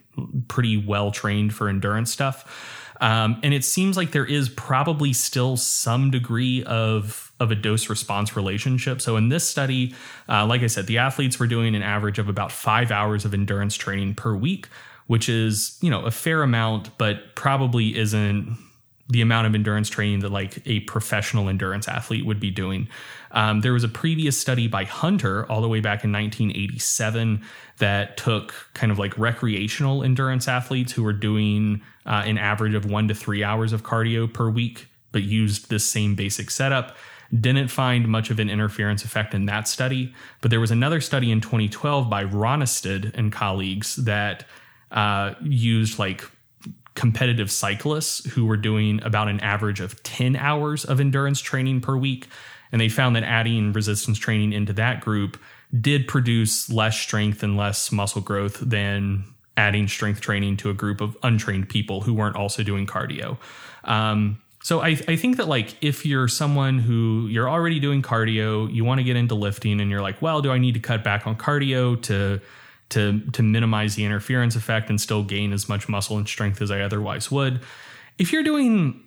pretty 0.46 0.76
well 0.76 1.10
trained 1.10 1.52
for 1.52 1.68
endurance 1.68 2.12
stuff. 2.12 2.94
Um, 3.00 3.40
and 3.42 3.52
it 3.52 3.64
seems 3.64 3.96
like 3.96 4.12
there 4.12 4.24
is 4.24 4.48
probably 4.48 5.12
still 5.12 5.56
some 5.56 6.12
degree 6.12 6.62
of 6.64 7.32
of 7.40 7.50
a 7.50 7.56
dose 7.56 7.90
response 7.90 8.36
relationship. 8.36 9.00
So 9.00 9.16
in 9.16 9.30
this 9.30 9.46
study, 9.46 9.94
uh, 10.28 10.46
like 10.46 10.62
I 10.62 10.68
said, 10.68 10.86
the 10.86 10.98
athletes 10.98 11.40
were 11.40 11.48
doing 11.48 11.74
an 11.74 11.82
average 11.82 12.20
of 12.20 12.28
about 12.28 12.52
five 12.52 12.92
hours 12.92 13.24
of 13.24 13.34
endurance 13.34 13.74
training 13.74 14.14
per 14.14 14.34
week, 14.34 14.68
which 15.08 15.28
is 15.28 15.76
you 15.80 15.90
know 15.90 16.02
a 16.02 16.12
fair 16.12 16.44
amount, 16.44 16.96
but 16.98 17.34
probably 17.34 17.98
isn't 17.98 18.56
the 19.08 19.20
amount 19.20 19.46
of 19.46 19.54
endurance 19.54 19.88
training 19.88 20.20
that 20.20 20.30
like 20.30 20.60
a 20.66 20.80
professional 20.80 21.48
endurance 21.48 21.86
athlete 21.86 22.26
would 22.26 22.40
be 22.40 22.50
doing. 22.50 22.88
Um, 23.30 23.60
there 23.60 23.72
was 23.72 23.84
a 23.84 23.88
previous 23.88 24.38
study 24.38 24.66
by 24.66 24.84
Hunter 24.84 25.50
all 25.50 25.60
the 25.60 25.68
way 25.68 25.80
back 25.80 26.02
in 26.04 26.12
1987 26.12 27.42
that 27.78 28.16
took 28.16 28.54
kind 28.74 28.90
of 28.90 28.98
like 28.98 29.16
recreational 29.18 30.02
endurance 30.02 30.48
athletes 30.48 30.92
who 30.92 31.02
were 31.02 31.12
doing 31.12 31.82
uh, 32.04 32.22
an 32.24 32.38
average 32.38 32.74
of 32.74 32.84
one 32.86 33.06
to 33.08 33.14
three 33.14 33.44
hours 33.44 33.72
of 33.72 33.84
cardio 33.84 34.32
per 34.32 34.48
week, 34.48 34.88
but 35.12 35.22
used 35.22 35.70
this 35.70 35.84
same 35.84 36.14
basic 36.14 36.50
setup. 36.50 36.96
Didn't 37.38 37.68
find 37.68 38.08
much 38.08 38.30
of 38.30 38.38
an 38.38 38.48
interference 38.48 39.04
effect 39.04 39.34
in 39.34 39.46
that 39.46 39.68
study, 39.68 40.14
but 40.40 40.50
there 40.50 40.60
was 40.60 40.70
another 40.70 41.00
study 41.00 41.30
in 41.30 41.40
2012 41.40 42.08
by 42.08 42.24
Ronnestad 42.24 43.12
and 43.14 43.32
colleagues 43.32 43.96
that 43.96 44.44
uh, 44.92 45.34
used 45.42 45.98
like 45.98 46.24
competitive 46.96 47.50
cyclists 47.50 48.24
who 48.30 48.46
were 48.46 48.56
doing 48.56 49.00
about 49.04 49.28
an 49.28 49.38
average 49.40 49.80
of 49.80 50.02
10 50.02 50.34
hours 50.36 50.84
of 50.84 51.00
endurance 51.00 51.40
training 51.40 51.80
per 51.80 51.96
week. 51.96 52.26
And 52.72 52.80
they 52.80 52.88
found 52.88 53.14
that 53.14 53.22
adding 53.22 53.72
resistance 53.72 54.18
training 54.18 54.52
into 54.52 54.72
that 54.74 55.00
group 55.00 55.38
did 55.80 56.08
produce 56.08 56.68
less 56.70 56.98
strength 56.98 57.42
and 57.42 57.56
less 57.56 57.92
muscle 57.92 58.20
growth 58.20 58.58
than 58.60 59.24
adding 59.56 59.88
strength 59.88 60.20
training 60.20 60.56
to 60.58 60.70
a 60.70 60.74
group 60.74 61.00
of 61.00 61.16
untrained 61.22 61.68
people 61.68 62.00
who 62.00 62.12
weren't 62.12 62.36
also 62.36 62.62
doing 62.62 62.86
cardio. 62.86 63.38
Um, 63.84 64.40
so 64.62 64.80
I, 64.80 64.98
I 65.06 65.16
think 65.16 65.36
that 65.36 65.46
like 65.46 65.76
if 65.80 66.04
you're 66.04 66.28
someone 66.28 66.78
who 66.78 67.28
you're 67.28 67.48
already 67.48 67.78
doing 67.78 68.02
cardio, 68.02 68.72
you 68.72 68.84
want 68.84 68.98
to 68.98 69.04
get 69.04 69.16
into 69.16 69.36
lifting, 69.36 69.80
and 69.80 69.90
you're 69.90 70.02
like, 70.02 70.20
well, 70.20 70.42
do 70.42 70.50
I 70.50 70.58
need 70.58 70.74
to 70.74 70.80
cut 70.80 71.04
back 71.04 71.26
on 71.26 71.36
cardio 71.36 72.02
to 72.02 72.40
to 72.90 73.20
to 73.32 73.42
minimize 73.42 73.94
the 73.94 74.04
interference 74.04 74.56
effect 74.56 74.90
and 74.90 75.00
still 75.00 75.22
gain 75.22 75.52
as 75.52 75.68
much 75.68 75.88
muscle 75.88 76.16
and 76.16 76.28
strength 76.28 76.62
as 76.62 76.70
I 76.70 76.80
otherwise 76.80 77.30
would. 77.30 77.60
If 78.18 78.32
you're 78.32 78.44
doing 78.44 79.02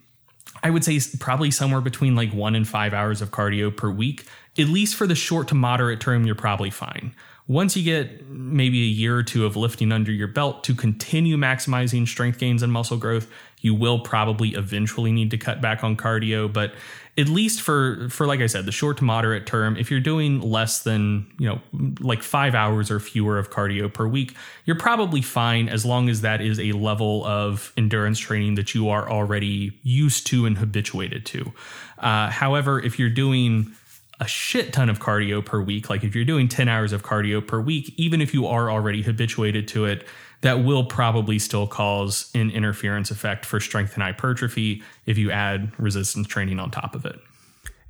I 0.63 0.69
would 0.69 0.84
say 0.84 0.99
probably 1.19 1.51
somewhere 1.51 1.82
between 1.82 2.15
like 2.15 2.34
1 2.34 2.55
and 2.55 2.67
5 2.67 2.93
hours 2.93 3.21
of 3.21 3.32
cardio 3.32 3.75
per 3.75 3.89
week, 3.89 4.25
at 4.57 4.67
least 4.67 4.95
for 4.95 5.07
the 5.07 5.15
short 5.15 5.47
to 5.49 5.55
moderate 5.55 6.01
term 6.01 6.25
you're 6.25 6.36
probably 6.36 6.69
fine. 6.69 7.15
Once 7.50 7.76
you 7.76 7.84
get 7.84 8.30
maybe 8.30 8.84
a 8.84 8.86
year 8.86 9.18
or 9.18 9.24
two 9.24 9.43
of 9.43 9.56
lifting 9.56 9.91
under 9.91 10.12
your 10.12 10.28
belt 10.28 10.64
to 10.64 10.76
continue 10.76 11.36
maximizing 11.36 12.08
strength 12.08 12.38
gains 12.38 12.62
and 12.62 12.72
muscle 12.72 12.95
growth, 12.95 13.28
you 13.60 13.74
will 13.74 14.00
probably 14.00 14.50
eventually 14.50 15.12
need 15.12 15.32
to 15.32 15.38
cut 15.38 15.60
back 15.60 15.84
on 15.84 15.97
cardio, 15.97 16.52
but 16.52 16.74
at 17.18 17.28
least 17.28 17.64
for 17.64 18.08
for 18.10 18.28
like 18.28 18.39
I 18.39 18.45
said, 18.45 18.68
the 18.68 18.72
short 18.72 18.97
to 18.97 19.04
moderate 19.04 19.47
term, 19.47 19.78
if 19.78 19.89
you're 19.89 20.00
doing 20.00 20.41
less 20.41 20.84
than, 20.84 21.26
you 21.39 21.50
know, 21.50 21.60
like 22.00 22.22
5 22.22 22.54
hours 22.54 22.91
or 22.91 23.00
fewer 23.00 23.39
of 23.39 23.50
cardio 23.50 23.91
per 23.91 24.08
week, 24.08 24.36
you're 24.66 24.78
probably 24.78 25.24
fine 25.24 25.70
as 25.70 25.84
long 25.84 26.08
as 26.08 26.22
that 26.22 26.41
is 26.41 26.60
a 26.60 26.74
level 26.74 27.26
of 27.26 27.74
endurance 27.76 28.20
training 28.20 28.56
that 28.56 28.76
you 28.76 28.89
are 28.89 29.10
already 29.10 29.72
used 29.82 30.28
to 30.28 30.45
and 30.45 30.60
habituated 30.60 31.26
to. 31.26 31.52
Uh, 31.97 32.30
however, 32.30 32.80
if 32.80 33.00
you're 33.00 33.10
doing 33.10 33.76
a 34.20 34.28
shit 34.28 34.74
ton 34.74 34.89
of 34.89 34.99
cardio 34.99 35.43
per 35.43 35.61
week, 35.61 35.89
like 35.89 36.03
if 36.03 36.13
you're 36.13 36.26
doing 36.26 36.47
10 36.47 36.67
hours 36.67 36.91
of 36.91 37.03
cardio 37.03 37.45
per 37.45 37.59
week, 37.61 37.93
even 37.97 38.22
if 38.22 38.34
you 38.34 38.45
are 38.47 38.70
already 38.70 39.01
habituated 39.01 39.67
to 39.70 39.86
it, 39.86 40.05
that 40.41 40.63
will 40.63 40.86
probably 40.86 41.39
still 41.39 41.67
cause 41.67 42.30
an 42.34 42.49
interference 42.51 43.11
effect 43.11 43.45
for 43.45 43.59
strength 43.59 43.93
and 43.93 44.03
hypertrophy 44.03 44.84
if 45.05 45.17
you 45.17 45.32
add 45.32 45.72
resistance 45.78 46.28
training 46.28 46.59
on 46.59 46.72
top 46.72 46.95
of 46.95 47.05
it. 47.05 47.20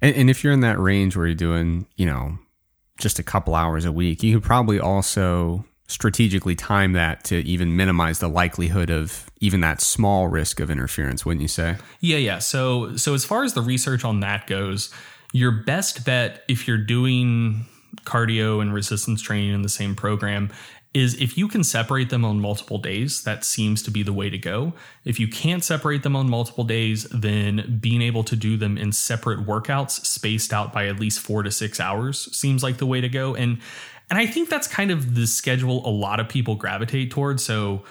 And, 0.01 0.15
and 0.15 0.29
if 0.29 0.43
you're 0.43 0.53
in 0.53 0.61
that 0.61 0.79
range 0.79 1.15
where 1.15 1.25
you're 1.25 1.35
doing, 1.35 1.87
you 1.95 2.05
know, 2.05 2.37
just 2.99 3.17
a 3.17 3.23
couple 3.23 3.55
hours 3.55 3.85
a 3.85 3.91
week, 3.91 4.23
you 4.23 4.35
could 4.35 4.45
probably 4.45 4.79
also 4.79 5.65
strategically 5.87 6.55
time 6.55 6.93
that 6.93 7.23
to 7.23 7.37
even 7.37 7.75
minimize 7.75 8.19
the 8.19 8.27
likelihood 8.27 8.91
of 8.91 9.29
even 9.39 9.61
that 9.61 9.81
small 9.81 10.27
risk 10.27 10.59
of 10.59 10.69
interference, 10.69 11.25
wouldn't 11.25 11.41
you 11.41 11.47
say? 11.47 11.77
Yeah, 11.99 12.17
yeah. 12.17 12.39
So 12.39 12.95
so 12.95 13.15
as 13.15 13.25
far 13.25 13.43
as 13.43 13.53
the 13.53 13.61
research 13.61 14.05
on 14.05 14.19
that 14.19 14.45
goes, 14.45 14.93
your 15.33 15.51
best 15.51 16.05
bet 16.05 16.43
if 16.47 16.67
you're 16.67 16.77
doing 16.77 17.65
cardio 18.05 18.61
and 18.61 18.73
resistance 18.73 19.21
training 19.21 19.53
in 19.53 19.61
the 19.61 19.69
same 19.69 19.95
program 19.95 20.51
is 20.93 21.21
if 21.21 21.37
you 21.37 21.47
can 21.47 21.63
separate 21.63 22.09
them 22.09 22.25
on 22.25 22.39
multiple 22.39 22.79
days, 22.79 23.21
that 23.23 23.45
seems 23.45 23.83
to 23.83 23.91
be 23.91 24.01
the 24.01 24.13
way 24.13 24.29
to 24.29 24.39
go. 24.39 24.73
If 25.05 25.19
you 25.19 25.27
can't 25.27 25.63
separate 25.63 26.01
them 26.01 26.15
on 26.15 26.29
multiple 26.29 26.63
days, 26.63 27.03
then 27.11 27.77
being 27.79 28.01
able 28.01 28.23
to 28.23 28.35
do 28.35 28.57
them 28.57 28.75
in 28.75 28.91
separate 28.91 29.45
workouts 29.45 30.03
spaced 30.05 30.51
out 30.51 30.73
by 30.73 30.87
at 30.87 30.99
least 30.99 31.19
4 31.19 31.43
to 31.43 31.51
6 31.51 31.79
hours 31.79 32.35
seems 32.35 32.63
like 32.63 32.77
the 32.77 32.87
way 32.87 33.01
to 33.01 33.09
go. 33.09 33.35
And 33.35 33.59
and 34.09 34.17
I 34.17 34.25
think 34.25 34.49
that's 34.49 34.67
kind 34.67 34.89
of 34.89 35.13
the 35.13 35.27
schedule 35.27 35.87
a 35.87 35.91
lot 35.91 36.19
of 36.19 36.27
people 36.27 36.55
gravitate 36.55 37.11
towards. 37.11 37.43
So 37.43 37.83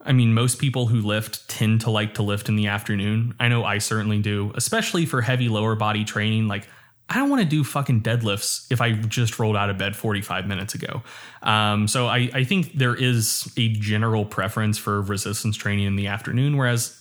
I 0.00 0.12
mean, 0.12 0.32
most 0.32 0.58
people 0.58 0.86
who 0.86 1.02
lift 1.02 1.46
tend 1.48 1.82
to 1.82 1.90
like 1.90 2.14
to 2.14 2.22
lift 2.22 2.48
in 2.48 2.56
the 2.56 2.68
afternoon. 2.68 3.34
I 3.38 3.48
know 3.48 3.64
I 3.64 3.76
certainly 3.76 4.20
do, 4.20 4.52
especially 4.54 5.04
for 5.04 5.20
heavy 5.20 5.50
lower 5.50 5.74
body 5.74 6.04
training. 6.04 6.48
Like 6.48 6.66
I 7.08 7.14
don't 7.14 7.30
want 7.30 7.42
to 7.42 7.48
do 7.48 7.64
fucking 7.64 8.02
deadlifts 8.02 8.70
if 8.70 8.80
I 8.80 8.92
just 8.92 9.38
rolled 9.38 9.56
out 9.56 9.70
of 9.70 9.78
bed 9.78 9.96
45 9.96 10.46
minutes 10.46 10.74
ago. 10.74 11.02
Um, 11.42 11.88
so 11.88 12.06
I, 12.06 12.28
I 12.34 12.44
think 12.44 12.74
there 12.74 12.94
is 12.94 13.50
a 13.56 13.68
general 13.68 14.26
preference 14.26 14.76
for 14.76 15.00
resistance 15.00 15.56
training 15.56 15.86
in 15.86 15.96
the 15.96 16.06
afternoon, 16.06 16.58
whereas 16.58 17.00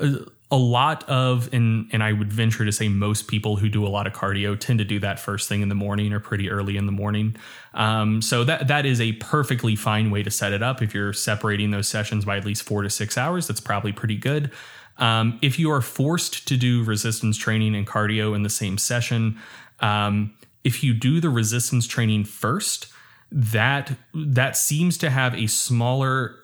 a, 0.00 0.20
a 0.50 0.56
lot 0.56 1.06
of, 1.08 1.52
and, 1.52 1.88
and 1.92 2.02
I 2.02 2.12
would 2.12 2.32
venture 2.32 2.64
to 2.64 2.72
say 2.72 2.88
most 2.88 3.28
people 3.28 3.56
who 3.56 3.68
do 3.68 3.86
a 3.86 3.88
lot 3.88 4.06
of 4.06 4.14
cardio 4.14 4.58
tend 4.58 4.78
to 4.78 4.84
do 4.84 4.98
that 5.00 5.20
first 5.20 5.48
thing 5.48 5.60
in 5.60 5.68
the 5.68 5.74
morning 5.74 6.12
or 6.12 6.20
pretty 6.20 6.50
early 6.50 6.76
in 6.78 6.86
the 6.86 6.92
morning. 6.92 7.36
Um, 7.74 8.22
so 8.22 8.44
that, 8.44 8.68
that 8.68 8.86
is 8.86 9.00
a 9.00 9.12
perfectly 9.12 9.76
fine 9.76 10.10
way 10.10 10.22
to 10.22 10.30
set 10.30 10.52
it 10.52 10.62
up. 10.62 10.80
If 10.80 10.94
you're 10.94 11.12
separating 11.12 11.72
those 11.72 11.88
sessions 11.88 12.24
by 12.24 12.38
at 12.38 12.44
least 12.44 12.62
four 12.62 12.82
to 12.82 12.90
six 12.90 13.18
hours, 13.18 13.46
that's 13.46 13.60
probably 13.60 13.92
pretty 13.92 14.16
good. 14.16 14.50
Um, 14.98 15.38
if 15.42 15.58
you 15.58 15.70
are 15.70 15.80
forced 15.80 16.46
to 16.48 16.56
do 16.56 16.84
resistance 16.84 17.36
training 17.36 17.74
and 17.74 17.86
cardio 17.86 18.34
in 18.34 18.42
the 18.42 18.50
same 18.50 18.78
session, 18.78 19.38
um, 19.80 20.34
if 20.64 20.84
you 20.84 20.94
do 20.94 21.20
the 21.20 21.30
resistance 21.30 21.86
training 21.86 22.24
first, 22.24 22.92
that 23.30 23.96
that 24.14 24.56
seems 24.56 24.98
to 24.98 25.10
have 25.10 25.34
a 25.34 25.46
smaller 25.46 26.36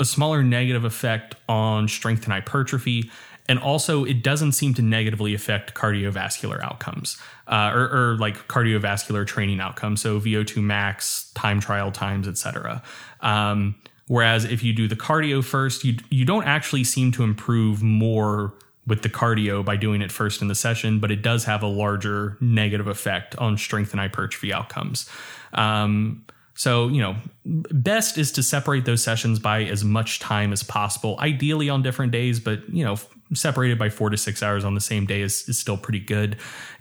a 0.00 0.04
smaller 0.04 0.42
negative 0.42 0.84
effect 0.84 1.36
on 1.48 1.88
strength 1.88 2.24
and 2.24 2.32
hypertrophy. 2.32 3.10
And 3.46 3.58
also 3.58 4.04
it 4.04 4.22
doesn't 4.22 4.52
seem 4.52 4.74
to 4.74 4.82
negatively 4.82 5.34
affect 5.34 5.74
cardiovascular 5.74 6.62
outcomes 6.62 7.20
uh, 7.46 7.70
or, 7.74 7.82
or, 7.82 8.16
like 8.18 8.48
cardiovascular 8.48 9.26
training 9.26 9.60
outcomes. 9.60 10.00
So 10.00 10.18
vo2 10.18 10.62
max 10.62 11.30
time 11.34 11.60
trial 11.60 11.92
times 11.92 12.26
etc 12.26 12.82
um, 13.20 13.76
whereas 14.06 14.44
if 14.44 14.62
you 14.62 14.72
do 14.72 14.88
the 14.88 14.96
cardio 14.96 15.42
first 15.42 15.84
you 15.84 15.96
you 16.10 16.24
don't 16.24 16.44
actually 16.44 16.84
seem 16.84 17.12
to 17.12 17.22
improve 17.22 17.82
more 17.82 18.54
with 18.86 19.02
the 19.02 19.08
cardio 19.08 19.64
by 19.64 19.76
doing 19.76 20.02
it 20.02 20.12
first 20.12 20.42
in 20.42 20.48
the 20.48 20.54
session 20.54 21.00
but 21.00 21.10
it 21.10 21.22
does 21.22 21.44
have 21.44 21.62
a 21.62 21.66
larger 21.66 22.36
negative 22.40 22.86
effect 22.86 23.36
on 23.36 23.56
strength 23.56 23.92
and 23.92 24.00
hypertrophy 24.00 24.52
outcomes 24.52 25.08
um, 25.54 26.24
so, 26.56 26.88
you 26.88 27.00
know, 27.00 27.16
best 27.44 28.16
is 28.16 28.30
to 28.32 28.42
separate 28.42 28.84
those 28.84 29.02
sessions 29.02 29.40
by 29.40 29.64
as 29.64 29.84
much 29.84 30.20
time 30.20 30.52
as 30.52 30.62
possible, 30.62 31.16
ideally 31.18 31.68
on 31.68 31.82
different 31.82 32.12
days, 32.12 32.38
but, 32.38 32.68
you 32.68 32.84
know, 32.84 32.96
separated 33.32 33.78
by 33.78 33.88
four 33.88 34.10
to 34.10 34.16
six 34.16 34.42
hours 34.42 34.64
on 34.64 34.74
the 34.74 34.80
same 34.80 35.04
day 35.04 35.20
is, 35.20 35.48
is 35.48 35.58
still 35.58 35.76
pretty 35.76 35.98
good. 35.98 36.36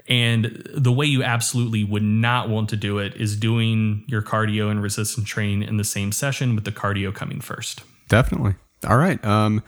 And 0.07 0.67
the 0.73 0.91
way 0.91 1.05
you 1.05 1.23
absolutely 1.23 1.83
would 1.83 2.03
not 2.03 2.49
want 2.49 2.69
to 2.69 2.75
do 2.75 2.99
it 2.99 3.15
is 3.15 3.37
doing 3.37 4.03
your 4.07 4.21
cardio 4.21 4.69
and 4.69 4.81
resistance 4.81 5.27
training 5.27 5.63
in 5.63 5.77
the 5.77 5.83
same 5.83 6.11
session 6.11 6.55
with 6.55 6.65
the 6.65 6.71
cardio 6.71 7.13
coming 7.13 7.39
first. 7.39 7.83
Definitely. 8.09 8.55
All 8.85 8.97
right. 8.97 9.23
Um, 9.23 9.63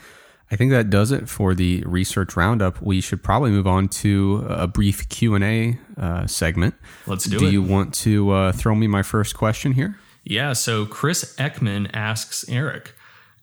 I 0.52 0.57
think 0.57 0.72
that 0.72 0.90
does 0.90 1.12
it 1.12 1.30
for 1.30 1.56
the 1.56 1.84
research 1.86 2.36
roundup. 2.36 2.82
We 2.82 3.02
should 3.02 3.24
probably 3.24 3.52
move 3.52 3.66
on 3.66 3.88
to 3.90 4.45
a 4.49 4.68
brief 4.68 5.07
Q 5.10 5.36
and 5.36 5.44
A 5.44 5.80
uh, 5.98 6.28
segment. 6.28 6.76
Let's 7.07 7.24
do, 7.24 7.32
do 7.32 7.38
it. 7.38 7.40
Do 7.48 7.53
you 7.53 7.64
want 7.64 7.94
to 7.95 8.32
uh, 8.32 8.52
throw 8.52 8.76
me 8.76 8.88
my 8.88 9.03
first 9.03 9.36
question 9.36 9.72
here? 9.74 9.98
Yeah. 10.24 10.53
So 10.53 10.86
Chris 10.86 11.36
Ekman 11.38 11.90
asks 11.94 12.48
Eric. 12.49 12.94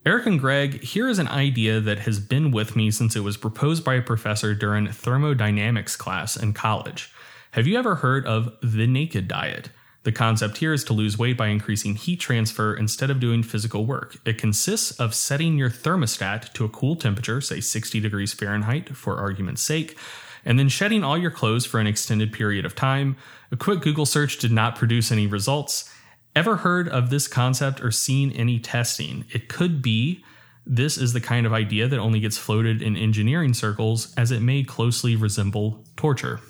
Eric 0.05 0.27
and 0.27 0.41
Greg, 0.41 0.83
here 0.83 1.09
is 1.09 1.21
an 1.21 1.29
idea 1.29 1.79
that 1.79 2.01
has 2.01 2.19
been 2.19 2.51
with 2.51 2.75
me 2.75 2.91
since 2.91 3.15
it 3.15 3.21
was 3.21 3.37
proposed 3.37 3.85
by 3.85 3.95
a 3.95 4.03
professor 4.03 4.53
during 4.53 4.89
thermodynamics 4.89 5.95
class 5.95 6.37
in 6.37 6.53
college. 6.53 7.13
Have 7.53 7.69
you 7.69 7.79
ever 7.79 7.95
heard 7.95 8.27
of 8.27 8.53
the 8.61 8.89
naked 8.89 9.29
diet? 9.29 9.71
The 10.03 10.11
concept 10.11 10.57
here 10.57 10.73
is 10.73 10.83
to 10.85 10.93
lose 10.93 11.17
weight 11.17 11.37
by 11.37 11.49
increasing 11.49 11.95
heat 11.95 12.19
transfer 12.19 12.75
instead 12.75 13.11
of 13.11 13.21
doing 13.21 13.45
physical 13.45 13.87
work. 13.87 14.17
It 14.25 14.39
consists 14.39 14.91
of 14.99 15.15
setting 15.15 15.57
your 15.57 15.71
thermostat 15.71 16.53
to 16.55 16.65
a 16.65 16.69
cool 16.69 16.97
temperature, 16.97 17.41
say 17.41 17.61
60 17.61 18.01
degrees 18.01 18.35
Fahrenheit 18.35 18.97
for 18.97 19.19
argument's 19.19 19.63
sake, 19.63 19.97
and 20.45 20.59
then 20.59 20.69
shedding 20.69 21.05
all 21.05 21.17
your 21.17 21.31
clothes 21.31 21.65
for 21.65 21.79
an 21.79 21.87
extended 21.87 22.33
period 22.33 22.67
of 22.67 22.75
time. 22.75 23.17
A 23.53 23.57
quick 23.57 23.81
Google 23.83 24.07
search 24.07 24.39
did 24.39 24.51
not 24.51 24.75
produce 24.75 25.13
any 25.13 25.29
results. 25.29 25.92
Ever 26.35 26.57
heard 26.57 26.89
of 26.89 27.11
this 27.11 27.29
concept 27.29 27.83
or 27.83 27.91
seen 27.91 28.33
any 28.33 28.59
testing? 28.59 29.27
It 29.31 29.49
could 29.49 29.83
be 29.83 30.25
this 30.65 30.97
is 30.97 31.13
the 31.13 31.21
kind 31.21 31.45
of 31.45 31.53
idea 31.53 31.89
that 31.89 31.99
only 31.99 32.21
gets 32.21 32.39
floated 32.39 32.81
in 32.81 32.97
engineering 32.97 33.53
circles 33.53 34.15
as 34.17 34.31
it 34.31 34.41
may 34.41 34.63
closely 34.63 35.17
resemble 35.17 35.85
torture. 35.97 36.41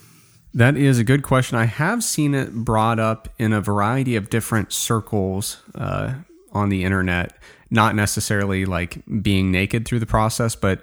That 0.54 0.76
is 0.76 0.98
a 0.98 1.04
good 1.04 1.22
question. 1.22 1.56
I 1.56 1.64
have 1.64 2.04
seen 2.04 2.34
it 2.34 2.52
brought 2.52 3.00
up 3.00 3.28
in 3.38 3.52
a 3.52 3.60
variety 3.60 4.16
of 4.16 4.28
different 4.28 4.72
circles 4.72 5.62
uh, 5.74 6.14
on 6.52 6.68
the 6.68 6.84
internet, 6.84 7.36
not 7.70 7.96
necessarily 7.96 8.66
like 8.66 9.02
being 9.22 9.50
naked 9.50 9.86
through 9.86 10.00
the 10.00 10.06
process, 10.06 10.54
but 10.54 10.82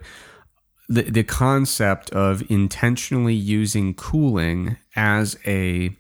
the, 0.90 1.04
the 1.04 1.24
concept 1.24 2.10
of 2.10 2.44
intentionally 2.50 3.36
using 3.36 3.94
cooling 3.94 4.78
as 4.96 5.38
a 5.46 5.96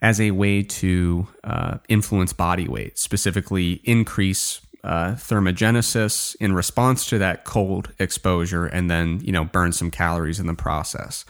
as 0.00 0.20
a 0.20 0.30
way 0.30 0.62
to 0.62 1.26
uh, 1.44 1.78
influence 1.88 2.32
body 2.32 2.68
weight, 2.68 2.98
specifically 2.98 3.80
increase 3.84 4.60
uh, 4.84 5.12
thermogenesis 5.12 6.36
in 6.36 6.54
response 6.54 7.08
to 7.08 7.18
that 7.18 7.44
cold 7.44 7.92
exposure, 7.98 8.66
and 8.66 8.90
then 8.90 9.20
you 9.22 9.32
know 9.32 9.44
burn 9.44 9.72
some 9.72 9.90
calories 9.90 10.38
in 10.38 10.46
the 10.46 10.54
process. 10.54 11.24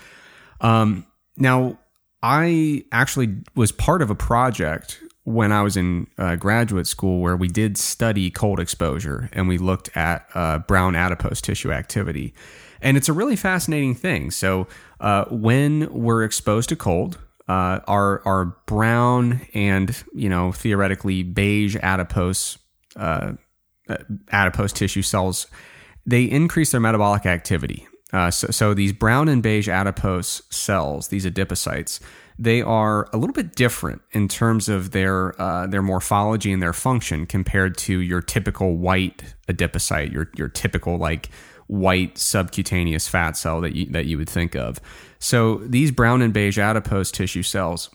Um, 0.60 1.06
now, 1.36 1.78
I 2.22 2.84
actually 2.92 3.36
was 3.54 3.72
part 3.72 4.02
of 4.02 4.10
a 4.10 4.14
project 4.14 5.00
when 5.24 5.52
I 5.52 5.62
was 5.62 5.76
in 5.76 6.06
uh, 6.16 6.36
graduate 6.36 6.86
school 6.86 7.20
where 7.20 7.36
we 7.36 7.48
did 7.48 7.76
study 7.76 8.30
cold 8.30 8.58
exposure 8.58 9.28
and 9.32 9.46
we 9.46 9.58
looked 9.58 9.94
at 9.94 10.26
uh, 10.34 10.58
brown 10.60 10.96
adipose 10.96 11.42
tissue 11.42 11.70
activity. 11.70 12.32
And 12.80 12.96
it's 12.96 13.10
a 13.10 13.12
really 13.12 13.36
fascinating 13.36 13.94
thing. 13.94 14.30
So, 14.30 14.68
uh, 15.00 15.26
when 15.30 15.92
we're 15.92 16.24
exposed 16.24 16.68
to 16.70 16.76
cold, 16.76 17.18
uh, 17.48 17.80
our 17.86 18.22
our 18.26 18.56
brown 18.66 19.46
and 19.54 20.04
you 20.14 20.28
know 20.28 20.52
theoretically 20.52 21.22
beige 21.22 21.76
adipose 21.76 22.58
uh, 22.96 23.32
adipose 24.30 24.72
tissue 24.72 25.02
cells 25.02 25.46
they 26.08 26.24
increase 26.24 26.72
their 26.72 26.80
metabolic 26.80 27.26
activity. 27.26 27.86
Uh, 28.14 28.30
so, 28.30 28.46
so, 28.50 28.72
these 28.72 28.94
brown 28.94 29.28
and 29.28 29.42
beige 29.42 29.68
adipose 29.68 30.40
cells, 30.48 31.08
these 31.08 31.26
adipocytes, 31.26 32.00
they 32.38 32.62
are 32.62 33.06
a 33.12 33.18
little 33.18 33.34
bit 33.34 33.54
different 33.54 34.00
in 34.12 34.28
terms 34.28 34.70
of 34.70 34.92
their 34.92 35.38
uh, 35.40 35.66
their 35.66 35.82
morphology 35.82 36.50
and 36.50 36.62
their 36.62 36.72
function 36.72 37.26
compared 37.26 37.76
to 37.76 38.00
your 38.00 38.22
typical 38.22 38.78
white 38.78 39.34
adipocyte, 39.46 40.10
your 40.10 40.30
your 40.36 40.48
typical 40.48 40.96
like 40.96 41.28
white 41.66 42.16
subcutaneous 42.16 43.06
fat 43.06 43.36
cell 43.36 43.60
that 43.60 43.74
you 43.76 43.84
that 43.90 44.06
you 44.06 44.16
would 44.16 44.30
think 44.30 44.54
of. 44.54 44.80
So 45.18 45.56
these 45.56 45.90
brown 45.90 46.22
and 46.22 46.32
beige 46.32 46.58
adipose 46.58 47.10
tissue 47.10 47.42
cells, 47.42 47.90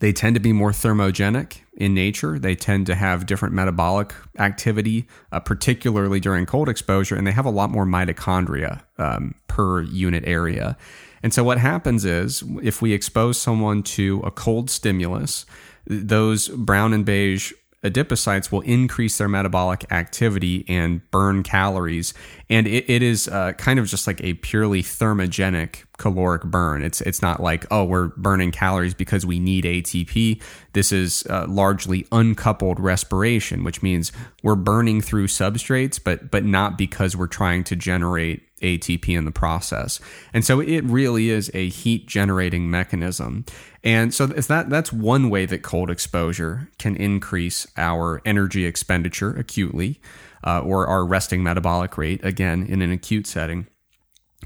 they 0.00 0.12
tend 0.12 0.34
to 0.34 0.40
be 0.40 0.52
more 0.52 0.72
thermogenic 0.72 1.58
in 1.74 1.94
nature. 1.94 2.38
They 2.38 2.54
tend 2.54 2.86
to 2.86 2.94
have 2.94 3.26
different 3.26 3.54
metabolic 3.54 4.14
activity, 4.38 5.06
uh, 5.30 5.40
particularly 5.40 6.20
during 6.20 6.46
cold 6.46 6.68
exposure, 6.68 7.16
and 7.16 7.26
they 7.26 7.32
have 7.32 7.44
a 7.44 7.50
lot 7.50 7.70
more 7.70 7.84
mitochondria 7.84 8.82
um, 8.98 9.34
per 9.46 9.82
unit 9.82 10.24
area. 10.26 10.76
And 11.22 11.34
so, 11.34 11.44
what 11.44 11.58
happens 11.58 12.06
is 12.06 12.42
if 12.62 12.80
we 12.80 12.94
expose 12.94 13.38
someone 13.38 13.82
to 13.84 14.22
a 14.24 14.30
cold 14.30 14.70
stimulus, 14.70 15.44
those 15.86 16.48
brown 16.48 16.94
and 16.94 17.04
beige 17.04 17.52
adipocytes 17.82 18.52
will 18.52 18.60
increase 18.60 19.16
their 19.18 19.28
metabolic 19.28 19.90
activity 19.90 20.64
and 20.68 21.08
burn 21.10 21.42
calories. 21.42 22.12
And 22.50 22.66
it, 22.66 22.88
it 22.90 23.02
is 23.02 23.26
uh, 23.28 23.52
kind 23.52 23.78
of 23.78 23.86
just 23.86 24.06
like 24.06 24.22
a 24.22 24.34
purely 24.34 24.82
thermogenic 24.82 25.84
caloric 25.96 26.42
burn. 26.44 26.82
It's 26.82 27.00
it's 27.02 27.22
not 27.22 27.40
like 27.40 27.66
oh 27.70 27.84
we're 27.84 28.08
burning 28.08 28.50
calories 28.50 28.94
because 28.94 29.24
we 29.24 29.38
need 29.38 29.64
ATP. 29.64 30.42
This 30.72 30.92
is 30.92 31.24
uh, 31.28 31.46
largely 31.48 32.06
uncoupled 32.10 32.80
respiration, 32.80 33.64
which 33.64 33.82
means 33.82 34.12
we're 34.42 34.56
burning 34.56 35.00
through 35.00 35.28
substrates, 35.28 36.02
but 36.02 36.30
but 36.30 36.44
not 36.44 36.76
because 36.76 37.16
we're 37.16 37.26
trying 37.26 37.64
to 37.64 37.76
generate 37.76 38.42
ATP 38.60 39.16
in 39.16 39.24
the 39.24 39.30
process. 39.30 40.00
And 40.32 40.44
so 40.44 40.60
it 40.60 40.84
really 40.84 41.30
is 41.30 41.50
a 41.54 41.68
heat 41.68 42.06
generating 42.06 42.70
mechanism. 42.70 43.44
And 43.82 44.12
so 44.12 44.26
that 44.26 44.70
that's 44.70 44.92
one 44.92 45.30
way 45.30 45.46
that 45.46 45.62
cold 45.62 45.90
exposure 45.90 46.68
can 46.78 46.96
increase 46.96 47.66
our 47.76 48.20
energy 48.24 48.66
expenditure 48.66 49.30
acutely 49.30 50.00
uh, 50.44 50.60
or 50.60 50.86
our 50.86 51.04
resting 51.04 51.42
metabolic 51.42 51.96
rate 51.96 52.24
again 52.24 52.66
in 52.66 52.82
an 52.82 52.92
acute 52.92 53.26
setting. 53.26 53.66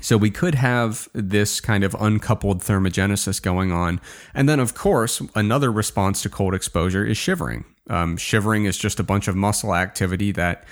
So 0.01 0.17
we 0.17 0.31
could 0.31 0.57
have 0.57 1.09
this 1.13 1.61
kind 1.61 1.85
of 1.85 1.95
uncoupled 1.99 2.63
thermogenesis 2.63 3.41
going 3.41 3.73
on. 3.73 4.01
And 4.35 4.49
then, 4.49 4.59
of 4.59 4.75
course, 4.75 5.23
another 5.35 5.71
response 5.71 6.21
to 6.23 6.29
cold 6.29 6.55
exposure 6.55 7.07
is 7.07 7.17
shivering. 7.17 7.65
Um, 7.89 8.17
shivering 8.17 8.65
is 8.65 8.77
just 8.77 8.99
a 8.99 9.05
bunch 9.05 9.29
of 9.29 9.37
muscle 9.37 9.75
activity 9.75 10.33
that 10.33 10.65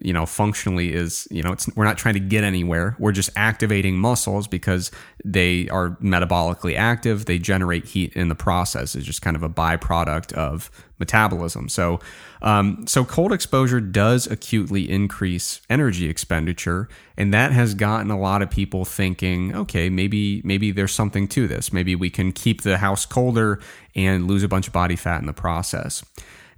you 0.00 0.12
know 0.12 0.26
functionally 0.26 0.92
is 0.92 1.28
you 1.30 1.42
know 1.42 1.54
we're 1.76 1.84
not 1.84 1.98
trying 1.98 2.14
to 2.14 2.20
get 2.20 2.44
anywhere. 2.44 2.96
We're 2.98 3.12
just 3.12 3.30
activating 3.36 3.98
muscles 3.98 4.46
because 4.46 4.90
they 5.24 5.68
are 5.68 5.90
metabolically 6.02 6.76
active. 6.76 7.26
They 7.26 7.38
generate 7.38 7.84
heat 7.84 8.14
in 8.14 8.28
the 8.28 8.34
process. 8.34 8.94
It's 8.94 9.06
just 9.06 9.22
kind 9.22 9.36
of 9.36 9.42
a 9.42 9.48
byproduct 9.48 10.32
of 10.32 10.70
metabolism. 10.98 11.68
So 11.68 12.00
um, 12.42 12.86
so 12.86 13.04
cold 13.04 13.32
exposure 13.32 13.80
does 13.80 14.26
acutely 14.26 14.90
increase 14.90 15.60
energy 15.68 16.08
expenditure 16.08 16.88
and 17.16 17.32
that 17.34 17.52
has 17.52 17.74
gotten 17.74 18.10
a 18.10 18.18
lot 18.18 18.42
of 18.42 18.50
people 18.50 18.84
thinking 18.84 19.54
okay 19.54 19.90
maybe 19.90 20.40
maybe 20.44 20.70
there's 20.72 20.94
something 20.94 21.28
to 21.28 21.46
this. 21.46 21.72
Maybe 21.72 21.94
we 21.94 22.10
can 22.10 22.32
keep 22.32 22.62
the 22.62 22.78
house 22.78 23.06
colder 23.06 23.60
and 23.94 24.26
lose 24.26 24.42
a 24.42 24.48
bunch 24.48 24.66
of 24.66 24.72
body 24.72 24.96
fat 24.96 25.20
in 25.20 25.26
the 25.26 25.32
process 25.32 26.02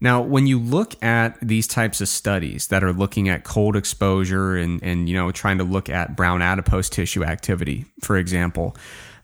now, 0.03 0.21
when 0.21 0.49
you 0.49 0.59
look 0.59 1.01
at 1.01 1.39
these 1.41 1.69
types 1.69 2.01
of 2.01 2.09
studies 2.09 2.67
that 2.67 2.83
are 2.83 2.93
looking 2.93 3.29
at 3.29 3.45
cold 3.45 3.77
exposure 3.77 4.57
and, 4.57 4.83
and 4.83 5.09
you 5.09 5.17
know 5.17 5.31
trying 5.31 5.59
to 5.59 5.65
look 5.65 5.89
at 5.89 6.17
brown 6.17 6.43
adipose 6.43 6.89
tissue 6.89 7.23
activity, 7.23 7.85
for 8.01 8.17
example, 8.17 8.77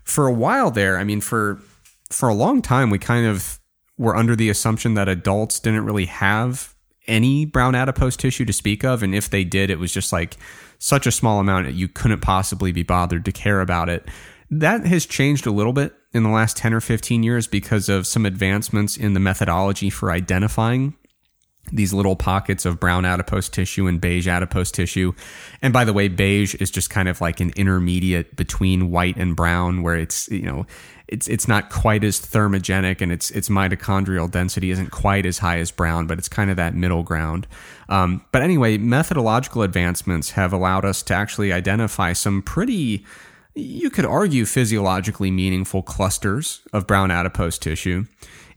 for 0.04 0.28
a 0.28 0.32
while 0.32 0.70
there, 0.70 0.96
I 0.96 1.02
mean, 1.02 1.20
for 1.20 1.60
for 2.10 2.28
a 2.28 2.34
long 2.34 2.62
time, 2.62 2.90
we 2.90 2.98
kind 3.00 3.26
of 3.26 3.58
were 3.98 4.14
under 4.14 4.36
the 4.36 4.50
assumption 4.50 4.94
that 4.94 5.08
adults 5.08 5.58
didn't 5.58 5.84
really 5.84 6.06
have 6.06 6.76
any 7.08 7.44
brown 7.44 7.74
adipose 7.74 8.16
tissue 8.16 8.44
to 8.44 8.52
speak 8.52 8.84
of, 8.84 9.02
and 9.02 9.16
if 9.16 9.28
they 9.28 9.42
did, 9.42 9.70
it 9.70 9.80
was 9.80 9.92
just 9.92 10.12
like 10.12 10.36
such 10.78 11.08
a 11.08 11.10
small 11.10 11.40
amount 11.40 11.66
that 11.66 11.74
you 11.74 11.88
couldn't 11.88 12.20
possibly 12.20 12.70
be 12.70 12.84
bothered 12.84 13.24
to 13.24 13.32
care 13.32 13.60
about 13.60 13.88
it. 13.88 14.08
That 14.50 14.86
has 14.86 15.06
changed 15.06 15.46
a 15.46 15.50
little 15.50 15.72
bit 15.72 15.94
in 16.12 16.22
the 16.22 16.30
last 16.30 16.56
10 16.56 16.72
or 16.72 16.80
15 16.80 17.22
years 17.22 17.46
because 17.46 17.88
of 17.88 18.06
some 18.06 18.24
advancements 18.24 18.96
in 18.96 19.12
the 19.14 19.20
methodology 19.20 19.90
for 19.90 20.10
identifying 20.10 20.94
these 21.72 21.92
little 21.92 22.16
pockets 22.16 22.64
of 22.64 22.80
brown 22.80 23.04
adipose 23.04 23.48
tissue 23.48 23.86
and 23.86 24.00
beige 24.00 24.26
adipose 24.26 24.70
tissue. 24.70 25.12
And 25.60 25.72
by 25.72 25.84
the 25.84 25.92
way, 25.92 26.08
beige 26.08 26.54
is 26.56 26.70
just 26.70 26.90
kind 26.90 27.08
of 27.08 27.20
like 27.20 27.40
an 27.40 27.52
intermediate 27.56 28.36
between 28.36 28.90
white 28.90 29.16
and 29.16 29.36
brown 29.36 29.82
where 29.82 29.96
it's, 29.96 30.28
you 30.28 30.42
know, 30.42 30.66
it's 31.08 31.26
it's 31.28 31.48
not 31.48 31.70
quite 31.70 32.04
as 32.04 32.20
thermogenic 32.20 33.00
and 33.00 33.10
its 33.10 33.30
its 33.30 33.48
mitochondrial 33.48 34.30
density 34.30 34.70
isn't 34.70 34.90
quite 34.90 35.24
as 35.24 35.38
high 35.38 35.58
as 35.58 35.70
brown, 35.70 36.06
but 36.06 36.18
it's 36.18 36.28
kind 36.28 36.50
of 36.50 36.56
that 36.56 36.74
middle 36.74 37.02
ground. 37.02 37.46
Um, 37.88 38.24
but 38.30 38.42
anyway, 38.42 38.76
methodological 38.76 39.62
advancements 39.62 40.32
have 40.32 40.52
allowed 40.52 40.84
us 40.84 41.02
to 41.04 41.14
actually 41.14 41.52
identify 41.52 42.12
some 42.12 42.42
pretty 42.42 43.06
you 43.58 43.90
could 43.90 44.04
argue 44.04 44.44
physiologically 44.44 45.30
meaningful 45.30 45.82
clusters 45.82 46.60
of 46.72 46.86
brown 46.86 47.10
adipose 47.10 47.58
tissue. 47.58 48.06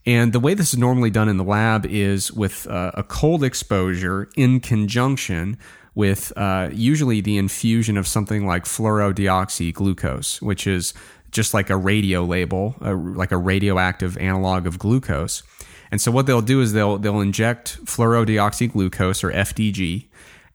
And 0.04 0.32
the 0.32 0.40
way 0.40 0.54
this 0.54 0.72
is 0.72 0.78
normally 0.78 1.10
done 1.10 1.28
in 1.28 1.36
the 1.36 1.44
lab 1.44 1.86
is 1.86 2.32
with 2.32 2.66
uh, 2.68 2.90
a 2.94 3.02
cold 3.02 3.44
exposure 3.44 4.28
in 4.36 4.60
conjunction 4.60 5.58
with 5.94 6.32
uh, 6.36 6.70
usually 6.72 7.20
the 7.20 7.36
infusion 7.36 7.96
of 7.96 8.08
something 8.08 8.46
like 8.46 8.64
fluorodeoxyglucose, 8.64 10.40
which 10.42 10.66
is 10.66 10.94
just 11.30 11.54
like 11.54 11.70
a 11.70 11.76
radio 11.76 12.24
label, 12.24 12.74
a, 12.80 12.94
like 12.94 13.30
a 13.30 13.36
radioactive 13.36 14.16
analog 14.18 14.66
of 14.66 14.78
glucose. 14.78 15.42
And 15.90 16.00
so 16.00 16.10
what 16.10 16.26
they'll 16.26 16.42
do 16.42 16.60
is 16.60 16.72
they'll 16.72 16.98
they'll 16.98 17.20
inject 17.20 17.84
fluorodeoxyglucose 17.84 19.22
or 19.22 19.30
FDG, 19.30 20.06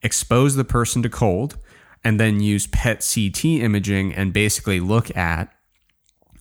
expose 0.01 0.55
the 0.55 0.63
person 0.63 1.03
to 1.03 1.09
cold, 1.09 1.57
and 2.03 2.19
then 2.19 2.39
use 2.39 2.67
PET 2.67 3.07
CT 3.13 3.45
imaging 3.45 4.13
and 4.13 4.33
basically 4.33 4.79
look 4.79 5.15
at 5.15 5.53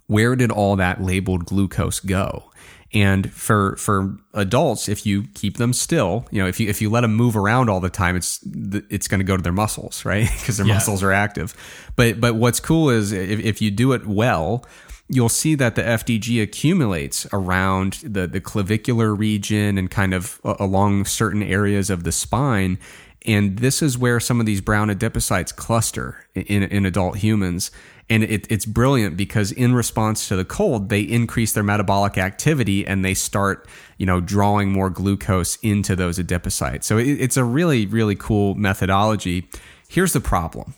where 0.06 0.36
did 0.36 0.50
all 0.50 0.76
that 0.76 1.02
labeled 1.02 1.46
glucose 1.46 2.00
go. 2.00 2.50
And 2.92 3.32
for 3.32 3.76
for 3.76 4.16
adults, 4.32 4.88
if 4.88 5.04
you 5.04 5.24
keep 5.34 5.56
them 5.56 5.72
still, 5.72 6.24
you 6.30 6.40
know, 6.40 6.48
if 6.48 6.60
you 6.60 6.68
if 6.68 6.80
you 6.80 6.88
let 6.88 7.00
them 7.00 7.14
move 7.14 7.36
around 7.36 7.68
all 7.68 7.80
the 7.80 7.90
time, 7.90 8.16
it's 8.16 8.40
it's 8.88 9.08
going 9.08 9.18
to 9.18 9.24
go 9.24 9.36
to 9.36 9.42
their 9.42 9.52
muscles, 9.52 10.04
right? 10.06 10.28
Because 10.38 10.56
their 10.56 10.66
yeah. 10.66 10.74
muscles 10.74 11.02
are 11.02 11.12
active. 11.12 11.54
But 11.96 12.20
but 12.20 12.36
what's 12.36 12.60
cool 12.60 12.88
is 12.88 13.12
if, 13.12 13.40
if 13.40 13.60
you 13.60 13.70
do 13.70 13.92
it 13.92 14.06
well, 14.06 14.64
you'll 15.08 15.28
see 15.28 15.54
that 15.56 15.74
the 15.74 15.82
FDG 15.82 16.42
accumulates 16.42 17.26
around 17.32 17.94
the 18.04 18.26
the 18.26 18.40
clavicular 18.40 19.14
region 19.14 19.78
and 19.78 19.90
kind 19.90 20.14
of 20.14 20.40
along 20.44 21.06
certain 21.06 21.42
areas 21.42 21.90
of 21.90 22.04
the 22.04 22.12
spine. 22.12 22.78
And 23.26 23.58
this 23.58 23.82
is 23.82 23.98
where 23.98 24.20
some 24.20 24.38
of 24.38 24.46
these 24.46 24.60
brown 24.60 24.88
adipocytes 24.88 25.54
cluster 25.54 26.24
in, 26.34 26.62
in 26.62 26.86
adult 26.86 27.18
humans. 27.18 27.70
And 28.08 28.22
it, 28.22 28.46
it's 28.50 28.64
brilliant 28.64 29.16
because 29.16 29.50
in 29.50 29.74
response 29.74 30.28
to 30.28 30.36
the 30.36 30.44
cold, 30.44 30.90
they 30.90 31.00
increase 31.00 31.52
their 31.52 31.64
metabolic 31.64 32.18
activity 32.18 32.86
and 32.86 33.04
they 33.04 33.14
start, 33.14 33.68
you 33.98 34.06
know, 34.06 34.20
drawing 34.20 34.70
more 34.70 34.90
glucose 34.90 35.56
into 35.56 35.96
those 35.96 36.18
adipocytes. 36.18 36.84
So 36.84 36.98
it, 36.98 37.20
it's 37.20 37.36
a 37.36 37.42
really, 37.42 37.84
really 37.86 38.14
cool 38.14 38.54
methodology. 38.54 39.48
Here's 39.88 40.12
the 40.12 40.20
problem. 40.20 40.74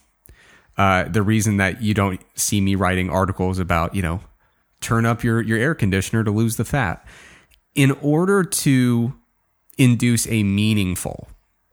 Uh, 0.79 1.05
the 1.05 1.23
reason 1.23 1.59
that 1.59 1.83
you 1.83 1.93
don't 1.93 2.21
see 2.35 2.61
me 2.63 2.77
writing 2.77 3.11
articles 3.11 3.59
about, 3.59 3.95
you 3.95 4.01
know, 4.01 4.21
turn 4.81 5.05
up 5.05 5.23
your, 5.23 5.43
your 5.43 5.59
air 5.59 5.75
conditioner 5.75 6.25
to 6.25 6.31
lose 6.31 6.57
the 6.57 6.65
fat. 6.65 7.05
In 7.75 7.91
order 8.01 8.43
to 8.43 9.13
induce 9.77 10.27
a 10.29 10.43
meaningful 10.43 11.29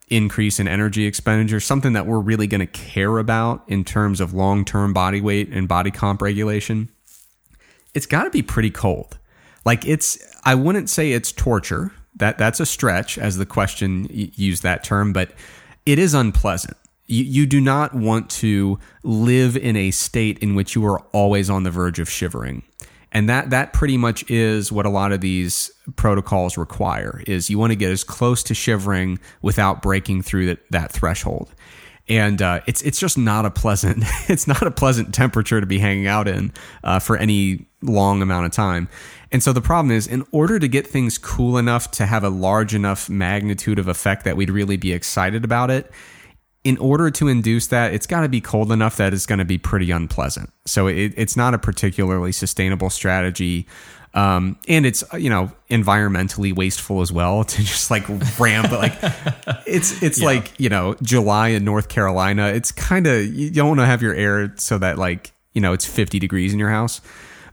increase 0.09 0.59
in 0.59 0.67
energy 0.67 1.05
expenditure, 1.05 1.59
something 1.59 1.93
that 1.93 2.05
we're 2.05 2.19
really 2.19 2.47
going 2.47 2.59
to 2.59 2.67
care 2.67 3.17
about 3.17 3.63
in 3.67 3.83
terms 3.83 4.21
of 4.21 4.33
long 4.33 4.65
term 4.65 4.93
body 4.93 5.21
weight 5.21 5.49
and 5.49 5.67
body 5.67 5.91
comp 5.91 6.21
regulation, 6.21 6.89
it's 7.93 8.05
got 8.05 8.23
to 8.23 8.29
be 8.29 8.41
pretty 8.41 8.69
cold. 8.69 9.17
Like 9.63 9.85
it's, 9.85 10.17
I 10.43 10.55
wouldn't 10.55 10.89
say 10.89 11.11
it's 11.11 11.31
torture. 11.31 11.91
That 12.17 12.37
that's 12.37 12.61
a 12.61 12.65
stretch, 12.65 13.17
as 13.17 13.35
the 13.37 13.45
question 13.45 14.07
used 14.09 14.63
that 14.63 14.85
term, 14.85 15.11
but 15.11 15.31
it 15.85 15.99
is 15.99 16.13
unpleasant. 16.13 16.77
You, 17.07 17.23
you 17.25 17.45
do 17.45 17.59
not 17.59 17.93
want 17.93 18.29
to 18.31 18.79
live 19.03 19.57
in 19.57 19.75
a 19.75 19.91
state 19.91 20.39
in 20.39 20.55
which 20.55 20.75
you 20.75 20.85
are 20.85 20.99
always 21.11 21.49
on 21.49 21.63
the 21.63 21.71
verge 21.71 21.99
of 21.99 22.09
shivering 22.09 22.63
and 23.15 23.29
that 23.29 23.49
that 23.51 23.71
pretty 23.71 23.95
much 23.95 24.29
is 24.29 24.73
what 24.73 24.85
a 24.85 24.89
lot 24.89 25.13
of 25.13 25.21
these 25.21 25.71
protocols 25.95 26.57
require 26.57 27.23
is 27.25 27.49
you 27.49 27.57
want 27.57 27.71
to 27.71 27.77
get 27.77 27.89
as 27.89 28.03
close 28.03 28.43
to 28.43 28.53
shivering 28.53 29.19
without 29.41 29.81
breaking 29.81 30.21
through 30.21 30.47
that, 30.47 30.59
that 30.71 30.91
threshold. 30.91 31.55
And 32.09 32.41
uh, 32.41 32.59
it's 32.67 32.81
it's 32.81 32.99
just 32.99 33.17
not 33.17 33.45
a 33.45 33.49
pleasant 33.49 34.03
it's 34.27 34.47
not 34.47 34.61
a 34.63 34.69
pleasant 34.69 35.15
temperature 35.15 35.61
to 35.61 35.65
be 35.65 35.79
hanging 35.79 36.07
out 36.07 36.27
in 36.27 36.51
uh, 36.83 36.99
for 36.99 37.15
any 37.15 37.67
long 37.81 38.21
amount 38.21 38.47
of 38.47 38.51
time. 38.51 38.89
And 39.31 39.41
so 39.41 39.53
the 39.53 39.61
problem 39.61 39.91
is 39.91 40.07
in 40.07 40.25
order 40.31 40.59
to 40.59 40.67
get 40.67 40.85
things 40.85 41.17
cool 41.17 41.57
enough 41.57 41.91
to 41.91 42.05
have 42.05 42.25
a 42.25 42.29
large 42.29 42.75
enough 42.75 43.09
magnitude 43.09 43.79
of 43.79 43.87
effect 43.87 44.25
that 44.25 44.35
we'd 44.35 44.49
really 44.49 44.75
be 44.75 44.91
excited 44.91 45.45
about 45.45 45.71
it 45.71 45.89
in 46.65 46.77
order 46.79 47.11
to 47.11 47.27
induce 47.27 47.67
that, 47.67 47.93
it's 47.93 48.07
got 48.07 48.21
to 48.21 48.27
be 48.27 48.41
cold 48.41 48.71
enough 48.71 48.97
that 48.97 49.13
it's 49.13 49.27
going 49.27 49.37
to 49.37 49.45
be 49.45 49.59
pretty 49.59 49.91
unpleasant. 49.91 50.51
So 50.65 50.87
it, 50.87 51.13
it's 51.15 51.37
not 51.37 51.53
a 51.53 51.59
particularly 51.59 52.31
sustainable 52.31 52.89
strategy. 52.89 53.67
Um, 54.15 54.57
and 54.67 54.85
it's 54.85 55.03
you 55.13 55.29
know 55.29 55.51
environmentally 55.69 56.55
wasteful 56.55 57.01
as 57.01 57.11
well 57.11 57.43
to 57.45 57.57
just 57.57 57.91
like 57.91 58.07
ramp 58.39 58.71
like 58.71 58.93
it's 59.67 60.01
it's 60.01 60.21
yeah. 60.21 60.25
like 60.25 60.57
you 60.57 60.69
know 60.69 60.95
July 61.01 61.49
in 61.49 61.65
North 61.65 61.89
Carolina 61.89 62.47
it's 62.47 62.71
kind 62.71 63.07
of 63.07 63.25
you 63.25 63.51
don't 63.51 63.67
want 63.67 63.81
to 63.81 63.85
have 63.85 64.01
your 64.01 64.15
air 64.15 64.53
so 64.55 64.77
that 64.77 64.97
like 64.97 65.33
you 65.51 65.59
know 65.59 65.73
it's 65.73 65.85
50 65.85 66.17
degrees 66.17 66.53
in 66.53 66.59
your 66.59 66.69
house 66.69 67.01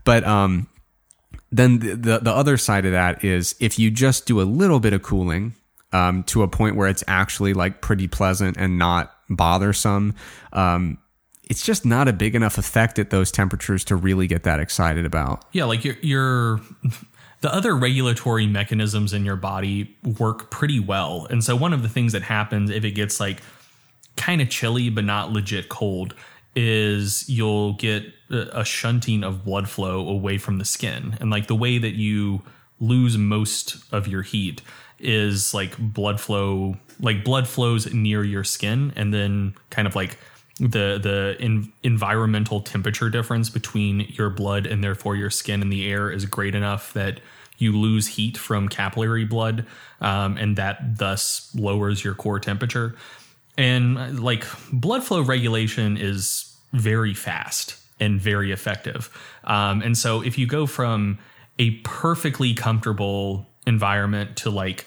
but 0.04 0.22
um 0.22 0.68
then 1.50 1.80
the, 1.80 1.96
the, 1.96 2.18
the 2.20 2.30
other 2.30 2.56
side 2.56 2.86
of 2.86 2.92
that 2.92 3.24
is 3.24 3.56
if 3.58 3.76
you 3.76 3.90
just 3.90 4.26
do 4.26 4.40
a 4.40 4.44
little 4.44 4.78
bit 4.78 4.92
of 4.92 5.02
cooling 5.02 5.54
um, 5.92 6.22
to 6.24 6.42
a 6.42 6.48
point 6.48 6.76
where 6.76 6.88
it's 6.88 7.04
actually 7.06 7.54
like 7.54 7.80
pretty 7.80 8.08
pleasant 8.08 8.56
and 8.56 8.78
not 8.78 9.14
bothersome. 9.28 10.14
Um, 10.52 10.98
it's 11.50 11.64
just 11.64 11.84
not 11.84 12.08
a 12.08 12.12
big 12.12 12.34
enough 12.34 12.56
effect 12.56 12.98
at 12.98 13.10
those 13.10 13.30
temperatures 13.30 13.84
to 13.84 13.96
really 13.96 14.26
get 14.26 14.44
that 14.44 14.60
excited 14.60 15.04
about. 15.04 15.44
Yeah, 15.52 15.64
like 15.64 15.84
your 15.84 15.96
your 16.00 16.60
the 17.42 17.52
other 17.52 17.76
regulatory 17.76 18.46
mechanisms 18.46 19.12
in 19.12 19.24
your 19.24 19.36
body 19.36 19.94
work 20.18 20.50
pretty 20.50 20.80
well. 20.80 21.26
And 21.28 21.42
so 21.44 21.56
one 21.56 21.72
of 21.72 21.82
the 21.82 21.88
things 21.88 22.12
that 22.12 22.22
happens 22.22 22.70
if 22.70 22.84
it 22.84 22.92
gets 22.92 23.20
like 23.20 23.42
kind 24.16 24.40
of 24.40 24.48
chilly 24.48 24.88
but 24.90 25.04
not 25.04 25.32
legit 25.32 25.68
cold 25.68 26.14
is 26.54 27.28
you'll 27.28 27.72
get 27.74 28.04
a 28.30 28.64
shunting 28.64 29.24
of 29.24 29.44
blood 29.44 29.68
flow 29.68 30.06
away 30.08 30.38
from 30.38 30.58
the 30.58 30.64
skin. 30.64 31.16
And 31.20 31.30
like 31.30 31.48
the 31.48 31.56
way 31.56 31.78
that 31.78 31.92
you 31.92 32.42
lose 32.78 33.18
most 33.18 33.76
of 33.92 34.06
your 34.06 34.22
heat 34.22 34.62
is 35.02 35.52
like 35.52 35.76
blood 35.78 36.20
flow 36.20 36.76
like 37.00 37.24
blood 37.24 37.48
flows 37.48 37.92
near 37.92 38.22
your 38.22 38.44
skin 38.44 38.92
and 38.96 39.12
then 39.12 39.54
kind 39.70 39.88
of 39.88 39.96
like 39.96 40.16
the 40.58 40.98
the 41.02 41.36
in, 41.40 41.72
environmental 41.82 42.60
temperature 42.60 43.10
difference 43.10 43.50
between 43.50 44.00
your 44.10 44.30
blood 44.30 44.66
and 44.66 44.82
therefore 44.82 45.16
your 45.16 45.30
skin 45.30 45.60
and 45.60 45.72
the 45.72 45.90
air 45.90 46.10
is 46.10 46.24
great 46.24 46.54
enough 46.54 46.92
that 46.92 47.20
you 47.58 47.72
lose 47.72 48.06
heat 48.06 48.36
from 48.36 48.68
capillary 48.68 49.24
blood 49.24 49.66
um, 50.00 50.36
and 50.36 50.56
that 50.56 50.98
thus 50.98 51.54
lowers 51.54 52.02
your 52.04 52.14
core 52.14 52.40
temperature. 52.40 52.94
And 53.56 54.20
like 54.20 54.46
blood 54.72 55.04
flow 55.04 55.22
regulation 55.22 55.96
is 55.96 56.54
very 56.72 57.14
fast 57.14 57.76
and 58.00 58.20
very 58.20 58.50
effective. 58.50 59.10
Um, 59.44 59.82
and 59.82 59.96
so 59.96 60.22
if 60.22 60.38
you 60.38 60.46
go 60.46 60.66
from 60.66 61.18
a 61.58 61.72
perfectly 61.80 62.54
comfortable 62.54 63.46
environment 63.66 64.36
to 64.38 64.50
like 64.50 64.86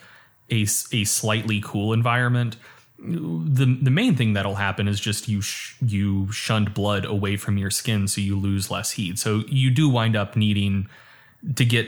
a, 0.49 0.61
a 0.91 1.03
slightly 1.03 1.61
cool 1.63 1.93
environment, 1.93 2.57
the 2.97 3.65
the 3.81 3.91
main 3.91 4.15
thing 4.15 4.33
that'll 4.33 4.55
happen 4.55 4.87
is 4.87 4.99
just 4.99 5.27
you 5.27 5.41
sh- 5.41 5.75
you 5.81 6.31
shunt 6.31 6.73
blood 6.73 7.05
away 7.05 7.37
from 7.37 7.57
your 7.57 7.69
skin, 7.69 8.07
so 8.07 8.21
you 8.21 8.37
lose 8.37 8.71
less 8.71 8.91
heat. 8.91 9.19
So 9.19 9.43
you 9.47 9.69
do 9.69 9.89
wind 9.89 10.15
up 10.15 10.35
needing 10.35 10.87
to 11.55 11.65
get 11.65 11.87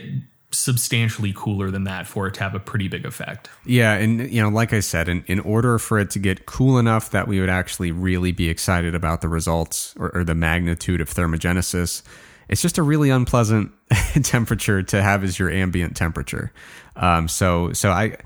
substantially 0.52 1.34
cooler 1.36 1.70
than 1.72 1.84
that 1.84 2.08
for 2.08 2.28
it 2.28 2.34
to 2.34 2.40
have 2.42 2.56
a 2.56 2.60
pretty 2.60 2.88
big 2.88 3.06
effect. 3.06 3.50
Yeah, 3.66 3.94
and 3.94 4.32
you 4.32 4.42
know, 4.42 4.50
like 4.50 4.74
I 4.74 4.80
said, 4.80 5.10
in, 5.10 5.24
in 5.28 5.40
order 5.42 5.78
for 5.78 6.00
it 6.00 6.10
to 6.12 6.20
get 6.20 6.46
cool 6.46 6.78
enough 6.78 7.12
that 7.12 7.28
we 7.28 7.40
would 7.40 7.50
actually 7.50 7.92
really 7.92 8.32
be 8.32 8.50
excited 8.50 8.96
about 8.96 9.22
the 9.22 9.28
results 9.28 9.94
or, 9.98 10.10
or 10.16 10.24
the 10.24 10.36
magnitude 10.36 11.02
of 11.02 11.10
thermogenesis, 11.10 12.02
it's 12.50 12.62
just 12.62 12.78
a 12.78 12.84
really 12.84 13.10
unpleasant 13.10 13.72
temperature 14.24 14.82
to 14.84 15.02
have 15.02 15.24
as 15.24 15.38
your 15.38 15.50
ambient 15.52 15.98
temperature. 15.98 16.54
Um, 16.96 17.28
so 17.28 17.74
so 17.74 17.92
I 17.92 18.18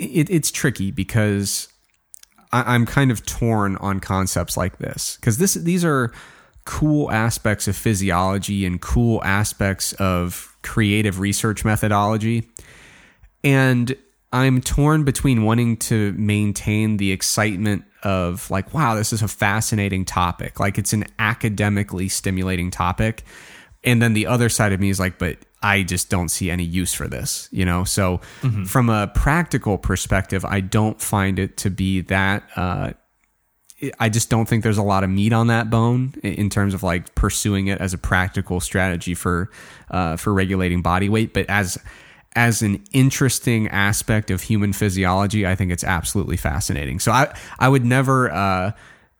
it, 0.00 0.30
it's 0.30 0.50
tricky 0.50 0.90
because 0.90 1.68
I, 2.52 2.74
am 2.74 2.86
kind 2.86 3.10
of 3.10 3.24
torn 3.26 3.76
on 3.76 4.00
concepts 4.00 4.56
like 4.56 4.78
this 4.78 5.16
because 5.16 5.38
this 5.38 5.54
these 5.54 5.84
are 5.84 6.12
cool 6.64 7.10
aspects 7.10 7.68
of 7.68 7.76
physiology 7.76 8.64
and 8.64 8.80
cool 8.80 9.22
aspects 9.24 9.92
of 9.94 10.56
creative 10.62 11.20
research 11.20 11.64
methodology, 11.64 12.48
and 13.44 13.94
I'm 14.32 14.60
torn 14.60 15.04
between 15.04 15.44
wanting 15.44 15.76
to 15.78 16.12
maintain 16.12 16.96
the 16.96 17.12
excitement 17.12 17.84
of 18.02 18.50
like, 18.50 18.72
wow, 18.72 18.94
this 18.94 19.12
is 19.12 19.22
a 19.22 19.28
fascinating 19.28 20.04
topic, 20.04 20.58
like 20.58 20.78
it's 20.78 20.92
an 20.92 21.04
academically 21.18 22.08
stimulating 22.08 22.70
topic, 22.70 23.24
and 23.84 24.00
then 24.00 24.14
the 24.14 24.26
other 24.26 24.48
side 24.48 24.72
of 24.72 24.80
me 24.80 24.90
is 24.90 24.98
like, 24.98 25.18
but 25.18 25.38
I 25.62 25.82
just 25.82 26.08
don't 26.08 26.30
see 26.30 26.50
any 26.50 26.64
use 26.64 26.94
for 26.94 27.06
this, 27.06 27.48
you 27.52 27.64
know? 27.64 27.84
So, 27.84 28.18
from 28.64 28.88
a 28.88 29.08
practical 29.08 29.76
perspective, 29.76 30.44
I 30.44 30.60
don't 30.60 31.00
find 31.00 31.38
it 31.38 31.58
to 31.58 31.70
be 31.70 32.00
that, 32.02 32.44
uh, 32.56 32.92
I 33.98 34.08
just 34.08 34.28
don't 34.28 34.46
think 34.46 34.62
there's 34.62 34.78
a 34.78 34.82
lot 34.82 35.04
of 35.04 35.10
meat 35.10 35.32
on 35.32 35.46
that 35.46 35.70
bone 35.70 36.14
in 36.22 36.50
terms 36.50 36.74
of 36.74 36.82
like 36.82 37.14
pursuing 37.14 37.68
it 37.68 37.80
as 37.80 37.94
a 37.94 37.98
practical 37.98 38.60
strategy 38.60 39.14
for, 39.14 39.50
uh, 39.90 40.16
for 40.16 40.34
regulating 40.34 40.82
body 40.82 41.08
weight. 41.08 41.32
But 41.32 41.46
as, 41.48 41.78
as 42.36 42.62
an 42.62 42.84
interesting 42.92 43.68
aspect 43.68 44.30
of 44.30 44.42
human 44.42 44.72
physiology, 44.72 45.46
I 45.46 45.54
think 45.54 45.72
it's 45.72 45.84
absolutely 45.84 46.36
fascinating. 46.36 47.00
So 47.00 47.10
I, 47.10 47.34
I 47.58 47.68
would 47.68 47.84
never, 47.84 48.30
uh, 48.30 48.72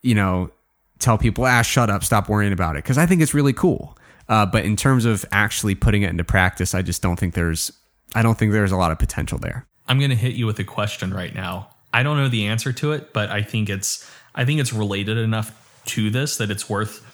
you 0.03 0.15
know, 0.15 0.51
tell 0.99 1.19
people, 1.19 1.45
ah, 1.45 1.63
shut 1.63 1.91
up, 1.91 2.05
stop 2.05 2.29
worrying 2.29 2.53
about 2.53 2.77
it, 2.77 2.85
because 2.85 2.99
I 2.99 3.07
think 3.07 3.23
it's 3.23 3.35
really 3.35 3.55
cool. 3.55 3.97
Uh, 4.31 4.47
but 4.47 4.65
in 4.65 4.77
terms 4.77 5.05
of 5.05 5.27
actually 5.33 5.75
putting 5.75 6.03
it 6.03 6.09
into 6.09 6.25
practice, 6.25 6.75
I 6.75 6.81
just 6.81 7.03
don't 7.03 7.19
think 7.19 7.35
there's, 7.35 7.71
I 8.15 8.23
don't 8.23 8.39
think 8.39 8.53
there's 8.53 8.73
a 8.73 8.77
lot 8.77 8.93
of 8.93 8.99
potential 8.99 9.39
there. 9.39 9.67
I'm 9.89 9.99
going 9.99 10.11
to 10.11 10.17
hit 10.17 10.35
you 10.35 10.47
with 10.47 10.59
a 10.61 10.65
question 10.65 11.13
right 11.13 11.35
now. 11.35 11.69
I 11.93 12.03
don't 12.05 12.17
know 12.17 12.29
the 12.29 12.47
answer 12.47 12.73
to 12.73 12.93
it, 12.93 13.13
but 13.13 13.29
I 13.31 13.43
think 13.43 13.69
it's 13.69 14.09
I 14.35 14.45
think 14.45 14.61
it's 14.61 14.73
related 14.73 15.19
enough 15.19 15.51
to 15.87 16.09
this 16.11 16.37
that 16.37 16.51
it's 16.51 16.71
worth 16.71 17.05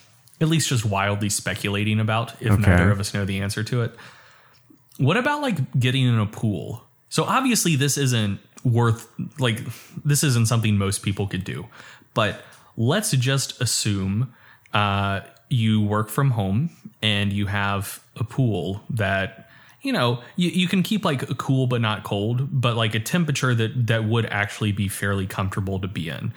at 0.42 0.48
least 0.48 0.68
just 0.68 0.84
wildly 0.84 1.30
speculating 1.30 1.98
about 1.98 2.34
if 2.42 2.52
Okay. 2.52 2.60
neither 2.70 2.90
of 2.90 3.00
us 3.00 3.14
know 3.14 3.24
the 3.24 3.40
answer 3.40 3.64
to 3.64 3.80
it. 3.80 3.96
What 4.98 5.16
about 5.16 5.40
like 5.40 5.80
getting 5.80 6.06
in 6.06 6.18
a 6.18 6.26
pool? 6.26 6.84
So 7.08 7.24
obviously 7.24 7.76
this 7.76 7.96
isn't 7.96 8.40
worth 8.64 9.08
like 9.38 9.60
this 10.04 10.22
isn't 10.22 10.46
something 10.48 10.76
most 10.76 11.02
people 11.02 11.26
could 11.26 11.44
do. 11.44 11.66
But 12.12 12.44
let's 12.76 13.12
just 13.12 13.58
assume 13.62 14.34
uh, 14.74 15.20
you 15.48 15.80
work 15.80 16.08
from 16.08 16.32
home 16.32 16.70
and 17.02 17.32
you 17.32 17.46
have 17.46 18.00
a 18.16 18.24
pool 18.24 18.82
that 18.90 19.48
you 19.82 19.92
know 19.92 20.20
you, 20.36 20.50
you 20.50 20.68
can 20.68 20.82
keep 20.82 21.04
like 21.04 21.36
cool 21.38 21.66
but 21.66 21.80
not 21.80 22.04
cold, 22.04 22.48
but 22.50 22.76
like 22.76 22.94
a 22.94 23.00
temperature 23.00 23.54
that 23.54 23.86
that 23.86 24.04
would 24.04 24.26
actually 24.26 24.72
be 24.72 24.88
fairly 24.88 25.26
comfortable 25.26 25.80
to 25.80 25.88
be 25.88 26.08
in. 26.08 26.32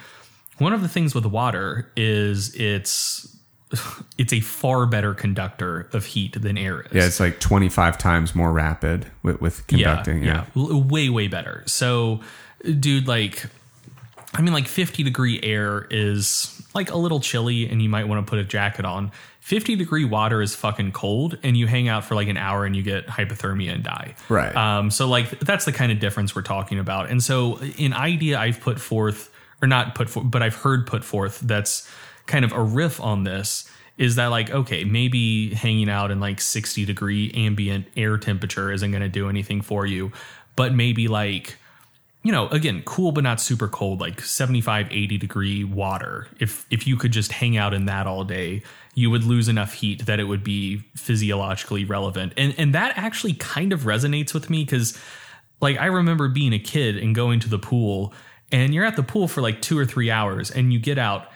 One 0.58 0.74
of 0.74 0.82
the 0.82 0.90
things 0.90 1.16
with 1.16 1.26
water 1.26 1.92
is 1.96 2.54
it's 2.56 3.36
it's 4.18 4.34
a 4.34 4.40
far 4.42 4.86
better 4.86 5.14
conductor 5.14 5.90
of 5.94 6.06
heat 6.06 6.42
than 6.42 6.58
air 6.58 6.82
is. 6.82 6.92
Yeah, 6.94 7.06
it's 7.06 7.20
like 7.20 7.40
25 7.40 7.98
times 7.98 8.36
more 8.36 8.52
rapid 8.52 9.08
with, 9.24 9.42
with 9.42 9.66
conducting. 9.68 10.24
Yeah. 10.24 10.46
yeah, 10.56 10.62
L- 10.62 10.84
way 10.84 11.10
way 11.10 11.28
better. 11.28 11.64
So, 11.66 12.22
dude, 12.80 13.08
like, 13.08 13.46
I 14.34 14.42
mean, 14.42 14.54
like, 14.54 14.68
fifty 14.68 15.04
degree 15.04 15.40
air 15.42 15.88
is 15.90 16.59
like 16.74 16.92
a 16.92 16.98
little 16.98 17.20
chilly, 17.20 17.68
and 17.68 17.82
you 17.82 17.90
might 17.90 18.08
want 18.08 18.26
to 18.26 18.30
put 18.30 18.40
a 18.40 18.44
jacket 18.44 18.86
on. 18.86 19.12
Fifty 19.40 19.76
degree 19.76 20.06
water 20.06 20.42
is 20.42 20.56
fucking 20.56 20.92
cold, 20.92 21.38
and 21.44 21.58
you 21.58 21.68
hang 21.68 21.88
out 21.88 22.06
for 22.06 22.16
like 22.16 22.28
an 22.28 22.38
hour, 22.38 22.66
and 22.66 22.76
you 22.76 22.84
get 22.84 23.08
hypothermia 23.08 23.74
and 23.74 23.84
die. 23.84 24.16
Right. 24.28 24.56
Um. 24.56 24.92
So, 24.92 25.08
like, 25.08 25.40
that's 25.40 25.66
the 25.66 25.72
kind 25.72 25.92
of 25.92 26.00
difference 26.00 26.36
we're 26.36 26.42
talking 26.42 26.80
about. 26.80 27.10
And 27.10 27.24
so, 27.24 27.58
an 27.80 27.94
idea 27.94 28.38
I've 28.38 28.60
put 28.60 28.80
forth, 28.80 29.32
or 29.62 29.68
not 29.68 29.96
put 29.96 30.10
forth, 30.10 30.30
but 30.30 30.44
I've 30.44 30.56
heard 30.56 30.86
put 30.86 31.04
forth, 31.04 31.40
that's 31.40 31.90
kind 32.28 32.46
of 32.46 32.52
a 32.52 32.62
riff 32.62 33.02
on 33.02 33.24
this 33.24 33.70
is 33.98 34.16
that 34.16 34.28
like 34.28 34.50
okay 34.52 34.84
maybe 34.84 35.54
hanging 35.54 35.90
out 35.90 36.10
in 36.10 36.20
like 36.20 36.40
60 36.40 36.86
degree 36.86 37.32
ambient 37.34 37.88
air 37.98 38.18
temperature 38.18 38.72
isn't 38.72 38.92
going 38.92 39.02
to 39.02 39.10
do 39.10 39.30
anything 39.30 39.62
for 39.62 39.86
you 39.86 40.12
but 40.56 40.74
maybe 40.74 41.08
like 41.08 41.58
you 42.30 42.36
know 42.36 42.48
again 42.50 42.84
cool 42.86 43.12
but 43.12 43.24
not 43.24 43.42
super 43.42 43.68
cold 43.68 44.00
like 44.00 44.22
75 44.22 44.86
80 44.92 45.18
degree 45.18 45.64
water 45.64 46.28
if 46.40 46.68
if 46.70 46.86
you 46.86 46.96
could 46.96 47.12
just 47.12 47.32
hang 47.32 47.58
out 47.58 47.74
in 47.74 47.86
that 47.86 48.06
all 48.06 48.24
day 48.24 48.62
you 48.94 49.10
would 49.10 49.24
lose 49.24 49.48
enough 49.48 49.74
heat 49.74 50.06
that 50.06 50.20
it 50.20 50.26
would 50.26 50.44
be 50.44 50.84
physiologically 50.96 51.86
relevant 51.86 52.34
and 52.38 52.54
and 52.60 52.76
that 52.76 52.96
actually 52.98 53.34
kind 53.34 53.74
of 53.74 53.82
resonates 53.82 54.32
with 54.32 54.48
me 54.48 54.64
cuz 54.64 54.96
like 55.60 55.80
I 55.80 55.88
remember 55.88 56.30
being 56.30 56.54
a 56.54 56.60
kid 56.60 56.98
and 56.98 57.16
going 57.16 57.40
to 57.40 57.50
the 57.50 57.58
pool 57.58 58.14
and 58.52 58.76
you're 58.76 58.86
at 58.86 58.96
the 58.96 59.02
pool 59.04 59.28
for 59.28 59.42
like 59.42 59.60
2 59.60 59.76
or 59.80 59.86
3 59.86 60.12
hours 60.12 60.52
and 60.52 60.72
you 60.72 60.78
get 60.80 61.00
out 61.00 61.32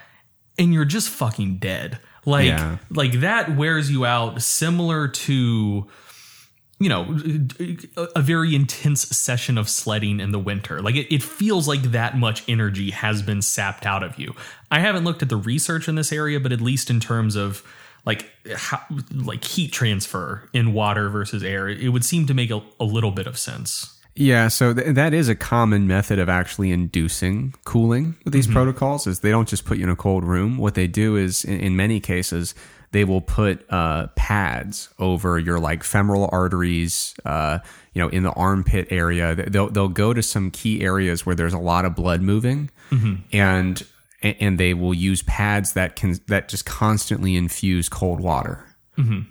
and 0.60 0.72
you're 0.76 0.86
just 0.86 1.10
fucking 1.10 1.58
dead. 1.58 1.98
Like 2.24 2.50
Yeah. 2.50 2.78
like 2.92 3.14
that 3.22 3.56
wears 3.58 3.90
you 3.90 4.06
out 4.06 4.44
similar 4.44 5.08
to 5.08 5.88
you 6.84 6.90
know 6.90 7.18
a, 8.16 8.22
very 8.22 8.54
intense 8.54 9.02
session 9.16 9.58
of 9.58 9.70
sledding 9.70 10.20
in 10.20 10.32
the 10.32 10.40
winter. 10.40 10.82
Like 10.82 10.96
it, 10.96 11.14
it 11.14 11.24
feels 11.24 11.68
like 11.68 11.84
that 11.84 12.18
much 12.18 12.44
energy 12.48 12.92
has 12.92 13.22
been 13.22 13.42
sapped 13.42 13.86
out 13.86 14.04
of 14.04 14.20
you. 14.20 14.36
I 14.70 14.80
haven't 14.80 15.04
looked 15.04 15.22
at 15.22 15.30
the 15.30 15.38
research 15.38 15.88
in 15.88 15.96
this 15.96 16.12
area, 16.12 16.40
but 16.40 16.52
at 16.52 16.62
least 16.62 16.90
in 16.90 17.00
terms 17.00 17.36
of 17.36 17.64
like 18.06 18.30
how, 18.56 18.82
like 19.14 19.44
heat 19.44 19.72
transfer 19.72 20.50
in 20.52 20.74
water 20.74 21.10
versus 21.10 21.44
air, 21.44 21.70
it 21.70 21.90
would 21.90 22.04
seem 22.04 22.28
to 22.28 22.34
make 22.34 22.52
a, 22.52 22.62
a 22.80 22.84
little 22.84 23.12
bit 23.12 23.28
of 23.28 23.38
sense. 23.38 24.00
Yeah, 24.16 24.48
so 24.48 24.74
th- 24.74 24.94
that 24.94 25.14
is 25.14 25.28
a 25.28 25.36
common 25.36 25.88
method 25.88 26.20
of 26.20 26.30
actually 26.30 26.72
inducing 26.72 27.56
cooling 27.66 28.16
with 28.24 28.34
these 28.34 28.46
mm-hmm. 28.46 28.54
protocols. 28.54 29.08
Is 29.08 29.22
they 29.22 29.32
don't 29.32 29.48
just 29.48 29.66
put 29.66 29.78
you 29.78 29.86
in 29.86 29.90
a 29.90 29.96
cold 29.96 30.24
room. 30.24 30.58
What 30.58 30.76
they 30.76 30.88
do 30.88 31.16
is, 31.16 31.44
in, 31.44 31.60
in 31.60 31.76
many 31.76 32.00
cases, 32.00 32.54
they 32.94 33.04
will 33.04 33.22
put 33.22 33.66
uh, 33.70 34.08
pads 34.16 34.88
over 35.00 35.38
your 35.38 35.60
like 35.60 35.84
femoral 35.84 36.30
arteries, 36.32 37.14
uh, 37.26 37.60
you 37.94 38.02
know, 38.02 38.08
in 38.08 38.24
the 38.24 38.32
armpit 38.32 38.88
area. 38.90 39.36
They'll 39.36 39.70
they'll 39.70 39.90
go 39.90 40.14
to 40.14 40.24
some 40.24 40.50
key 40.52 40.82
areas 40.82 41.26
where 41.26 41.36
there's 41.36 41.54
a 41.54 41.60
lot 41.60 41.84
of 41.86 41.96
blood 41.96 42.22
moving, 42.22 42.70
and 43.34 43.84
and 44.22 44.58
they 44.58 44.74
will 44.74 44.94
use 44.94 45.22
pads 45.24 45.74
that 45.74 45.96
can 45.98 46.16
that 46.28 46.48
just 46.48 46.66
constantly 46.66 47.36
infuse 47.36 47.90
cold 47.90 48.22
water. 48.22 48.66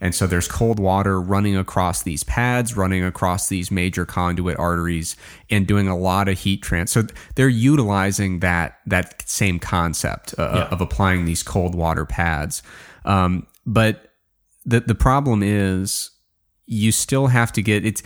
And 0.00 0.12
so 0.12 0.26
there's 0.26 0.48
cold 0.48 0.80
water 0.80 1.20
running 1.20 1.56
across 1.56 2.02
these 2.02 2.24
pads, 2.24 2.76
running 2.76 3.04
across 3.04 3.48
these 3.48 3.70
major 3.70 4.04
conduit 4.04 4.58
arteries, 4.58 5.14
and 5.50 5.68
doing 5.68 5.86
a 5.86 5.96
lot 5.96 6.28
of 6.28 6.36
heat 6.36 6.62
trans. 6.62 6.90
So 6.90 7.04
they're 7.36 7.48
utilizing 7.48 8.40
that 8.40 8.78
that 8.86 9.22
same 9.28 9.60
concept 9.60 10.34
uh, 10.36 10.50
Yeah. 10.52 10.64
of 10.74 10.80
applying 10.80 11.26
these 11.26 11.44
cold 11.44 11.76
water 11.76 12.04
pads. 12.04 12.60
Um, 13.04 13.46
but 13.66 14.12
the 14.64 14.80
the 14.80 14.94
problem 14.94 15.42
is 15.42 16.10
you 16.66 16.92
still 16.92 17.26
have 17.26 17.52
to 17.52 17.62
get 17.62 17.84
it's 17.84 18.02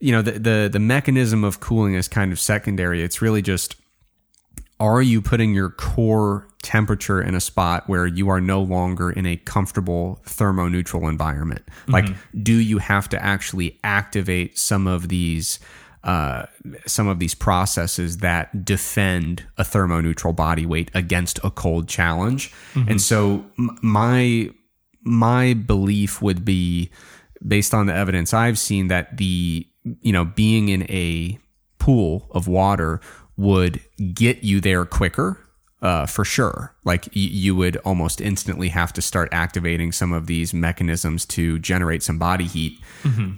you 0.00 0.12
know 0.12 0.22
the 0.22 0.32
the 0.32 0.70
the 0.72 0.78
mechanism 0.78 1.44
of 1.44 1.60
cooling 1.60 1.94
is 1.94 2.08
kind 2.08 2.32
of 2.32 2.40
secondary. 2.40 3.02
It's 3.02 3.22
really 3.22 3.42
just 3.42 3.76
are 4.80 5.02
you 5.02 5.20
putting 5.20 5.52
your 5.52 5.68
core 5.68 6.48
temperature 6.62 7.20
in 7.20 7.34
a 7.34 7.40
spot 7.40 7.86
where 7.86 8.06
you 8.06 8.30
are 8.30 8.40
no 8.40 8.62
longer 8.62 9.10
in 9.10 9.26
a 9.26 9.36
comfortable 9.36 10.22
thermoneutral 10.24 11.06
environment? 11.08 11.62
Like, 11.86 12.06
do 12.42 12.54
you 12.54 12.78
have 12.78 13.06
to 13.10 13.22
actually 13.22 13.78
activate 13.84 14.58
some 14.58 14.86
of 14.86 15.08
these? 15.08 15.60
Uh, 16.02 16.46
some 16.86 17.08
of 17.08 17.18
these 17.18 17.34
processes 17.34 18.18
that 18.18 18.64
defend 18.64 19.44
a 19.58 19.62
thermoneutral 19.62 20.34
body 20.34 20.64
weight 20.64 20.90
against 20.94 21.38
a 21.44 21.50
cold 21.50 21.88
challenge, 21.90 22.54
and 22.88 23.02
so 23.02 23.44
m- 23.58 23.78
my 23.82 24.50
my 25.02 25.54
belief 25.54 26.20
would 26.22 26.44
be 26.44 26.90
based 27.46 27.72
on 27.72 27.86
the 27.86 27.94
evidence 27.94 28.34
I've 28.34 28.58
seen 28.58 28.88
that 28.88 29.16
the 29.16 29.66
you 30.00 30.12
know 30.12 30.24
being 30.24 30.68
in 30.68 30.82
a 30.90 31.38
pool 31.78 32.28
of 32.32 32.46
water 32.46 33.00
would 33.36 33.80
get 34.12 34.44
you 34.44 34.60
there 34.60 34.84
quicker 34.84 35.38
uh, 35.82 36.04
for 36.04 36.26
sure. 36.26 36.74
Like 36.84 37.06
y- 37.06 37.12
you 37.14 37.56
would 37.56 37.76
almost 37.78 38.20
instantly 38.20 38.68
have 38.68 38.92
to 38.92 39.00
start 39.02 39.30
activating 39.32 39.92
some 39.92 40.12
of 40.12 40.26
these 40.26 40.52
mechanisms 40.52 41.24
to 41.26 41.58
generate 41.58 42.02
some 42.02 42.18
body 42.18 42.44
heat. 42.46 42.78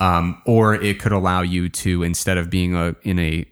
Um, 0.03 0.43
or 0.45 0.75
it 0.75 0.99
could 0.99 1.13
allow 1.13 1.43
you 1.43 1.69
to 1.69 2.03
instead 2.03 2.39
of 2.39 2.51
being 2.51 2.75
a, 2.75 2.97
in 3.03 3.19
a 3.21 3.47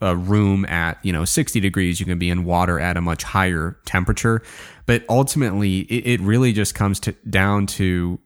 a 0.00 0.16
room 0.16 0.64
at 0.64 0.98
you 1.04 1.12
know 1.12 1.24
60 1.24 1.60
degrees 1.60 2.00
you 2.00 2.06
can 2.06 2.18
be 2.18 2.28
in 2.30 2.44
water 2.44 2.80
at 2.80 2.96
a 2.96 3.00
much 3.00 3.22
higher 3.22 3.78
temperature 3.84 4.42
but 4.88 5.04
ultimately 5.10 5.80
it, 5.80 6.06
it 6.14 6.20
really 6.22 6.50
just 6.50 6.74
comes 6.74 6.98
to 6.98 7.12
down 7.28 7.66
to 7.66 8.18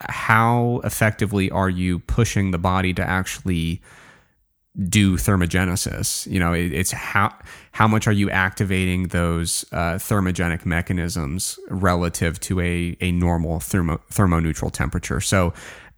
how 0.00 0.80
effectively 0.82 1.48
are 1.48 1.70
you 1.70 2.00
pushing 2.00 2.50
the 2.50 2.58
body 2.58 2.92
to 2.92 3.02
actually 3.08 3.80
do 4.88 5.16
thermogenesis? 5.16 6.26
You 6.26 6.40
know 6.40 6.52
it, 6.54 6.72
it's 6.72 6.90
how 6.90 7.32
how 7.70 7.86
much 7.86 8.08
are 8.08 8.12
you 8.12 8.28
activating 8.30 9.08
those 9.08 9.64
uh, 9.70 9.94
thermogenic 9.94 10.66
mechanisms 10.66 11.56
relative 11.70 12.40
to 12.40 12.60
a 12.60 12.96
a 13.00 13.12
normal 13.12 13.60
thermo, 13.60 14.00
thermoneutral 14.10 14.72
temperature? 14.72 15.20
So 15.20 15.54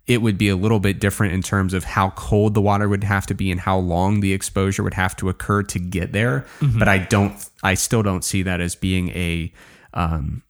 it 0.06 0.20
would 0.20 0.36
be 0.36 0.50
a 0.50 0.56
little 0.56 0.80
bit 0.80 1.00
different 1.00 1.32
in 1.32 1.40
terms 1.40 1.72
of 1.72 1.82
how 1.82 2.10
cold 2.10 2.52
the 2.52 2.60
water 2.60 2.90
would 2.90 3.04
have 3.04 3.24
to 3.24 3.34
be 3.34 3.50
and 3.50 3.58
how 3.58 3.78
long 3.78 4.20
the 4.20 4.34
exposure 4.34 4.82
would 4.82 4.92
have 4.92 5.16
to 5.16 5.30
occur 5.30 5.62
to 5.62 5.78
get 5.78 6.12
there. 6.12 6.44
But 6.78 6.88
i 6.88 6.98
don't 6.98 7.48
i 7.62 7.72
still 7.72 8.02
don't 8.02 8.22
see 8.22 8.42
that 8.42 8.60
as 8.60 8.74
being 8.74 9.08
a 9.10 9.50
um, 9.94 10.42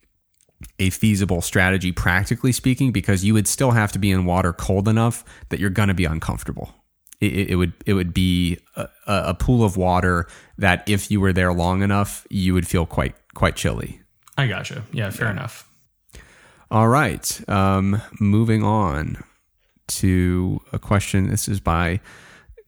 a 0.79 0.91
feasible 0.91 1.41
strategy 1.41 1.93
practically 1.93 2.53
speaking 2.53 2.91
because 2.93 3.25
you 3.25 3.35
would 3.35 3.47
still 3.47 3.71
have 3.73 3.93
to 3.93 3.99
be 3.99 4.11
in 4.11 4.25
water 4.25 4.53
cold 4.53 4.89
enough 4.89 5.25
that 5.51 5.61
you're 5.61 5.71
going 5.71 5.89
to 5.89 5.95
be 5.95 6.05
uncomfortable 6.05 6.75
it, 7.21 7.51
it 7.51 7.57
would 7.57 7.73
it 7.87 7.95
would 7.95 8.12
be 8.15 8.59
a, 8.77 8.89
a 9.07 9.35
pool 9.35 9.65
of 9.65 9.77
water 9.77 10.27
that 10.59 10.83
if 10.89 11.11
you 11.11 11.21
were 11.21 11.33
there 11.33 11.53
long 11.53 11.83
enough 11.83 12.27
you 12.31 12.55
would 12.55 12.66
feel 12.66 12.87
quite 12.87 13.15
quite 13.35 13.57
chilly 13.57 14.01
I 14.37 14.49
gotcha. 14.49 14.83
Yeah, 14.93 15.11
fair 15.11 15.31
enough. 15.31 15.69
all 16.71 16.89
right 16.89 17.49
um 17.49 18.01
moving 18.19 18.65
on 18.65 19.23
to 19.87 20.61
a 20.73 20.79
question. 20.79 21.29
This 21.29 21.47
is 21.47 21.61
by 21.61 22.01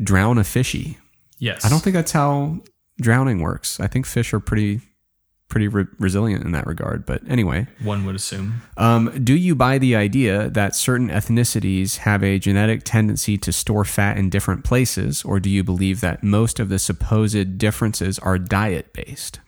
Drown 0.03 0.36
a 0.36 0.44
Fishy. 0.44 0.98
Yes. 1.39 1.65
I 1.65 1.70
don't 1.70 1.81
think 1.81 1.94
that's 1.94 2.12
how 2.12 2.61
drowning 3.01 3.40
works. 3.40 3.81
I 3.81 3.86
think 3.86 4.05
fish 4.07 4.35
are 4.35 4.40
pretty 4.40 4.81
pretty 5.48 5.68
re- 5.68 5.86
resilient 5.98 6.44
in 6.44 6.52
that 6.52 6.66
regard. 6.66 7.06
But 7.06 7.23
anyway, 7.28 7.66
one 7.82 8.05
would 8.05 8.16
assume. 8.16 8.62
Um, 8.77 9.12
do 9.23 9.35
you 9.35 9.55
buy 9.55 9.78
the 9.78 9.94
idea 9.97 10.51
that 10.51 10.74
certain 10.74 11.09
ethnicities 11.09 11.98
have 11.98 12.23
a 12.23 12.39
genetic 12.39 12.82
tendency 12.85 13.39
to 13.39 13.52
store 13.52 13.85
fat 13.85 14.16
in 14.16 14.31
different 14.31 14.64
places, 14.64 15.23
or 15.24 15.40
do 15.40 15.48
you 15.48 15.62
believe 15.62 16.01
that 16.01 16.23
most 16.23 16.59
of 16.59 16.68
the 16.68 16.78
supposed 16.78 17.59
differences 17.59 18.18
are 18.18 18.39
diet 18.39 18.93
based? 18.93 19.40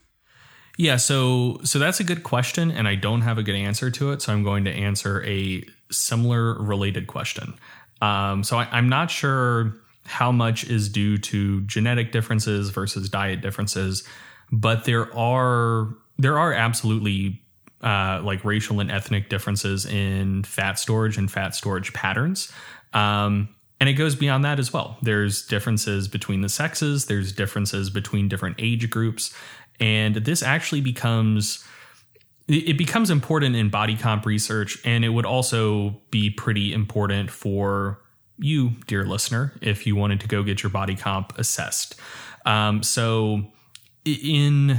Yeah, 0.76 0.96
so 0.96 1.58
so 1.64 1.80
that's 1.80 1.98
a 1.98 2.04
good 2.04 2.22
question, 2.22 2.70
and 2.70 2.86
I 2.86 2.94
don't 2.94 3.22
have 3.22 3.36
a 3.36 3.42
good 3.42 3.56
answer 3.56 3.90
to 3.90 4.12
it. 4.12 4.22
So 4.22 4.32
I'm 4.32 4.44
going 4.44 4.64
to 4.64 4.70
answer 4.70 5.24
a 5.24 5.64
similar 5.90 6.54
related 6.54 7.08
question. 7.08 7.54
Um, 8.00 8.44
so 8.44 8.58
I, 8.58 8.68
I'm 8.70 8.88
not 8.88 9.10
sure 9.10 9.74
how 10.04 10.30
much 10.30 10.64
is 10.64 10.88
due 10.88 11.18
to 11.18 11.60
genetic 11.62 12.12
differences 12.12 12.70
versus 12.70 13.08
diet 13.08 13.40
differences, 13.40 14.04
but 14.50 14.84
there 14.84 15.14
are 15.16 15.94
there 16.18 16.38
are 16.38 16.52
absolutely 16.52 17.42
uh, 17.82 18.20
like 18.24 18.44
racial 18.44 18.80
and 18.80 18.90
ethnic 18.90 19.28
differences 19.28 19.86
in 19.86 20.42
fat 20.44 20.78
storage 20.78 21.16
and 21.16 21.30
fat 21.30 21.54
storage 21.54 21.92
patterns. 21.92 22.52
Um, 22.92 23.48
and 23.80 23.88
it 23.88 23.92
goes 23.92 24.16
beyond 24.16 24.44
that 24.44 24.58
as 24.58 24.72
well. 24.72 24.98
There's 25.02 25.46
differences 25.46 26.08
between 26.08 26.40
the 26.40 26.48
sexes, 26.48 27.06
there's 27.06 27.32
differences 27.32 27.90
between 27.90 28.28
different 28.28 28.56
age 28.58 28.90
groups. 28.90 29.32
And 29.78 30.16
this 30.16 30.42
actually 30.42 30.80
becomes 30.80 31.64
it 32.48 32.78
becomes 32.78 33.10
important 33.10 33.54
in 33.54 33.68
body 33.68 33.94
comp 33.94 34.24
research 34.24 34.78
and 34.84 35.04
it 35.04 35.10
would 35.10 35.26
also 35.26 36.00
be 36.10 36.30
pretty 36.30 36.72
important 36.72 37.30
for 37.30 38.00
you 38.38 38.70
dear 38.86 39.04
listener 39.04 39.52
if 39.60 39.86
you 39.86 39.94
wanted 39.94 40.18
to 40.20 40.26
go 40.26 40.42
get 40.42 40.62
your 40.62 40.70
body 40.70 40.94
comp 40.94 41.38
assessed 41.38 41.96
um, 42.46 42.82
so 42.82 43.42
in 44.14 44.78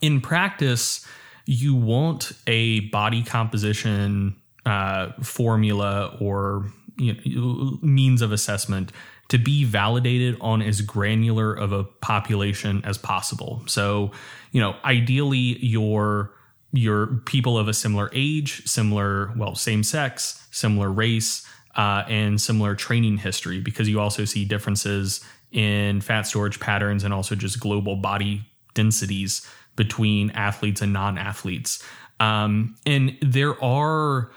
in 0.00 0.20
practice 0.20 1.06
you 1.46 1.74
want 1.74 2.32
a 2.46 2.80
body 2.90 3.22
composition 3.22 4.36
uh, 4.64 5.10
formula 5.22 6.16
or 6.20 6.66
you 6.96 7.14
know, 7.14 7.78
means 7.82 8.22
of 8.22 8.32
assessment 8.32 8.92
to 9.28 9.38
be 9.38 9.64
validated 9.64 10.36
on 10.40 10.60
as 10.62 10.82
granular 10.82 11.54
of 11.54 11.72
a 11.72 11.84
population 11.84 12.82
as 12.84 12.98
possible. 12.98 13.62
So, 13.66 14.10
you 14.52 14.60
know, 14.60 14.76
ideally 14.84 15.58
your 15.64 16.32
your 16.74 17.06
people 17.26 17.58
of 17.58 17.68
a 17.68 17.74
similar 17.74 18.10
age, 18.14 18.66
similar, 18.66 19.32
well, 19.36 19.54
same 19.54 19.82
sex, 19.82 20.46
similar 20.50 20.90
race, 20.90 21.46
uh, 21.76 22.02
and 22.08 22.40
similar 22.40 22.74
training 22.74 23.18
history, 23.18 23.60
because 23.60 23.88
you 23.88 24.00
also 24.00 24.24
see 24.24 24.44
differences 24.44 25.20
in 25.52 26.00
fat 26.00 26.22
storage 26.22 26.58
patterns 26.60 27.04
and 27.04 27.12
also 27.12 27.34
just 27.34 27.60
global 27.60 27.96
body 27.96 28.44
densities 28.74 29.46
between 29.76 30.30
athletes 30.30 30.80
and 30.80 30.92
non-athletes. 30.92 31.82
Um, 32.20 32.76
and 32.86 33.16
there 33.20 33.62
are 33.62 34.30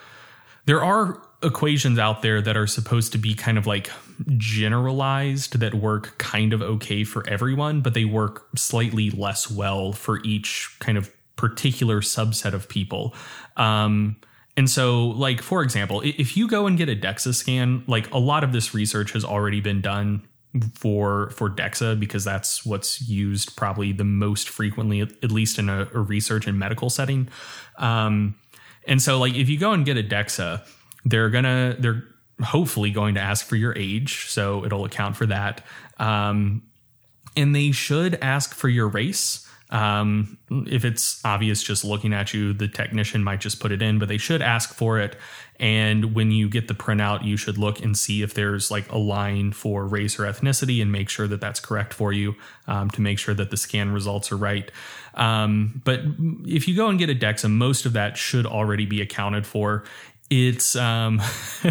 there 0.65 0.83
are 0.83 1.21
equations 1.43 1.99
out 1.99 2.21
there 2.21 2.41
that 2.41 2.57
are 2.57 2.67
supposed 2.67 3.11
to 3.11 3.17
be 3.17 3.35
kind 3.35 3.57
of 3.57 3.67
like 3.67 3.91
generalized 4.37 5.59
that 5.59 5.75
work 5.75 6.17
kind 6.17 6.53
of 6.53 6.61
okay 6.61 7.03
for 7.03 7.27
everyone, 7.29 7.81
but 7.81 7.93
they 7.93 8.05
work 8.05 8.47
slightly 8.55 9.11
less 9.11 9.51
well 9.51 9.93
for 9.93 10.23
each 10.23 10.75
kind 10.79 10.97
of 10.97 11.11
particular 11.35 12.01
subset 12.01 12.53
of 12.53 12.67
people. 12.67 13.13
Um, 13.57 14.15
and 14.57 14.69
so, 14.69 15.07
like, 15.09 15.41
for 15.41 15.61
example, 15.61 16.01
if 16.03 16.37
you 16.37 16.47
go 16.47 16.65
and 16.65 16.77
get 16.77 16.87
a 16.87 16.95
DEXA 16.95 17.35
scan, 17.35 17.83
like 17.87 18.09
a 18.11 18.17
lot 18.17 18.43
of 18.43 18.53
this 18.53 18.73
research 18.73 19.11
has 19.11 19.25
already 19.25 19.59
been 19.59 19.81
done 19.81 20.25
for 20.73 21.29
for 21.31 21.49
DEXA 21.49 21.99
because 21.99 22.23
that's 22.23 22.65
what's 22.65 23.01
used 23.07 23.55
probably 23.55 23.91
the 23.91 24.03
most 24.03 24.49
frequently, 24.49 25.01
at 25.01 25.31
least 25.31 25.59
in 25.59 25.69
a, 25.69 25.87
a 25.93 25.99
research 25.99 26.47
and 26.47 26.57
medical 26.57 26.89
setting. 26.89 27.29
Um, 27.77 28.35
and 28.87 29.01
so, 29.01 29.17
like, 29.19 29.35
if 29.35 29.49
you 29.49 29.57
go 29.57 29.71
and 29.71 29.85
get 29.85 29.97
a 29.97 30.03
DEXA, 30.03 30.65
they're 31.03 31.29
gonna 31.29 31.75
they're 31.79 32.03
hopefully 32.43 32.91
going 32.91 33.15
to 33.15 33.21
ask 33.21 33.45
for 33.45 33.55
your 33.55 33.75
age, 33.77 34.25
so 34.27 34.65
it'll 34.65 34.85
account 34.85 35.15
for 35.15 35.25
that. 35.25 35.65
Um, 35.97 36.63
and 37.37 37.55
they 37.55 37.71
should 37.71 38.15
ask 38.15 38.53
for 38.53 38.69
your 38.69 38.87
race. 38.87 39.47
Um, 39.75 40.37
if 40.49 40.85
it's 40.85 41.19
obvious 41.25 41.61
just 41.61 41.83
looking 41.83 42.13
at 42.13 42.33
you, 42.33 42.53
the 42.53 42.69
technician 42.69 43.25
might 43.25 43.41
just 43.41 43.59
put 43.59 43.73
it 43.73 43.81
in, 43.81 43.99
but 43.99 44.07
they 44.07 44.17
should 44.17 44.41
ask 44.41 44.73
for 44.73 44.99
it. 44.99 45.17
And 45.59 46.15
when 46.15 46.31
you 46.31 46.47
get 46.47 46.69
the 46.69 46.73
printout, 46.73 47.25
you 47.25 47.35
should 47.35 47.57
look 47.57 47.81
and 47.81 47.97
see 47.97 48.21
if 48.21 48.33
there's 48.33 48.71
like 48.71 48.89
a 48.89 48.97
line 48.97 49.51
for 49.51 49.85
race 49.85 50.17
or 50.17 50.23
ethnicity 50.23 50.81
and 50.81 50.93
make 50.93 51.09
sure 51.09 51.27
that 51.27 51.41
that's 51.41 51.59
correct 51.59 51.93
for 51.93 52.13
you 52.13 52.35
um, 52.67 52.89
to 52.91 53.01
make 53.01 53.19
sure 53.19 53.33
that 53.33 53.49
the 53.51 53.57
scan 53.57 53.91
results 53.91 54.31
are 54.31 54.37
right. 54.37 54.71
Um, 55.15 55.81
but 55.83 55.99
if 56.45 56.69
you 56.69 56.75
go 56.77 56.87
and 56.87 56.97
get 56.97 57.09
a 57.09 57.15
DEXA, 57.15 57.51
most 57.51 57.85
of 57.85 57.91
that 57.93 58.15
should 58.15 58.45
already 58.45 58.85
be 58.85 59.01
accounted 59.01 59.45
for 59.45 59.83
it's 60.31 60.75
um, 60.75 61.21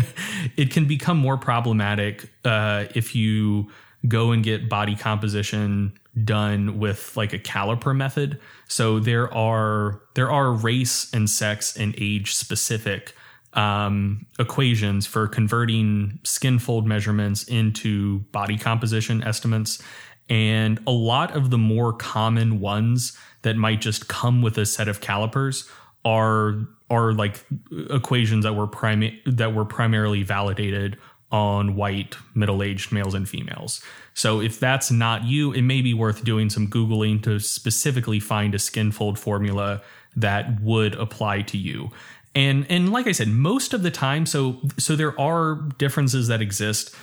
it 0.56 0.70
can 0.70 0.84
become 0.84 1.16
more 1.16 1.36
problematic 1.36 2.30
uh, 2.44 2.84
if 2.94 3.14
you 3.16 3.70
go 4.06 4.30
and 4.30 4.44
get 4.44 4.68
body 4.68 4.94
composition 4.94 5.98
done 6.22 6.78
with 6.78 7.16
like 7.16 7.32
a 7.32 7.38
caliper 7.38 7.96
method. 7.96 8.38
So 8.68 9.00
there 9.00 9.32
are 9.34 10.00
there 10.14 10.30
are 10.30 10.52
race 10.52 11.12
and 11.12 11.28
sex 11.28 11.76
and 11.76 11.94
age 11.98 12.34
specific 12.34 13.14
um, 13.54 14.26
equations 14.38 15.06
for 15.06 15.28
converting 15.28 16.18
skin 16.24 16.58
fold 16.58 16.86
measurements 16.86 17.44
into 17.44 18.20
body 18.32 18.58
composition 18.58 19.22
estimates. 19.22 19.82
And 20.28 20.80
a 20.86 20.90
lot 20.90 21.36
of 21.36 21.50
the 21.50 21.58
more 21.58 21.92
common 21.92 22.60
ones 22.60 23.16
that 23.42 23.56
might 23.56 23.80
just 23.80 24.08
come 24.08 24.40
with 24.42 24.56
a 24.58 24.66
set 24.66 24.88
of 24.88 25.00
calipers 25.00 25.68
are 26.04 26.66
are 26.90 27.12
like 27.12 27.44
equations 27.90 28.44
that 28.44 28.54
were 28.54 28.66
primi- 28.66 29.20
that 29.26 29.54
were 29.54 29.64
primarily 29.64 30.22
validated 30.22 30.98
on 31.32 31.74
white 31.74 32.16
middle-aged 32.34 32.92
males 32.92 33.14
and 33.14 33.28
females. 33.28 33.82
So 34.14 34.40
if 34.40 34.60
that's 34.60 34.90
not 34.90 35.24
you, 35.24 35.52
it 35.52 35.62
may 35.62 35.82
be 35.82 35.92
worth 35.92 36.24
doing 36.24 36.48
some 36.48 36.68
googling 36.68 37.22
to 37.24 37.40
specifically 37.40 38.20
find 38.20 38.54
a 38.54 38.58
skin 38.58 38.92
fold 38.92 39.18
formula 39.18 39.82
that 40.16 40.60
would 40.60 40.94
apply 40.94 41.42
to 41.42 41.58
you. 41.58 41.90
And 42.34 42.66
and 42.68 42.92
like 42.92 43.06
I 43.06 43.12
said, 43.12 43.28
most 43.28 43.74
of 43.74 43.82
the 43.82 43.90
time 43.90 44.26
so 44.26 44.60
so 44.78 44.96
there 44.96 45.18
are 45.20 45.56
differences 45.78 46.28
that 46.28 46.40
exist. 46.40 46.94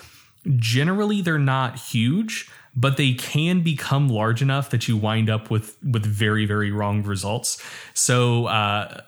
Generally 0.56 1.22
they're 1.22 1.38
not 1.38 1.78
huge, 1.78 2.50
but 2.76 2.98
they 2.98 3.14
can 3.14 3.62
become 3.62 4.10
large 4.10 4.42
enough 4.42 4.70
that 4.70 4.88
you 4.88 4.98
wind 4.98 5.30
up 5.30 5.50
with 5.50 5.78
with 5.84 6.06
very 6.06 6.46
very 6.46 6.72
wrong 6.72 7.04
results. 7.04 7.62
So 7.94 8.46
uh, 8.48 9.02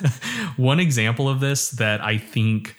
one 0.56 0.80
example 0.80 1.28
of 1.28 1.40
this 1.40 1.70
that 1.70 2.02
I 2.02 2.18
think 2.18 2.76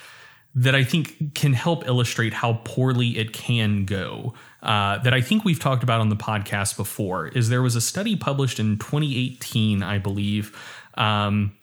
that 0.53 0.75
I 0.75 0.83
think 0.83 1.33
can 1.33 1.53
help 1.53 1.87
illustrate 1.87 2.33
how 2.33 2.61
poorly 2.65 3.17
it 3.17 3.33
can 3.33 3.85
go. 3.85 4.33
Uh, 4.61 4.99
that 4.99 5.13
I 5.13 5.21
think 5.21 5.43
we've 5.43 5.59
talked 5.59 5.81
about 5.81 6.01
on 6.01 6.09
the 6.09 6.15
podcast 6.15 6.77
before 6.77 7.27
is 7.27 7.49
there 7.49 7.63
was 7.63 7.75
a 7.75 7.81
study 7.81 8.15
published 8.15 8.59
in 8.59 8.77
2018, 8.77 9.81
I 9.81 9.97
believe, 9.97 10.55
um, 10.95 11.53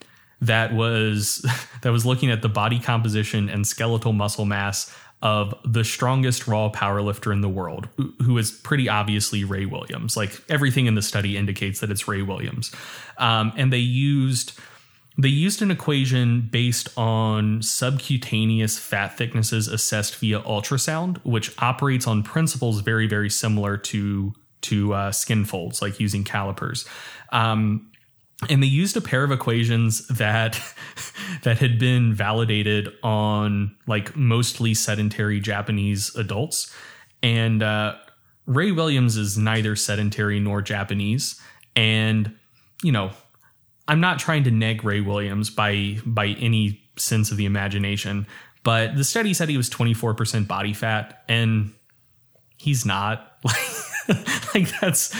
that 0.40 0.74
was 0.74 1.46
that 1.82 1.90
was 1.90 2.04
looking 2.04 2.30
at 2.30 2.42
the 2.42 2.48
body 2.48 2.78
composition 2.78 3.48
and 3.48 3.66
skeletal 3.66 4.12
muscle 4.12 4.44
mass 4.44 4.94
of 5.20 5.52
the 5.64 5.84
strongest 5.84 6.46
raw 6.46 6.70
powerlifter 6.70 7.32
in 7.32 7.40
the 7.40 7.48
world, 7.48 7.88
who 8.22 8.38
is 8.38 8.52
pretty 8.52 8.88
obviously 8.88 9.42
Ray 9.42 9.66
Williams. 9.66 10.16
Like 10.16 10.40
everything 10.48 10.86
in 10.86 10.94
the 10.94 11.02
study 11.02 11.36
indicates 11.36 11.80
that 11.80 11.90
it's 11.90 12.06
Ray 12.06 12.22
Williams, 12.22 12.72
um, 13.18 13.52
and 13.56 13.72
they 13.72 13.78
used 13.78 14.58
they 15.18 15.28
used 15.28 15.60
an 15.62 15.70
equation 15.72 16.48
based 16.52 16.96
on 16.96 17.60
subcutaneous 17.60 18.78
fat 18.78 19.18
thicknesses 19.18 19.66
assessed 19.66 20.16
via 20.16 20.40
ultrasound, 20.42 21.18
which 21.24 21.52
operates 21.58 22.06
on 22.06 22.22
principles 22.22 22.80
very 22.80 23.08
very 23.08 23.28
similar 23.28 23.76
to 23.76 24.32
to 24.60 24.94
uh, 24.94 25.12
skin 25.12 25.44
folds, 25.44 25.82
like 25.82 26.00
using 26.00 26.24
calipers. 26.24 26.86
Um, 27.30 27.90
and 28.48 28.62
they 28.62 28.68
used 28.68 28.96
a 28.96 29.00
pair 29.00 29.24
of 29.24 29.32
equations 29.32 30.06
that 30.08 30.60
that 31.42 31.58
had 31.58 31.78
been 31.78 32.14
validated 32.14 32.88
on 33.02 33.76
like 33.88 34.14
mostly 34.16 34.74
sedentary 34.74 35.40
Japanese 35.40 36.14
adults, 36.14 36.72
and 37.22 37.62
uh, 37.62 37.96
Ray 38.46 38.70
Williams 38.70 39.16
is 39.16 39.36
neither 39.36 39.74
sedentary 39.74 40.38
nor 40.38 40.62
Japanese, 40.62 41.40
and 41.74 42.36
you 42.84 42.92
know, 42.92 43.10
I'm 43.88 44.00
not 44.00 44.18
trying 44.18 44.44
to 44.44 44.50
neg 44.50 44.84
Ray 44.84 45.00
Williams 45.00 45.50
by 45.50 45.98
by 46.04 46.28
any 46.38 46.80
sense 46.96 47.30
of 47.30 47.36
the 47.36 47.46
imagination, 47.46 48.26
but 48.62 48.96
the 48.96 49.04
study 49.04 49.32
said 49.34 49.48
he 49.48 49.56
was 49.56 49.70
24% 49.70 50.46
body 50.46 50.72
fat, 50.72 51.24
and 51.28 51.72
he's 52.58 52.84
not. 52.84 53.24
like 54.54 54.68
that's 54.80 55.14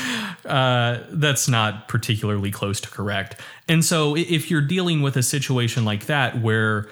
uh, 0.44 1.04
that's 1.10 1.48
not 1.48 1.88
particularly 1.88 2.50
close 2.50 2.80
to 2.80 2.88
correct. 2.90 3.40
And 3.68 3.84
so 3.84 4.16
if 4.16 4.50
you're 4.50 4.62
dealing 4.62 5.02
with 5.02 5.16
a 5.16 5.22
situation 5.22 5.84
like 5.84 6.06
that 6.06 6.40
where 6.40 6.88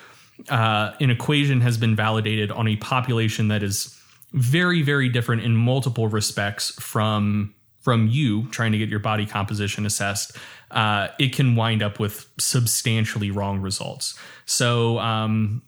uh, 0.48 0.92
an 1.00 1.10
equation 1.10 1.60
has 1.62 1.78
been 1.78 1.96
validated 1.96 2.50
on 2.50 2.68
a 2.68 2.76
population 2.76 3.48
that 3.48 3.62
is 3.62 3.98
very, 4.32 4.82
very 4.82 5.08
different 5.08 5.42
in 5.42 5.56
multiple 5.56 6.08
respects 6.08 6.70
from 6.80 7.54
from 7.82 8.08
you 8.08 8.48
trying 8.48 8.72
to 8.72 8.78
get 8.78 8.88
your 8.88 8.98
body 8.98 9.24
composition 9.24 9.86
assessed, 9.86 10.36
uh, 10.70 11.08
it 11.18 11.34
can 11.34 11.56
wind 11.56 11.82
up 11.82 11.98
with 11.98 12.28
substantially 12.38 13.30
wrong 13.30 13.60
results. 13.60 14.18
So, 14.44 14.98
um, 14.98 15.62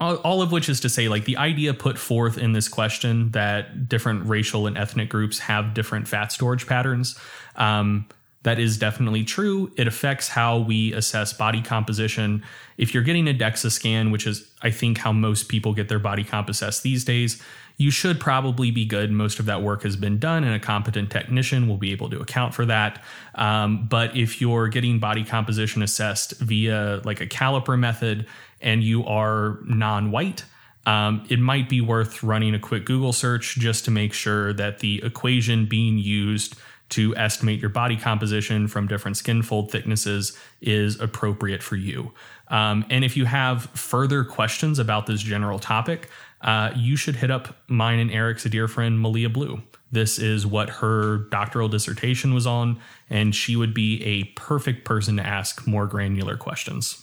all, 0.00 0.42
of 0.42 0.52
which 0.52 0.68
is 0.68 0.80
to 0.80 0.88
say, 0.88 1.08
like 1.08 1.24
the 1.24 1.38
idea 1.38 1.72
put 1.72 1.98
forth 1.98 2.36
in 2.36 2.52
this 2.52 2.68
question 2.68 3.30
that 3.30 3.88
different 3.88 4.26
racial 4.26 4.66
and 4.66 4.76
ethnic 4.76 5.08
groups 5.08 5.38
have 5.38 5.72
different 5.72 6.06
fat 6.06 6.30
storage 6.30 6.66
patterns. 6.66 7.18
Um, 7.56 8.06
that 8.42 8.58
is 8.58 8.78
definitely 8.78 9.24
true. 9.24 9.72
It 9.76 9.88
affects 9.88 10.28
how 10.28 10.58
we 10.58 10.92
assess 10.92 11.32
body 11.32 11.60
composition. 11.60 12.44
If 12.76 12.94
you're 12.94 13.02
getting 13.02 13.28
a 13.28 13.34
DEXA 13.34 13.70
scan, 13.72 14.10
which 14.10 14.26
is, 14.26 14.48
I 14.62 14.70
think, 14.70 14.98
how 14.98 15.12
most 15.12 15.48
people 15.48 15.74
get 15.74 15.88
their 15.88 15.98
body 15.98 16.22
comp 16.22 16.48
assessed 16.48 16.82
these 16.82 17.04
days, 17.04 17.42
you 17.78 17.92
should 17.92 18.18
probably 18.18 18.72
be 18.72 18.84
good. 18.84 19.10
Most 19.12 19.38
of 19.38 19.46
that 19.46 19.62
work 19.62 19.84
has 19.84 19.96
been 19.96 20.18
done, 20.18 20.42
and 20.42 20.52
a 20.52 20.58
competent 20.58 21.10
technician 21.10 21.68
will 21.68 21.76
be 21.76 21.92
able 21.92 22.10
to 22.10 22.18
account 22.18 22.52
for 22.52 22.66
that. 22.66 23.02
Um, 23.36 23.86
but 23.88 24.16
if 24.16 24.40
you're 24.40 24.66
getting 24.66 24.98
body 24.98 25.24
composition 25.24 25.80
assessed 25.80 26.38
via 26.40 27.00
like 27.04 27.20
a 27.20 27.26
caliper 27.26 27.78
method 27.78 28.26
and 28.60 28.82
you 28.82 29.06
are 29.06 29.60
non 29.62 30.10
white, 30.10 30.44
um, 30.86 31.24
it 31.28 31.38
might 31.38 31.68
be 31.68 31.80
worth 31.80 32.22
running 32.24 32.52
a 32.54 32.58
quick 32.58 32.84
Google 32.84 33.12
search 33.12 33.54
just 33.56 33.84
to 33.84 33.92
make 33.92 34.12
sure 34.12 34.52
that 34.54 34.80
the 34.80 35.00
equation 35.04 35.66
being 35.66 35.98
used 35.98 36.56
to 36.88 37.14
estimate 37.16 37.60
your 37.60 37.70
body 37.70 37.96
composition 37.96 38.66
from 38.66 38.88
different 38.88 39.16
skin 39.16 39.42
fold 39.42 39.70
thicknesses 39.70 40.36
is 40.60 40.98
appropriate 40.98 41.62
for 41.62 41.76
you. 41.76 42.12
Um, 42.48 42.84
and 42.88 43.04
if 43.04 43.16
you 43.16 43.26
have 43.26 43.64
further 43.66 44.24
questions 44.24 44.78
about 44.78 45.06
this 45.06 45.20
general 45.20 45.58
topic, 45.58 46.08
uh, 46.40 46.70
you 46.76 46.96
should 46.96 47.16
hit 47.16 47.30
up 47.30 47.56
mine 47.68 47.98
and 47.98 48.10
Eric's 48.10 48.44
dear 48.44 48.68
friend, 48.68 49.00
Malia 49.00 49.28
Blue. 49.28 49.62
This 49.90 50.18
is 50.18 50.46
what 50.46 50.68
her 50.68 51.18
doctoral 51.30 51.68
dissertation 51.68 52.34
was 52.34 52.46
on, 52.46 52.78
and 53.08 53.34
she 53.34 53.56
would 53.56 53.72
be 53.72 54.04
a 54.04 54.24
perfect 54.34 54.84
person 54.84 55.16
to 55.16 55.26
ask 55.26 55.66
more 55.66 55.86
granular 55.86 56.36
questions. 56.36 57.02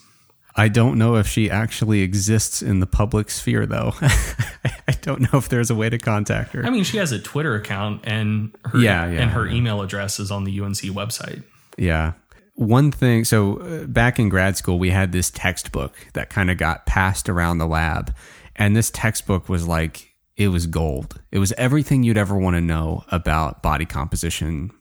I 0.58 0.70
don't 0.70 0.98
know 0.98 1.16
if 1.16 1.28
she 1.28 1.50
actually 1.50 2.02
exists 2.02 2.62
in 2.62 2.80
the 2.80 2.86
public 2.86 3.30
sphere, 3.30 3.66
though. 3.66 3.94
I 4.02 4.94
don't 5.02 5.22
know 5.22 5.38
if 5.38 5.50
there's 5.50 5.70
a 5.70 5.76
way 5.76 5.90
to 5.90 5.98
contact 5.98 6.54
her. 6.54 6.66
I 6.66 6.70
mean, 6.70 6.86
she 6.86 6.98
has 6.98 7.12
a 7.12 7.20
Twitter 7.20 7.56
account, 7.56 8.02
and 8.06 8.56
her 8.66 8.80
yeah, 8.80 9.06
yeah 9.10 9.22
and 9.22 9.32
her 9.32 9.48
email 9.48 9.82
address 9.82 10.20
is 10.20 10.32
on 10.32 10.46
the 10.46 10.62
UNC 10.62 10.78
website. 10.78 11.44
Yeah. 11.78 12.14
One 12.54 12.90
thing, 12.90 13.26
so 13.26 13.58
uh, 13.58 13.86
back 13.86 14.18
in 14.18 14.30
grad 14.30 14.56
school, 14.56 14.80
we 14.80 14.92
had 14.92 15.12
this 15.12 15.30
textbook 15.30 15.94
that 16.14 16.30
kind 16.30 16.50
of 16.50 16.58
got 16.58 16.86
passed 16.86 17.28
around 17.28 17.58
the 17.58 17.68
lab, 17.68 18.16
and 18.56 18.76
this 18.76 18.90
textbook 18.92 19.50
was 19.50 19.68
like, 19.68 20.14
it 20.38 20.50
was 20.50 20.68
gold. 20.68 21.22
It 21.32 21.40
was 21.40 21.54
everything 21.54 22.04
you'd 22.04 22.18
ever 22.18 22.38
want 22.38 22.56
to 22.56 22.62
know 22.62 23.04
about 23.12 23.64
body 23.64 23.86
composition, 23.86 24.72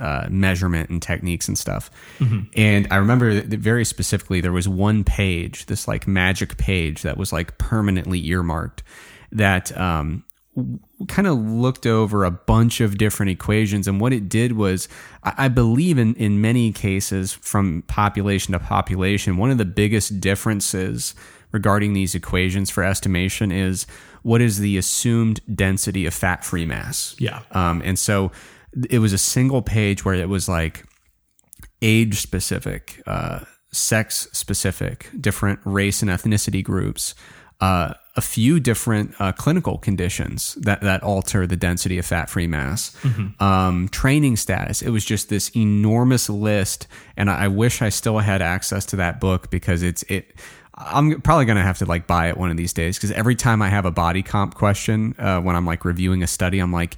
uh, 0.00 0.26
measurement, 0.30 0.90
and 0.90 1.00
techniques 1.00 1.48
and 1.48 1.58
stuff. 1.58 1.90
Mm-hmm. 2.18 2.40
And 2.56 2.86
I 2.90 2.96
remember 2.96 3.40
very 3.40 3.84
specifically, 3.84 4.40
there 4.40 4.52
was 4.52 4.68
one 4.68 5.04
page, 5.04 5.66
this 5.66 5.88
like 5.88 6.06
magic 6.06 6.58
page 6.58 7.02
that 7.02 7.16
was 7.16 7.32
like 7.32 7.56
permanently 7.58 8.24
earmarked 8.26 8.82
that 9.32 9.76
um, 9.78 10.24
kind 11.08 11.26
of 11.26 11.38
looked 11.38 11.86
over 11.86 12.24
a 12.24 12.30
bunch 12.30 12.80
of 12.80 12.98
different 12.98 13.30
equations. 13.30 13.88
And 13.88 14.00
what 14.00 14.12
it 14.12 14.28
did 14.28 14.52
was, 14.52 14.88
I 15.22 15.48
believe 15.48 15.96
in, 15.96 16.14
in 16.16 16.40
many 16.40 16.72
cases, 16.72 17.32
from 17.32 17.82
population 17.82 18.52
to 18.52 18.58
population, 18.58 19.38
one 19.38 19.50
of 19.50 19.58
the 19.58 19.64
biggest 19.64 20.20
differences 20.20 21.14
regarding 21.52 21.92
these 21.92 22.14
equations 22.14 22.70
for 22.70 22.84
estimation 22.84 23.50
is 23.50 23.86
what 24.22 24.40
is 24.40 24.58
the 24.58 24.76
assumed 24.76 25.40
density 25.54 26.06
of 26.06 26.14
fat 26.14 26.44
free 26.44 26.66
mass. 26.66 27.16
Yeah. 27.18 27.40
Um, 27.52 27.82
and 27.84 27.98
so 27.98 28.32
it 28.88 28.98
was 28.98 29.12
a 29.12 29.18
single 29.18 29.62
page 29.62 30.04
where 30.04 30.14
it 30.14 30.28
was 30.28 30.48
like 30.48 30.84
age 31.82 32.20
specific, 32.20 33.02
uh, 33.06 33.40
sex 33.72 34.28
specific, 34.32 35.08
different 35.20 35.60
race 35.64 36.02
and 36.02 36.10
ethnicity 36.10 36.62
groups, 36.62 37.14
uh, 37.60 37.94
a 38.16 38.20
few 38.20 38.58
different 38.58 39.14
uh, 39.20 39.32
clinical 39.32 39.78
conditions 39.78 40.54
that, 40.54 40.80
that 40.80 41.02
alter 41.02 41.46
the 41.46 41.56
density 41.56 41.98
of 41.98 42.06
fat 42.06 42.28
free 42.28 42.46
mass, 42.46 42.96
mm-hmm. 43.02 43.42
um, 43.42 43.88
training 43.88 44.36
status. 44.36 44.82
It 44.82 44.90
was 44.90 45.04
just 45.04 45.28
this 45.28 45.50
enormous 45.54 46.28
list. 46.28 46.86
And 47.16 47.30
I, 47.30 47.44
I 47.44 47.48
wish 47.48 47.82
I 47.82 47.88
still 47.88 48.18
had 48.18 48.42
access 48.42 48.84
to 48.86 48.96
that 48.96 49.20
book 49.20 49.50
because 49.50 49.82
it's, 49.82 50.02
it, 50.04 50.34
I'm 50.80 51.20
probably 51.20 51.44
gonna 51.44 51.62
have 51.62 51.78
to 51.78 51.86
like 51.86 52.06
buy 52.06 52.28
it 52.28 52.36
one 52.36 52.50
of 52.50 52.56
these 52.56 52.72
days 52.72 52.96
because 52.96 53.12
every 53.12 53.36
time 53.36 53.62
I 53.62 53.68
have 53.68 53.84
a 53.84 53.90
body 53.90 54.22
comp 54.22 54.54
question 54.54 55.14
uh, 55.18 55.40
when 55.40 55.54
I'm 55.54 55.66
like 55.66 55.84
reviewing 55.84 56.22
a 56.22 56.26
study, 56.26 56.58
I'm 56.58 56.72
like, 56.72 56.96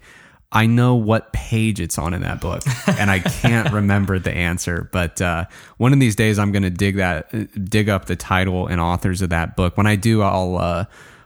I 0.53 0.67
know 0.67 0.95
what 0.95 1.33
page 1.33 1.81
it's 1.81 1.99
on 1.99 2.15
in 2.15 2.23
that 2.23 2.41
book, 2.41 2.63
and 2.87 3.11
I 3.11 3.19
can't 3.19 3.73
remember 3.73 4.19
the 4.19 4.33
answer. 4.33 4.89
But 4.93 5.21
uh, 5.21 5.47
one 5.79 5.93
of 5.93 6.01
these 6.01 6.15
days, 6.15 6.39
I'm 6.39 6.53
gonna 6.53 6.71
dig 6.71 6.97
that, 6.97 7.69
dig 7.69 7.89
up 7.89 8.05
the 8.05 8.17
title 8.17 8.67
and 8.67 8.81
authors 8.81 9.23
of 9.23 9.31
that 9.31 9.57
book. 9.57 9.77
When 9.77 9.87
I 9.87 9.97
do, 9.97 10.23
I'll 10.23 10.59
uh, 10.59 10.85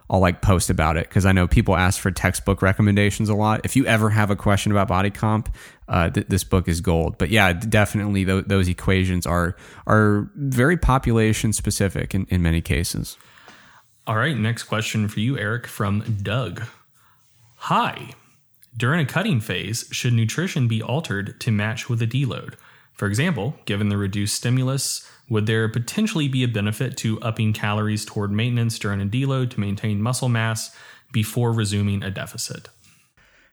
I'll 0.09 0.21
like 0.21 0.41
post 0.41 0.71
about 0.71 0.97
it 0.97 1.09
because 1.09 1.27
I 1.27 1.33
know 1.33 1.49
people 1.49 1.77
ask 1.77 2.01
for 2.01 2.11
textbook 2.11 2.63
recommendations 2.63 3.29
a 3.29 3.35
lot. 3.35 3.63
If 3.65 3.75
you 3.75 3.87
ever 3.87 4.11
have 4.11 4.31
a 4.31 4.37
question 4.37 4.71
about 4.71 4.89
body 4.89 5.11
comp, 5.11 5.53
uh, 5.89 6.11
th- 6.11 6.29
this 6.29 6.45
book 6.45 6.69
is 6.69 6.81
gold. 6.81 7.19
But 7.19 7.31
yeah, 7.31 7.53
definitely 7.53 8.25
th- 8.25 8.45
those 8.47 8.69
equations 8.69 9.27
are 9.27 9.57
are 9.87 10.31
very 10.37 10.77
population 10.77 11.53
specific 11.53 12.15
in, 12.15 12.27
in 12.31 12.43
many 12.43 12.61
cases. 12.61 13.17
All 14.07 14.17
right, 14.17 14.37
next 14.37 14.65
question 14.65 15.09
for 15.09 15.19
you, 15.19 15.37
Eric, 15.37 15.67
from 15.67 16.19
Doug. 16.23 16.63
Hi. 17.57 18.11
During 18.77 19.01
a 19.01 19.07
cutting 19.07 19.41
phase, 19.41 19.89
should 19.91 20.13
nutrition 20.13 20.69
be 20.69 20.81
altered 20.81 21.41
to 21.41 21.51
match 21.51 21.89
with 21.89 22.01
a 22.03 22.07
deload? 22.07 22.55
For 22.93 23.09
example, 23.09 23.57
given 23.65 23.89
the 23.89 23.97
reduced 23.97 24.37
stimulus, 24.37 25.11
would 25.29 25.47
there 25.47 25.69
potentially 25.69 26.29
be 26.29 26.45
a 26.45 26.49
benefit 26.49 26.97
to 26.99 27.21
upping 27.21 27.53
calories 27.53 28.05
toward 28.05 28.31
maintenance 28.31 28.79
during 28.79 29.01
a 29.01 29.07
deload 29.07 29.51
to 29.51 29.61
maintain 29.61 30.01
muscle 30.01 30.29
mass 30.29 30.75
before 31.13 31.53
resuming 31.53 32.03
a 32.03 32.11
deficit? 32.11 32.69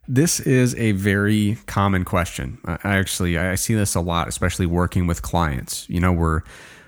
This 0.07 0.39
is 0.41 0.75
a 0.75 0.91
very 0.91 1.57
common 1.65 2.03
question. 2.03 2.57
I 2.65 2.77
actually 2.97 3.37
I 3.37 3.55
see 3.55 3.73
this 3.73 3.95
a 3.95 4.01
lot, 4.01 4.27
especially 4.27 4.65
working 4.65 5.07
with 5.07 5.21
clients. 5.21 5.89
You 5.89 6.01
know, 6.01 6.11
we're 6.11 6.41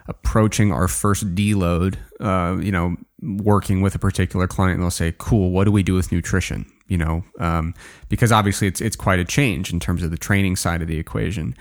approaching 0.08 0.72
our 0.72 0.88
first 0.88 1.34
deload. 1.34 1.96
Uh, 2.20 2.58
you 2.62 2.72
know, 2.72 2.98
working 3.22 3.82
with 3.82 3.96
a 3.96 4.00
particular 4.00 4.48
client, 4.48 4.76
and 4.76 4.84
they'll 4.84 4.92
say, 4.92 5.14
"Cool, 5.18 5.52
what 5.52 5.64
do 5.64 5.72
we 5.72 5.82
do 5.82 5.94
with 5.94 6.12
nutrition?" 6.12 6.66
You 6.88 6.98
know, 6.98 7.24
um, 7.40 7.74
because 8.10 8.34
obviously 8.34 8.68
it's 8.68 8.82
it's 8.82 8.98
quite 8.98 9.20
a 9.20 9.26
change 9.26 9.72
in 9.72 9.80
terms 9.80 10.04
of 10.04 10.12
the 10.12 10.18
training 10.18 10.58
side 10.58 10.82
of 10.82 10.90
the 10.90 11.00
equation. 11.00 11.56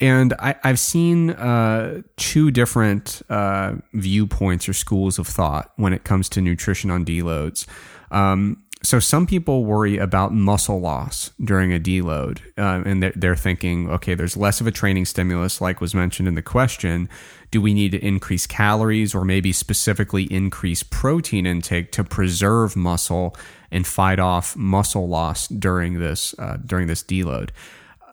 And 0.00 0.32
I, 0.38 0.56
have 0.62 0.78
seen 0.78 1.30
uh, 1.30 2.02
two 2.16 2.50
different 2.50 3.20
uh, 3.28 3.74
viewpoints 3.92 4.68
or 4.68 4.72
schools 4.72 5.18
of 5.18 5.26
thought 5.26 5.72
when 5.76 5.92
it 5.92 6.04
comes 6.04 6.28
to 6.30 6.40
nutrition 6.40 6.90
on 6.90 7.04
deloads. 7.04 7.66
Um, 8.10 8.64
so 8.82 8.98
some 8.98 9.26
people 9.26 9.66
worry 9.66 9.98
about 9.98 10.32
muscle 10.32 10.80
loss 10.80 11.32
during 11.44 11.72
a 11.74 11.78
deload, 11.78 12.40
uh, 12.56 12.82
and 12.88 13.02
they're, 13.02 13.12
they're, 13.14 13.36
thinking, 13.36 13.90
okay, 13.90 14.14
there's 14.14 14.38
less 14.38 14.62
of 14.62 14.66
a 14.66 14.70
training 14.70 15.04
stimulus, 15.04 15.60
like 15.60 15.82
was 15.82 15.94
mentioned 15.94 16.26
in 16.26 16.34
the 16.34 16.42
question. 16.42 17.08
Do 17.50 17.60
we 17.60 17.74
need 17.74 17.92
to 17.92 17.98
increase 17.98 18.46
calories 18.46 19.14
or 19.14 19.24
maybe 19.24 19.52
specifically 19.52 20.24
increase 20.24 20.82
protein 20.82 21.44
intake 21.44 21.92
to 21.92 22.04
preserve 22.04 22.74
muscle 22.74 23.36
and 23.70 23.86
fight 23.86 24.18
off 24.18 24.56
muscle 24.56 25.08
loss 25.08 25.46
during 25.46 25.98
this 25.98 26.34
uh, 26.38 26.56
during 26.64 26.86
this 26.86 27.02
deload? 27.02 27.50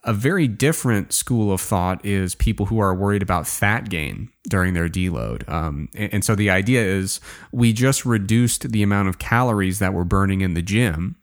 A 0.08 0.14
very 0.14 0.48
different 0.48 1.14
school 1.14 1.52
of 1.52 1.62
thought 1.62 2.04
is 2.06 2.34
people 2.34 2.68
who 2.68 2.80
are 2.80 2.96
worried 2.96 3.22
about 3.22 3.46
fat 3.46 3.90
gain 3.90 4.30
during 4.50 4.74
their 4.74 4.88
deload. 4.88 5.48
Um, 5.50 5.90
and, 5.94 6.14
and 6.14 6.26
so 6.26 6.34
the 6.34 6.50
idea 6.50 6.82
is 6.82 7.20
we 7.52 7.74
just 7.74 8.06
reduced 8.06 8.72
the 8.72 8.82
amount 8.82 9.10
of 9.10 9.20
calories 9.20 9.80
that 9.80 9.94
we're 9.94 10.06
burning 10.06 10.42
in 10.42 10.54
the 10.54 10.62
gym. 10.62 11.18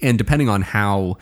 And 0.00 0.18
depending 0.18 0.48
on 0.48 0.62
how 0.62 1.16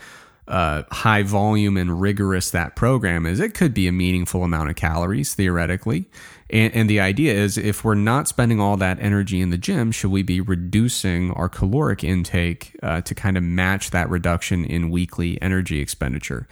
uh, 0.47 0.83
high 0.91 1.23
volume 1.23 1.77
and 1.77 2.01
rigorous 2.01 2.51
that 2.51 2.75
program 2.75 3.25
is, 3.25 3.39
it 3.39 3.53
could 3.53 3.73
be 3.73 3.87
a 3.87 3.91
meaningful 3.91 4.43
amount 4.43 4.69
of 4.69 4.75
calories 4.75 5.33
theoretically. 5.33 6.09
And, 6.49 6.73
and, 6.75 6.89
the 6.89 6.99
idea 6.99 7.33
is 7.33 7.57
if 7.57 7.85
we're 7.85 7.95
not 7.95 8.27
spending 8.27 8.59
all 8.59 8.75
that 8.77 8.99
energy 8.99 9.39
in 9.39 9.51
the 9.51 9.57
gym, 9.57 9.91
should 9.91 10.11
we 10.11 10.23
be 10.23 10.41
reducing 10.41 11.31
our 11.31 11.47
caloric 11.47 12.03
intake 12.03 12.75
uh, 12.83 12.99
to 13.01 13.15
kind 13.15 13.37
of 13.37 13.43
match 13.43 13.91
that 13.91 14.09
reduction 14.09 14.65
in 14.65 14.89
weekly 14.89 15.41
energy 15.41 15.79
expenditure? 15.79 16.47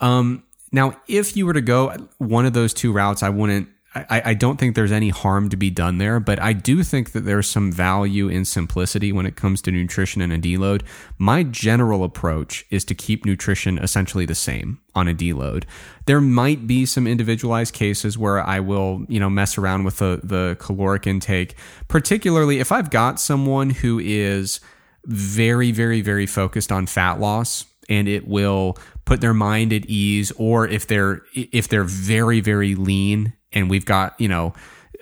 Um, 0.00 0.44
now, 0.72 0.96
if 1.06 1.36
you 1.36 1.44
were 1.44 1.52
to 1.52 1.60
go 1.60 2.08
one 2.18 2.46
of 2.46 2.52
those 2.52 2.72
two 2.72 2.92
routes, 2.92 3.22
I 3.22 3.28
wouldn't. 3.28 3.68
I, 3.94 4.22
I 4.26 4.34
don't 4.34 4.58
think 4.58 4.74
there's 4.74 4.90
any 4.90 5.10
harm 5.10 5.48
to 5.50 5.56
be 5.56 5.70
done 5.70 5.98
there, 5.98 6.18
but 6.18 6.40
I 6.40 6.52
do 6.52 6.82
think 6.82 7.12
that 7.12 7.20
there's 7.20 7.48
some 7.48 7.70
value 7.70 8.28
in 8.28 8.44
simplicity 8.44 9.12
when 9.12 9.24
it 9.24 9.36
comes 9.36 9.62
to 9.62 9.70
nutrition 9.70 10.20
and 10.20 10.32
a 10.32 10.38
deload. 10.38 10.82
My 11.16 11.44
general 11.44 12.02
approach 12.02 12.66
is 12.70 12.84
to 12.86 12.94
keep 12.94 13.24
nutrition 13.24 13.78
essentially 13.78 14.26
the 14.26 14.34
same 14.34 14.80
on 14.96 15.06
a 15.06 15.14
deload. 15.14 15.64
There 16.06 16.20
might 16.20 16.66
be 16.66 16.86
some 16.86 17.06
individualized 17.06 17.72
cases 17.72 18.18
where 18.18 18.40
I 18.40 18.58
will, 18.58 19.06
you 19.08 19.20
know, 19.20 19.30
mess 19.30 19.56
around 19.56 19.84
with 19.84 19.98
the, 19.98 20.20
the 20.24 20.56
caloric 20.58 21.06
intake, 21.06 21.56
particularly 21.86 22.58
if 22.58 22.72
I've 22.72 22.90
got 22.90 23.20
someone 23.20 23.70
who 23.70 24.00
is 24.00 24.58
very, 25.04 25.70
very, 25.70 26.00
very 26.00 26.26
focused 26.26 26.72
on 26.72 26.86
fat 26.86 27.20
loss 27.20 27.66
and 27.88 28.08
it 28.08 28.26
will 28.26 28.76
put 29.04 29.20
their 29.20 29.34
mind 29.34 29.72
at 29.72 29.84
ease 29.86 30.32
or 30.36 30.66
if 30.66 30.86
they're 30.86 31.22
if 31.34 31.68
they're 31.68 31.84
very 31.84 32.40
very 32.40 32.74
lean 32.74 33.34
and 33.54 33.70
we've 33.70 33.86
got, 33.86 34.20
you 34.20 34.28
know, 34.28 34.52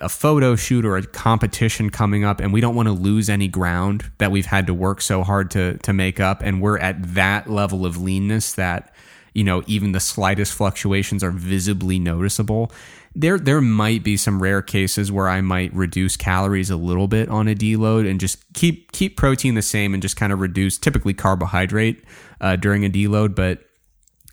a 0.00 0.08
photo 0.08 0.56
shoot 0.56 0.84
or 0.84 0.96
a 0.96 1.02
competition 1.06 1.88
coming 1.88 2.24
up 2.24 2.40
and 2.40 2.52
we 2.52 2.60
don't 2.60 2.74
want 2.74 2.88
to 2.88 2.92
lose 2.92 3.30
any 3.30 3.48
ground 3.48 4.10
that 4.18 4.30
we've 4.30 4.46
had 4.46 4.66
to 4.66 4.74
work 4.74 5.00
so 5.00 5.22
hard 5.22 5.50
to 5.52 5.78
to 5.78 5.92
make 5.92 6.20
up. 6.20 6.42
And 6.42 6.60
we're 6.60 6.78
at 6.78 7.14
that 7.14 7.48
level 7.48 7.86
of 7.86 8.00
leanness 8.00 8.52
that 8.54 8.94
you 9.32 9.44
know 9.44 9.62
even 9.66 9.92
the 9.92 10.00
slightest 10.00 10.52
fluctuations 10.52 11.22
are 11.22 11.30
visibly 11.30 11.98
noticeable. 11.98 12.72
There 13.14 13.38
there 13.38 13.60
might 13.60 14.02
be 14.02 14.16
some 14.16 14.42
rare 14.42 14.62
cases 14.62 15.12
where 15.12 15.28
I 15.28 15.40
might 15.40 15.72
reduce 15.72 16.16
calories 16.16 16.70
a 16.70 16.76
little 16.76 17.08
bit 17.08 17.28
on 17.28 17.46
a 17.46 17.54
deload 17.54 18.10
and 18.10 18.18
just 18.18 18.42
keep 18.54 18.90
keep 18.92 19.16
protein 19.16 19.54
the 19.54 19.62
same 19.62 19.94
and 19.94 20.02
just 20.02 20.16
kind 20.16 20.32
of 20.32 20.40
reduce 20.40 20.78
typically 20.78 21.14
carbohydrate 21.14 22.04
uh, 22.40 22.56
during 22.56 22.84
a 22.84 22.90
deload 22.90 23.34
but 23.34 23.60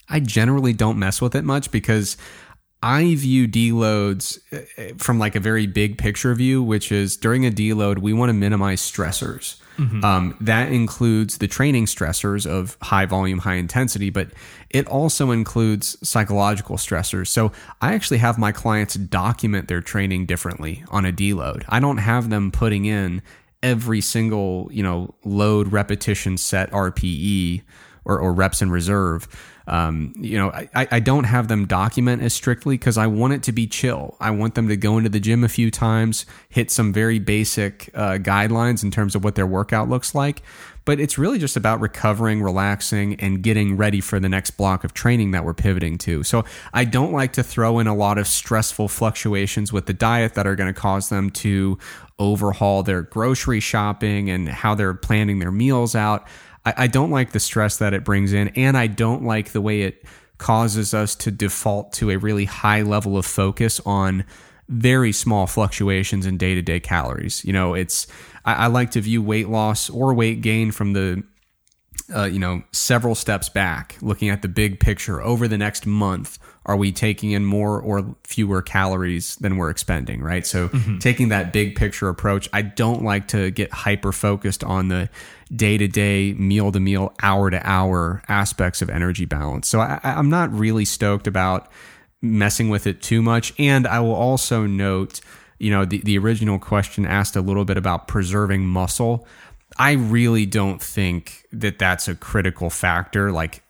I 0.10 0.20
generally 0.20 0.74
don't 0.74 0.98
mess 0.98 1.22
with 1.22 1.36
it 1.36 1.44
much 1.44 1.70
because 1.70 2.18
I 2.81 3.15
view 3.15 3.47
deloads 3.47 4.39
uh, 4.53 4.93
from 4.97 5.19
like 5.19 5.35
a 5.35 5.39
very 5.39 5.68
big 5.68 5.97
picture 5.97 6.34
view, 6.34 6.64
which 6.64 6.91
is 6.91 7.18
during 7.18 7.45
a 7.45 7.51
deload, 7.51 7.99
we 7.99 8.14
want 8.14 8.30
to 8.30 8.34
minimize 8.34 8.81
stressors. 8.81 9.57
Mm-hmm. 9.77 10.03
Um, 10.03 10.38
that 10.41 10.72
includes 10.72 11.38
the 11.38 11.47
training 11.47 11.85
stressors 11.85 12.45
of 12.45 12.77
high 12.81 13.06
volume, 13.06 13.39
high 13.39 13.56
intensity, 13.56 14.10
but 14.10 14.30
it 14.69 14.88
also 14.88 15.31
includes 15.31 15.97
psychological 16.07 16.76
stressors. 16.76 17.27
So 17.27 17.53
I 17.81 17.93
actually 17.93 18.18
have 18.18 18.38
my 18.38 18.51
clients 18.51 18.95
document 18.95 19.69
their 19.69 19.81
training 19.81 20.26
differently 20.26 20.84
on 20.89 21.06
a 21.06 21.14
deload. 21.14 21.64
I 21.69 21.80
don't 21.80 21.97
have 21.97 22.30
them 22.30 22.51
putting 22.51 22.85
in 22.85 23.22
every 23.64 24.01
single, 24.01 24.69
you 24.72 24.84
know, 24.84 25.15
load 25.23 25.72
repetition 25.72 26.38
set 26.38 26.72
RPE 26.72 27.61
or, 28.03 28.19
or 28.19 28.34
reps 28.34 28.61
in 28.61 28.72
reserve. 28.72 29.27
Um, 29.70 30.16
you 30.18 30.36
know, 30.36 30.50
I, 30.52 30.88
I 30.91 31.00
don't 31.00 31.26
have 31.26 31.48
them 31.48 31.68
document 31.68 32.24
as 32.24 32.34
strictly 32.34 32.76
because 32.76 32.98
I 32.98 33.06
want 33.06 33.34
it 33.34 33.44
to 33.44 33.52
be 33.52 33.68
chill. 33.68 34.18
I 34.20 34.32
want 34.32 34.56
them 34.56 34.68
to 34.68 34.76
go 34.76 34.98
into 34.98 35.10
the 35.10 35.20
gym 35.20 35.44
a 35.44 35.50
few 35.50 35.70
times, 35.70 36.26
hit 36.50 36.72
some 36.72 36.91
very 36.91 37.20
basic 37.20 37.91
uh, 37.94 38.14
guidelines 38.14 38.82
in 38.82 38.90
terms 38.90 39.14
of 39.14 39.24
what 39.24 39.36
their 39.36 39.46
workout 39.46 39.88
looks 39.88 40.16
like. 40.16 40.41
But 40.86 41.00
it's 41.00 41.20
really 41.20 41.38
just 41.38 41.56
about 41.56 41.82
recovering, 41.82 42.41
relaxing, 42.41 43.14
and 43.20 43.44
getting 43.44 43.78
ready 43.78 44.02
for 44.02 44.20
the 44.20 44.28
next 44.28 44.52
block 44.52 44.84
of 44.84 44.96
training 44.96 45.32
that 45.32 45.46
we're 45.46 45.54
pivoting 45.54 46.00
to. 46.00 46.24
So 46.24 46.46
I 46.74 46.84
don't 46.84 47.12
like 47.12 47.34
to 47.34 47.44
throw 47.44 47.78
in 47.78 47.86
a 47.86 47.94
lot 47.94 48.18
of 48.18 48.28
stressful 48.28 48.88
fluctuations 48.88 49.72
with 49.72 49.86
the 49.86 49.94
diet 49.94 50.34
that 50.34 50.48
are 50.48 50.56
going 50.56 50.74
to 50.74 50.80
cause 50.80 51.10
them 51.10 51.30
to 51.32 51.78
overhaul 52.18 52.82
their 52.82 53.04
grocery 53.04 53.60
shopping 53.60 54.32
and 54.32 54.50
how 54.50 54.74
they're 54.74 54.96
planning 54.96 55.38
their 55.38 55.52
meals 55.52 55.94
out. 55.94 56.28
I, 56.65 56.73
I 56.77 56.88
don't 56.88 57.11
like 57.11 57.31
the 57.31 57.40
stress 57.40 57.77
that 57.77 57.94
it 57.94 58.03
brings 58.03 58.34
in, 58.34 58.49
and 58.49 58.77
I 58.77 58.88
don't 58.88 59.23
like 59.23 59.52
the 59.52 59.61
way 59.61 59.81
it 59.81 60.06
causes 60.38 60.94
us 60.94 61.15
to 61.15 61.31
default 61.31 61.91
to 61.94 62.10
a 62.10 62.18
really 62.18 62.45
high 62.45 62.81
level 62.81 63.18
of 63.18 63.26
focus 63.26 63.80
on 63.86 64.23
very 64.69 65.11
small 65.11 65.48
fluctuations 65.48 66.26
in 66.26 66.38
day 66.38 66.56
to 66.56 66.61
day 66.61 66.80
calories. 66.80 67.44
You 67.44 67.53
know, 67.53 67.73
it's 67.73 68.07
I, 68.45 68.53
I, 68.53 68.68
like 68.68 68.91
to 68.91 69.02
view 69.02 69.22
weight 69.22 69.49
loss 69.49 69.90
or 69.90 70.14
weight 70.14 70.41
gain 70.41 70.72
from 70.72 70.94
the 70.94 71.23
uh, 72.15 72.26
you 72.26 72.40
know 72.40 72.64
several 72.72 73.15
steps 73.15 73.49
back, 73.49 73.98
looking 74.02 74.30
at 74.30 74.41
the 74.41 74.48
big 74.48 74.80
picture 74.80 75.22
over 75.22 75.48
the 75.48 75.57
next 75.57 75.86
month. 75.86 76.40
Are 76.65 76.76
we 76.76 76.91
taking 76.91 77.31
in 77.31 77.45
more 77.45 77.81
or 77.81 78.15
fewer 78.23 78.61
calories 78.61 79.36
than 79.38 79.57
we're 79.57 79.72
expending? 79.72 80.22
Right. 80.22 80.45
So 80.45 80.69
mm-hmm. 80.69 80.99
taking 80.99 81.30
that 81.30 81.52
big 81.52 81.76
picture 81.76 82.10
approach, 82.10 82.48
I 82.53 82.61
don't 82.61 83.03
like 83.03 83.27
to 83.30 83.49
get 83.49 83.72
hyper 83.72 84.11
focused 84.11 84.64
on 84.64 84.88
the 84.88 85.10
day 85.56 85.78
to 85.78 85.88
day, 85.88 86.34
meal 86.34 86.72
to 86.72 86.80
meal, 86.80 87.14
hour 87.22 87.50
to 87.50 87.62
hour 87.68 88.22
aspects 88.28 88.82
of 88.82 88.90
energy 88.90 89.26
balance. 89.26 89.68
So 89.68 89.80
I, 89.80 90.00
I'm 90.04 90.30
not 90.30 90.52
really 90.54 90.86
stoked 90.86 91.28
about 91.28 91.70
messing 92.22 92.70
with 92.70 92.86
it 92.86 93.02
too 93.02 93.22
much. 93.22 93.54
And 93.58 93.88
I 93.88 94.00
will 94.00 94.14
also 94.14 94.66
note, 94.66 95.22
you 95.58 95.72
know, 95.72 95.86
the, 95.86 96.00
the 96.00 96.18
original 96.18 96.60
question 96.60 97.06
asked 97.06 97.36
a 97.36 97.42
little 97.42 97.66
bit 97.66 97.78
about 97.78 98.08
preserving 98.08 98.66
muscle. 98.66 99.28
I 99.78 99.94
really 99.94 100.46
don't 100.46 100.82
think 100.82 101.46
that 101.52 101.80
that's 101.80 102.08
a 102.08 102.16
critical 102.16 102.70
factor. 102.70 103.32
Like 103.32 103.64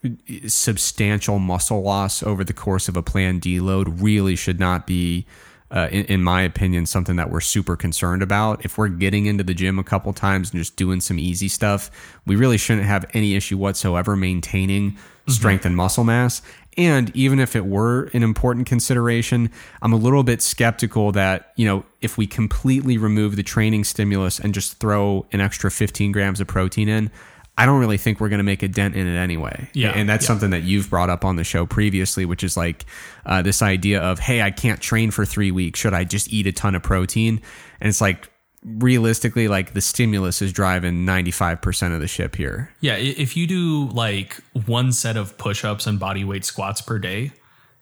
substantial 0.47 1.39
muscle 1.39 1.81
loss 1.81 2.23
over 2.23 2.43
the 2.43 2.53
course 2.53 2.87
of 2.87 2.97
a 2.97 3.03
planned 3.03 3.41
deload 3.41 4.01
really 4.01 4.35
should 4.35 4.59
not 4.59 4.87
be 4.87 5.25
uh, 5.71 5.87
in, 5.91 6.05
in, 6.05 6.23
my 6.23 6.41
opinion, 6.41 6.85
something 6.85 7.15
that 7.17 7.29
we're 7.29 7.41
super 7.41 7.75
concerned 7.75 8.23
about. 8.23 8.65
If 8.65 8.77
we're 8.77 8.87
getting 8.87 9.27
into 9.27 9.43
the 9.43 9.53
gym 9.53 9.77
a 9.77 9.83
couple 9.83 10.11
times 10.13 10.51
and 10.51 10.59
just 10.59 10.75
doing 10.75 10.99
some 10.99 11.19
easy 11.19 11.47
stuff, 11.47 11.91
we 12.25 12.35
really 12.35 12.57
shouldn't 12.57 12.87
have 12.87 13.05
any 13.13 13.35
issue 13.35 13.57
whatsoever 13.57 14.15
maintaining 14.15 14.91
mm-hmm. 14.91 15.31
strength 15.31 15.65
and 15.65 15.75
muscle 15.75 16.03
mass. 16.03 16.41
And 16.77 17.13
even 17.15 17.39
if 17.39 17.55
it 17.55 17.65
were 17.65 18.09
an 18.13 18.23
important 18.23 18.65
consideration, 18.65 19.51
I'm 19.81 19.91
a 19.91 19.97
little 19.97 20.23
bit 20.23 20.41
skeptical 20.41 21.11
that, 21.11 21.51
you 21.55 21.65
know, 21.65 21.83
if 22.01 22.17
we 22.17 22.25
completely 22.25 22.97
remove 22.97 23.35
the 23.35 23.43
training 23.43 23.83
stimulus 23.83 24.39
and 24.39 24.53
just 24.53 24.79
throw 24.79 25.25
an 25.31 25.41
extra 25.41 25.69
15 25.69 26.11
grams 26.13 26.39
of 26.39 26.47
protein 26.47 26.87
in, 26.87 27.11
I 27.59 27.65
don't 27.65 27.79
really 27.79 27.97
think 27.97 28.21
we're 28.21 28.29
going 28.29 28.39
to 28.39 28.43
make 28.43 28.63
a 28.63 28.69
dent 28.69 28.95
in 28.95 29.05
it 29.05 29.17
anyway. 29.17 29.69
Yeah, 29.73 29.91
and 29.91 30.07
that's 30.07 30.23
yeah. 30.23 30.27
something 30.27 30.51
that 30.51 30.63
you've 30.63 30.89
brought 30.89 31.09
up 31.09 31.25
on 31.25 31.35
the 31.35 31.43
show 31.43 31.65
previously, 31.65 32.25
which 32.25 32.41
is 32.43 32.55
like 32.55 32.85
uh, 33.25 33.41
this 33.41 33.61
idea 33.61 34.01
of, 34.01 34.17
hey, 34.17 34.41
I 34.41 34.49
can't 34.49 34.79
train 34.79 35.11
for 35.11 35.25
three 35.25 35.51
weeks. 35.51 35.79
Should 35.79 35.93
I 35.93 36.05
just 36.05 36.31
eat 36.31 36.47
a 36.47 36.53
ton 36.53 36.73
of 36.73 36.83
protein? 36.83 37.41
And 37.81 37.89
it's 37.89 37.99
like 37.99 38.31
realistically, 38.63 39.49
like 39.49 39.73
the 39.73 39.81
stimulus 39.81 40.41
is 40.41 40.53
driving 40.53 41.03
ninety 41.03 41.31
five 41.31 41.61
percent 41.61 41.93
of 41.93 41.99
the 41.99 42.07
ship 42.07 42.35
here. 42.35 42.73
Yeah, 42.79 42.95
if 42.95 43.35
you 43.35 43.45
do 43.45 43.89
like 43.89 44.37
one 44.65 44.93
set 44.93 45.17
of 45.17 45.37
push 45.37 45.65
ups 45.65 45.85
and 45.85 45.99
body 45.99 46.23
weight 46.23 46.45
squats 46.45 46.81
per 46.81 46.97
day, 46.97 47.31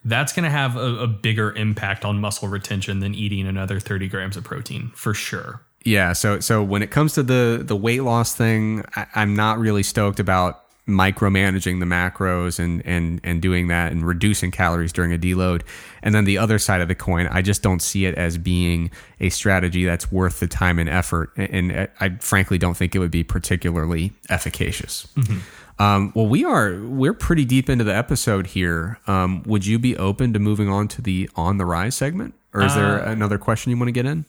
that's 0.05 0.33
going 0.33 0.45
to 0.45 0.49
have 0.49 0.75
a, 0.75 1.03
a 1.03 1.07
bigger 1.07 1.51
impact 1.55 2.03
on 2.03 2.19
muscle 2.19 2.47
retention 2.47 2.99
than 2.99 3.13
eating 3.13 3.47
another 3.47 3.79
thirty 3.79 4.07
grams 4.07 4.37
of 4.37 4.43
protein 4.43 4.91
for 4.95 5.13
sure. 5.13 5.61
Yeah, 5.83 6.13
so 6.13 6.39
so 6.39 6.63
when 6.63 6.81
it 6.81 6.91
comes 6.91 7.13
to 7.13 7.23
the 7.23 7.61
the 7.63 7.75
weight 7.75 8.03
loss 8.03 8.35
thing, 8.35 8.83
I, 8.95 9.07
I'm 9.15 9.35
not 9.35 9.59
really 9.59 9.83
stoked 9.83 10.19
about 10.19 10.63
micromanaging 10.87 11.79
the 11.79 11.85
macros 11.85 12.59
and 12.59 12.81
and 12.85 13.19
and 13.23 13.41
doing 13.41 13.67
that 13.67 13.91
and 13.91 14.05
reducing 14.05 14.51
calories 14.51 14.93
during 14.93 15.13
a 15.13 15.17
deload. 15.17 15.61
And 16.01 16.15
then 16.15 16.25
the 16.25 16.37
other 16.37 16.59
side 16.59 16.81
of 16.81 16.87
the 16.87 16.95
coin, 16.95 17.27
I 17.27 17.41
just 17.41 17.61
don't 17.61 17.81
see 17.81 18.05
it 18.05 18.15
as 18.15 18.37
being 18.37 18.89
a 19.19 19.29
strategy 19.29 19.85
that's 19.85 20.11
worth 20.11 20.39
the 20.39 20.47
time 20.47 20.79
and 20.79 20.89
effort. 20.89 21.31
And 21.35 21.89
I 21.99 22.09
frankly 22.19 22.57
don't 22.57 22.77
think 22.77 22.95
it 22.95 22.99
would 22.99 23.11
be 23.11 23.23
particularly 23.23 24.13
efficacious. 24.29 25.07
Mm-hmm. 25.15 25.39
Um, 25.79 26.11
well, 26.15 26.27
we 26.27 26.43
are 26.43 26.79
we're 26.81 27.13
pretty 27.13 27.45
deep 27.45 27.69
into 27.69 27.83
the 27.83 27.95
episode 27.95 28.47
here. 28.47 28.99
Um, 29.05 29.43
would 29.43 29.65
you 29.65 29.77
be 29.77 29.95
open 29.97 30.33
to 30.33 30.39
moving 30.39 30.69
on 30.69 30.87
to 30.89 31.01
the 31.01 31.29
on 31.35 31.57
the 31.57 31.65
rise 31.65 31.95
segment, 31.95 32.33
or 32.53 32.63
is 32.63 32.71
uh, 32.71 32.75
there 32.75 32.97
another 32.97 33.37
question 33.37 33.71
you 33.71 33.77
want 33.77 33.89
to 33.89 33.91
get 33.91 34.05
in? 34.05 34.25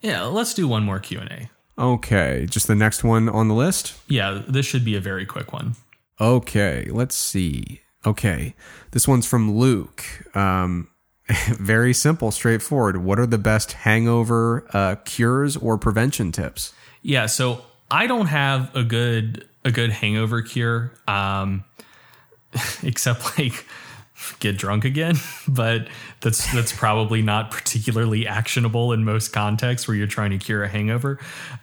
Yeah, 0.00 0.22
let's 0.24 0.54
do 0.54 0.66
one 0.66 0.82
more 0.84 0.98
Q&A. 0.98 1.50
Okay, 1.78 2.46
just 2.48 2.66
the 2.66 2.74
next 2.74 3.04
one 3.04 3.28
on 3.28 3.48
the 3.48 3.54
list? 3.54 3.94
Yeah, 4.08 4.42
this 4.46 4.66
should 4.66 4.84
be 4.84 4.96
a 4.96 5.00
very 5.00 5.24
quick 5.24 5.52
one. 5.52 5.76
Okay, 6.20 6.86
let's 6.90 7.16
see. 7.16 7.80
Okay, 8.04 8.54
this 8.90 9.08
one's 9.08 9.26
from 9.26 9.56
Luke. 9.56 10.04
Um, 10.34 10.88
very 11.48 11.94
simple, 11.94 12.30
straightforward. 12.30 12.98
What 12.98 13.18
are 13.18 13.26
the 13.26 13.38
best 13.38 13.72
hangover 13.72 14.66
uh, 14.72 14.96
cures 15.04 15.56
or 15.56 15.78
prevention 15.78 16.32
tips? 16.32 16.72
Yeah, 17.02 17.26
so 17.26 17.64
I 17.90 18.06
don't 18.06 18.26
have 18.26 18.74
a 18.74 18.82
good 18.82 19.46
a 19.64 19.70
good 19.70 19.90
hangover 19.90 20.42
cure, 20.42 20.92
um, 21.06 21.64
except 22.82 23.38
like 23.38 23.66
get 24.40 24.56
drunk 24.56 24.84
again, 24.84 25.16
but 25.48 25.88
that's 26.20 26.52
that's 26.52 26.72
probably 26.72 27.22
not 27.22 27.50
particularly 27.50 28.26
actionable 28.26 28.92
in 28.92 29.04
most 29.04 29.32
contexts 29.32 29.86
where 29.86 29.96
you're 29.96 30.06
trying 30.06 30.30
to 30.30 30.38
cure 30.38 30.62
a 30.62 30.68
hangover. 30.68 31.18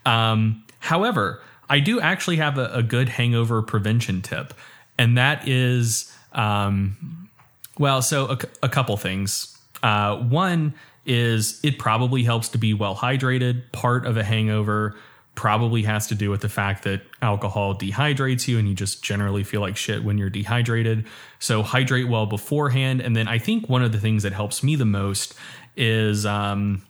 Um, 0.06 0.64
however, 0.80 1.42
I 1.70 1.80
do 1.80 2.00
actually 2.00 2.38
have 2.38 2.58
a, 2.58 2.68
a, 2.74 2.84
good 2.84 3.10
hangover 3.10 3.62
prevention 3.62 4.22
tip, 4.22 4.54
and 4.98 5.18
that 5.18 5.48
is, 5.48 6.16
um, 6.32 7.30
well, 7.78 8.02
so 8.02 8.28
a, 8.28 8.40
a 8.64 8.70
couple 8.70 8.96
things. 8.98 9.58
Uh, 9.84 10.18
one 10.18 10.74
is 11.06 11.60
it 11.64 11.78
probably 11.78 12.24
helps 12.24 12.50
to 12.50 12.58
be 12.58 12.74
well 12.74 12.96
hydrated. 12.96 13.72
Part 13.72 14.06
of 14.06 14.18
a 14.18 14.24
hangover 14.24 14.96
probably 15.38 15.84
has 15.84 16.07
to 16.07 16.15
do 16.15 16.31
with 16.31 16.41
the 16.41 16.49
fact 16.49 16.84
that 16.84 17.01
alcohol 17.22 17.76
dehydrates 17.76 18.47
you 18.47 18.57
and 18.57 18.68
you 18.68 18.73
just 18.73 19.03
generally 19.03 19.43
feel 19.43 19.61
like 19.61 19.77
shit 19.77 20.03
when 20.03 20.18
you're 20.18 20.31
dehydrated. 20.31 21.05
So 21.39 21.61
hydrate 21.61 22.09
well 22.09 22.26
beforehand. 22.26 23.01
And 23.01 23.15
then 23.15 23.27
I 23.27 23.38
think 23.38 23.69
one 23.69 23.84
of 23.84 23.91
the 23.91 23.99
things 23.99 24.23
that 24.23 24.34
helps 24.34 24.64
me 24.64 24.76
the 24.76 24.84
most 24.84 25.35
is 25.77 26.26
um, 26.26 26.81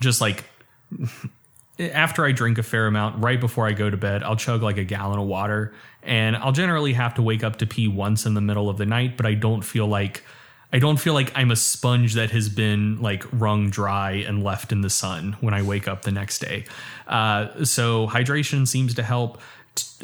just 0.00 0.22
like 0.22 0.46
after 1.78 2.24
I 2.24 2.32
drink 2.32 2.56
a 2.56 2.62
fair 2.62 2.86
amount, 2.86 3.22
right 3.22 3.38
before 3.38 3.68
I 3.68 3.72
go 3.72 3.90
to 3.90 3.96
bed, 3.98 4.22
I'll 4.22 4.36
chug 4.36 4.62
like 4.62 4.78
a 4.78 4.84
gallon 4.84 5.18
of 5.18 5.26
water. 5.26 5.74
And 6.02 6.34
I'll 6.34 6.52
generally 6.52 6.94
have 6.94 7.14
to 7.14 7.22
wake 7.22 7.44
up 7.44 7.56
to 7.56 7.66
pee 7.66 7.88
once 7.88 8.24
in 8.24 8.32
the 8.32 8.40
middle 8.40 8.70
of 8.70 8.78
the 8.78 8.86
night, 8.86 9.18
but 9.18 9.26
I 9.26 9.34
don't 9.34 9.62
feel 9.62 9.86
like 9.86 10.24
I 10.72 10.78
don't 10.78 10.98
feel 10.98 11.12
like 11.12 11.30
I'm 11.34 11.50
a 11.50 11.56
sponge 11.56 12.14
that 12.14 12.30
has 12.30 12.48
been 12.48 13.00
like 13.02 13.24
wrung 13.32 13.68
dry 13.68 14.12
and 14.12 14.42
left 14.42 14.72
in 14.72 14.80
the 14.80 14.90
sun 14.90 15.36
when 15.40 15.52
I 15.52 15.62
wake 15.62 15.86
up 15.86 16.02
the 16.02 16.12
next 16.12 16.38
day. 16.38 16.64
Uh, 17.06 17.64
so 17.64 18.06
hydration 18.06 18.66
seems 18.66 18.94
to 18.94 19.02
help. 19.02 19.40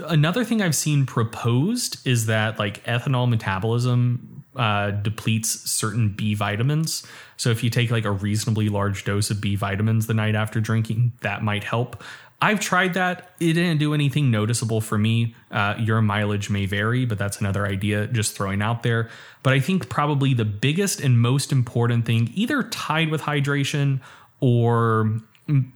Another 0.06 0.44
thing 0.44 0.60
I've 0.60 0.74
seen 0.74 1.06
proposed 1.06 2.06
is 2.06 2.26
that 2.26 2.58
like 2.58 2.84
ethanol 2.84 3.28
metabolism 3.28 4.44
uh, 4.56 4.90
depletes 4.90 5.70
certain 5.70 6.10
B 6.10 6.34
vitamins. 6.34 7.06
So 7.36 7.50
if 7.50 7.62
you 7.62 7.70
take 7.70 7.90
like 7.90 8.04
a 8.04 8.10
reasonably 8.10 8.68
large 8.68 9.04
dose 9.04 9.30
of 9.30 9.40
B 9.40 9.56
vitamins 9.56 10.06
the 10.06 10.14
night 10.14 10.34
after 10.34 10.60
drinking, 10.60 11.12
that 11.20 11.42
might 11.42 11.64
help. 11.64 12.02
I've 12.40 12.60
tried 12.60 12.94
that. 12.94 13.32
It 13.40 13.54
didn't 13.54 13.78
do 13.78 13.94
anything 13.94 14.30
noticeable 14.30 14.80
for 14.80 14.96
me. 14.96 15.34
Uh, 15.50 15.74
your 15.78 16.00
mileage 16.00 16.50
may 16.50 16.66
vary, 16.66 17.04
but 17.04 17.18
that's 17.18 17.40
another 17.40 17.66
idea 17.66 18.06
just 18.06 18.36
throwing 18.36 18.62
out 18.62 18.84
there. 18.84 19.10
But 19.42 19.54
I 19.54 19.60
think 19.60 19.88
probably 19.88 20.34
the 20.34 20.44
biggest 20.44 21.00
and 21.00 21.20
most 21.20 21.50
important 21.50 22.06
thing, 22.06 22.30
either 22.34 22.62
tied 22.62 23.10
with 23.10 23.22
hydration 23.22 24.00
or 24.40 25.20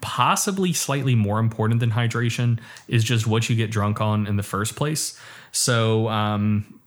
possibly 0.00 0.72
slightly 0.72 1.16
more 1.16 1.40
important 1.40 1.80
than 1.80 1.90
hydration, 1.90 2.60
is 2.86 3.02
just 3.02 3.26
what 3.26 3.50
you 3.50 3.56
get 3.56 3.70
drunk 3.70 4.00
on 4.00 4.28
in 4.28 4.36
the 4.36 4.42
first 4.44 4.76
place. 4.76 5.18
So, 5.50 6.08
um, 6.08 6.78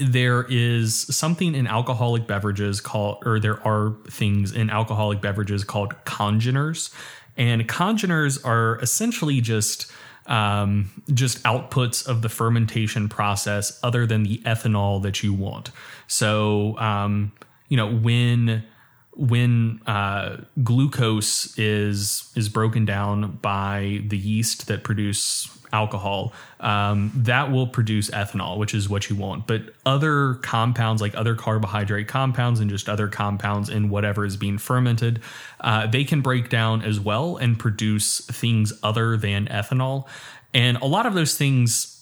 there 0.00 0.46
is 0.48 0.94
something 1.14 1.54
in 1.54 1.66
alcoholic 1.66 2.26
beverages 2.26 2.80
called, 2.80 3.22
or 3.26 3.40
there 3.40 3.60
are 3.66 3.96
things 4.08 4.52
in 4.52 4.70
alcoholic 4.70 5.20
beverages 5.20 5.64
called 5.64 5.92
congeners. 6.04 6.94
And 7.36 7.68
congeners 7.68 8.42
are 8.44 8.78
essentially 8.80 9.40
just 9.40 9.90
um, 10.26 10.90
just 11.14 11.42
outputs 11.44 12.06
of 12.06 12.22
the 12.22 12.28
fermentation 12.28 13.08
process 13.08 13.78
other 13.82 14.06
than 14.06 14.24
the 14.24 14.38
ethanol 14.38 15.02
that 15.02 15.22
you 15.22 15.32
want. 15.32 15.70
So, 16.08 16.76
um, 16.78 17.32
you 17.68 17.76
know, 17.76 17.92
when 17.92 18.64
when 19.12 19.80
uh, 19.86 20.38
glucose 20.62 21.56
is 21.58 22.30
is 22.36 22.48
broken 22.48 22.84
down 22.84 23.38
by 23.42 24.02
the 24.06 24.18
yeast 24.18 24.66
that 24.66 24.84
produce 24.84 25.48
alcohol, 25.72 26.32
um, 26.60 27.10
that 27.14 27.50
will 27.50 27.66
produce 27.66 28.10
ethanol, 28.10 28.58
which 28.58 28.74
is 28.74 28.88
what 28.88 29.10
you 29.10 29.16
want. 29.16 29.46
But 29.46 29.62
other 29.84 30.34
compounds, 30.34 31.02
like 31.02 31.14
other 31.14 31.34
carbohydrate 31.34 32.08
compounds 32.08 32.60
and 32.60 32.70
just 32.70 32.88
other 32.88 33.08
compounds 33.08 33.68
in 33.68 33.90
whatever 33.90 34.24
is 34.24 34.36
being 34.36 34.58
fermented, 34.58 35.20
uh, 35.60 35.86
they 35.86 36.04
can 36.04 36.20
break 36.20 36.48
down 36.48 36.82
as 36.82 37.00
well 37.00 37.36
and 37.36 37.58
produce 37.58 38.20
things 38.26 38.72
other 38.82 39.16
than 39.16 39.46
ethanol. 39.46 40.06
And 40.54 40.76
a 40.78 40.86
lot 40.86 41.06
of 41.06 41.14
those 41.14 41.36
things 41.36 41.96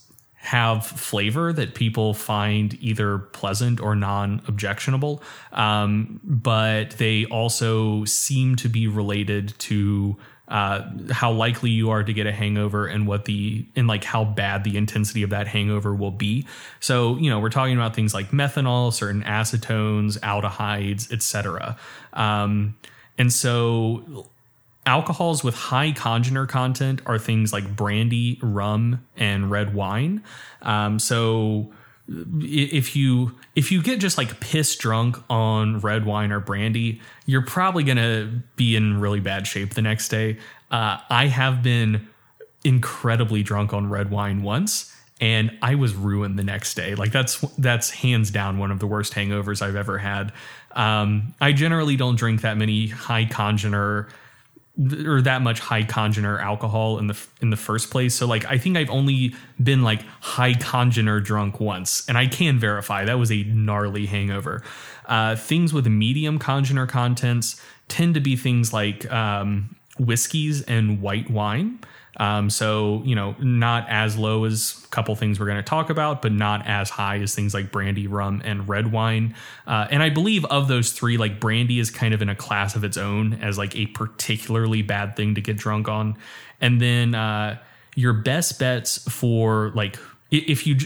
have 0.44 0.84
flavor 0.84 1.54
that 1.54 1.74
people 1.74 2.12
find 2.12 2.76
either 2.82 3.18
pleasant 3.18 3.80
or 3.80 3.96
non 3.96 4.42
objectionable. 4.46 5.22
Um, 5.52 6.20
but 6.22 6.90
they 6.92 7.24
also 7.24 8.04
seem 8.04 8.54
to 8.56 8.68
be 8.68 8.86
related 8.86 9.58
to 9.60 10.18
uh, 10.48 10.82
how 11.10 11.32
likely 11.32 11.70
you 11.70 11.90
are 11.90 12.02
to 12.02 12.12
get 12.12 12.26
a 12.26 12.32
hangover 12.32 12.86
and 12.86 13.06
what 13.06 13.24
the 13.24 13.64
and 13.74 13.86
like 13.86 14.04
how 14.04 14.24
bad 14.24 14.64
the 14.64 14.76
intensity 14.76 15.22
of 15.22 15.30
that 15.30 15.46
hangover 15.46 15.94
will 15.94 16.10
be. 16.10 16.46
So 16.80 17.16
you 17.16 17.30
know 17.30 17.40
we're 17.40 17.50
talking 17.50 17.76
about 17.76 17.94
things 17.94 18.12
like 18.12 18.30
methanol, 18.30 18.92
certain 18.92 19.22
acetones, 19.22 20.18
aldehydes, 20.20 21.10
etc. 21.12 21.76
Um, 22.12 22.76
and 23.16 23.32
so 23.32 24.26
alcohols 24.86 25.42
with 25.42 25.54
high 25.54 25.92
congener 25.92 26.48
content 26.48 27.00
are 27.06 27.18
things 27.18 27.52
like 27.52 27.74
brandy, 27.74 28.38
rum, 28.42 29.04
and 29.16 29.50
red 29.50 29.74
wine. 29.74 30.22
Um, 30.62 30.98
so 30.98 31.72
if 32.06 32.94
you 32.94 33.32
if 33.54 33.72
you 33.72 33.82
get 33.82 33.98
just 33.98 34.18
like 34.18 34.40
piss 34.40 34.76
drunk 34.76 35.16
on 35.30 35.80
red 35.80 36.04
wine 36.04 36.32
or 36.32 36.40
brandy, 36.40 37.00
you're 37.26 37.42
probably 37.42 37.84
gonna 37.84 38.42
be 38.56 38.76
in 38.76 39.00
really 39.00 39.20
bad 39.20 39.46
shape 39.46 39.74
the 39.74 39.82
next 39.82 40.08
day. 40.08 40.38
Uh, 40.70 40.98
I 41.08 41.26
have 41.28 41.62
been 41.62 42.08
incredibly 42.62 43.42
drunk 43.42 43.72
on 43.72 43.88
red 43.88 44.10
wine 44.10 44.42
once, 44.42 44.94
and 45.20 45.56
I 45.62 45.76
was 45.76 45.94
ruined 45.94 46.38
the 46.38 46.44
next 46.44 46.74
day. 46.74 46.94
Like 46.94 47.12
that's 47.12 47.40
that's 47.56 47.90
hands 47.90 48.30
down 48.30 48.58
one 48.58 48.70
of 48.70 48.80
the 48.80 48.86
worst 48.86 49.14
hangovers 49.14 49.62
I've 49.62 49.76
ever 49.76 49.98
had. 49.98 50.32
Um, 50.72 51.34
I 51.40 51.52
generally 51.52 51.96
don't 51.96 52.16
drink 52.16 52.42
that 52.42 52.56
many 52.58 52.88
high 52.88 53.24
congener 53.24 54.10
or 55.06 55.22
that 55.22 55.40
much 55.40 55.60
high 55.60 55.84
congener 55.84 56.40
alcohol 56.40 56.98
in 56.98 57.06
the 57.06 57.26
in 57.40 57.50
the 57.50 57.56
first 57.56 57.90
place. 57.90 58.14
So 58.14 58.26
like 58.26 58.44
I 58.46 58.58
think 58.58 58.76
I've 58.76 58.90
only 58.90 59.34
been 59.62 59.82
like 59.82 60.02
high 60.20 60.54
congener 60.54 61.22
drunk 61.22 61.60
once, 61.60 62.04
and 62.08 62.18
I 62.18 62.26
can 62.26 62.58
verify 62.58 63.04
that 63.04 63.18
was 63.18 63.30
a 63.30 63.44
gnarly 63.44 64.06
hangover. 64.06 64.62
Uh, 65.06 65.36
things 65.36 65.72
with 65.72 65.86
medium 65.86 66.38
congener 66.38 66.88
contents 66.88 67.60
tend 67.88 68.14
to 68.14 68.20
be 68.20 68.36
things 68.36 68.72
like 68.72 69.10
um, 69.12 69.76
whiskeys 69.98 70.62
and 70.62 71.00
white 71.00 71.30
wine. 71.30 71.78
Um, 72.16 72.50
so, 72.50 73.02
you 73.04 73.14
know, 73.14 73.34
not 73.40 73.88
as 73.88 74.16
low 74.16 74.44
as 74.44 74.82
a 74.84 74.88
couple 74.88 75.14
things 75.16 75.40
we're 75.40 75.46
going 75.46 75.56
to 75.56 75.62
talk 75.62 75.90
about, 75.90 76.22
but 76.22 76.32
not 76.32 76.66
as 76.66 76.90
high 76.90 77.18
as 77.18 77.34
things 77.34 77.54
like 77.54 77.72
brandy, 77.72 78.06
rum, 78.06 78.40
and 78.44 78.68
red 78.68 78.92
wine. 78.92 79.34
Uh, 79.66 79.86
and 79.90 80.02
I 80.02 80.10
believe 80.10 80.44
of 80.46 80.68
those 80.68 80.92
three, 80.92 81.16
like 81.16 81.40
brandy 81.40 81.78
is 81.78 81.90
kind 81.90 82.14
of 82.14 82.22
in 82.22 82.28
a 82.28 82.36
class 82.36 82.76
of 82.76 82.84
its 82.84 82.96
own 82.96 83.34
as 83.34 83.58
like 83.58 83.74
a 83.76 83.86
particularly 83.86 84.82
bad 84.82 85.16
thing 85.16 85.34
to 85.34 85.40
get 85.40 85.56
drunk 85.56 85.88
on. 85.88 86.16
And 86.60 86.80
then 86.80 87.14
uh, 87.14 87.58
your 87.94 88.12
best 88.12 88.58
bets 88.58 88.98
for 89.10 89.72
like, 89.74 89.98
if 90.30 90.66
you 90.66 90.76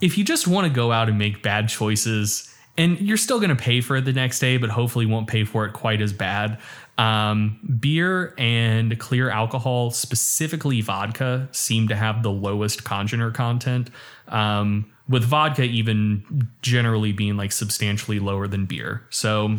if 0.00 0.18
you 0.18 0.24
just 0.24 0.48
want 0.48 0.66
to 0.66 0.72
go 0.72 0.90
out 0.92 1.08
and 1.08 1.16
make 1.16 1.42
bad 1.42 1.68
choices 1.68 2.52
and 2.76 3.00
you're 3.00 3.16
still 3.16 3.38
going 3.38 3.50
to 3.50 3.56
pay 3.56 3.80
for 3.80 3.96
it 3.96 4.04
the 4.04 4.12
next 4.12 4.40
day, 4.40 4.56
but 4.56 4.70
hopefully 4.70 5.06
won't 5.06 5.28
pay 5.28 5.44
for 5.44 5.66
it 5.66 5.72
quite 5.72 6.00
as 6.00 6.12
bad. 6.12 6.58
Um, 6.98 7.78
beer 7.80 8.34
and 8.38 8.98
clear 8.98 9.30
alcohol, 9.30 9.90
specifically 9.90 10.80
vodka, 10.82 11.48
seem 11.52 11.88
to 11.88 11.96
have 11.96 12.22
the 12.22 12.30
lowest 12.30 12.84
congener 12.84 13.32
content. 13.32 13.90
Um, 14.28 14.92
with 15.08 15.24
vodka 15.24 15.64
even 15.64 16.48
generally 16.62 17.12
being 17.12 17.36
like 17.36 17.52
substantially 17.52 18.18
lower 18.18 18.46
than 18.46 18.66
beer. 18.66 19.02
So, 19.10 19.58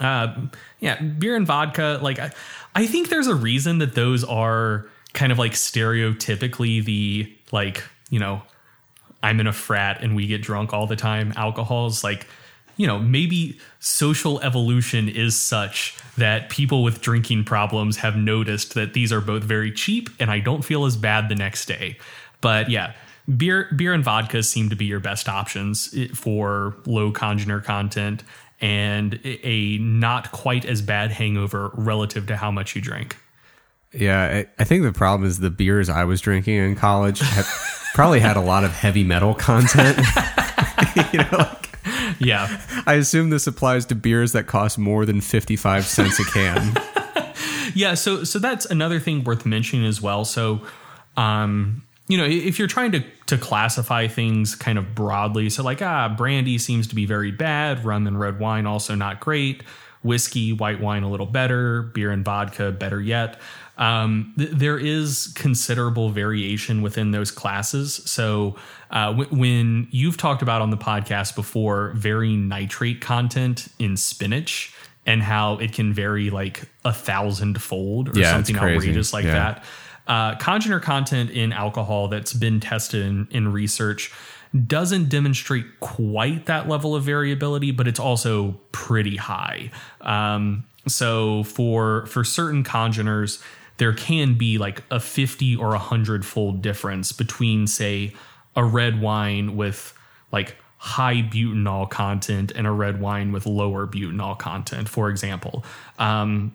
uh, 0.00 0.34
yeah, 0.80 1.00
beer 1.00 1.36
and 1.36 1.46
vodka, 1.46 1.98
like 2.02 2.18
I, 2.18 2.32
I 2.74 2.86
think 2.86 3.08
there's 3.08 3.26
a 3.26 3.34
reason 3.34 3.78
that 3.78 3.94
those 3.94 4.24
are 4.24 4.86
kind 5.12 5.30
of 5.30 5.38
like 5.38 5.52
stereotypically 5.52 6.84
the 6.84 7.32
like 7.52 7.84
you 8.08 8.18
know 8.18 8.42
I'm 9.22 9.40
in 9.40 9.46
a 9.46 9.52
frat 9.52 10.02
and 10.02 10.16
we 10.16 10.26
get 10.26 10.42
drunk 10.42 10.72
all 10.72 10.86
the 10.86 10.96
time. 10.96 11.32
Alcohol's 11.36 12.02
like 12.02 12.26
you 12.82 12.88
know, 12.88 12.98
maybe 12.98 13.60
social 13.78 14.40
evolution 14.40 15.08
is 15.08 15.38
such 15.38 15.96
that 16.18 16.50
people 16.50 16.82
with 16.82 17.00
drinking 17.00 17.44
problems 17.44 17.98
have 17.98 18.16
noticed 18.16 18.74
that 18.74 18.92
these 18.92 19.12
are 19.12 19.20
both 19.20 19.44
very 19.44 19.70
cheap 19.70 20.10
and 20.18 20.32
I 20.32 20.40
don't 20.40 20.64
feel 20.64 20.84
as 20.84 20.96
bad 20.96 21.28
the 21.28 21.36
next 21.36 21.66
day. 21.66 21.96
But 22.40 22.68
yeah, 22.70 22.94
beer 23.36 23.68
beer 23.76 23.92
and 23.92 24.02
vodka 24.02 24.42
seem 24.42 24.68
to 24.70 24.74
be 24.74 24.84
your 24.84 24.98
best 24.98 25.28
options 25.28 25.94
eh, 25.96 26.08
for 26.12 26.74
low 26.84 27.12
congener 27.12 27.62
content 27.62 28.24
and 28.60 29.20
a 29.22 29.78
not 29.78 30.32
quite 30.32 30.64
as 30.64 30.82
bad 30.82 31.12
hangover 31.12 31.70
relative 31.74 32.26
to 32.26 32.36
how 32.36 32.50
much 32.50 32.74
you 32.74 32.82
drink. 32.82 33.16
Yeah, 33.92 34.42
I 34.58 34.64
think 34.64 34.82
the 34.82 34.92
problem 34.92 35.28
is 35.28 35.38
the 35.38 35.50
beers 35.50 35.88
I 35.88 36.02
was 36.02 36.20
drinking 36.20 36.56
in 36.56 36.74
college 36.74 37.22
probably 37.94 38.18
had 38.18 38.36
a 38.36 38.40
lot 38.40 38.64
of 38.64 38.72
heavy 38.72 39.04
metal 39.04 39.34
content. 39.34 39.98
you 41.12 41.20
know, 41.20 41.28
like 41.38 41.71
yeah. 42.18 42.60
I 42.86 42.94
assume 42.94 43.30
this 43.30 43.46
applies 43.46 43.86
to 43.86 43.94
beers 43.94 44.32
that 44.32 44.46
cost 44.46 44.78
more 44.78 45.04
than 45.06 45.20
55 45.20 45.84
cents 45.84 46.20
a 46.20 46.24
can. 46.24 46.76
yeah, 47.74 47.94
so 47.94 48.24
so 48.24 48.38
that's 48.38 48.66
another 48.66 49.00
thing 49.00 49.24
worth 49.24 49.46
mentioning 49.46 49.86
as 49.86 50.00
well. 50.00 50.24
So 50.24 50.60
um 51.16 51.82
you 52.08 52.18
know, 52.18 52.24
if 52.24 52.58
you're 52.58 52.68
trying 52.68 52.92
to 52.92 53.04
to 53.26 53.38
classify 53.38 54.06
things 54.06 54.54
kind 54.54 54.78
of 54.78 54.94
broadly, 54.94 55.48
so 55.48 55.62
like 55.62 55.80
ah, 55.82 56.08
brandy 56.08 56.58
seems 56.58 56.86
to 56.88 56.94
be 56.94 57.06
very 57.06 57.30
bad, 57.30 57.84
rum 57.84 58.06
and 58.06 58.18
red 58.18 58.38
wine 58.38 58.66
also 58.66 58.94
not 58.94 59.20
great, 59.20 59.62
whiskey, 60.02 60.52
white 60.52 60.80
wine 60.80 61.02
a 61.02 61.10
little 61.10 61.26
better, 61.26 61.82
beer 61.82 62.10
and 62.10 62.24
vodka 62.24 62.72
better 62.72 63.00
yet. 63.00 63.40
Um, 63.82 64.32
th- 64.38 64.50
there 64.50 64.78
is 64.78 65.32
considerable 65.34 66.10
variation 66.10 66.82
within 66.82 67.10
those 67.10 67.32
classes. 67.32 67.94
So 68.04 68.54
uh, 68.92 69.06
w- 69.06 69.28
when 69.30 69.88
you've 69.90 70.16
talked 70.16 70.40
about 70.40 70.62
on 70.62 70.70
the 70.70 70.76
podcast 70.76 71.34
before, 71.34 71.90
varying 71.96 72.46
nitrate 72.46 73.00
content 73.00 73.66
in 73.80 73.96
spinach 73.96 74.72
and 75.04 75.20
how 75.20 75.56
it 75.58 75.72
can 75.72 75.92
vary 75.92 76.30
like 76.30 76.62
a 76.84 76.92
thousand 76.92 77.60
fold 77.60 78.16
or 78.16 78.20
yeah, 78.20 78.30
something 78.30 78.56
outrageous 78.56 79.12
like 79.12 79.24
yeah. 79.24 79.32
that. 79.32 79.64
Uh, 80.06 80.36
congener 80.36 80.80
content 80.80 81.30
in 81.30 81.52
alcohol 81.52 82.06
that's 82.06 82.32
been 82.32 82.60
tested 82.60 83.04
in, 83.04 83.26
in 83.32 83.52
research 83.52 84.12
doesn't 84.66 85.08
demonstrate 85.08 85.64
quite 85.80 86.46
that 86.46 86.68
level 86.68 86.94
of 86.94 87.02
variability, 87.02 87.72
but 87.72 87.88
it's 87.88 88.00
also 88.00 88.60
pretty 88.70 89.16
high. 89.16 89.72
Um, 90.02 90.64
so 90.86 91.42
for 91.44 92.06
for 92.06 92.22
certain 92.22 92.62
congeners, 92.62 93.42
there 93.78 93.92
can 93.92 94.34
be 94.34 94.58
like 94.58 94.82
a 94.90 95.00
50 95.00 95.56
or 95.56 95.68
a 95.68 95.78
100 95.78 96.24
fold 96.24 96.62
difference 96.62 97.12
between 97.12 97.66
say 97.66 98.12
a 98.54 98.64
red 98.64 99.00
wine 99.00 99.56
with 99.56 99.94
like 100.30 100.56
high 100.78 101.22
butanol 101.22 101.88
content 101.88 102.52
and 102.56 102.66
a 102.66 102.70
red 102.70 103.00
wine 103.00 103.32
with 103.32 103.46
lower 103.46 103.86
butanol 103.86 104.38
content, 104.38 104.88
for 104.88 105.08
example. 105.08 105.64
Um, 105.98 106.52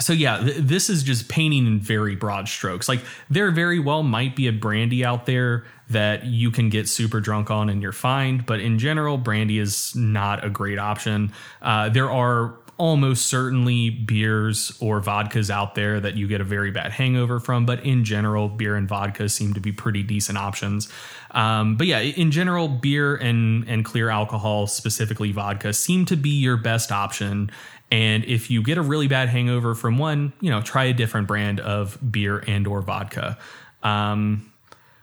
so 0.00 0.12
yeah, 0.12 0.38
th- 0.38 0.56
this 0.56 0.88
is 0.88 1.02
just 1.02 1.28
painting 1.28 1.66
in 1.66 1.78
very 1.78 2.14
broad 2.14 2.48
strokes. 2.48 2.88
Like 2.88 3.00
there 3.28 3.50
very 3.50 3.78
well 3.78 4.02
might 4.02 4.36
be 4.36 4.46
a 4.46 4.52
brandy 4.52 5.04
out 5.04 5.26
there 5.26 5.64
that 5.90 6.24
you 6.24 6.50
can 6.50 6.70
get 6.70 6.88
super 6.88 7.20
drunk 7.20 7.50
on 7.50 7.68
and 7.68 7.82
you're 7.82 7.92
fine, 7.92 8.42
but 8.46 8.60
in 8.60 8.78
general, 8.78 9.18
brandy 9.18 9.58
is 9.58 9.94
not 9.94 10.44
a 10.44 10.50
great 10.50 10.78
option. 10.78 11.32
Uh, 11.60 11.88
there 11.90 12.10
are 12.10 12.54
almost 12.82 13.28
certainly 13.28 13.90
beers 13.90 14.76
or 14.80 15.00
vodkas 15.00 15.50
out 15.50 15.76
there 15.76 16.00
that 16.00 16.16
you 16.16 16.26
get 16.26 16.40
a 16.40 16.44
very 16.44 16.72
bad 16.72 16.90
hangover 16.90 17.38
from, 17.38 17.64
but 17.64 17.78
in 17.86 18.02
general, 18.02 18.48
beer 18.48 18.74
and 18.74 18.88
vodka 18.88 19.28
seem 19.28 19.54
to 19.54 19.60
be 19.60 19.70
pretty 19.70 20.02
decent 20.02 20.36
options. 20.36 20.88
Um, 21.30 21.76
but 21.76 21.86
yeah, 21.86 22.00
in 22.00 22.32
general, 22.32 22.66
beer 22.66 23.14
and 23.14 23.68
and 23.68 23.84
clear 23.84 24.10
alcohol, 24.10 24.66
specifically 24.66 25.30
vodka, 25.30 25.72
seem 25.72 26.06
to 26.06 26.16
be 26.16 26.30
your 26.30 26.56
best 26.56 26.90
option. 26.90 27.52
And 27.92 28.24
if 28.24 28.50
you 28.50 28.64
get 28.64 28.78
a 28.78 28.82
really 28.82 29.06
bad 29.06 29.28
hangover 29.28 29.76
from 29.76 29.96
one, 29.96 30.32
you 30.40 30.50
know, 30.50 30.60
try 30.60 30.82
a 30.82 30.92
different 30.92 31.28
brand 31.28 31.60
of 31.60 31.96
beer 32.10 32.42
and 32.48 32.66
or 32.66 32.82
vodka. 32.82 33.38
Um, 33.84 34.52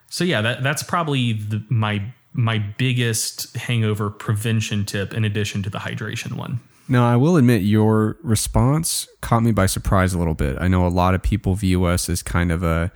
so 0.10 0.26
yeah, 0.26 0.42
that 0.42 0.64
that's 0.64 0.84
probably 0.84 1.32
the, 1.32 1.64
my 1.70 2.04
my 2.34 2.60
biggest 2.60 3.56
hangover 3.56 4.10
prevention 4.10 4.84
tip 4.84 5.14
in 5.14 5.24
addition 5.24 5.64
to 5.64 5.70
the 5.70 5.78
hydration 5.78 6.34
one. 6.34 6.60
Now, 6.90 7.08
I 7.08 7.16
will 7.16 7.38
admit 7.38 7.62
your 7.62 8.18
response 8.24 9.08
caught 9.22 9.44
me 9.44 9.52
by 9.52 9.68
surprise 9.68 10.14
a 10.14 10.18
little 10.18 10.34
bit. 10.34 10.58
I 10.60 10.68
know 10.68 10.86
a 10.86 10.90
lot 10.90 11.14
of 11.14 11.22
people 11.22 11.56
view 11.56 11.86
us 11.86 12.10
as 12.10 12.24
kind 12.24 12.52
of 12.52 12.64
a 12.64 12.92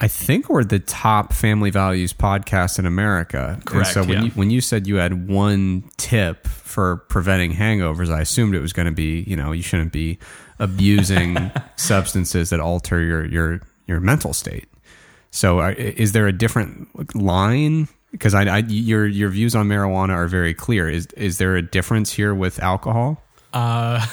I 0.00 0.08
think 0.08 0.48
we're 0.48 0.64
the 0.64 0.78
top 0.78 1.34
family 1.34 1.70
values 1.70 2.14
podcast 2.14 2.78
in 2.78 2.86
America. 2.86 3.60
Correct. 3.66 3.88
And 3.88 3.94
so 3.94 4.00
when 4.00 4.18
yeah. 4.18 4.24
you 4.24 4.30
when 4.30 4.50
you 4.50 4.60
said 4.62 4.86
you 4.86 4.96
had 4.96 5.28
one 5.28 5.90
tip 5.98 6.46
for 6.46 6.96
preventing 6.96 7.52
hangovers, 7.52 8.10
I 8.10 8.22
assumed 8.22 8.54
it 8.54 8.60
was 8.60 8.72
going 8.72 8.86
to 8.86 8.92
be, 8.92 9.24
you 9.26 9.36
know, 9.36 9.52
you 9.52 9.62
shouldn't 9.62 9.92
be 9.92 10.18
abusing 10.58 11.50
substances 11.76 12.50
that 12.50 12.60
alter 12.60 13.00
your 13.00 13.26
your 13.26 13.60
your 13.86 14.00
mental 14.00 14.32
state. 14.32 14.68
So, 15.30 15.60
uh, 15.60 15.74
is 15.76 16.12
there 16.12 16.26
a 16.26 16.32
different 16.32 17.14
line? 17.14 17.88
Because 18.14 18.32
I, 18.32 18.44
I, 18.44 18.58
your 18.68 19.06
your 19.08 19.28
views 19.28 19.56
on 19.56 19.66
marijuana 19.68 20.10
are 20.10 20.28
very 20.28 20.54
clear. 20.54 20.88
Is 20.88 21.06
is 21.16 21.38
there 21.38 21.56
a 21.56 21.62
difference 21.62 22.12
here 22.12 22.32
with 22.32 22.60
alcohol? 22.62 23.20
Uh, 23.52 24.04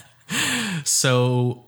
so 0.84 1.64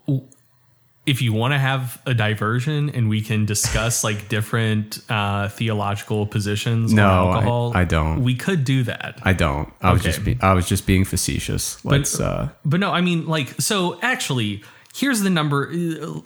if 1.04 1.20
you 1.20 1.32
want 1.32 1.52
to 1.52 1.58
have 1.58 2.00
a 2.06 2.14
diversion 2.14 2.88
and 2.90 3.08
we 3.08 3.20
can 3.20 3.44
discuss 3.44 4.04
like 4.04 4.28
different 4.28 4.98
uh, 5.08 5.48
theological 5.48 6.26
positions 6.26 6.92
No, 6.92 7.08
on 7.08 7.34
alcohol, 7.34 7.72
I 7.74 7.84
don't. 7.84 8.22
We 8.22 8.34
could 8.34 8.64
do 8.64 8.84
that. 8.84 9.20
I 9.22 9.32
don't. 9.32 9.72
I 9.80 9.92
was 9.92 10.02
just 10.02 10.24
be, 10.24 10.38
I 10.40 10.52
was 10.54 10.68
just 10.68 10.86
being 10.86 11.04
facetious. 11.04 11.84
Let's. 11.84 12.20
uh, 12.20 12.50
But 12.64 12.80
no, 12.80 12.90
I 12.90 13.00
mean, 13.00 13.26
like, 13.26 13.60
so 13.60 13.98
actually, 14.00 14.62
here's 14.94 15.20
the 15.20 15.30
number. 15.30 15.68
uh, 15.70 16.20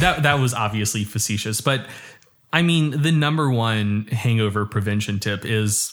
That 0.00 0.22
that 0.22 0.38
was 0.38 0.54
obviously 0.54 1.04
facetious, 1.04 1.60
but 1.60 1.86
I 2.52 2.62
mean, 2.62 3.02
the 3.02 3.12
number 3.12 3.50
one 3.50 4.06
hangover 4.12 4.66
prevention 4.66 5.18
tip 5.18 5.44
is 5.44 5.92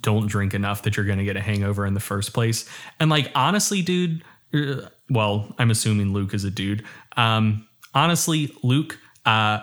don't 0.00 0.26
drink 0.26 0.54
enough 0.54 0.82
that 0.82 0.96
you're 0.96 1.04
going 1.04 1.18
to 1.18 1.24
get 1.24 1.36
a 1.36 1.40
hangover 1.42 1.84
in 1.84 1.94
the 1.94 2.00
first 2.00 2.32
place. 2.32 2.68
And 2.98 3.10
like, 3.10 3.30
honestly, 3.34 3.82
dude, 3.82 4.24
uh, 4.54 4.88
well, 5.10 5.54
I'm 5.58 5.70
assuming 5.70 6.12
Luke 6.14 6.32
is 6.32 6.44
a 6.44 6.50
dude. 6.50 6.84
Um, 7.18 7.68
honestly, 7.94 8.54
Luke, 8.62 8.98
uh, 9.26 9.58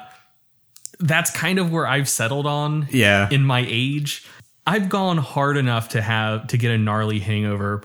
that's 1.00 1.32
kind 1.32 1.58
of 1.58 1.72
where 1.72 1.88
I've 1.88 2.08
settled 2.08 2.46
on 2.46 2.88
Yeah. 2.92 3.28
in 3.32 3.44
my 3.44 3.66
age. 3.68 4.28
I've 4.68 4.90
gone 4.90 5.18
hard 5.18 5.58
enough 5.58 5.90
to 5.90 6.02
have 6.04 6.46
to 6.48 6.58
get 6.58 6.70
a 6.72 6.78
gnarly 6.78 7.20
hangover 7.20 7.84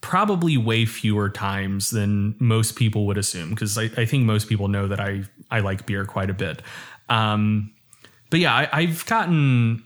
probably 0.00 0.56
way 0.56 0.86
fewer 0.86 1.28
times 1.28 1.90
than 1.90 2.34
most 2.38 2.76
people 2.76 3.06
would 3.06 3.18
assume 3.18 3.50
because 3.50 3.76
I, 3.76 3.90
I 3.96 4.06
think 4.06 4.24
most 4.24 4.48
people 4.48 4.68
know 4.68 4.88
that 4.88 5.00
I 5.00 5.24
I 5.50 5.60
like 5.60 5.84
beer 5.84 6.06
quite 6.06 6.30
a 6.30 6.34
bit. 6.34 6.62
Um, 7.10 7.73
but 8.30 8.40
yeah, 8.40 8.54
I, 8.54 8.68
I've 8.72 9.04
gotten 9.06 9.84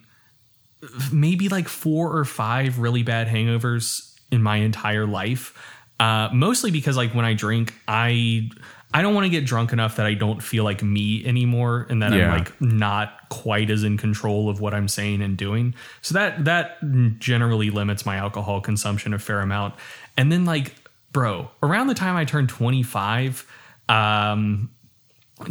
maybe 1.11 1.49
like 1.49 1.67
four 1.67 2.15
or 2.15 2.25
five 2.25 2.79
really 2.79 3.03
bad 3.03 3.27
hangovers 3.27 4.15
in 4.31 4.41
my 4.41 4.57
entire 4.57 5.05
life. 5.05 5.53
Uh, 5.99 6.29
mostly 6.31 6.71
because 6.71 6.95
like 6.95 7.13
when 7.13 7.25
I 7.25 7.33
drink, 7.33 7.73
I 7.87 8.49
I 8.93 9.01
don't 9.03 9.13
want 9.13 9.25
to 9.25 9.29
get 9.29 9.45
drunk 9.45 9.71
enough 9.71 9.97
that 9.97 10.05
I 10.05 10.13
don't 10.15 10.41
feel 10.41 10.63
like 10.63 10.81
me 10.81 11.23
anymore, 11.25 11.85
and 11.89 12.01
that 12.01 12.13
Yeah. 12.13 12.31
I'm 12.31 12.39
like 12.39 12.59
not 12.61 13.29
quite 13.29 13.69
as 13.69 13.83
in 13.83 13.97
control 13.97 14.49
of 14.49 14.61
what 14.61 14.73
I'm 14.73 14.87
saying 14.87 15.21
and 15.21 15.37
doing. 15.37 15.75
So 16.01 16.13
that 16.13 16.45
that 16.45 16.77
generally 17.19 17.69
limits 17.69 18.05
my 18.05 18.15
alcohol 18.15 18.61
consumption 18.61 19.13
a 19.13 19.19
fair 19.19 19.41
amount. 19.41 19.75
And 20.17 20.31
then 20.31 20.45
like, 20.45 20.73
bro, 21.11 21.51
around 21.61 21.87
the 21.87 21.93
time 21.93 22.15
I 22.15 22.25
turned 22.25 22.49
25, 22.49 23.45
um, 23.89 24.71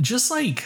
just 0.01 0.31
like 0.31 0.65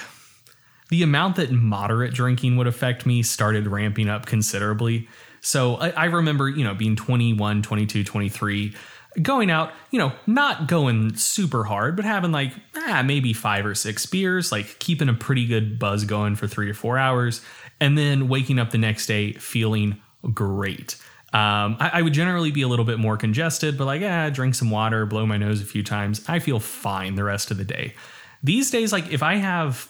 the 0.92 1.02
amount 1.02 1.36
that 1.36 1.50
moderate 1.50 2.12
drinking 2.12 2.54
would 2.54 2.66
affect 2.66 3.06
me 3.06 3.22
started 3.22 3.66
ramping 3.66 4.10
up 4.10 4.26
considerably. 4.26 5.08
So 5.40 5.76
I, 5.76 5.88
I 5.88 6.04
remember, 6.04 6.50
you 6.50 6.64
know, 6.64 6.74
being 6.74 6.96
21, 6.96 7.62
22, 7.62 8.04
23, 8.04 8.74
going 9.22 9.50
out, 9.50 9.72
you 9.90 9.98
know, 9.98 10.12
not 10.26 10.68
going 10.68 11.16
super 11.16 11.64
hard, 11.64 11.96
but 11.96 12.04
having 12.04 12.30
like 12.30 12.52
ah, 12.76 13.02
maybe 13.02 13.32
five 13.32 13.64
or 13.64 13.74
six 13.74 14.04
beers, 14.04 14.52
like 14.52 14.78
keeping 14.80 15.08
a 15.08 15.14
pretty 15.14 15.46
good 15.46 15.78
buzz 15.78 16.04
going 16.04 16.36
for 16.36 16.46
three 16.46 16.68
or 16.68 16.74
four 16.74 16.98
hours, 16.98 17.40
and 17.80 17.96
then 17.96 18.28
waking 18.28 18.58
up 18.58 18.70
the 18.70 18.76
next 18.76 19.06
day 19.06 19.32
feeling 19.32 19.98
great. 20.34 20.96
Um, 21.32 21.78
I, 21.80 21.90
I 21.94 22.02
would 22.02 22.12
generally 22.12 22.50
be 22.50 22.60
a 22.60 22.68
little 22.68 22.84
bit 22.84 22.98
more 22.98 23.16
congested, 23.16 23.78
but 23.78 23.86
like, 23.86 24.02
ah, 24.02 24.28
drink 24.28 24.54
some 24.54 24.70
water, 24.70 25.06
blow 25.06 25.24
my 25.24 25.38
nose 25.38 25.62
a 25.62 25.64
few 25.64 25.82
times. 25.82 26.22
I 26.28 26.38
feel 26.38 26.60
fine 26.60 27.14
the 27.14 27.24
rest 27.24 27.50
of 27.50 27.56
the 27.56 27.64
day. 27.64 27.94
These 28.42 28.70
days, 28.70 28.92
like 28.92 29.10
if 29.10 29.22
I 29.22 29.36
have 29.36 29.88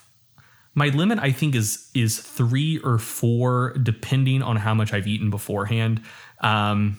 my 0.74 0.88
limit 0.88 1.18
i 1.18 1.30
think 1.32 1.54
is 1.54 1.90
is 1.94 2.18
three 2.18 2.78
or 2.78 2.98
four 2.98 3.74
depending 3.82 4.42
on 4.42 4.56
how 4.56 4.74
much 4.74 4.92
i've 4.92 5.06
eaten 5.06 5.30
beforehand. 5.30 6.00
Um 6.40 6.98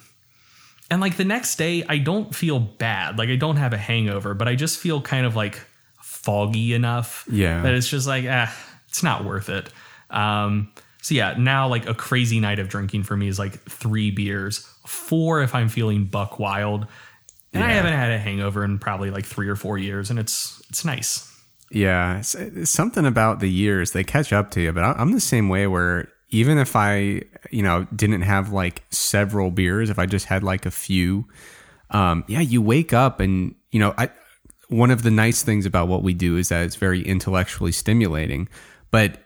and 0.91 1.01
like 1.01 1.17
the 1.17 1.25
next 1.25 1.55
day 1.55 1.83
i 1.89 1.97
don't 1.97 2.35
feel 2.35 2.59
bad. 2.59 3.17
Like 3.17 3.29
i 3.29 3.35
don't 3.35 3.57
have 3.57 3.73
a 3.73 3.77
hangover 3.77 4.33
but 4.33 4.47
i 4.47 4.55
just 4.55 4.79
feel 4.79 5.01
kind 5.01 5.25
of 5.25 5.35
like 5.35 5.59
foggy 6.01 6.73
enough 6.73 7.25
Yeah. 7.31 7.61
that 7.63 7.73
it's 7.73 7.87
just 7.87 8.07
like 8.07 8.25
ah 8.29 8.53
it's 8.89 9.01
not 9.03 9.25
worth 9.25 9.49
it. 9.49 9.69
Um 10.09 10.71
so 11.01 11.15
yeah 11.15 11.33
now 11.37 11.67
like 11.67 11.87
a 11.89 11.93
crazy 11.95 12.39
night 12.39 12.59
of 12.59 12.69
drinking 12.69 13.03
for 13.03 13.17
me 13.17 13.27
is 13.27 13.39
like 13.39 13.59
three 13.69 14.11
beers. 14.11 14.59
Four 14.85 15.41
if 15.41 15.55
i'm 15.55 15.67
feeling 15.69 16.05
buck 16.05 16.37
wild. 16.39 16.85
And 17.53 17.63
i 17.63 17.71
haven't 17.71 17.93
had 17.93 18.11
a 18.11 18.17
hangover 18.19 18.63
in 18.63 18.77
probably 18.79 19.09
like 19.11 19.25
three 19.25 19.47
or 19.47 19.55
four 19.55 19.77
years 19.79 20.09
and 20.11 20.19
it's 20.19 20.61
it's 20.69 20.85
nice 20.85 21.29
Yeah, 21.73 22.21
something 22.21 23.05
about 23.05 23.39
the 23.39 23.49
years 23.49 23.91
they 23.91 24.03
catch 24.03 24.31
up 24.31 24.51
to 24.51 24.61
you. 24.61 24.71
But 24.71 24.83
I- 24.83 24.93
I'm 24.93 25.11
the 25.11 25.19
same 25.19 25.49
way 25.49 25.65
where 25.67 26.07
even 26.29 26.57
if 26.57 26.75
I, 26.75 27.21
you 27.51 27.63
know, 27.63 27.87
didn't 27.95 28.21
have 28.21 28.51
like 28.51 28.83
several 28.91 29.49
beers, 29.51 29.89
if 29.89 29.97
I 29.99 30.05
just 30.05 30.27
had 30.27 30.43
like 30.43 30.65
a 30.65 30.71
few, 30.71 31.27
um, 31.89 32.23
yeah, 32.27 32.39
you 32.41 32.61
wake 32.61 32.93
up 32.93 33.19
and 33.19 33.55
you 33.71 33.79
know, 33.79 33.93
I. 33.97 34.09
One 34.69 34.89
of 34.89 35.03
the 35.03 35.11
nice 35.11 35.43
things 35.43 35.67
about 35.67 35.87
what 35.87 36.01
we 36.01 36.15
do 36.15 36.35
is 36.37 36.49
that 36.49 36.63
it's 36.65 36.77
very 36.77 37.01
intellectually 37.03 37.71
stimulating, 37.71 38.49
but 38.89 39.19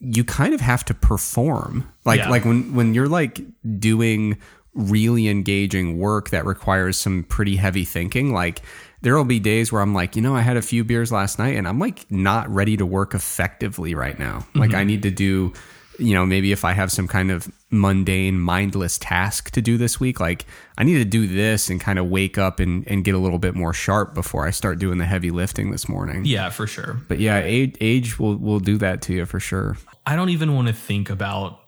you 0.00 0.24
kind 0.24 0.54
of 0.54 0.62
have 0.62 0.82
to 0.86 0.94
perform. 0.94 1.86
Like 2.06 2.20
Yeah. 2.20 2.30
like 2.30 2.44
when 2.46 2.74
when 2.74 2.94
you're 2.94 3.08
like 3.08 3.40
doing 3.78 4.38
really 4.72 5.28
engaging 5.28 5.98
work 5.98 6.30
that 6.30 6.46
requires 6.46 6.96
some 6.96 7.24
pretty 7.24 7.56
heavy 7.56 7.84
thinking, 7.84 8.32
like 8.32 8.62
there 9.04 9.14
will 9.16 9.24
be 9.24 9.38
days 9.38 9.70
where 9.70 9.82
I'm 9.82 9.94
like, 9.94 10.16
you 10.16 10.22
know, 10.22 10.34
I 10.34 10.40
had 10.40 10.56
a 10.56 10.62
few 10.62 10.82
beers 10.82 11.12
last 11.12 11.38
night 11.38 11.56
and 11.56 11.68
I'm 11.68 11.78
like 11.78 12.10
not 12.10 12.48
ready 12.48 12.78
to 12.78 12.86
work 12.86 13.12
effectively 13.12 13.94
right 13.94 14.18
now. 14.18 14.46
Like 14.54 14.70
I 14.70 14.78
mm-hmm. 14.78 14.86
need 14.86 15.02
to 15.02 15.10
do, 15.10 15.52
you 15.98 16.14
know, 16.14 16.24
maybe 16.24 16.52
if 16.52 16.64
I 16.64 16.72
have 16.72 16.90
some 16.90 17.06
kind 17.06 17.30
of 17.30 17.46
mundane, 17.68 18.40
mindless 18.40 18.96
task 18.96 19.50
to 19.50 19.60
do 19.60 19.76
this 19.76 20.00
week, 20.00 20.20
like 20.20 20.46
I 20.78 20.84
need 20.84 20.94
to 20.94 21.04
do 21.04 21.26
this 21.26 21.68
and 21.68 21.78
kind 21.78 21.98
of 21.98 22.08
wake 22.08 22.38
up 22.38 22.60
and, 22.60 22.88
and 22.88 23.04
get 23.04 23.14
a 23.14 23.18
little 23.18 23.38
bit 23.38 23.54
more 23.54 23.74
sharp 23.74 24.14
before 24.14 24.46
I 24.46 24.50
start 24.50 24.78
doing 24.78 24.96
the 24.96 25.04
heavy 25.04 25.30
lifting 25.30 25.70
this 25.70 25.86
morning. 25.86 26.24
yeah 26.24 26.48
for 26.48 26.66
sure 26.66 26.98
But 27.06 27.18
yeah, 27.18 27.40
age, 27.40 27.76
age 27.82 28.18
will 28.18 28.36
will 28.36 28.60
do 28.60 28.78
that 28.78 29.02
to 29.02 29.12
you 29.12 29.26
for 29.26 29.38
sure. 29.38 29.76
I 30.06 30.16
don't 30.16 30.30
even 30.30 30.54
want 30.54 30.68
to 30.68 30.74
think 30.74 31.10
about 31.10 31.60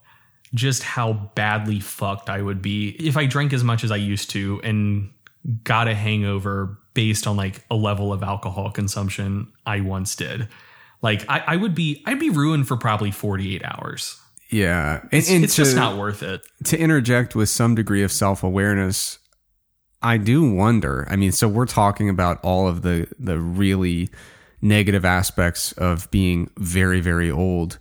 just 0.54 0.82
how 0.82 1.12
badly 1.34 1.80
fucked 1.80 2.30
I 2.30 2.40
would 2.40 2.62
be 2.62 2.96
if 2.98 3.18
I 3.18 3.26
drank 3.26 3.52
as 3.52 3.62
much 3.62 3.84
as 3.84 3.90
I 3.90 3.96
used 3.96 4.30
to 4.30 4.58
and 4.64 5.10
got 5.64 5.86
a 5.86 5.94
hangover 5.94 6.78
based 6.96 7.26
on 7.28 7.36
like 7.36 7.62
a 7.70 7.76
level 7.76 8.12
of 8.12 8.24
alcohol 8.24 8.70
consumption 8.72 9.52
I 9.64 9.82
once 9.82 10.16
did. 10.16 10.48
Like 11.02 11.24
I, 11.28 11.44
I 11.46 11.56
would 11.56 11.74
be 11.76 12.02
I'd 12.06 12.18
be 12.18 12.30
ruined 12.30 12.66
for 12.66 12.76
probably 12.76 13.12
48 13.12 13.62
hours. 13.64 14.20
Yeah, 14.50 15.00
and, 15.02 15.08
It's, 15.12 15.30
and 15.30 15.44
it's 15.44 15.54
to, 15.56 15.62
just 15.62 15.76
not 15.76 15.96
worth 15.98 16.22
it. 16.22 16.40
to 16.64 16.78
interject 16.78 17.36
with 17.36 17.48
some 17.48 17.74
degree 17.74 18.02
of 18.02 18.10
self 18.10 18.42
awareness. 18.42 19.18
I 20.02 20.16
do 20.18 20.50
wonder. 20.52 21.06
I 21.10 21.16
mean, 21.16 21.32
so 21.32 21.48
we're 21.48 21.66
talking 21.66 22.08
about 22.08 22.42
all 22.42 22.66
of 22.66 22.82
the 22.82 23.06
the 23.18 23.38
really 23.38 24.08
negative 24.62 25.04
aspects 25.04 25.72
of 25.72 26.10
being 26.10 26.50
very 26.56 27.00
very 27.00 27.30
old. 27.30 27.78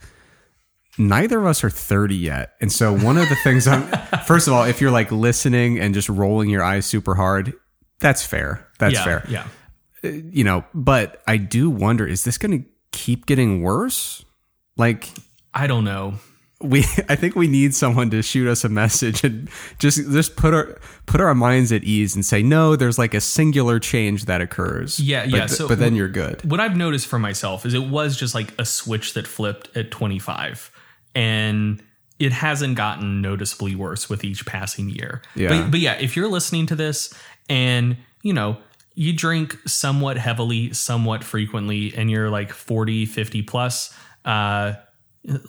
Neither 0.98 1.40
of 1.40 1.46
us 1.46 1.64
are 1.64 1.70
30 1.70 2.16
yet. 2.16 2.54
And 2.62 2.72
so 2.72 2.98
one 2.98 3.18
of 3.18 3.28
the 3.28 3.36
things 3.44 3.68
I'm 3.68 3.84
first 4.26 4.48
of 4.48 4.54
all, 4.54 4.64
if 4.64 4.82
you're 4.82 4.92
like 4.92 5.12
listening 5.12 5.80
and 5.80 5.94
just 5.94 6.10
rolling 6.10 6.50
your 6.50 6.64
eyes 6.64 6.86
super 6.86 7.16
hard, 7.16 7.54
that's 8.00 8.26
fair. 8.26 8.68
That's 8.80 8.96
yeah, 8.96 9.04
fair. 9.04 9.26
Yeah. 9.30 9.48
Uh, 10.04 10.08
you 10.30 10.44
know, 10.44 10.66
but 10.74 11.22
I 11.28 11.38
do 11.38 11.70
wonder 11.70 12.06
is 12.06 12.24
this 12.24 12.38
going 12.38 12.64
to 12.64 12.70
keep 12.92 13.26
getting 13.26 13.62
worse? 13.62 14.26
Like 14.78 15.10
I 15.54 15.68
don't 15.68 15.86
know. 15.86 16.16
we 16.62 16.80
I 17.10 17.16
think 17.16 17.36
we 17.36 17.48
need 17.48 17.74
someone 17.74 18.10
to 18.12 18.22
shoot 18.22 18.48
us 18.48 18.64
a 18.64 18.70
message 18.70 19.24
and 19.24 19.50
just 19.80 19.98
just 20.12 20.36
put 20.36 20.54
our 20.54 20.78
put 21.06 21.22
our 21.22 21.34
minds 21.34 21.72
at 21.72 21.84
ease 21.84 22.16
and 22.16 22.26
say 22.26 22.44
no 22.44 22.76
there's 22.76 22.98
like 22.98 23.14
a 23.14 23.22
singular 23.22 23.80
change 23.80 24.26
that 24.26 24.42
occurs. 24.42 25.00
Yeah, 25.00 25.24
but, 25.24 25.32
yeah, 25.32 25.46
so- 25.48 25.68
but 25.68 25.80
then 25.80 25.96
you're 25.96 26.10
good. 26.10 26.50
What 26.50 26.60
I've 26.60 26.76
noticed 26.76 27.08
for 27.08 27.20
myself 27.20 27.66
is 27.66 27.74
it 27.74 27.88
was 27.88 28.18
just 28.18 28.36
like 28.36 28.54
a 28.60 28.66
switch 28.66 29.14
that 29.14 29.28
flipped 29.28 29.76
at 29.78 29.92
25 29.92 30.72
and 31.14 31.82
it 32.18 32.32
hasn't 32.32 32.76
gotten 32.76 33.22
noticeably 33.22 33.76
worse 33.76 34.10
with 34.10 34.24
each 34.24 34.46
passing 34.46 34.90
year. 34.90 35.22
Yeah. 35.36 35.50
But, 35.50 35.72
but 35.72 35.80
yeah, 35.82 35.94
if 35.96 36.16
you're 36.16 36.30
listening 36.30 36.66
to 36.68 36.76
this 36.76 37.14
and, 37.50 37.98
you 38.22 38.34
know, 38.34 38.58
you 38.96 39.14
drink 39.14 39.58
somewhat 39.68 40.18
heavily, 40.18 40.74
somewhat 40.74 41.24
frequently, 41.24 41.94
and 41.96 42.10
you're 42.10 42.30
like 42.30 42.52
40, 42.52 43.06
50 43.06 43.42
plus, 43.44 43.94
uh, 44.24 44.74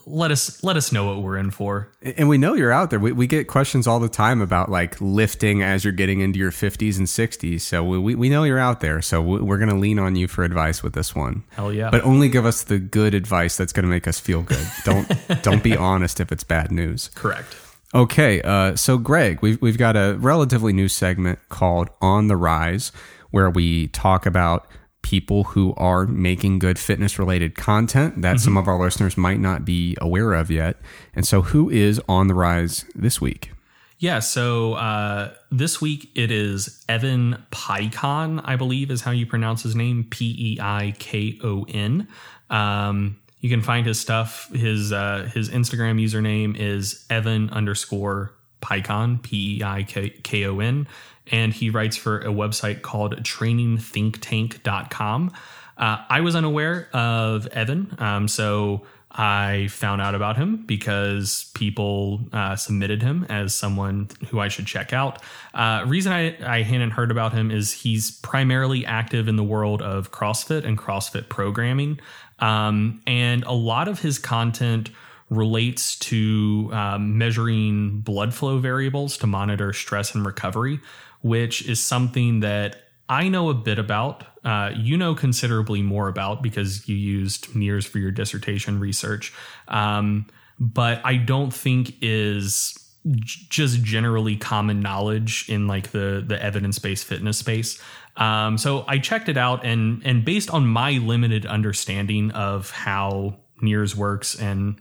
let 0.06 0.30
us 0.30 0.62
let 0.64 0.76
us 0.76 0.90
know 0.90 1.04
what 1.04 1.22
we're 1.22 1.36
in 1.36 1.50
for. 1.50 1.92
And 2.02 2.28
we 2.28 2.38
know 2.38 2.54
you're 2.54 2.72
out 2.72 2.90
there. 2.90 2.98
We, 2.98 3.12
we 3.12 3.26
get 3.26 3.46
questions 3.46 3.86
all 3.86 4.00
the 4.00 4.08
time 4.08 4.40
about 4.40 4.70
like 4.70 4.98
lifting 5.00 5.62
as 5.62 5.84
you're 5.84 5.92
getting 5.92 6.20
into 6.20 6.38
your 6.38 6.50
50s 6.50 6.96
and 6.96 7.06
60s. 7.06 7.60
So 7.60 7.84
we, 7.84 8.14
we, 8.14 8.28
know 8.28 8.44
you're 8.44 8.58
out 8.58 8.80
there. 8.80 9.02
So 9.02 9.20
we, 9.20 9.40
we're 9.40 9.58
going 9.58 9.68
to 9.68 9.76
lean 9.76 9.98
on 9.98 10.16
you 10.16 10.28
for 10.28 10.44
advice 10.44 10.82
with 10.82 10.94
this 10.94 11.14
one. 11.14 11.44
Hell 11.50 11.72
yeah. 11.72 11.90
But 11.90 12.04
only 12.04 12.28
give 12.28 12.46
us 12.46 12.64
the 12.64 12.78
good 12.78 13.14
advice 13.14 13.56
that's 13.56 13.72
going 13.72 13.84
to 13.84 13.90
make 13.90 14.08
us 14.08 14.18
feel 14.18 14.42
good. 14.42 14.66
Don't 14.84 15.12
don't 15.42 15.62
be 15.62 15.76
honest 15.76 16.20
if 16.20 16.32
it's 16.32 16.44
bad 16.44 16.72
news. 16.72 17.10
Correct. 17.14 17.54
Okay, 17.96 18.42
uh, 18.42 18.76
so 18.76 18.98
Greg, 18.98 19.40
we've 19.40 19.60
we've 19.62 19.78
got 19.78 19.96
a 19.96 20.18
relatively 20.18 20.74
new 20.74 20.86
segment 20.86 21.38
called 21.48 21.88
On 22.02 22.28
the 22.28 22.36
Rise, 22.36 22.92
where 23.30 23.48
we 23.48 23.88
talk 23.88 24.26
about 24.26 24.66
people 25.00 25.44
who 25.44 25.72
are 25.78 26.04
making 26.04 26.58
good 26.58 26.78
fitness 26.78 27.18
related 27.18 27.54
content 27.54 28.20
that 28.20 28.38
some 28.38 28.58
of 28.58 28.68
our 28.68 28.78
listeners 28.78 29.16
might 29.16 29.40
not 29.40 29.64
be 29.64 29.96
aware 29.98 30.34
of 30.34 30.50
yet. 30.50 30.76
And 31.14 31.26
so, 31.26 31.40
who 31.40 31.70
is 31.70 31.98
on 32.06 32.26
the 32.26 32.34
rise 32.34 32.84
this 32.94 33.18
week? 33.18 33.52
Yeah, 33.98 34.18
so 34.18 34.74
uh, 34.74 35.32
this 35.50 35.80
week 35.80 36.10
it 36.14 36.30
is 36.30 36.84
Evan 36.90 37.42
Peikon, 37.50 38.42
I 38.44 38.56
believe 38.56 38.90
is 38.90 39.00
how 39.00 39.10
you 39.10 39.24
pronounce 39.24 39.62
his 39.62 39.74
name, 39.74 40.04
P 40.10 40.36
E 40.38 40.60
I 40.60 40.94
K 40.98 41.38
O 41.42 41.64
N. 41.66 42.08
Um, 42.50 43.16
you 43.46 43.50
can 43.50 43.62
find 43.62 43.86
his 43.86 44.00
stuff. 44.00 44.50
His 44.52 44.92
uh, 44.92 45.30
his 45.32 45.50
Instagram 45.50 46.02
username 46.02 46.58
is 46.58 47.06
Evan 47.08 47.48
underscore 47.50 48.32
Peikon, 48.60 49.22
P 49.22 49.58
E 49.58 49.62
I 49.62 49.84
K 49.84 50.44
O 50.46 50.58
N, 50.58 50.88
and 51.30 51.52
he 51.52 51.70
writes 51.70 51.96
for 51.96 52.18
a 52.18 52.30
website 52.30 52.82
called 52.82 53.14
trainingthinktank.com. 53.22 55.32
Uh, 55.78 55.98
I 56.08 56.22
was 56.22 56.34
unaware 56.34 56.88
of 56.92 57.46
Evan, 57.46 57.94
um, 58.00 58.26
so 58.26 58.84
I 59.12 59.68
found 59.70 60.02
out 60.02 60.16
about 60.16 60.36
him 60.36 60.64
because 60.66 61.52
people 61.54 62.20
uh, 62.32 62.56
submitted 62.56 63.02
him 63.02 63.24
as 63.28 63.54
someone 63.54 64.08
who 64.28 64.40
I 64.40 64.48
should 64.48 64.66
check 64.66 64.92
out. 64.92 65.22
Uh, 65.54 65.84
reason 65.86 66.12
I, 66.12 66.36
I 66.44 66.62
hadn't 66.62 66.90
heard 66.90 67.10
about 67.10 67.32
him 67.32 67.50
is 67.50 67.72
he's 67.72 68.10
primarily 68.10 68.84
active 68.84 69.28
in 69.28 69.36
the 69.36 69.44
world 69.44 69.80
of 69.80 70.10
CrossFit 70.10 70.64
and 70.64 70.76
CrossFit 70.76 71.28
programming. 71.28 72.00
Um, 72.38 73.02
and 73.06 73.44
a 73.44 73.52
lot 73.52 73.88
of 73.88 74.00
his 74.00 74.18
content 74.18 74.90
relates 75.30 75.98
to 75.98 76.70
um, 76.72 77.18
measuring 77.18 78.00
blood 78.00 78.32
flow 78.32 78.58
variables 78.58 79.16
to 79.18 79.26
monitor 79.26 79.72
stress 79.72 80.14
and 80.14 80.24
recovery, 80.24 80.80
which 81.22 81.66
is 81.66 81.80
something 81.80 82.40
that 82.40 82.82
I 83.08 83.28
know 83.28 83.50
a 83.50 83.54
bit 83.54 83.78
about. 83.78 84.24
Uh, 84.44 84.70
you 84.76 84.96
know 84.96 85.14
considerably 85.14 85.82
more 85.82 86.06
about 86.06 86.42
because 86.42 86.88
you 86.88 86.94
used 86.94 87.48
NIRS 87.54 87.86
for 87.86 87.98
your 87.98 88.12
dissertation 88.12 88.78
research, 88.78 89.32
um, 89.66 90.26
but 90.60 91.00
I 91.04 91.16
don't 91.16 91.52
think 91.52 91.96
is 92.00 92.78
just 93.14 93.82
generally 93.82 94.36
common 94.36 94.80
knowledge 94.80 95.48
in 95.48 95.66
like 95.66 95.90
the 95.90 96.24
the 96.26 96.40
evidence 96.40 96.78
based 96.78 97.06
fitness 97.06 97.38
space. 97.38 97.80
Um, 98.16 98.56
so 98.58 98.84
I 98.88 98.98
checked 98.98 99.28
it 99.28 99.36
out, 99.36 99.64
and 99.64 100.02
and 100.04 100.24
based 100.24 100.50
on 100.50 100.66
my 100.66 100.92
limited 100.92 101.46
understanding 101.46 102.30
of 102.32 102.70
how 102.70 103.36
NIRS 103.62 103.94
works 103.94 104.34
and 104.34 104.80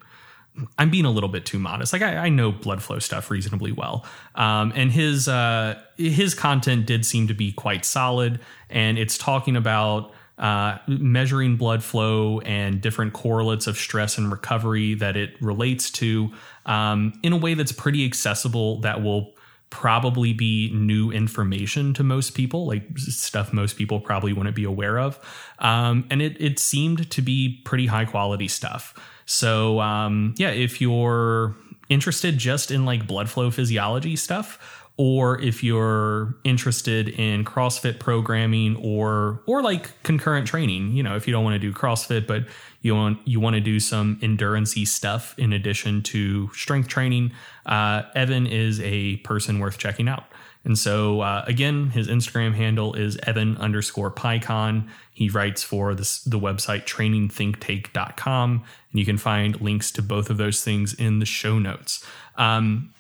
I'm 0.78 0.90
being 0.90 1.06
a 1.06 1.12
little 1.12 1.30
bit 1.30 1.46
too 1.46 1.60
modest. 1.60 1.94
Like 1.94 2.02
I, 2.02 2.16
I 2.18 2.30
know 2.30 2.52
blood 2.52 2.82
flow 2.82 3.00
stuff 3.00 3.30
reasonably 3.30 3.72
well, 3.72 4.06
um, 4.36 4.72
and 4.76 4.92
his 4.92 5.28
uh, 5.28 5.80
his 5.98 6.34
content 6.34 6.86
did 6.86 7.06
seem 7.06 7.28
to 7.28 7.34
be 7.34 7.52
quite 7.52 7.84
solid, 7.86 8.40
and 8.70 8.98
it's 8.98 9.18
talking 9.18 9.56
about 9.56 10.14
uh, 10.38 10.78
measuring 10.88 11.58
blood 11.58 11.84
flow 11.84 12.40
and 12.42 12.82
different 12.82 13.14
correlates 13.14 13.68
of 13.68 13.78
stress 13.78 14.18
and 14.18 14.32
recovery 14.32 14.94
that 14.96 15.18
it 15.18 15.42
relates 15.42 15.90
to 15.92 16.32
um, 16.66 17.14
in 17.24 17.34
a 17.34 17.38
way 17.38 17.54
that's 17.54 17.72
pretty 17.72 18.06
accessible. 18.06 18.80
That 18.82 19.04
will 19.04 19.35
probably 19.70 20.34
be 20.34 20.72
new 20.74 21.12
information 21.12 21.94
to 21.94 22.04
most 22.04 22.34
people, 22.34 22.66
like 22.66 22.98
stuff 22.98 23.52
most 23.52 23.78
people 23.78 24.00
probably 24.00 24.34
wouldn't 24.34 24.56
be 24.56 24.64
aware 24.64 25.00
of, 25.00 25.20
um, 25.60 26.06
and 26.10 26.22
it 26.22 26.40
it 26.40 26.60
seemed 26.60 27.10
to 27.12 27.22
be 27.22 27.62
pretty 27.66 27.88
high 27.88 28.06
quality 28.06 28.48
stuff. 28.48 28.94
So 29.26 29.80
um, 29.82 30.34
yeah, 30.38 30.52
if 30.52 30.80
you're 30.80 31.56
interested 31.90 32.38
just 32.38 32.72
in 32.72 32.86
like 32.86 33.08
blood 33.08 33.30
flow 33.30 33.52
physiology 33.52 34.16
stuff, 34.16 34.85
or 34.98 35.42
if 35.42 35.64
you're 35.64 36.36
interested 36.44 37.10
in 37.10 37.44
CrossFit 37.44 38.00
programming 38.00 38.78
or 38.78 39.42
or 39.46 39.62
like 39.62 40.02
concurrent 40.04 40.48
training, 40.48 40.92
you 40.92 41.04
know, 41.04 41.16
if 41.16 41.28
you 41.28 41.34
don't 41.34 41.44
want 41.44 41.56
to 41.56 41.60
do 41.60 41.74
CrossFit 41.74 42.28
but 42.28 42.46
you 42.82 42.96
want 42.96 43.20
you 43.26 43.40
want 43.40 43.56
to 43.56 43.60
do 43.60 43.80
some 43.80 44.18
endurancey 44.22 44.88
stuff 44.88 45.38
in 45.38 45.52
addition 45.52 46.02
to 46.04 46.50
strength 46.54 46.88
training, 46.88 47.32
uh, 47.66 48.04
Evan 48.16 48.48
is 48.48 48.80
a 48.82 49.18
person 49.18 49.60
worth 49.60 49.78
checking 49.78 50.08
out. 50.08 50.26
And 50.66 50.80
so, 50.80 51.22
uh, 51.22 51.46
again, 51.48 51.92
his 51.92 52.08
Instagram 52.08 52.56
handle 52.56 52.96
is 52.96 53.18
Evan 53.18 53.56
underscore 53.58 54.10
Peikon. 54.10 54.90
He 55.14 55.30
writes 55.30 55.62
for 55.62 55.94
this, 55.94 56.24
the 56.24 56.40
website 56.40 56.86
trainingthinktank.com, 56.86 58.52
and 58.92 59.00
you 59.00 59.06
can 59.06 59.20
find 59.20 59.62
links 59.62 59.92
to 59.92 60.02
both 60.02 60.32
of 60.32 60.38
those 60.38 60.64
things 60.64 60.96
in 60.96 61.20
the 61.20 61.26
show 61.26 61.60
notes. 61.60 62.04
Um, 62.36 62.96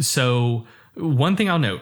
so, 0.00 0.66
one 0.94 1.36
thing 1.36 1.48
I'll 1.48 1.58
note 1.58 1.80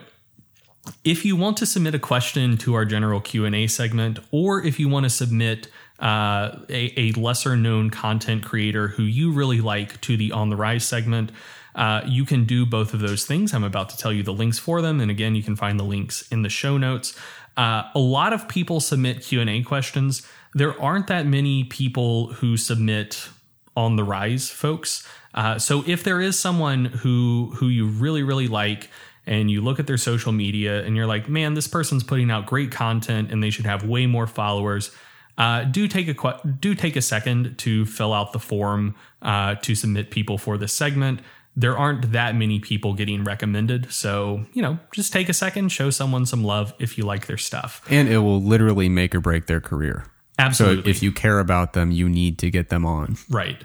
if 1.05 1.25
you 1.25 1.37
want 1.37 1.57
to 1.59 1.67
submit 1.67 1.95
a 1.95 1.99
question 1.99 2.57
to 2.59 2.75
our 2.75 2.85
general 2.85 3.21
q&a 3.21 3.67
segment 3.67 4.19
or 4.31 4.65
if 4.65 4.81
you 4.81 4.89
want 4.89 5.05
to 5.05 5.11
submit 5.11 5.69
uh, 5.99 6.57
a, 6.71 6.93
a 6.97 7.13
lesser 7.13 7.57
known 7.57 7.91
content 7.91 8.45
creator 8.45 8.89
who 8.89 9.03
you 9.03 9.33
really 9.33 9.61
like 9.61 10.01
to 10.01 10.17
the 10.17 10.33
on 10.33 10.49
the 10.49 10.57
rise 10.57 10.85
segment 10.85 11.31
uh, 11.75 12.03
you 12.07 12.25
can 12.25 12.45
do 12.45 12.67
both 12.67 12.95
of 12.95 13.01
those 13.01 13.25
things. 13.25 13.55
I'm 13.55 13.63
about 13.63 13.91
to 13.91 13.97
tell 13.97 14.13
you 14.13 14.25
the 14.25 14.33
links 14.33 14.59
for 14.59 14.83
them 14.83 15.01
and 15.01 15.11
again 15.11 15.35
you 15.35 15.43
can 15.43 15.57
find 15.57 15.79
the 15.79 15.85
links 15.85 16.27
in 16.29 16.43
the 16.43 16.49
show 16.49 16.79
notes. 16.79 17.17
Uh, 17.57 17.85
a 17.95 17.99
lot 17.99 18.33
of 18.33 18.49
people 18.49 18.81
submit 18.81 19.23
q&a 19.23 19.63
questions. 19.63 20.27
There 20.55 20.81
aren't 20.81 21.07
that 21.09 21.27
many 21.27 21.65
people 21.65 22.33
who 22.35 22.57
submit 22.57 23.29
on 23.77 23.97
the 23.97 24.05
rise 24.05 24.51
folks 24.51 25.07
uh, 25.35 25.59
so 25.59 25.85
if 25.87 26.05
there 26.05 26.21
is 26.21 26.39
someone 26.39 26.87
who 26.87 27.53
who 27.57 27.69
you 27.69 27.87
really 27.87 28.23
really 28.23 28.49
like 28.49 28.89
and 29.27 29.51
you 29.51 29.61
look 29.61 29.79
at 29.79 29.87
their 29.87 29.99
social 29.99 30.33
media 30.33 30.83
and 30.85 30.97
you're 30.97 31.07
like, 31.07 31.29
man, 31.29 31.55
this 31.55 31.69
person's 31.69 32.03
putting 32.03 32.31
out 32.31 32.47
great 32.47 32.73
content 32.73 33.31
and 33.31 33.43
they 33.43 33.51
should 33.51 33.67
have 33.67 33.85
way 33.85 34.07
more 34.07 34.27
followers. 34.27 34.91
Uh, 35.39 35.65
do 35.65 35.89
take 35.89 36.09
a 36.09 36.15
que- 36.15 36.51
do 36.59 36.75
take 36.75 36.97
a 36.97 37.03
second 37.03 37.57
to 37.59 37.87
fill 37.87 38.13
out 38.13 38.33
the 38.33 38.39
form 38.39 38.95
uh, 39.23 39.55
to 39.57 39.75
submit 39.75 40.11
people 40.11 40.37
for 40.37 40.59
this 40.59 40.73
segment. 40.73 41.21
There 41.57 41.77
aren't 41.77 42.13
that 42.13 42.35
many 42.35 42.61
people 42.61 42.95
getting 42.95 43.25
recommended, 43.25 43.91
so 43.91 44.45
you 44.53 44.63
know, 44.63 44.79
just 44.93 45.13
take 45.13 45.29
a 45.29 45.33
second, 45.33 45.71
show 45.71 45.91
someone 45.91 46.27
some 46.27 46.45
love 46.45 46.75
if 46.79 46.99
you 46.99 47.05
like 47.05 47.27
their 47.27 47.39
stuff. 47.39 47.83
And 47.89 48.09
it 48.09 48.19
will 48.19 48.41
literally 48.41 48.89
make 48.89 49.15
or 49.15 49.21
break 49.21 49.47
their 49.47 49.61
career. 49.61 50.05
Absolutely. 50.39 50.77
So 50.77 50.79
Absolutely, 50.79 50.91
if 50.91 51.03
you 51.03 51.13
care 51.13 51.39
about 51.39 51.73
them, 51.73 51.91
you 51.91 52.09
need 52.09 52.39
to 52.39 52.51
get 52.51 52.69
them 52.69 52.85
on. 52.85 53.17
Right. 53.29 53.63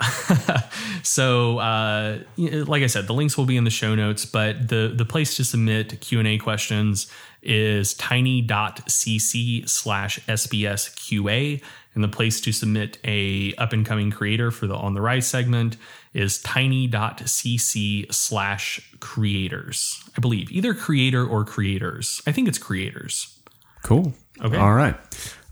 so, 1.02 1.58
uh, 1.58 2.18
like 2.36 2.82
I 2.82 2.86
said, 2.88 3.06
the 3.06 3.14
links 3.14 3.38
will 3.38 3.44
be 3.44 3.56
in 3.56 3.64
the 3.64 3.70
show 3.70 3.94
notes, 3.94 4.24
but 4.24 4.68
the 4.68 4.92
the 4.94 5.04
place 5.04 5.36
to 5.36 5.44
submit 5.44 6.00
Q 6.00 6.18
and 6.18 6.28
A 6.28 6.38
questions 6.38 7.06
is 7.42 7.94
tiny.cc 7.94 9.68
slash 9.68 10.18
sbsqa, 10.20 11.62
and 11.94 12.04
the 12.04 12.08
place 12.08 12.40
to 12.40 12.52
submit 12.52 12.98
a 13.04 13.54
up 13.54 13.72
and 13.72 13.86
coming 13.86 14.10
creator 14.10 14.50
for 14.50 14.66
the 14.66 14.74
on 14.74 14.94
the 14.94 15.00
rise 15.00 15.28
segment 15.28 15.76
is 16.12 16.40
tiny.cc 16.42 18.12
slash 18.12 18.92
creators. 19.00 20.02
I 20.16 20.20
believe 20.20 20.50
either 20.50 20.74
creator 20.74 21.24
or 21.24 21.44
creators. 21.44 22.20
I 22.26 22.32
think 22.32 22.48
it's 22.48 22.58
creators. 22.58 23.38
Cool. 23.82 24.12
Okay. 24.42 24.56
All 24.56 24.74
right. 24.74 24.96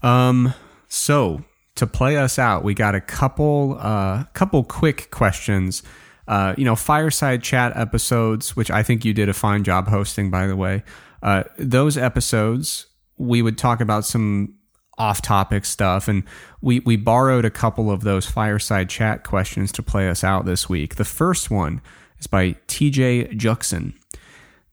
Um. 0.03 0.55
So 0.89 1.45
to 1.77 1.87
play 1.87 2.17
us 2.17 2.39
out, 2.39 2.65
we 2.65 2.75
got 2.75 2.95
a 2.95 3.01
couple 3.01 3.77
uh, 3.81 4.25
couple 4.35 4.63
quick 4.65 5.11
questions. 5.11 5.83
Uh, 6.29 6.55
you 6.57 6.65
know, 6.65 6.77
fireside 6.77 7.43
chat 7.43 7.77
episodes, 7.77 8.55
which 8.55 8.71
I 8.71 8.83
think 8.83 9.05
you 9.05 9.13
did 9.13 9.29
a 9.29 9.35
fine 9.35 9.65
job 9.65 9.89
hosting, 9.89 10.31
by 10.31 10.47
the 10.47 10.57
way. 10.57 10.85
Uh, 11.23 11.45
those 11.59 11.99
episodes, 11.99 12.87
we 13.19 13.43
would 13.43 13.59
talk 13.59 13.81
about 13.81 14.05
some 14.05 14.55
off-topic 14.99 15.65
stuff, 15.65 16.07
and 16.09 16.23
we 16.61 16.81
we 16.81 16.97
borrowed 16.97 17.45
a 17.45 17.51
couple 17.51 17.91
of 17.91 18.03
those 18.03 18.27
fireside 18.27 18.89
chat 18.89 19.25
questions 19.25 19.73
to 19.73 19.83
play 19.83 20.09
us 20.09 20.23
out 20.23 20.45
this 20.45 20.69
week. 20.69 20.97
The 20.97 21.05
first 21.05 21.51
one 21.51 21.81
is 22.19 22.27
by 22.27 22.57
T.J. 22.67 23.29
Juxon. 23.35 23.95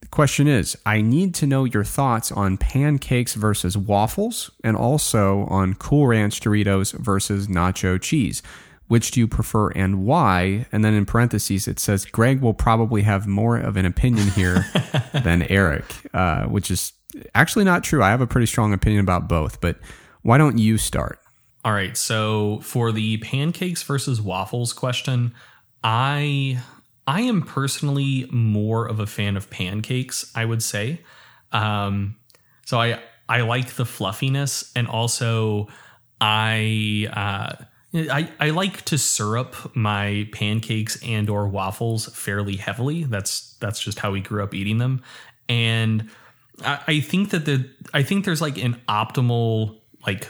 The 0.02 0.08
question 0.08 0.48
is 0.48 0.78
I 0.86 1.02
need 1.02 1.36
to 1.36 1.48
know 1.48 1.66
your 1.66 1.84
thoughts 1.84 2.32
on 2.32 2.58
pancakes 2.58 3.36
versus 3.36 3.78
waffles 3.78 4.52
and 4.64 4.76
also 4.76 5.46
on 5.46 5.74
Cool 5.76 6.08
Ranch 6.08 6.40
Doritos 6.40 6.94
versus 6.94 7.48
nacho 7.48 8.02
cheese. 8.02 8.42
Which 8.88 9.12
do 9.12 9.20
you 9.20 9.28
prefer 9.28 9.70
and 9.70 10.04
why? 10.04 10.66
And 10.72 10.84
then 10.84 10.96
in 10.96 11.06
parentheses, 11.06 11.68
it 11.68 11.80
says 11.80 12.06
Greg 12.06 12.42
will 12.42 12.56
probably 12.56 13.04
have 13.04 13.28
more 13.28 13.56
of 13.56 13.78
an 13.78 13.86
opinion 13.86 14.30
here 14.30 14.66
than 15.14 15.44
Eric, 15.44 15.86
uh, 16.12 16.46
which 16.46 16.72
is 16.72 16.94
actually 17.36 17.66
not 17.66 17.84
true. 17.84 18.02
I 18.02 18.10
have 18.10 18.22
a 18.22 18.28
pretty 18.28 18.48
strong 18.48 18.74
opinion 18.74 19.02
about 19.02 19.30
both, 19.30 19.62
but 19.62 19.78
why 20.24 20.40
don't 20.40 20.58
you 20.58 20.80
start? 20.80 21.20
All 21.64 21.74
right. 21.74 21.96
So 21.96 22.62
for 22.64 22.92
the 22.92 23.18
pancakes 23.18 23.84
versus 23.84 24.22
waffles 24.22 24.74
question, 24.74 25.36
I 25.84 26.60
I 27.10 27.22
am 27.22 27.42
personally 27.42 28.28
more 28.30 28.86
of 28.86 29.00
a 29.00 29.08
fan 29.08 29.36
of 29.36 29.50
pancakes, 29.50 30.32
I 30.36 30.46
would 30.46 30.62
say. 30.62 31.02
Um, 31.52 32.18
so 32.66 32.80
I 32.80 33.00
I 33.28 33.42
like 33.42 33.74
the 33.74 33.86
fluffiness 33.86 34.72
and 34.76 34.88
also 34.88 35.70
I 36.22 37.08
uh, 37.12 37.66
I, 37.96 38.30
I 38.40 38.52
like 38.52 38.84
to 38.86 39.00
syrup 39.00 39.76
my 39.76 40.30
pancakes 40.32 41.02
and 41.02 41.32
or 41.32 41.48
waffles 41.48 42.06
fairly 42.16 42.58
heavily. 42.58 43.06
That's 43.06 43.56
that's 43.60 43.82
just 43.82 43.98
how 43.98 44.12
we 44.12 44.22
grew 44.22 44.44
up 44.44 44.54
eating 44.54 44.78
them. 44.78 45.02
And 45.48 46.12
I, 46.64 46.80
I 46.86 47.00
think 47.00 47.32
that 47.32 47.46
the 47.46 47.68
I 47.92 48.04
think 48.04 48.26
there's 48.26 48.42
like 48.42 48.64
an 48.64 48.80
optimal 48.88 49.80
like 50.06 50.28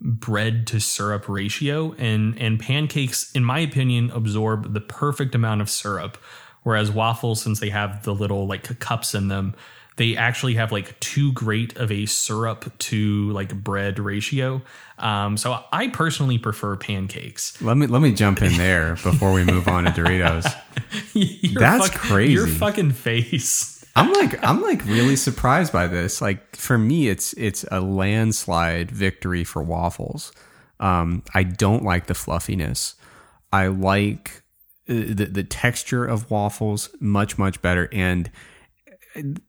bread 0.00 0.66
to 0.66 0.80
syrup 0.80 1.28
ratio 1.28 1.92
and 1.98 2.38
and 2.38 2.60
pancakes 2.60 3.32
in 3.32 3.44
my 3.44 3.58
opinion 3.58 4.10
absorb 4.12 4.72
the 4.72 4.80
perfect 4.80 5.34
amount 5.34 5.60
of 5.60 5.68
syrup 5.68 6.16
whereas 6.62 6.90
waffles 6.90 7.42
since 7.42 7.58
they 7.58 7.70
have 7.70 8.04
the 8.04 8.14
little 8.14 8.46
like 8.46 8.78
cups 8.78 9.14
in 9.14 9.28
them 9.28 9.54
they 9.98 10.16
actually 10.16 10.54
have 10.54 10.72
like 10.72 10.98
too 11.00 11.32
great 11.32 11.76
of 11.76 11.90
a 11.92 12.06
syrup 12.06 12.72
to 12.78 13.30
like 13.32 13.52
bread 13.52 13.98
ratio. 13.98 14.62
Um, 14.96 15.36
so 15.36 15.62
i 15.72 15.88
personally 15.88 16.38
prefer 16.38 16.76
pancakes. 16.76 17.60
Let 17.60 17.76
me 17.76 17.88
let 17.88 18.00
me 18.00 18.12
jump 18.12 18.40
in 18.40 18.56
there 18.56 18.92
before 18.92 19.32
we 19.32 19.44
move 19.44 19.68
on 19.68 19.84
to 19.84 19.90
doritos. 19.90 20.44
That's 21.54 21.88
fuck, 21.88 22.00
crazy. 22.00 22.32
your 22.32 22.46
fucking 22.46 22.92
face 22.92 23.77
I'm 23.98 24.12
like 24.12 24.44
I'm 24.44 24.62
like 24.62 24.84
really 24.84 25.16
surprised 25.16 25.72
by 25.72 25.88
this. 25.88 26.22
Like 26.22 26.54
for 26.54 26.78
me, 26.78 27.08
it's 27.08 27.32
it's 27.32 27.64
a 27.72 27.80
landslide 27.80 28.92
victory 28.92 29.42
for 29.42 29.60
waffles. 29.60 30.30
Um, 30.78 31.24
I 31.34 31.42
don't 31.42 31.82
like 31.82 32.06
the 32.06 32.14
fluffiness. 32.14 32.94
I 33.52 33.66
like 33.66 34.44
uh, 34.88 34.94
the 34.94 35.28
the 35.32 35.42
texture 35.42 36.04
of 36.04 36.30
waffles 36.30 36.90
much 37.00 37.38
much 37.38 37.60
better, 37.60 37.88
and 37.92 38.30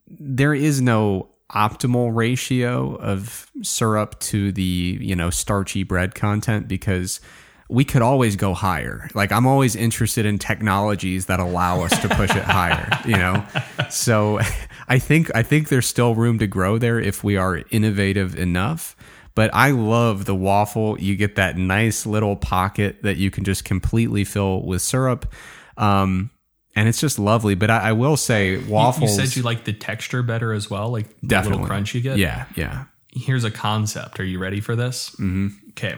there 0.08 0.56
is 0.56 0.82
no 0.82 1.30
optimal 1.52 2.16
ratio 2.16 2.96
of 2.96 3.52
syrup 3.62 4.20
to 4.22 4.52
the 4.52 4.98
you 5.00 5.16
know 5.16 5.30
starchy 5.30 5.84
bread 5.84 6.16
content 6.16 6.68
because 6.68 7.22
we 7.70 7.86
could 7.86 8.02
always 8.02 8.36
go 8.36 8.54
higher. 8.56 9.08
Like 9.14 9.32
I'm 9.32 9.46
always 9.46 9.76
interested 9.76 10.26
in 10.26 10.40
technologies 10.40 11.28
that 11.28 11.40
allow 11.40 11.82
us 11.82 11.98
to 12.02 12.10
push 12.10 12.32
it 12.32 12.44
higher, 12.44 12.90
you 13.06 13.16
know? 13.16 13.46
So 13.92 14.40
I 14.88 14.98
think 15.00 15.34
I 15.36 15.44
think 15.44 15.70
there's 15.70 15.88
still 15.88 16.16
room 16.16 16.40
to 16.40 16.48
grow 16.48 16.80
there 16.80 17.00
if 17.00 17.24
we 17.24 17.38
are 17.38 17.62
innovative 17.70 18.36
enough. 18.36 18.96
But 19.36 19.52
I 19.54 19.72
love 19.72 20.26
the 20.26 20.36
waffle. 20.36 21.00
You 21.00 21.16
get 21.16 21.36
that 21.36 21.58
nice 21.58 22.06
little 22.06 22.36
pocket 22.36 23.04
that 23.04 23.18
you 23.18 23.32
can 23.32 23.44
just 23.44 23.64
completely 23.64 24.26
fill 24.26 24.64
with 24.64 24.82
syrup. 24.82 25.32
Um, 25.78 26.32
and 26.76 26.90
it's 26.90 27.00
just 27.00 27.20
lovely. 27.20 27.56
But 27.56 27.70
I, 27.70 27.90
I 27.90 27.92
will 27.94 28.18
say, 28.18 28.58
waffles. 28.58 29.12
You, 29.16 29.22
you, 29.22 29.28
said 29.28 29.36
you 29.38 29.44
like 29.44 29.64
the 29.64 29.74
texture 29.74 30.24
better 30.24 30.52
as 30.52 30.70
well, 30.70 30.90
like 30.90 31.08
the 31.22 31.28
definitely. 31.28 31.60
little 31.60 31.68
crunch 31.68 31.96
you 31.96 32.02
get. 32.02 32.18
Yeah, 32.18 32.48
yeah. 32.56 32.86
Here's 33.14 33.44
a 33.44 33.52
concept. 33.52 34.20
Are 34.20 34.26
you 34.26 34.40
ready 34.40 34.60
for 34.60 34.76
this? 34.76 35.12
Mm-hmm. 35.12 35.48
Okay. 35.70 35.96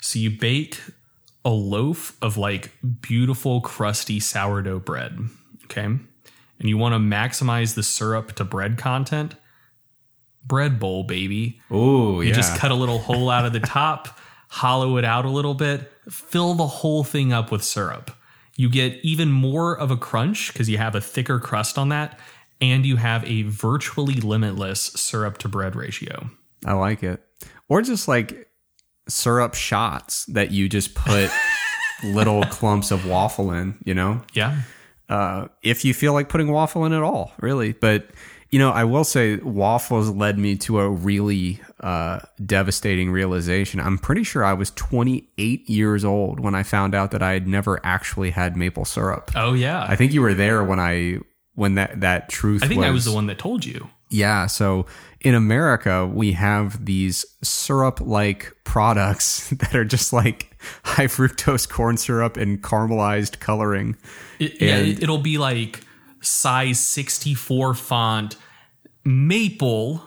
So 0.00 0.18
you 0.18 0.30
bake 0.30 0.80
a 1.44 1.50
loaf 1.50 2.16
of 2.20 2.36
like 2.36 2.72
beautiful 3.00 3.60
crusty 3.60 4.20
sourdough 4.20 4.80
bread. 4.80 5.18
Okay. 5.64 5.84
And 5.84 6.68
you 6.68 6.76
want 6.76 6.94
to 6.94 6.98
maximize 6.98 7.74
the 7.74 7.82
syrup 7.82 8.32
to 8.34 8.44
bread 8.44 8.78
content. 8.78 9.34
Bread 10.44 10.80
bowl, 10.80 11.04
baby. 11.04 11.60
Oh, 11.70 12.20
yeah. 12.20 12.28
You 12.28 12.34
just 12.34 12.56
cut 12.56 12.70
a 12.70 12.74
little 12.74 12.98
hole 12.98 13.30
out 13.30 13.44
of 13.44 13.52
the 13.52 13.60
top, 13.66 14.18
hollow 14.48 14.96
it 14.96 15.04
out 15.04 15.24
a 15.24 15.30
little 15.30 15.54
bit, 15.54 15.90
fill 16.10 16.54
the 16.54 16.66
whole 16.66 17.04
thing 17.04 17.32
up 17.32 17.52
with 17.52 17.62
syrup. 17.62 18.10
You 18.56 18.68
get 18.68 18.96
even 19.04 19.30
more 19.30 19.78
of 19.78 19.90
a 19.90 19.96
crunch 19.96 20.52
because 20.52 20.68
you 20.68 20.78
have 20.78 20.94
a 20.94 21.00
thicker 21.00 21.38
crust 21.38 21.78
on 21.78 21.90
that, 21.90 22.18
and 22.60 22.84
you 22.84 22.96
have 22.96 23.24
a 23.24 23.42
virtually 23.42 24.14
limitless 24.14 24.80
syrup 24.80 25.38
to 25.38 25.48
bread 25.48 25.76
ratio. 25.76 26.28
I 26.66 26.72
like 26.72 27.04
it. 27.04 27.22
Or 27.68 27.82
just 27.82 28.08
like 28.08 28.47
syrup 29.08 29.54
shots 29.54 30.24
that 30.26 30.50
you 30.50 30.68
just 30.68 30.94
put 30.94 31.30
little 32.04 32.44
clumps 32.44 32.90
of 32.90 33.06
waffle 33.06 33.52
in, 33.52 33.76
you 33.84 33.94
know? 33.94 34.22
Yeah. 34.34 34.60
Uh, 35.08 35.48
if 35.62 35.84
you 35.84 35.94
feel 35.94 36.12
like 36.12 36.28
putting 36.28 36.52
waffle 36.52 36.84
in 36.84 36.92
at 36.92 37.02
all, 37.02 37.32
really. 37.40 37.72
But, 37.72 38.10
you 38.50 38.58
know, 38.58 38.70
I 38.70 38.84
will 38.84 39.04
say 39.04 39.36
waffles 39.36 40.10
led 40.10 40.38
me 40.38 40.56
to 40.58 40.80
a 40.80 40.88
really 40.88 41.60
uh, 41.80 42.20
devastating 42.44 43.10
realization. 43.10 43.80
I'm 43.80 43.98
pretty 43.98 44.22
sure 44.22 44.44
I 44.44 44.52
was 44.52 44.70
28 44.72 45.68
years 45.68 46.04
old 46.04 46.40
when 46.40 46.54
I 46.54 46.62
found 46.62 46.94
out 46.94 47.10
that 47.12 47.22
I 47.22 47.32
had 47.32 47.48
never 47.48 47.80
actually 47.84 48.30
had 48.30 48.56
maple 48.56 48.84
syrup. 48.84 49.30
Oh, 49.34 49.54
yeah. 49.54 49.84
I 49.88 49.96
think 49.96 50.12
you 50.12 50.20
were 50.20 50.34
there 50.34 50.62
when 50.62 50.78
I 50.78 51.18
when 51.54 51.74
that 51.74 52.00
that 52.02 52.28
truth 52.28 52.62
I 52.62 52.68
think 52.68 52.78
was, 52.80 52.86
I 52.86 52.90
was 52.92 53.04
the 53.04 53.12
one 53.12 53.26
that 53.26 53.38
told 53.38 53.64
you. 53.64 53.90
Yeah, 54.10 54.46
so 54.46 54.86
in 55.20 55.34
America, 55.34 56.06
we 56.06 56.32
have 56.32 56.84
these 56.84 57.24
syrup 57.42 58.00
like 58.00 58.54
products 58.64 59.48
that 59.50 59.74
are 59.74 59.84
just 59.84 60.12
like 60.12 60.56
high 60.84 61.06
fructose 61.06 61.68
corn 61.68 61.96
syrup 61.96 62.36
and 62.36 62.62
caramelized 62.62 63.40
coloring. 63.40 63.96
It, 64.38 64.60
and 64.60 64.86
yeah, 64.86 64.94
it'll 65.00 65.18
be 65.18 65.38
like 65.38 65.82
size 66.20 66.80
64 66.80 67.74
font, 67.74 68.36
maple, 69.04 70.02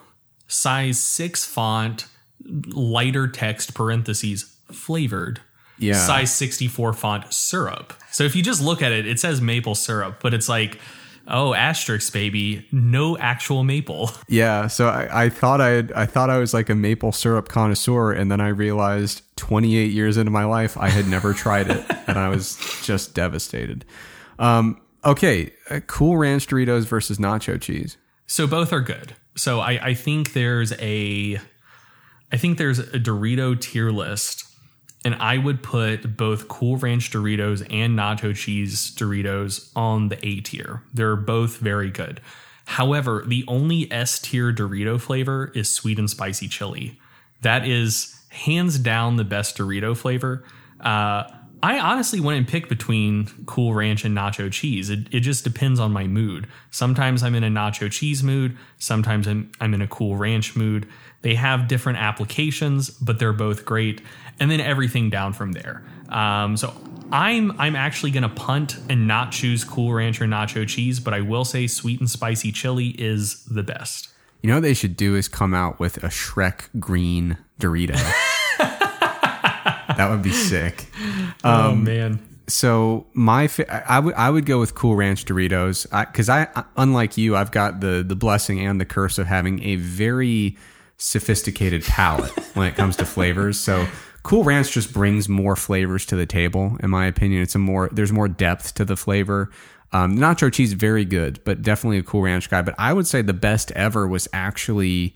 size 0.48 1.00
6 1.00 1.46
font, 1.46 2.06
lighter 2.44 3.28
text 3.28 3.74
parentheses, 3.74 4.56
flavored. 4.72 5.42
Yeah. 5.78 5.94
Size 5.94 6.34
64 6.36 6.94
font 6.94 7.34
syrup. 7.34 7.94
So 8.12 8.24
if 8.24 8.36
you 8.36 8.44
just 8.44 8.62
look 8.62 8.84
at 8.84 8.92
it, 8.92 9.08
it 9.08 9.20
says 9.20 9.42
maple 9.42 9.74
syrup, 9.74 10.20
but 10.22 10.32
it's 10.32 10.48
like 10.48 10.78
oh 11.28 11.54
asterisk 11.54 12.12
baby. 12.14 12.66
No 12.72 13.18
actual 13.18 13.64
maple. 13.64 14.12
Yeah 14.28 14.68
so 14.68 14.88
I, 14.88 15.26
I, 15.26 15.30
thought 15.30 15.60
i 15.60 15.80
i 15.96 16.06
thought 16.06 16.30
i 16.30 16.38
was 16.38 16.54
like 16.54 16.70
a 16.70 16.76
maple 16.76 17.12
syrup 17.12 17.50
connoisseur 17.50 18.14
and 18.14 18.32
then 18.32 18.40
i 18.40 18.48
realized 18.48 19.24
28 19.36 19.92
years 19.92 20.16
into 20.16 20.32
my 20.32 20.46
life 20.46 20.78
i 20.78 20.88
had 20.88 21.08
never 21.08 21.34
tried 21.34 21.70
it 21.70 21.86
and 22.08 22.18
i 22.18 22.30
was 22.30 22.58
just 22.84 23.14
devastated. 23.14 23.84
Um, 24.40 24.82
okay 25.04 25.54
uh, 25.70 25.80
cool 25.82 26.18
ranch 26.18 26.48
doritos 26.48 26.86
versus 26.86 27.18
nacho 27.18 27.60
cheese. 27.60 27.98
So 28.28 28.48
both 28.48 28.72
are 28.72 28.82
good. 28.82 29.16
So 29.36 29.60
i 29.60 29.72
i 29.90 29.94
think 29.94 30.34
there's 30.34 30.72
a 30.80 31.40
i 32.32 32.38
think 32.38 32.58
there's 32.58 32.80
a 32.80 33.00
dorito 33.00 33.60
tier 33.60 33.92
list 33.92 34.46
and 35.04 35.16
I 35.16 35.38
would 35.38 35.64
put 35.64 36.16
both 36.16 36.48
Cool 36.48 36.78
Ranch 36.78 37.12
Doritos 37.12 37.62
and 37.72 37.98
Nacho 37.98 38.36
Cheese 38.36 38.92
Doritos 38.96 39.72
on 39.76 40.10
the 40.10 40.26
A 40.26 40.42
tier. 40.42 40.84
They're 40.94 41.16
both 41.16 41.58
very 41.58 41.90
good. 41.90 42.22
However, 42.66 43.24
the 43.26 43.44
only 43.48 43.92
S 43.92 44.20
tier 44.20 44.54
Dorito 44.54 45.00
flavor 45.00 45.52
is 45.56 45.70
sweet 45.70 46.00
and 46.00 46.10
spicy 46.10 46.48
chili. 46.48 47.00
That 47.42 47.68
is 47.68 48.18
hands 48.30 48.78
down 48.80 49.18
the 49.18 49.24
best 49.24 49.58
Dorito 49.58 49.98
flavor. 49.98 50.46
Uh, 50.80 51.24
I 51.64 51.78
honestly 51.80 52.20
wouldn't 52.20 52.48
pick 52.48 52.70
between 52.70 53.28
Cool 53.46 53.74
Ranch 53.74 54.04
and 54.04 54.18
nacho 54.18 54.52
cheese. 54.52 54.90
It, 54.90 55.14
it 55.14 55.20
just 55.20 55.44
depends 55.44 55.80
on 55.80 55.92
my 55.92 56.08
mood. 56.08 56.48
Sometimes 56.72 57.22
I'm 57.22 57.36
in 57.36 57.44
a 57.44 57.50
nacho 57.50 57.92
cheese 57.92 58.24
mood. 58.24 58.58
Sometimes 58.80 59.28
I'm, 59.28 59.52
I'm 59.60 59.74
in 59.74 59.82
a 59.82 59.88
Cool 59.88 60.16
Ranch 60.16 60.56
mood. 60.56 60.88
They 61.22 61.36
have 61.36 61.68
different 61.68 62.00
applications, 62.00 62.90
but 62.90 63.20
they're 63.20 63.34
both 63.34 63.64
great. 63.64 64.02
And 64.42 64.52
then 64.52 64.60
everything 64.60 65.10
down 65.10 65.32
from 65.32 65.54
there. 65.54 65.84
Um, 66.10 66.58
so 66.58 66.74
I'm 67.12 67.60
I'm 67.60 67.76
actually 67.76 68.12
gonna 68.12 68.30
punt 68.30 68.78
and 68.90 69.08
not 69.08 69.32
choose 69.32 69.64
Cool 69.64 69.94
Ranch 69.94 70.22
or 70.22 70.26
nacho 70.26 70.68
cheese, 70.68 71.00
but 71.00 71.14
I 71.14 71.22
will 71.22 71.46
say 71.46 71.68
sweet 71.68 72.00
and 72.00 72.10
spicy 72.10 72.52
chili 72.52 72.96
is 72.98 73.46
the 73.46 73.64
best. 73.64 74.10
You 74.42 74.50
know 74.50 74.56
what 74.56 74.64
they 74.64 74.74
should 74.74 74.98
do 74.98 75.16
is 75.16 75.28
come 75.28 75.54
out 75.54 75.80
with 75.80 75.98
a 75.98 76.08
Shrek 76.08 76.70
green 76.80 77.38
Dorito. 77.60 77.94
that 78.58 80.08
would 80.10 80.24
be 80.24 80.32
sick. 80.32 80.88
oh 81.44 81.76
man. 81.76 82.20
So 82.48 83.08
my 83.14 83.48
fa- 83.48 83.90
I 83.90 84.00
would 84.00 84.14
I 84.16 84.30
would 84.30 84.46
go 84.46 84.60
with 84.60 84.74
Cool 84.74 84.96
Ranch 84.96 85.26
Doritos 85.26 85.84
because 86.08 86.30
I, 86.30 86.48
I 86.56 86.64
unlike 86.78 87.18
you 87.18 87.36
I've 87.36 87.52
got 87.52 87.82
the 87.82 88.04
the 88.06 88.16
blessing 88.16 88.66
and 88.66 88.80
the 88.80 88.86
curse 88.86 89.18
of 89.18 89.28
having 89.28 89.62
a 89.64 89.76
very 89.76 90.58
sophisticated 90.98 91.84
palate 91.84 92.32
when 92.54 92.68
it 92.68 92.76
comes 92.76 92.96
to 92.98 93.06
flavors. 93.06 93.60
So 93.60 93.88
Cool 94.24 94.44
Ranch 94.44 94.72
just 94.72 94.94
brings 94.94 95.28
more 95.28 95.56
flavors 95.56 96.06
to 96.08 96.16
the 96.16 96.26
table. 96.26 96.78
In 96.82 96.90
my 96.90 97.06
opinion, 97.08 97.42
it's 97.42 97.56
a 97.56 97.60
more 97.60 97.90
there's 97.92 98.12
more 98.12 98.28
depth 98.28 98.76
to 98.76 98.86
the 98.86 98.96
flavor. 98.96 99.50
Um, 99.94 100.18
nacho 100.18 100.52
cheese 100.52 100.74
very 100.74 101.04
good, 101.04 101.44
but 101.44 101.62
definitely 101.62 101.98
a 101.98 102.04
Cool 102.04 102.22
Ranch 102.22 102.50
guy. 102.50 102.62
But 102.62 102.76
I 102.78 102.94
would 102.94 103.08
say 103.08 103.22
the 103.22 103.34
best 103.34 103.72
ever 103.72 104.08
was 104.08 104.28
actually, 104.32 105.16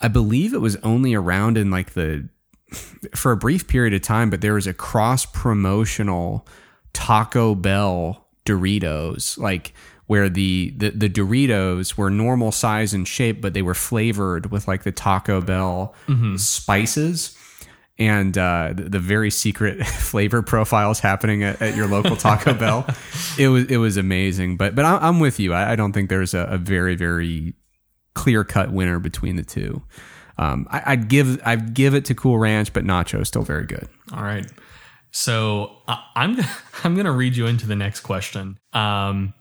I 0.00 0.08
believe 0.08 0.52
it 0.52 0.58
was 0.58 0.76
only 0.76 1.14
around 1.14 1.58
in 1.58 1.70
like 1.70 1.92
the 1.92 2.28
for 3.14 3.32
a 3.32 3.36
brief 3.36 3.68
period 3.68 3.94
of 3.94 4.02
time, 4.02 4.30
but 4.30 4.40
there 4.40 4.54
was 4.54 4.66
a 4.66 4.74
cross 4.74 5.26
promotional 5.26 6.46
Taco 6.92 7.54
Bell 7.54 8.26
Doritos, 8.46 9.38
like 9.38 9.74
where 10.06 10.28
the, 10.28 10.74
the 10.76 10.90
the 10.90 11.08
Doritos 11.08 11.96
were 11.96 12.10
normal 12.10 12.50
size 12.50 12.94
and 12.94 13.06
shape, 13.06 13.40
but 13.40 13.54
they 13.54 13.62
were 13.62 13.74
flavored 13.74 14.50
with 14.50 14.66
like 14.66 14.82
the 14.82 14.92
Taco 14.92 15.40
Bell 15.40 15.94
spices 16.36 17.36
and 18.00 18.36
uh, 18.36 18.72
the, 18.74 18.84
the 18.84 18.98
very 18.98 19.30
secret 19.30 19.86
flavor 19.86 20.42
profiles 20.42 20.98
happening 20.98 21.44
at, 21.44 21.60
at 21.62 21.76
your 21.76 21.86
local 21.86 22.16
Taco 22.16 22.54
Bell. 22.54 22.86
It 23.38 23.48
was 23.48 23.66
it 23.66 23.76
was 23.76 23.96
amazing. 23.96 24.56
But 24.56 24.74
but 24.74 24.84
I, 24.84 24.96
I'm 24.96 25.20
with 25.20 25.38
you. 25.38 25.54
I, 25.54 25.72
I 25.72 25.76
don't 25.76 25.92
think 25.92 26.10
there's 26.10 26.34
a, 26.34 26.40
a 26.40 26.58
very 26.58 26.96
very 26.96 27.54
clear 28.14 28.44
cut 28.44 28.72
winner 28.72 28.98
between 28.98 29.36
the 29.36 29.44
two. 29.44 29.82
Um, 30.36 30.66
I, 30.70 30.82
I'd 30.86 31.08
give 31.08 31.40
I'd 31.46 31.72
give 31.72 31.94
it 31.94 32.04
to 32.06 32.14
Cool 32.14 32.38
Ranch, 32.38 32.72
but 32.72 32.84
Nacho 32.84 33.20
is 33.20 33.28
still 33.28 33.42
very 33.42 33.66
good. 33.66 33.88
All 34.12 34.22
right. 34.22 34.50
So 35.12 35.76
uh, 35.86 35.96
I'm 36.16 36.36
I'm 36.84 36.94
going 36.94 37.06
to 37.06 37.12
read 37.12 37.36
you 37.36 37.46
into 37.46 37.66
the 37.66 37.76
next 37.76 38.00
question. 38.00 38.58
Um, 38.72 39.32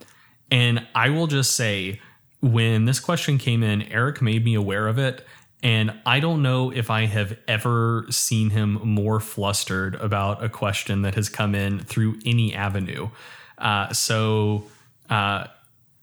and 0.51 0.85
I 0.95 1.09
will 1.09 1.27
just 1.27 1.55
say, 1.55 1.99
when 2.41 2.85
this 2.85 2.99
question 2.99 3.37
came 3.37 3.63
in, 3.63 3.81
Eric 3.83 4.21
made 4.21 4.45
me 4.45 4.55
aware 4.55 4.87
of 4.87 4.97
it, 4.97 5.25
and 5.61 5.93
I 6.05 6.19
don't 6.19 6.41
know 6.41 6.71
if 6.71 6.89
I 6.89 7.05
have 7.05 7.37
ever 7.47 8.05
seen 8.09 8.49
him 8.49 8.73
more 8.83 9.19
flustered 9.19 9.95
about 9.95 10.43
a 10.43 10.49
question 10.49 11.01
that 11.01 11.15
has 11.15 11.29
come 11.29 11.53
in 11.53 11.79
through 11.79 12.19
any 12.25 12.53
avenue. 12.53 13.09
Uh, 13.57 13.91
so, 13.91 14.63
uh, 15.09 15.47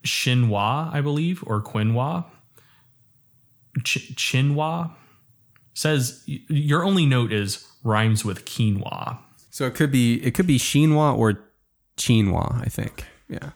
Xinhua, 0.05 0.93
I 0.93 1.01
believe, 1.01 1.43
or 1.47 1.62
Quinhua, 1.62 2.27
Ch- 3.83 4.15
Chinhua 4.15 4.91
says 5.74 6.23
your 6.27 6.85
only 6.85 7.07
note 7.07 7.33
is 7.33 7.66
rhymes 7.85 8.24
with 8.24 8.45
quinoa. 8.45 9.19
So 9.51 9.66
it 9.66 9.74
could 9.74 9.93
be 9.93 10.23
it 10.24 10.35
could 10.35 10.47
be 10.47 10.59
Shinwa 10.59 11.16
or 11.16 11.41
Chinwa. 11.97 12.61
I 12.61 12.66
think. 12.66 13.05
Yeah. 13.28 13.51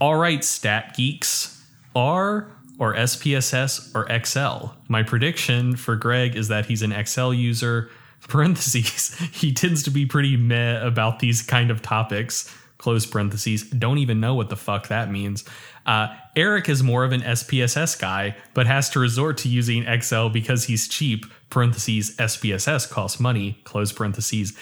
All 0.00 0.16
right, 0.16 0.42
stat 0.42 0.94
geeks. 0.96 1.62
R 1.94 2.48
or 2.84 2.94
SPSS 2.94 3.94
or 3.94 4.04
Excel. 4.12 4.76
My 4.88 5.02
prediction 5.02 5.74
for 5.74 5.96
Greg 5.96 6.36
is 6.36 6.48
that 6.48 6.66
he's 6.66 6.82
an 6.82 6.92
Excel 6.92 7.32
user. 7.32 7.90
Parentheses. 8.28 9.14
He 9.32 9.52
tends 9.52 9.82
to 9.84 9.90
be 9.90 10.04
pretty 10.04 10.36
meh 10.36 10.86
about 10.86 11.18
these 11.18 11.40
kind 11.40 11.70
of 11.70 11.80
topics. 11.80 12.54
Close 12.76 13.06
parentheses. 13.06 13.62
Don't 13.62 13.98
even 13.98 14.20
know 14.20 14.34
what 14.34 14.50
the 14.50 14.56
fuck 14.56 14.88
that 14.88 15.10
means. 15.10 15.44
Uh, 15.86 16.08
Eric 16.36 16.68
is 16.68 16.82
more 16.82 17.04
of 17.04 17.12
an 17.12 17.22
SPSS 17.22 17.98
guy, 17.98 18.36
but 18.52 18.66
has 18.66 18.90
to 18.90 19.00
resort 19.00 19.38
to 19.38 19.48
using 19.48 19.86
Excel 19.86 20.28
because 20.28 20.64
he's 20.64 20.88
cheap. 20.88 21.24
Parentheses. 21.48 22.16
SPSS 22.16 22.90
costs 22.90 23.20
money. 23.20 23.58
Close 23.64 23.92
parentheses. 23.92 24.54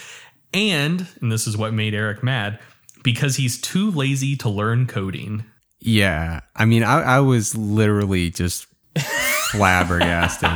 And, 0.54 1.06
and 1.20 1.32
this 1.32 1.48
is 1.48 1.56
what 1.56 1.72
made 1.72 1.94
Eric 1.94 2.22
mad, 2.22 2.60
because 3.02 3.36
he's 3.36 3.60
too 3.60 3.90
lazy 3.90 4.36
to 4.36 4.48
learn 4.48 4.86
coding. 4.86 5.44
Yeah. 5.84 6.40
I 6.54 6.64
mean, 6.64 6.84
I, 6.84 7.02
I 7.02 7.20
was 7.20 7.56
literally 7.56 8.30
just 8.30 8.66
flabbergasted. 9.50 10.48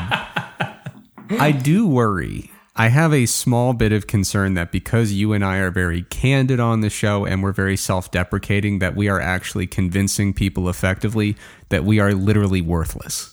I 1.30 1.50
do 1.50 1.86
worry. 1.86 2.50
I 2.76 2.88
have 2.88 3.12
a 3.12 3.26
small 3.26 3.72
bit 3.72 3.92
of 3.92 4.06
concern 4.06 4.54
that 4.54 4.70
because 4.70 5.12
you 5.12 5.32
and 5.32 5.44
I 5.44 5.56
are 5.56 5.70
very 5.70 6.02
candid 6.02 6.60
on 6.60 6.80
the 6.80 6.90
show 6.90 7.24
and 7.24 7.42
we're 7.42 7.52
very 7.52 7.76
self 7.76 8.10
deprecating, 8.10 8.78
that 8.78 8.94
we 8.94 9.08
are 9.08 9.20
actually 9.20 9.66
convincing 9.66 10.32
people 10.32 10.68
effectively 10.68 11.36
that 11.70 11.84
we 11.84 11.98
are 11.98 12.12
literally 12.12 12.60
worthless, 12.60 13.32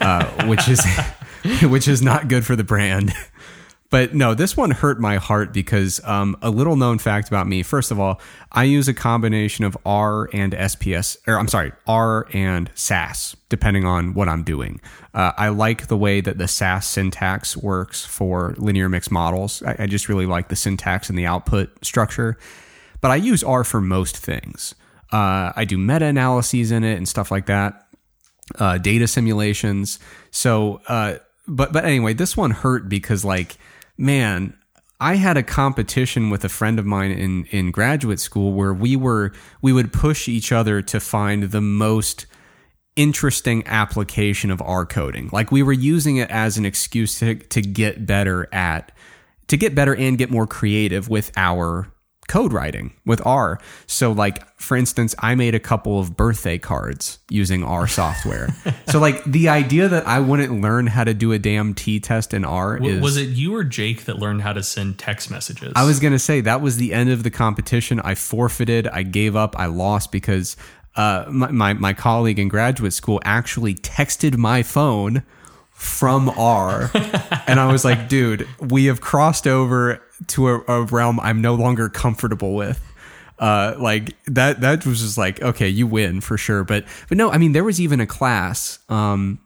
uh, 0.00 0.46
which 0.46 0.68
is 0.68 0.84
which 1.62 1.88
is 1.88 2.02
not 2.02 2.28
good 2.28 2.44
for 2.44 2.56
the 2.56 2.64
brand. 2.64 3.12
But 3.94 4.12
no, 4.12 4.34
this 4.34 4.56
one 4.56 4.72
hurt 4.72 4.98
my 4.98 5.18
heart 5.18 5.52
because 5.52 6.00
um, 6.02 6.36
a 6.42 6.50
little 6.50 6.74
known 6.74 6.98
fact 6.98 7.28
about 7.28 7.46
me. 7.46 7.62
First 7.62 7.92
of 7.92 8.00
all, 8.00 8.20
I 8.50 8.64
use 8.64 8.88
a 8.88 8.92
combination 8.92 9.64
of 9.64 9.78
R 9.86 10.28
and 10.32 10.52
SPS, 10.52 11.16
or 11.28 11.38
I'm 11.38 11.46
sorry, 11.46 11.70
R 11.86 12.26
and 12.32 12.72
SAS, 12.74 13.36
depending 13.48 13.84
on 13.84 14.12
what 14.12 14.28
I'm 14.28 14.42
doing. 14.42 14.80
Uh, 15.14 15.30
I 15.38 15.50
like 15.50 15.86
the 15.86 15.96
way 15.96 16.20
that 16.20 16.38
the 16.38 16.48
SAS 16.48 16.88
syntax 16.88 17.56
works 17.56 18.04
for 18.04 18.56
linear 18.58 18.88
mixed 18.88 19.12
models. 19.12 19.62
I, 19.62 19.76
I 19.78 19.86
just 19.86 20.08
really 20.08 20.26
like 20.26 20.48
the 20.48 20.56
syntax 20.56 21.08
and 21.08 21.16
the 21.16 21.26
output 21.26 21.84
structure. 21.84 22.36
But 23.00 23.12
I 23.12 23.14
use 23.14 23.44
R 23.44 23.62
for 23.62 23.80
most 23.80 24.16
things. 24.16 24.74
Uh, 25.12 25.52
I 25.54 25.64
do 25.64 25.78
meta 25.78 26.06
analyses 26.06 26.72
in 26.72 26.82
it 26.82 26.96
and 26.96 27.08
stuff 27.08 27.30
like 27.30 27.46
that 27.46 27.86
uh, 28.58 28.76
data 28.76 29.06
simulations. 29.06 30.00
So, 30.32 30.80
uh, 30.88 31.18
but 31.46 31.72
but 31.72 31.84
anyway, 31.84 32.14
this 32.14 32.36
one 32.36 32.50
hurt 32.50 32.88
because 32.88 33.24
like, 33.24 33.56
man, 33.96 34.56
I 35.00 35.16
had 35.16 35.36
a 35.36 35.42
competition 35.42 36.30
with 36.30 36.44
a 36.44 36.48
friend 36.48 36.78
of 36.78 36.86
mine 36.86 37.10
in 37.10 37.44
in 37.46 37.70
graduate 37.70 38.20
school 38.20 38.52
where 38.52 38.72
we 38.72 38.96
were 38.96 39.32
we 39.60 39.72
would 39.72 39.92
push 39.92 40.28
each 40.28 40.52
other 40.52 40.82
to 40.82 41.00
find 41.00 41.44
the 41.44 41.60
most 41.60 42.26
interesting 42.96 43.66
application 43.66 44.50
of 44.50 44.62
R 44.62 44.86
coding. 44.86 45.28
Like 45.32 45.50
we 45.50 45.62
were 45.62 45.72
using 45.72 46.16
it 46.16 46.30
as 46.30 46.56
an 46.56 46.64
excuse 46.64 47.18
to 47.18 47.34
to 47.34 47.60
get 47.60 48.06
better 48.06 48.48
at 48.52 48.92
to 49.48 49.56
get 49.56 49.74
better 49.74 49.94
and 49.94 50.16
get 50.16 50.30
more 50.30 50.46
creative 50.46 51.08
with 51.08 51.32
our 51.36 51.92
code 52.28 52.52
writing 52.52 52.94
with 53.04 53.24
R. 53.26 53.60
So 53.86 54.12
like 54.12 54.46
for 54.58 54.76
instance, 54.76 55.14
I 55.18 55.34
made 55.34 55.54
a 55.54 55.60
couple 55.60 56.00
of 56.00 56.16
birthday 56.16 56.58
cards 56.58 57.18
using 57.28 57.62
R 57.62 57.86
software. 57.86 58.54
so 58.88 58.98
like 58.98 59.22
the 59.24 59.48
idea 59.48 59.88
that 59.88 60.06
I 60.06 60.20
wouldn't 60.20 60.60
learn 60.60 60.86
how 60.86 61.04
to 61.04 61.14
do 61.14 61.32
a 61.32 61.38
damn 61.38 61.74
T 61.74 62.00
test 62.00 62.32
in 62.34 62.44
R 62.44 62.78
W- 62.78 62.96
is 62.96 63.02
was 63.02 63.16
it 63.16 63.28
you 63.28 63.54
or 63.54 63.64
Jake 63.64 64.04
that 64.04 64.18
learned 64.18 64.42
how 64.42 64.52
to 64.52 64.62
send 64.62 64.98
text 64.98 65.30
messages? 65.30 65.72
I 65.76 65.84
was 65.84 66.00
gonna 66.00 66.18
say 66.18 66.40
that 66.40 66.60
was 66.60 66.76
the 66.76 66.92
end 66.92 67.10
of 67.10 67.22
the 67.22 67.30
competition. 67.30 68.00
I 68.00 68.14
forfeited. 68.14 68.88
I 68.88 69.02
gave 69.02 69.36
up. 69.36 69.58
I 69.58 69.66
lost 69.66 70.12
because 70.12 70.56
uh, 70.96 71.26
my, 71.28 71.50
my 71.50 71.72
my 71.74 71.92
colleague 71.92 72.38
in 72.38 72.48
graduate 72.48 72.92
school 72.92 73.20
actually 73.24 73.74
texted 73.74 74.36
my 74.36 74.62
phone 74.62 75.24
from 75.72 76.30
R, 76.30 76.90
and 77.46 77.58
I 77.58 77.70
was 77.70 77.84
like, 77.84 78.08
dude, 78.08 78.48
we 78.60 78.86
have 78.86 79.00
crossed 79.00 79.46
over 79.46 80.00
to 80.28 80.48
a, 80.48 80.60
a 80.68 80.82
realm 80.84 81.20
I'm 81.20 81.40
no 81.40 81.54
longer 81.54 81.88
comfortable 81.88 82.54
with. 82.54 82.80
Uh, 83.38 83.74
like 83.78 84.16
that 84.26 84.60
that 84.60 84.86
was 84.86 85.00
just 85.00 85.18
like 85.18 85.42
okay, 85.42 85.68
you 85.68 85.86
win 85.86 86.20
for 86.20 86.38
sure. 86.38 86.64
But 86.64 86.84
but 87.08 87.18
no, 87.18 87.30
I 87.30 87.38
mean 87.38 87.52
there 87.52 87.64
was 87.64 87.80
even 87.80 88.00
a 88.00 88.06
class. 88.06 88.78
Um, 88.88 89.40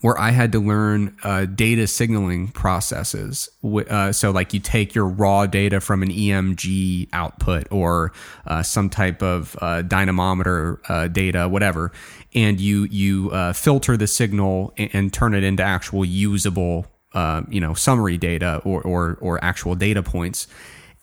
where 0.00 0.18
I 0.18 0.30
had 0.30 0.52
to 0.52 0.60
learn 0.60 1.16
uh, 1.22 1.46
data 1.46 1.86
signaling 1.86 2.48
processes. 2.48 3.48
Uh, 3.64 4.12
so, 4.12 4.30
like, 4.30 4.52
you 4.52 4.60
take 4.60 4.94
your 4.94 5.06
raw 5.06 5.46
data 5.46 5.80
from 5.80 6.02
an 6.02 6.10
EMG 6.10 7.08
output 7.12 7.66
or 7.70 8.12
uh, 8.46 8.62
some 8.62 8.90
type 8.90 9.22
of 9.22 9.56
uh, 9.60 9.82
dynamometer 9.82 10.80
uh, 10.88 11.08
data, 11.08 11.48
whatever, 11.48 11.92
and 12.34 12.60
you 12.60 12.84
you 12.84 13.30
filter 13.52 13.96
the 13.96 14.06
signal 14.06 14.74
and, 14.76 14.90
and 14.92 15.12
turn 15.12 15.34
it 15.34 15.42
into 15.42 15.62
actual 15.62 16.04
usable, 16.04 16.86
uh, 17.16 17.40
you 17.48 17.60
know, 17.60 17.72
summary 17.72 18.18
data 18.18 18.60
or, 18.62 18.82
or 18.82 19.16
or 19.22 19.42
actual 19.42 19.74
data 19.74 20.02
points. 20.02 20.46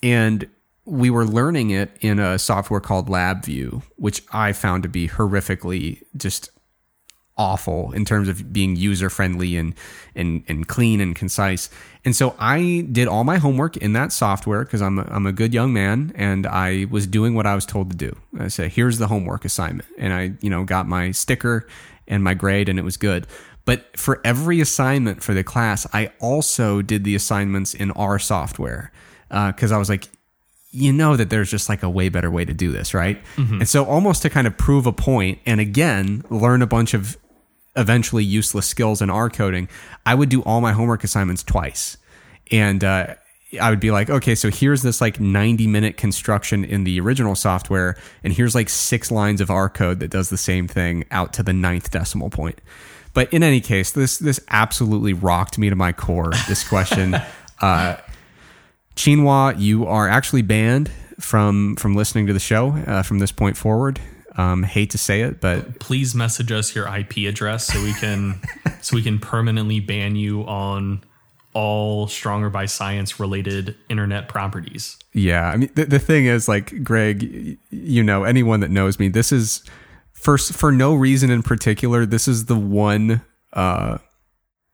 And 0.04 0.48
we 0.86 1.10
were 1.10 1.26
learning 1.26 1.72
it 1.72 1.90
in 2.02 2.20
a 2.20 2.38
software 2.38 2.80
called 2.80 3.10
LabVIEW, 3.10 3.82
which 3.96 4.22
I 4.32 4.54
found 4.54 4.84
to 4.84 4.90
be 4.90 5.08
horrifically 5.08 6.04
just 6.16 6.50
awful 7.36 7.92
in 7.94 8.06
terms 8.06 8.28
of 8.28 8.54
being 8.54 8.76
user 8.76 9.10
friendly 9.10 9.58
and 9.58 9.74
and 10.14 10.44
and 10.48 10.68
clean 10.68 11.02
and 11.02 11.16
concise. 11.16 11.72
And 12.06 12.16
so 12.16 12.36
I 12.38 12.88
did 12.92 13.08
all 13.08 13.24
my 13.24 13.38
homework 13.38 13.76
in 13.78 13.94
that 13.94 14.12
software 14.12 14.64
because 14.64 14.84
I'm 14.84 15.00
a, 15.00 15.08
I'm 15.10 15.26
a 15.26 15.32
good 15.32 15.52
young 15.52 15.74
man 15.74 16.12
and 16.16 16.46
I 16.46 16.86
was 16.92 17.08
doing 17.08 17.34
what 17.34 17.48
I 17.48 17.56
was 17.56 17.66
told 17.66 17.90
to 17.90 17.98
do. 17.98 18.16
I 18.40 18.50
said, 18.50 18.72
"Here's 18.72 19.00
the 19.00 19.08
homework 19.08 19.46
assignment," 19.46 19.90
and 19.98 20.14
I 20.14 20.34
you 20.42 20.52
know 20.52 20.64
got 20.64 20.88
my 20.88 21.10
sticker 21.10 21.68
and 22.08 22.24
my 22.24 22.36
grade, 22.36 22.70
and 22.70 22.78
it 22.78 22.84
was 22.84 22.98
good. 22.98 23.26
But 23.66 23.98
for 23.98 24.20
every 24.26 24.60
assignment 24.60 25.24
for 25.24 25.34
the 25.34 25.44
class, 25.44 25.88
I 25.94 26.12
also 26.20 26.82
did 26.82 27.04
the 27.04 27.16
assignments 27.16 27.74
in 27.74 27.92
R 27.92 28.20
software 28.20 28.92
because 29.30 29.72
uh, 29.72 29.76
I 29.76 29.78
was 29.78 29.90
like, 29.90 30.10
you 30.72 30.92
know 30.92 31.16
that 31.16 31.30
there's 31.30 31.52
just 31.52 31.70
like 31.70 31.84
a 31.84 31.90
way 31.90 32.10
better 32.10 32.32
way 32.32 32.44
to 32.44 32.54
do 32.54 32.72
this, 32.72 32.94
right? 32.94 33.24
Mm-hmm. 33.36 33.60
And 33.60 33.70
so 33.70 33.86
almost 33.86 34.24
to 34.24 34.30
kind 34.30 34.48
of 34.48 34.58
prove 34.58 34.88
a 34.88 34.92
point 34.92 35.40
and 35.46 35.60
again 35.60 36.24
learn 36.30 36.62
a 36.62 36.68
bunch 36.68 36.94
of 36.94 37.16
eventually 37.76 38.24
useless 38.24 38.68
skills 38.68 39.02
in 39.02 39.10
R 39.10 39.30
coding, 39.30 39.70
I 40.06 40.16
would 40.16 40.30
do 40.30 40.42
all 40.44 40.62
my 40.62 40.74
homework 40.74 41.04
assignments 41.04 41.44
twice. 41.44 41.98
And 42.52 42.84
uh, 42.84 43.16
I 43.62 43.70
would 43.70 43.80
be 43.80 43.92
like, 43.92 44.10
okay, 44.10 44.36
so 44.36 44.50
here's 44.50 44.82
this 44.82 45.00
like 45.00 45.20
90 45.20 45.68
minute 45.68 45.98
construction 45.98 46.64
in 46.64 46.84
the 46.84 47.00
original 47.00 47.36
software, 47.36 47.96
and 48.24 48.34
here's 48.34 48.56
like 48.56 48.70
six 48.70 49.12
lines 49.12 49.42
of 49.42 49.50
R 49.50 49.70
code 49.70 50.00
that 50.00 50.10
does 50.10 50.30
the 50.30 50.38
same 50.38 50.68
thing 50.68 51.06
out 51.12 51.34
to 51.34 51.44
the 51.44 51.54
ninth 51.54 51.92
decimal 51.92 52.30
point. 52.30 52.60
But 53.14 53.32
in 53.32 53.44
any 53.44 53.62
case, 53.62 53.92
this 53.92 54.18
this 54.18 54.40
absolutely 54.50 55.14
rocked 55.14 55.58
me 55.58 55.70
to 55.70 55.76
my 55.76 55.92
core. 55.92 56.32
This 56.48 56.68
question, 56.68 57.16
uh, 57.62 57.98
Chinua, 58.96 59.60
you 59.60 59.86
are 59.86 60.08
actually 60.08 60.42
banned 60.42 60.92
from 61.20 61.76
from 61.76 61.96
listening 61.96 62.28
to 62.28 62.34
the 62.34 62.40
show 62.40 62.72
uh, 62.88 63.04
from 63.04 63.20
this 63.20 63.32
point 63.32 63.58
forward. 63.58 64.00
Um, 64.36 64.64
hate 64.64 64.90
to 64.92 64.98
say 64.98 65.22
it, 65.22 65.40
but 65.40 65.80
please 65.80 66.16
message 66.16 66.52
us 66.52 66.74
your 66.74 66.88
IP 66.88 67.18
address 67.30 67.68
so 67.68 67.82
we 67.84 67.94
can 67.94 68.42
so 68.82 68.96
we 68.96 69.04
can 69.04 69.20
permanently 69.20 69.80
ban 69.80 70.16
you 70.16 70.42
on 70.44 71.04
all 71.54 72.08
stronger 72.08 72.50
by 72.50 72.66
science 72.66 73.20
related 73.20 73.76
internet 73.90 74.28
properties. 74.28 74.98
Yeah, 75.14 75.50
I 75.50 75.58
mean 75.58 75.70
the, 75.76 75.86
the 75.86 76.00
thing 76.00 76.26
is 76.26 76.48
like 76.48 76.84
Greg, 76.84 77.60
you 77.70 78.02
know, 78.02 78.24
anyone 78.24 78.62
that 78.62 78.72
knows 78.72 78.98
me, 78.98 79.08
this 79.08 79.32
is 79.32 79.64
for 80.24 80.38
for 80.38 80.72
no 80.72 80.94
reason 80.94 81.30
in 81.30 81.44
particular. 81.44 82.06
This 82.06 82.28
is 82.28 82.46
the 82.46 82.56
one 82.56 83.22
uh 83.52 83.98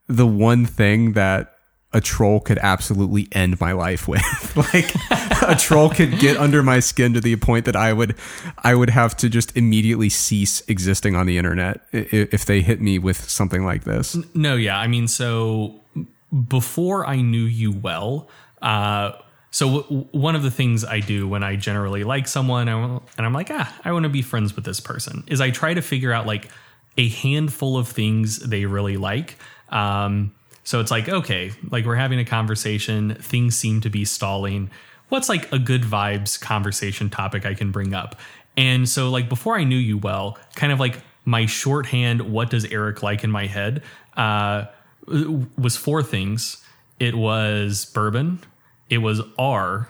the 0.07 0.27
one 0.27 0.65
thing 0.65 1.13
that 1.13 1.55
a 1.91 1.99
troll 1.99 2.39
could 2.39 2.59
absolutely 2.59 3.27
end 3.31 3.59
my 3.59 3.71
life 3.71 4.07
with. 4.07 4.21
like 4.73 4.93
a 5.41 5.55
troll 5.55 5.89
could 5.89 6.19
get 6.19 6.37
under 6.37 6.61
my 6.61 6.79
skin 6.79 7.13
to 7.13 7.21
the 7.21 7.35
point 7.37 7.65
that 7.65 7.75
I 7.75 7.93
would 7.93 8.15
I 8.59 8.75
would 8.75 8.91
have 8.91 9.17
to 9.17 9.29
just 9.29 9.57
immediately 9.57 10.09
cease 10.09 10.61
existing 10.67 11.15
on 11.15 11.25
the 11.25 11.37
internet 11.37 11.81
if 11.91 12.45
they 12.45 12.61
hit 12.61 12.79
me 12.79 12.99
with 12.99 13.27
something 13.29 13.65
like 13.65 13.85
this. 13.85 14.15
No, 14.35 14.55
yeah. 14.55 14.77
I 14.77 14.87
mean, 14.87 15.07
so 15.07 15.81
before 16.47 17.07
I 17.07 17.21
knew 17.21 17.45
you 17.45 17.71
well, 17.71 18.29
uh 18.61 19.13
so 19.51 19.81
w- 19.81 20.07
one 20.11 20.35
of 20.35 20.43
the 20.43 20.51
things 20.51 20.85
I 20.85 20.99
do 20.99 21.27
when 21.27 21.43
I 21.43 21.55
generally 21.55 22.03
like 22.03 22.27
someone 22.27 22.67
and 22.67 23.01
I'm 23.17 23.33
like, 23.33 23.49
ah, 23.51 23.73
I 23.83 23.91
want 23.91 24.03
to 24.03 24.09
be 24.09 24.21
friends 24.21 24.55
with 24.55 24.65
this 24.65 24.79
person, 24.79 25.23
is 25.27 25.41
I 25.41 25.49
try 25.51 25.73
to 25.73 25.81
figure 25.81 26.11
out 26.11 26.25
like 26.25 26.49
a 26.97 27.09
handful 27.09 27.77
of 27.77 27.87
things 27.87 28.39
they 28.39 28.65
really 28.65 28.97
like. 28.97 29.37
Um, 29.69 30.33
so 30.63 30.79
it's 30.79 30.91
like, 30.91 31.09
okay, 31.09 31.51
like 31.71 31.85
we're 31.85 31.95
having 31.95 32.19
a 32.19 32.25
conversation, 32.25 33.15
things 33.15 33.55
seem 33.55 33.81
to 33.81 33.89
be 33.89 34.05
stalling. 34.05 34.69
What's 35.09 35.29
like 35.29 35.51
a 35.51 35.57
good 35.57 35.81
vibes 35.81 36.39
conversation 36.39 37.09
topic 37.09 37.45
I 37.45 37.55
can 37.55 37.71
bring 37.71 37.93
up? 37.93 38.15
And 38.55 38.87
so, 38.87 39.09
like, 39.09 39.29
before 39.29 39.55
I 39.55 39.63
knew 39.63 39.77
you 39.77 39.97
well, 39.97 40.37
kind 40.55 40.71
of 40.71 40.79
like 40.79 41.01
my 41.25 41.45
shorthand, 41.45 42.21
what 42.21 42.49
does 42.49 42.65
Eric 42.65 43.01
like 43.01 43.23
in 43.23 43.31
my 43.31 43.47
head, 43.47 43.83
uh, 44.17 44.65
was 45.57 45.77
four 45.77 46.03
things. 46.03 46.63
It 46.99 47.15
was 47.15 47.85
bourbon, 47.85 48.39
it 48.89 48.99
was 48.99 49.21
R, 49.37 49.87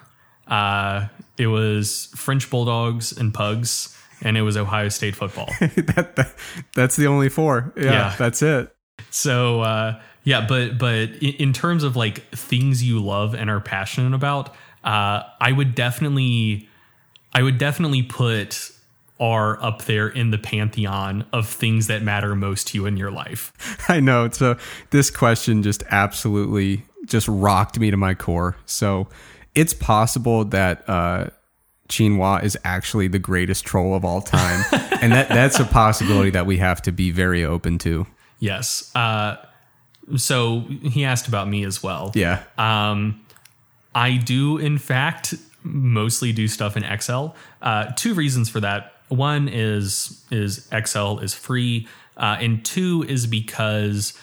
uh, 0.47 1.07
it 1.37 1.47
was 1.47 2.09
French 2.15 2.49
bulldogs 2.49 3.17
and 3.17 3.33
pugs, 3.33 3.97
and 4.21 4.37
it 4.37 4.41
was 4.41 4.57
Ohio 4.57 4.89
State 4.89 5.15
football. 5.15 5.49
that, 5.59 6.15
that, 6.15 6.35
that's 6.75 6.95
the 6.95 7.07
only 7.07 7.29
four. 7.29 7.73
Yeah, 7.77 7.83
yeah. 7.83 8.15
that's 8.17 8.41
it. 8.41 8.75
So, 9.09 9.61
uh, 9.61 10.01
yeah, 10.23 10.45
but 10.47 10.77
but 10.77 11.09
in 11.21 11.53
terms 11.53 11.83
of 11.83 11.95
like 11.95 12.29
things 12.31 12.83
you 12.83 12.99
love 12.99 13.33
and 13.33 13.49
are 13.49 13.61
passionate 13.61 14.13
about, 14.13 14.49
uh, 14.83 15.23
I 15.39 15.51
would 15.51 15.75
definitely, 15.75 16.67
I 17.33 17.41
would 17.41 17.57
definitely 17.57 18.03
put 18.03 18.71
R 19.19 19.61
up 19.61 19.83
there 19.83 20.07
in 20.07 20.31
the 20.31 20.37
pantheon 20.37 21.25
of 21.33 21.47
things 21.47 21.87
that 21.87 22.01
matter 22.01 22.35
most 22.35 22.67
to 22.69 22.77
you 22.77 22.85
in 22.85 22.97
your 22.97 23.11
life. 23.11 23.53
I 23.89 23.99
know. 23.99 24.29
So 24.29 24.57
this 24.91 25.11
question 25.11 25.63
just 25.63 25.83
absolutely 25.89 26.83
just 27.05 27.27
rocked 27.27 27.79
me 27.79 27.91
to 27.91 27.97
my 27.97 28.13
core. 28.13 28.55
So 28.65 29.07
it's 29.55 29.73
possible 29.73 30.45
that 30.45 30.87
uh, 30.87 31.29
Chinua 31.89 32.43
is 32.43 32.57
actually 32.63 33.07
the 33.07 33.19
greatest 33.19 33.65
troll 33.65 33.95
of 33.95 34.05
all 34.05 34.21
time, 34.21 34.63
and 35.01 35.11
that 35.11 35.29
that's 35.29 35.59
a 35.59 35.65
possibility 35.65 36.29
that 36.29 36.45
we 36.45 36.57
have 36.57 36.81
to 36.83 36.91
be 36.91 37.11
very 37.11 37.43
open 37.43 37.77
to. 37.79 38.07
Yes. 38.39 38.95
Uh, 38.95 39.37
so 40.15 40.61
he 40.61 41.03
asked 41.03 41.27
about 41.27 41.47
me 41.47 41.63
as 41.65 41.83
well. 41.83 42.11
Yeah. 42.15 42.43
Um, 42.57 43.23
I 43.93 44.17
do, 44.17 44.57
in 44.57 44.77
fact, 44.77 45.35
mostly 45.63 46.31
do 46.31 46.47
stuff 46.47 46.77
in 46.77 46.83
Excel. 46.83 47.35
Uh, 47.61 47.91
two 47.95 48.13
reasons 48.13 48.49
for 48.49 48.59
that. 48.61 48.93
One 49.09 49.47
is 49.47 50.23
is 50.31 50.67
Excel 50.71 51.19
is 51.19 51.33
free, 51.33 51.87
uh, 52.17 52.37
and 52.39 52.63
two 52.63 53.03
is 53.07 53.27
because 53.27 54.13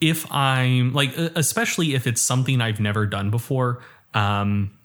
if 0.00 0.30
I'm 0.30 0.92
like, 0.92 1.16
especially 1.16 1.94
if 1.94 2.06
it's 2.06 2.20
something 2.20 2.60
I've 2.60 2.80
never 2.80 3.06
done 3.06 3.30
before, 3.30 3.82
um, 4.12 4.76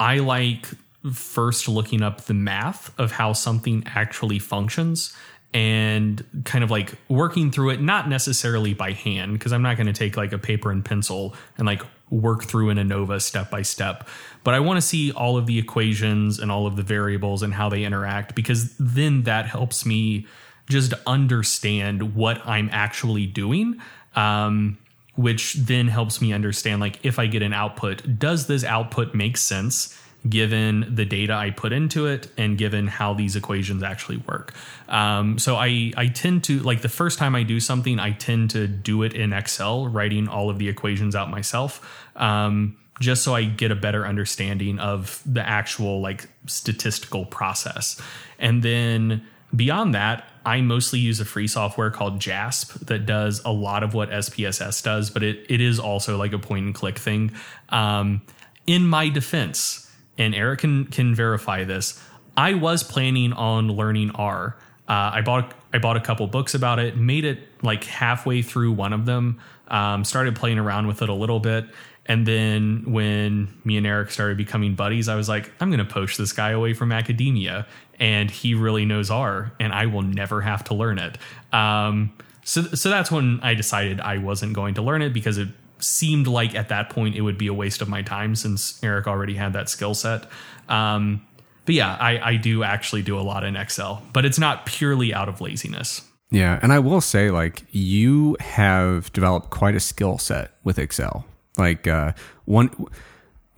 I 0.00 0.18
like 0.18 0.66
first 1.12 1.68
looking 1.68 2.02
up 2.02 2.22
the 2.22 2.34
math 2.34 2.98
of 2.98 3.12
how 3.12 3.32
something 3.32 3.84
actually 3.86 4.38
functions 4.38 5.16
and 5.54 6.24
kind 6.44 6.62
of 6.62 6.70
like 6.70 6.94
working 7.08 7.50
through 7.50 7.70
it, 7.70 7.80
not 7.80 8.08
necessarily 8.08 8.74
by 8.74 8.92
hand, 8.92 9.32
because 9.32 9.52
I'm 9.52 9.62
not 9.62 9.76
going 9.76 9.86
to 9.86 9.92
take 9.92 10.16
like 10.16 10.32
a 10.32 10.38
paper 10.38 10.70
and 10.70 10.84
pencil 10.84 11.34
and 11.56 11.66
like 11.66 11.82
work 12.10 12.44
through 12.44 12.70
an 12.70 12.78
ANOVA 12.78 13.20
step 13.20 13.50
by 13.50 13.62
step. 13.62 14.08
But 14.48 14.54
I 14.54 14.60
want 14.60 14.78
to 14.78 14.80
see 14.80 15.12
all 15.12 15.36
of 15.36 15.44
the 15.44 15.58
equations 15.58 16.38
and 16.38 16.50
all 16.50 16.66
of 16.66 16.74
the 16.74 16.82
variables 16.82 17.42
and 17.42 17.52
how 17.52 17.68
they 17.68 17.84
interact, 17.84 18.34
because 18.34 18.74
then 18.78 19.24
that 19.24 19.44
helps 19.44 19.84
me 19.84 20.26
just 20.70 20.94
understand 21.06 22.14
what 22.14 22.40
I'm 22.46 22.70
actually 22.72 23.26
doing. 23.26 23.78
Um, 24.16 24.78
which 25.16 25.52
then 25.52 25.88
helps 25.88 26.22
me 26.22 26.32
understand 26.32 26.80
like 26.80 26.98
if 27.02 27.18
I 27.18 27.26
get 27.26 27.42
an 27.42 27.52
output, 27.52 28.18
does 28.18 28.46
this 28.46 28.64
output 28.64 29.14
make 29.14 29.36
sense? 29.36 29.94
given 30.28 30.86
the 30.94 31.04
data 31.04 31.32
I 31.32 31.50
put 31.50 31.72
into 31.72 32.06
it 32.06 32.28
and 32.36 32.58
given 32.58 32.86
how 32.88 33.14
these 33.14 33.36
equations 33.36 33.82
actually 33.82 34.16
work. 34.16 34.52
Um, 34.88 35.38
so 35.38 35.56
I, 35.56 35.92
I 35.96 36.08
tend 36.08 36.42
to, 36.44 36.58
like 36.60 36.82
the 36.82 36.88
first 36.88 37.18
time 37.18 37.36
I 37.36 37.44
do 37.44 37.60
something, 37.60 38.00
I 38.00 38.12
tend 38.12 38.50
to 38.50 38.66
do 38.66 39.04
it 39.04 39.14
in 39.14 39.32
Excel, 39.32 39.86
writing 39.86 40.26
all 40.26 40.50
of 40.50 40.58
the 40.58 40.68
equations 40.68 41.14
out 41.14 41.30
myself. 41.30 42.08
Um, 42.16 42.76
just 43.00 43.22
so 43.22 43.34
I 43.34 43.44
get 43.44 43.70
a 43.70 43.76
better 43.76 44.06
understanding 44.06 44.78
of 44.78 45.22
the 45.24 45.46
actual 45.46 46.00
like 46.00 46.28
statistical 46.46 47.24
process. 47.26 48.00
And 48.38 48.62
then 48.62 49.26
beyond 49.54 49.94
that, 49.94 50.28
I 50.44 50.60
mostly 50.60 50.98
use 50.98 51.20
a 51.20 51.24
free 51.24 51.46
software 51.46 51.90
called 51.90 52.20
JASP 52.20 52.86
that 52.86 53.06
does 53.06 53.42
a 53.44 53.52
lot 53.52 53.82
of 53.82 53.94
what 53.94 54.10
SPSS 54.10 54.82
does, 54.82 55.10
but 55.10 55.22
it, 55.22 55.44
it 55.48 55.60
is 55.60 55.78
also 55.78 56.16
like 56.16 56.32
a 56.32 56.38
point 56.38 56.66
and 56.66 56.74
click 56.74 56.98
thing. 56.98 57.32
Um, 57.68 58.22
in 58.66 58.86
my 58.86 59.08
defense, 59.08 59.90
and 60.18 60.34
Eric 60.34 60.60
can 60.60 60.84
can 60.86 61.14
verify 61.14 61.64
this. 61.64 62.02
I 62.36 62.54
was 62.54 62.82
planning 62.82 63.32
on 63.32 63.68
learning 63.68 64.10
R. 64.12 64.56
Uh, 64.88 65.10
I 65.14 65.22
bought 65.22 65.54
I 65.72 65.78
bought 65.78 65.96
a 65.96 66.00
couple 66.00 66.26
books 66.26 66.54
about 66.54 66.78
it, 66.78 66.96
made 66.96 67.24
it 67.24 67.40
like 67.62 67.84
halfway 67.84 68.42
through 68.42 68.72
one 68.72 68.92
of 68.92 69.06
them, 69.06 69.40
um, 69.68 70.04
started 70.04 70.36
playing 70.36 70.58
around 70.58 70.86
with 70.86 71.02
it 71.02 71.08
a 71.08 71.14
little 71.14 71.40
bit, 71.40 71.66
and 72.08 72.26
then 72.26 72.84
when 72.86 73.48
me 73.64 73.76
and 73.76 73.86
Eric 73.86 74.10
started 74.10 74.38
becoming 74.38 74.74
buddies, 74.74 75.08
I 75.08 75.14
was 75.14 75.28
like, 75.28 75.52
I'm 75.60 75.68
going 75.68 75.86
to 75.86 75.92
poach 75.92 76.16
this 76.16 76.32
guy 76.32 76.50
away 76.50 76.72
from 76.72 76.90
academia, 76.90 77.66
and 78.00 78.30
he 78.30 78.54
really 78.54 78.86
knows 78.86 79.10
R, 79.10 79.52
and 79.60 79.72
I 79.74 79.86
will 79.86 80.02
never 80.02 80.40
have 80.40 80.64
to 80.64 80.74
learn 80.74 80.98
it. 80.98 81.18
Um, 81.52 82.12
so 82.44 82.62
so 82.62 82.88
that's 82.88 83.10
when 83.10 83.40
I 83.42 83.52
decided 83.54 84.00
I 84.00 84.18
wasn't 84.18 84.54
going 84.54 84.74
to 84.74 84.82
learn 84.82 85.02
it 85.02 85.12
because 85.12 85.36
it 85.36 85.48
seemed 85.80 86.26
like 86.26 86.54
at 86.54 86.70
that 86.70 86.90
point 86.90 87.14
it 87.14 87.20
would 87.20 87.38
be 87.38 87.46
a 87.46 87.54
waste 87.54 87.82
of 87.82 87.88
my 87.88 88.02
time 88.02 88.34
since 88.34 88.82
Eric 88.82 89.06
already 89.06 89.34
had 89.34 89.52
that 89.52 89.68
skill 89.68 89.94
set. 89.94 90.26
Um, 90.68 91.24
but 91.66 91.74
yeah, 91.74 91.96
I, 92.00 92.30
I 92.30 92.36
do 92.36 92.62
actually 92.62 93.02
do 93.02 93.18
a 93.18 93.20
lot 93.20 93.44
in 93.44 93.54
Excel, 93.54 94.02
but 94.14 94.24
it's 94.24 94.38
not 94.38 94.64
purely 94.64 95.12
out 95.12 95.28
of 95.28 95.42
laziness. 95.42 96.02
Yeah, 96.30 96.58
and 96.62 96.72
I 96.72 96.78
will 96.78 97.00
say, 97.00 97.30
like, 97.30 97.64
you 97.70 98.36
have 98.40 99.12
developed 99.12 99.50
quite 99.50 99.74
a 99.74 99.80
skill 99.80 100.18
set 100.18 100.52
with 100.64 100.78
Excel. 100.78 101.26
Like, 101.58 101.86
uh, 101.86 102.12
one 102.44 102.70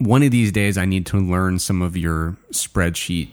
one 0.00 0.22
of 0.22 0.30
these 0.30 0.50
days, 0.50 0.78
I 0.78 0.86
need 0.86 1.04
to 1.06 1.18
learn 1.18 1.58
some 1.58 1.82
of 1.82 1.94
your 1.96 2.36
spreadsheet 2.52 3.28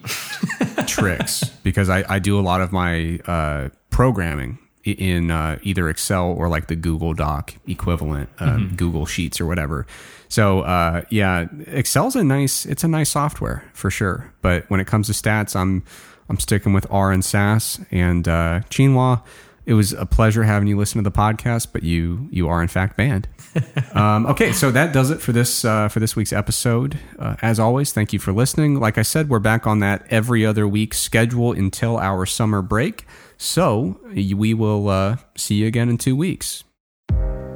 tricks 0.88 1.45
because 1.64 1.89
I, 1.89 2.03
I 2.10 2.19
do 2.19 2.38
a 2.38 2.41
lot 2.41 2.60
of 2.60 2.73
my 2.73 3.19
uh, 3.26 3.69
programming 3.89 4.60
in 4.84 5.31
uh, 5.31 5.60
either 5.64 5.89
Excel 5.89 6.31
or 6.31 6.49
like 6.49 6.68
the 6.68 6.76
Google 6.76 7.14
Doc 7.14 7.53
equivalent, 7.68 8.30
uh, 8.39 8.57
mm-hmm. 8.57 8.76
Google 8.76 9.06
Sheets 9.06 9.39
or 9.39 9.45
whatever. 9.45 9.88
So 10.30 10.61
uh, 10.61 11.03
yeah, 11.10 11.48
Excel's 11.68 12.15
a 12.15 12.23
nice 12.23 12.65
it's 12.65 12.84
a 12.84 12.88
nice 12.88 13.10
software 13.10 13.64
for 13.73 13.89
sure. 13.89 14.34
But 14.41 14.69
when 14.69 14.80
it 14.80 14.88
comes 14.88 15.07
to 15.07 15.14
stats, 15.14 15.56
I'm 15.56 15.84
I'm 16.30 16.39
sticking 16.39 16.73
with 16.73 16.85
R 16.91 17.11
and 17.11 17.23
SAS 17.23 17.80
and 17.91 18.27
uh, 18.27 18.61
Chinua. 18.69 19.23
It 19.68 19.73
was 19.73 19.91
a 19.91 20.06
pleasure 20.06 20.44
having 20.44 20.69
you 20.69 20.77
listen 20.77 21.03
to 21.03 21.07
the 21.07 21.15
podcast, 21.15 21.73
but 21.73 21.84
you 21.84 22.30
you 22.31 22.48
are 22.48 22.61
in 22.61 22.69
fact 22.69 22.95
banned. 22.95 23.27
um, 23.94 24.26
okay, 24.27 24.53
so 24.53 24.72
that 24.72 24.94
does 24.94 25.10
it 25.11 25.19
for 25.19 25.34
this 25.34 25.65
uh, 25.65 25.89
for 25.89 25.99
this 25.99 26.15
week's 26.15 26.31
episode. 26.31 26.98
Uh, 27.19 27.35
as 27.41 27.60
always, 27.60 27.91
thank 27.91 28.14
you 28.14 28.19
for 28.19 28.31
listening. 28.31 28.80
Like 28.80 28.98
I 28.98 29.02
said, 29.02 29.27
we're 29.27 29.39
back 29.39 29.68
on 29.68 29.80
that 29.81 30.06
every 30.10 30.45
other 30.45 30.65
week 30.65 30.94
schedule 30.94 31.52
until 31.52 31.98
our 31.98 32.26
summer 32.26 32.61
break. 32.61 33.06
So 33.35 33.99
we 34.14 34.53
will 34.53 34.88
uh, 34.88 35.18
see 35.35 35.56
you 35.56 35.68
again 35.68 35.89
in 35.89 35.98
two 35.98 36.15
weeks. 36.15 36.64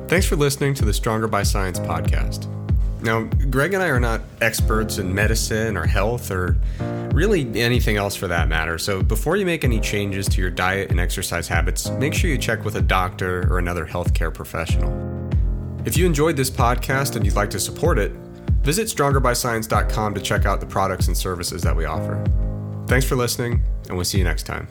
Thanks 0.10 0.26
for 0.26 0.36
listening 0.36 0.74
to 0.74 0.84
the 0.84 0.94
Stronger 0.94 1.30
by 1.30 1.44
Science 1.44 1.80
podcast. 1.80 2.61
Now, 3.02 3.24
Greg 3.50 3.74
and 3.74 3.82
I 3.82 3.88
are 3.88 4.00
not 4.00 4.22
experts 4.42 4.98
in 4.98 5.14
medicine 5.14 5.76
or 5.76 5.86
health 5.86 6.30
or 6.30 6.58
really 7.14 7.60
anything 7.60 7.98
else 7.98 8.16
for 8.16 8.28
that 8.28 8.48
matter. 8.48 8.78
So, 8.78 9.02
before 9.02 9.38
you 9.38 9.46
make 9.46 9.64
any 9.64 9.80
changes 9.80 10.28
to 10.30 10.42
your 10.42 10.52
diet 10.52 10.92
and 10.92 11.00
exercise 11.00 11.48
habits, 11.48 11.90
make 11.92 12.14
sure 12.14 12.30
you 12.30 12.38
check 12.38 12.64
with 12.64 12.76
a 12.76 12.82
doctor 12.82 13.52
or 13.52 13.58
another 13.58 13.86
healthcare 13.86 14.34
professional. 14.34 14.92
If 15.86 15.98
you 15.98 16.06
enjoyed 16.06 16.38
this 16.38 16.52
podcast 16.52 17.16
and 17.16 17.26
you'd 17.26 17.36
like 17.36 17.50
to 17.52 17.60
support 17.60 17.98
it, 17.98 18.12
visit 18.62 18.88
strongerbyscience.com 18.88 20.14
to 20.14 20.22
check 20.22 20.46
out 20.46 20.60
the 20.60 20.68
products 20.68 21.08
and 21.08 21.18
services 21.18 21.64
that 21.64 21.76
we 21.76 21.86
offer. 21.86 22.24
Thanks 22.88 23.06
for 23.06 23.16
listening, 23.16 23.64
and 23.88 23.96
we'll 23.96 24.06
see 24.06 24.20
you 24.20 24.24
next 24.24 24.44
time. 24.44 24.68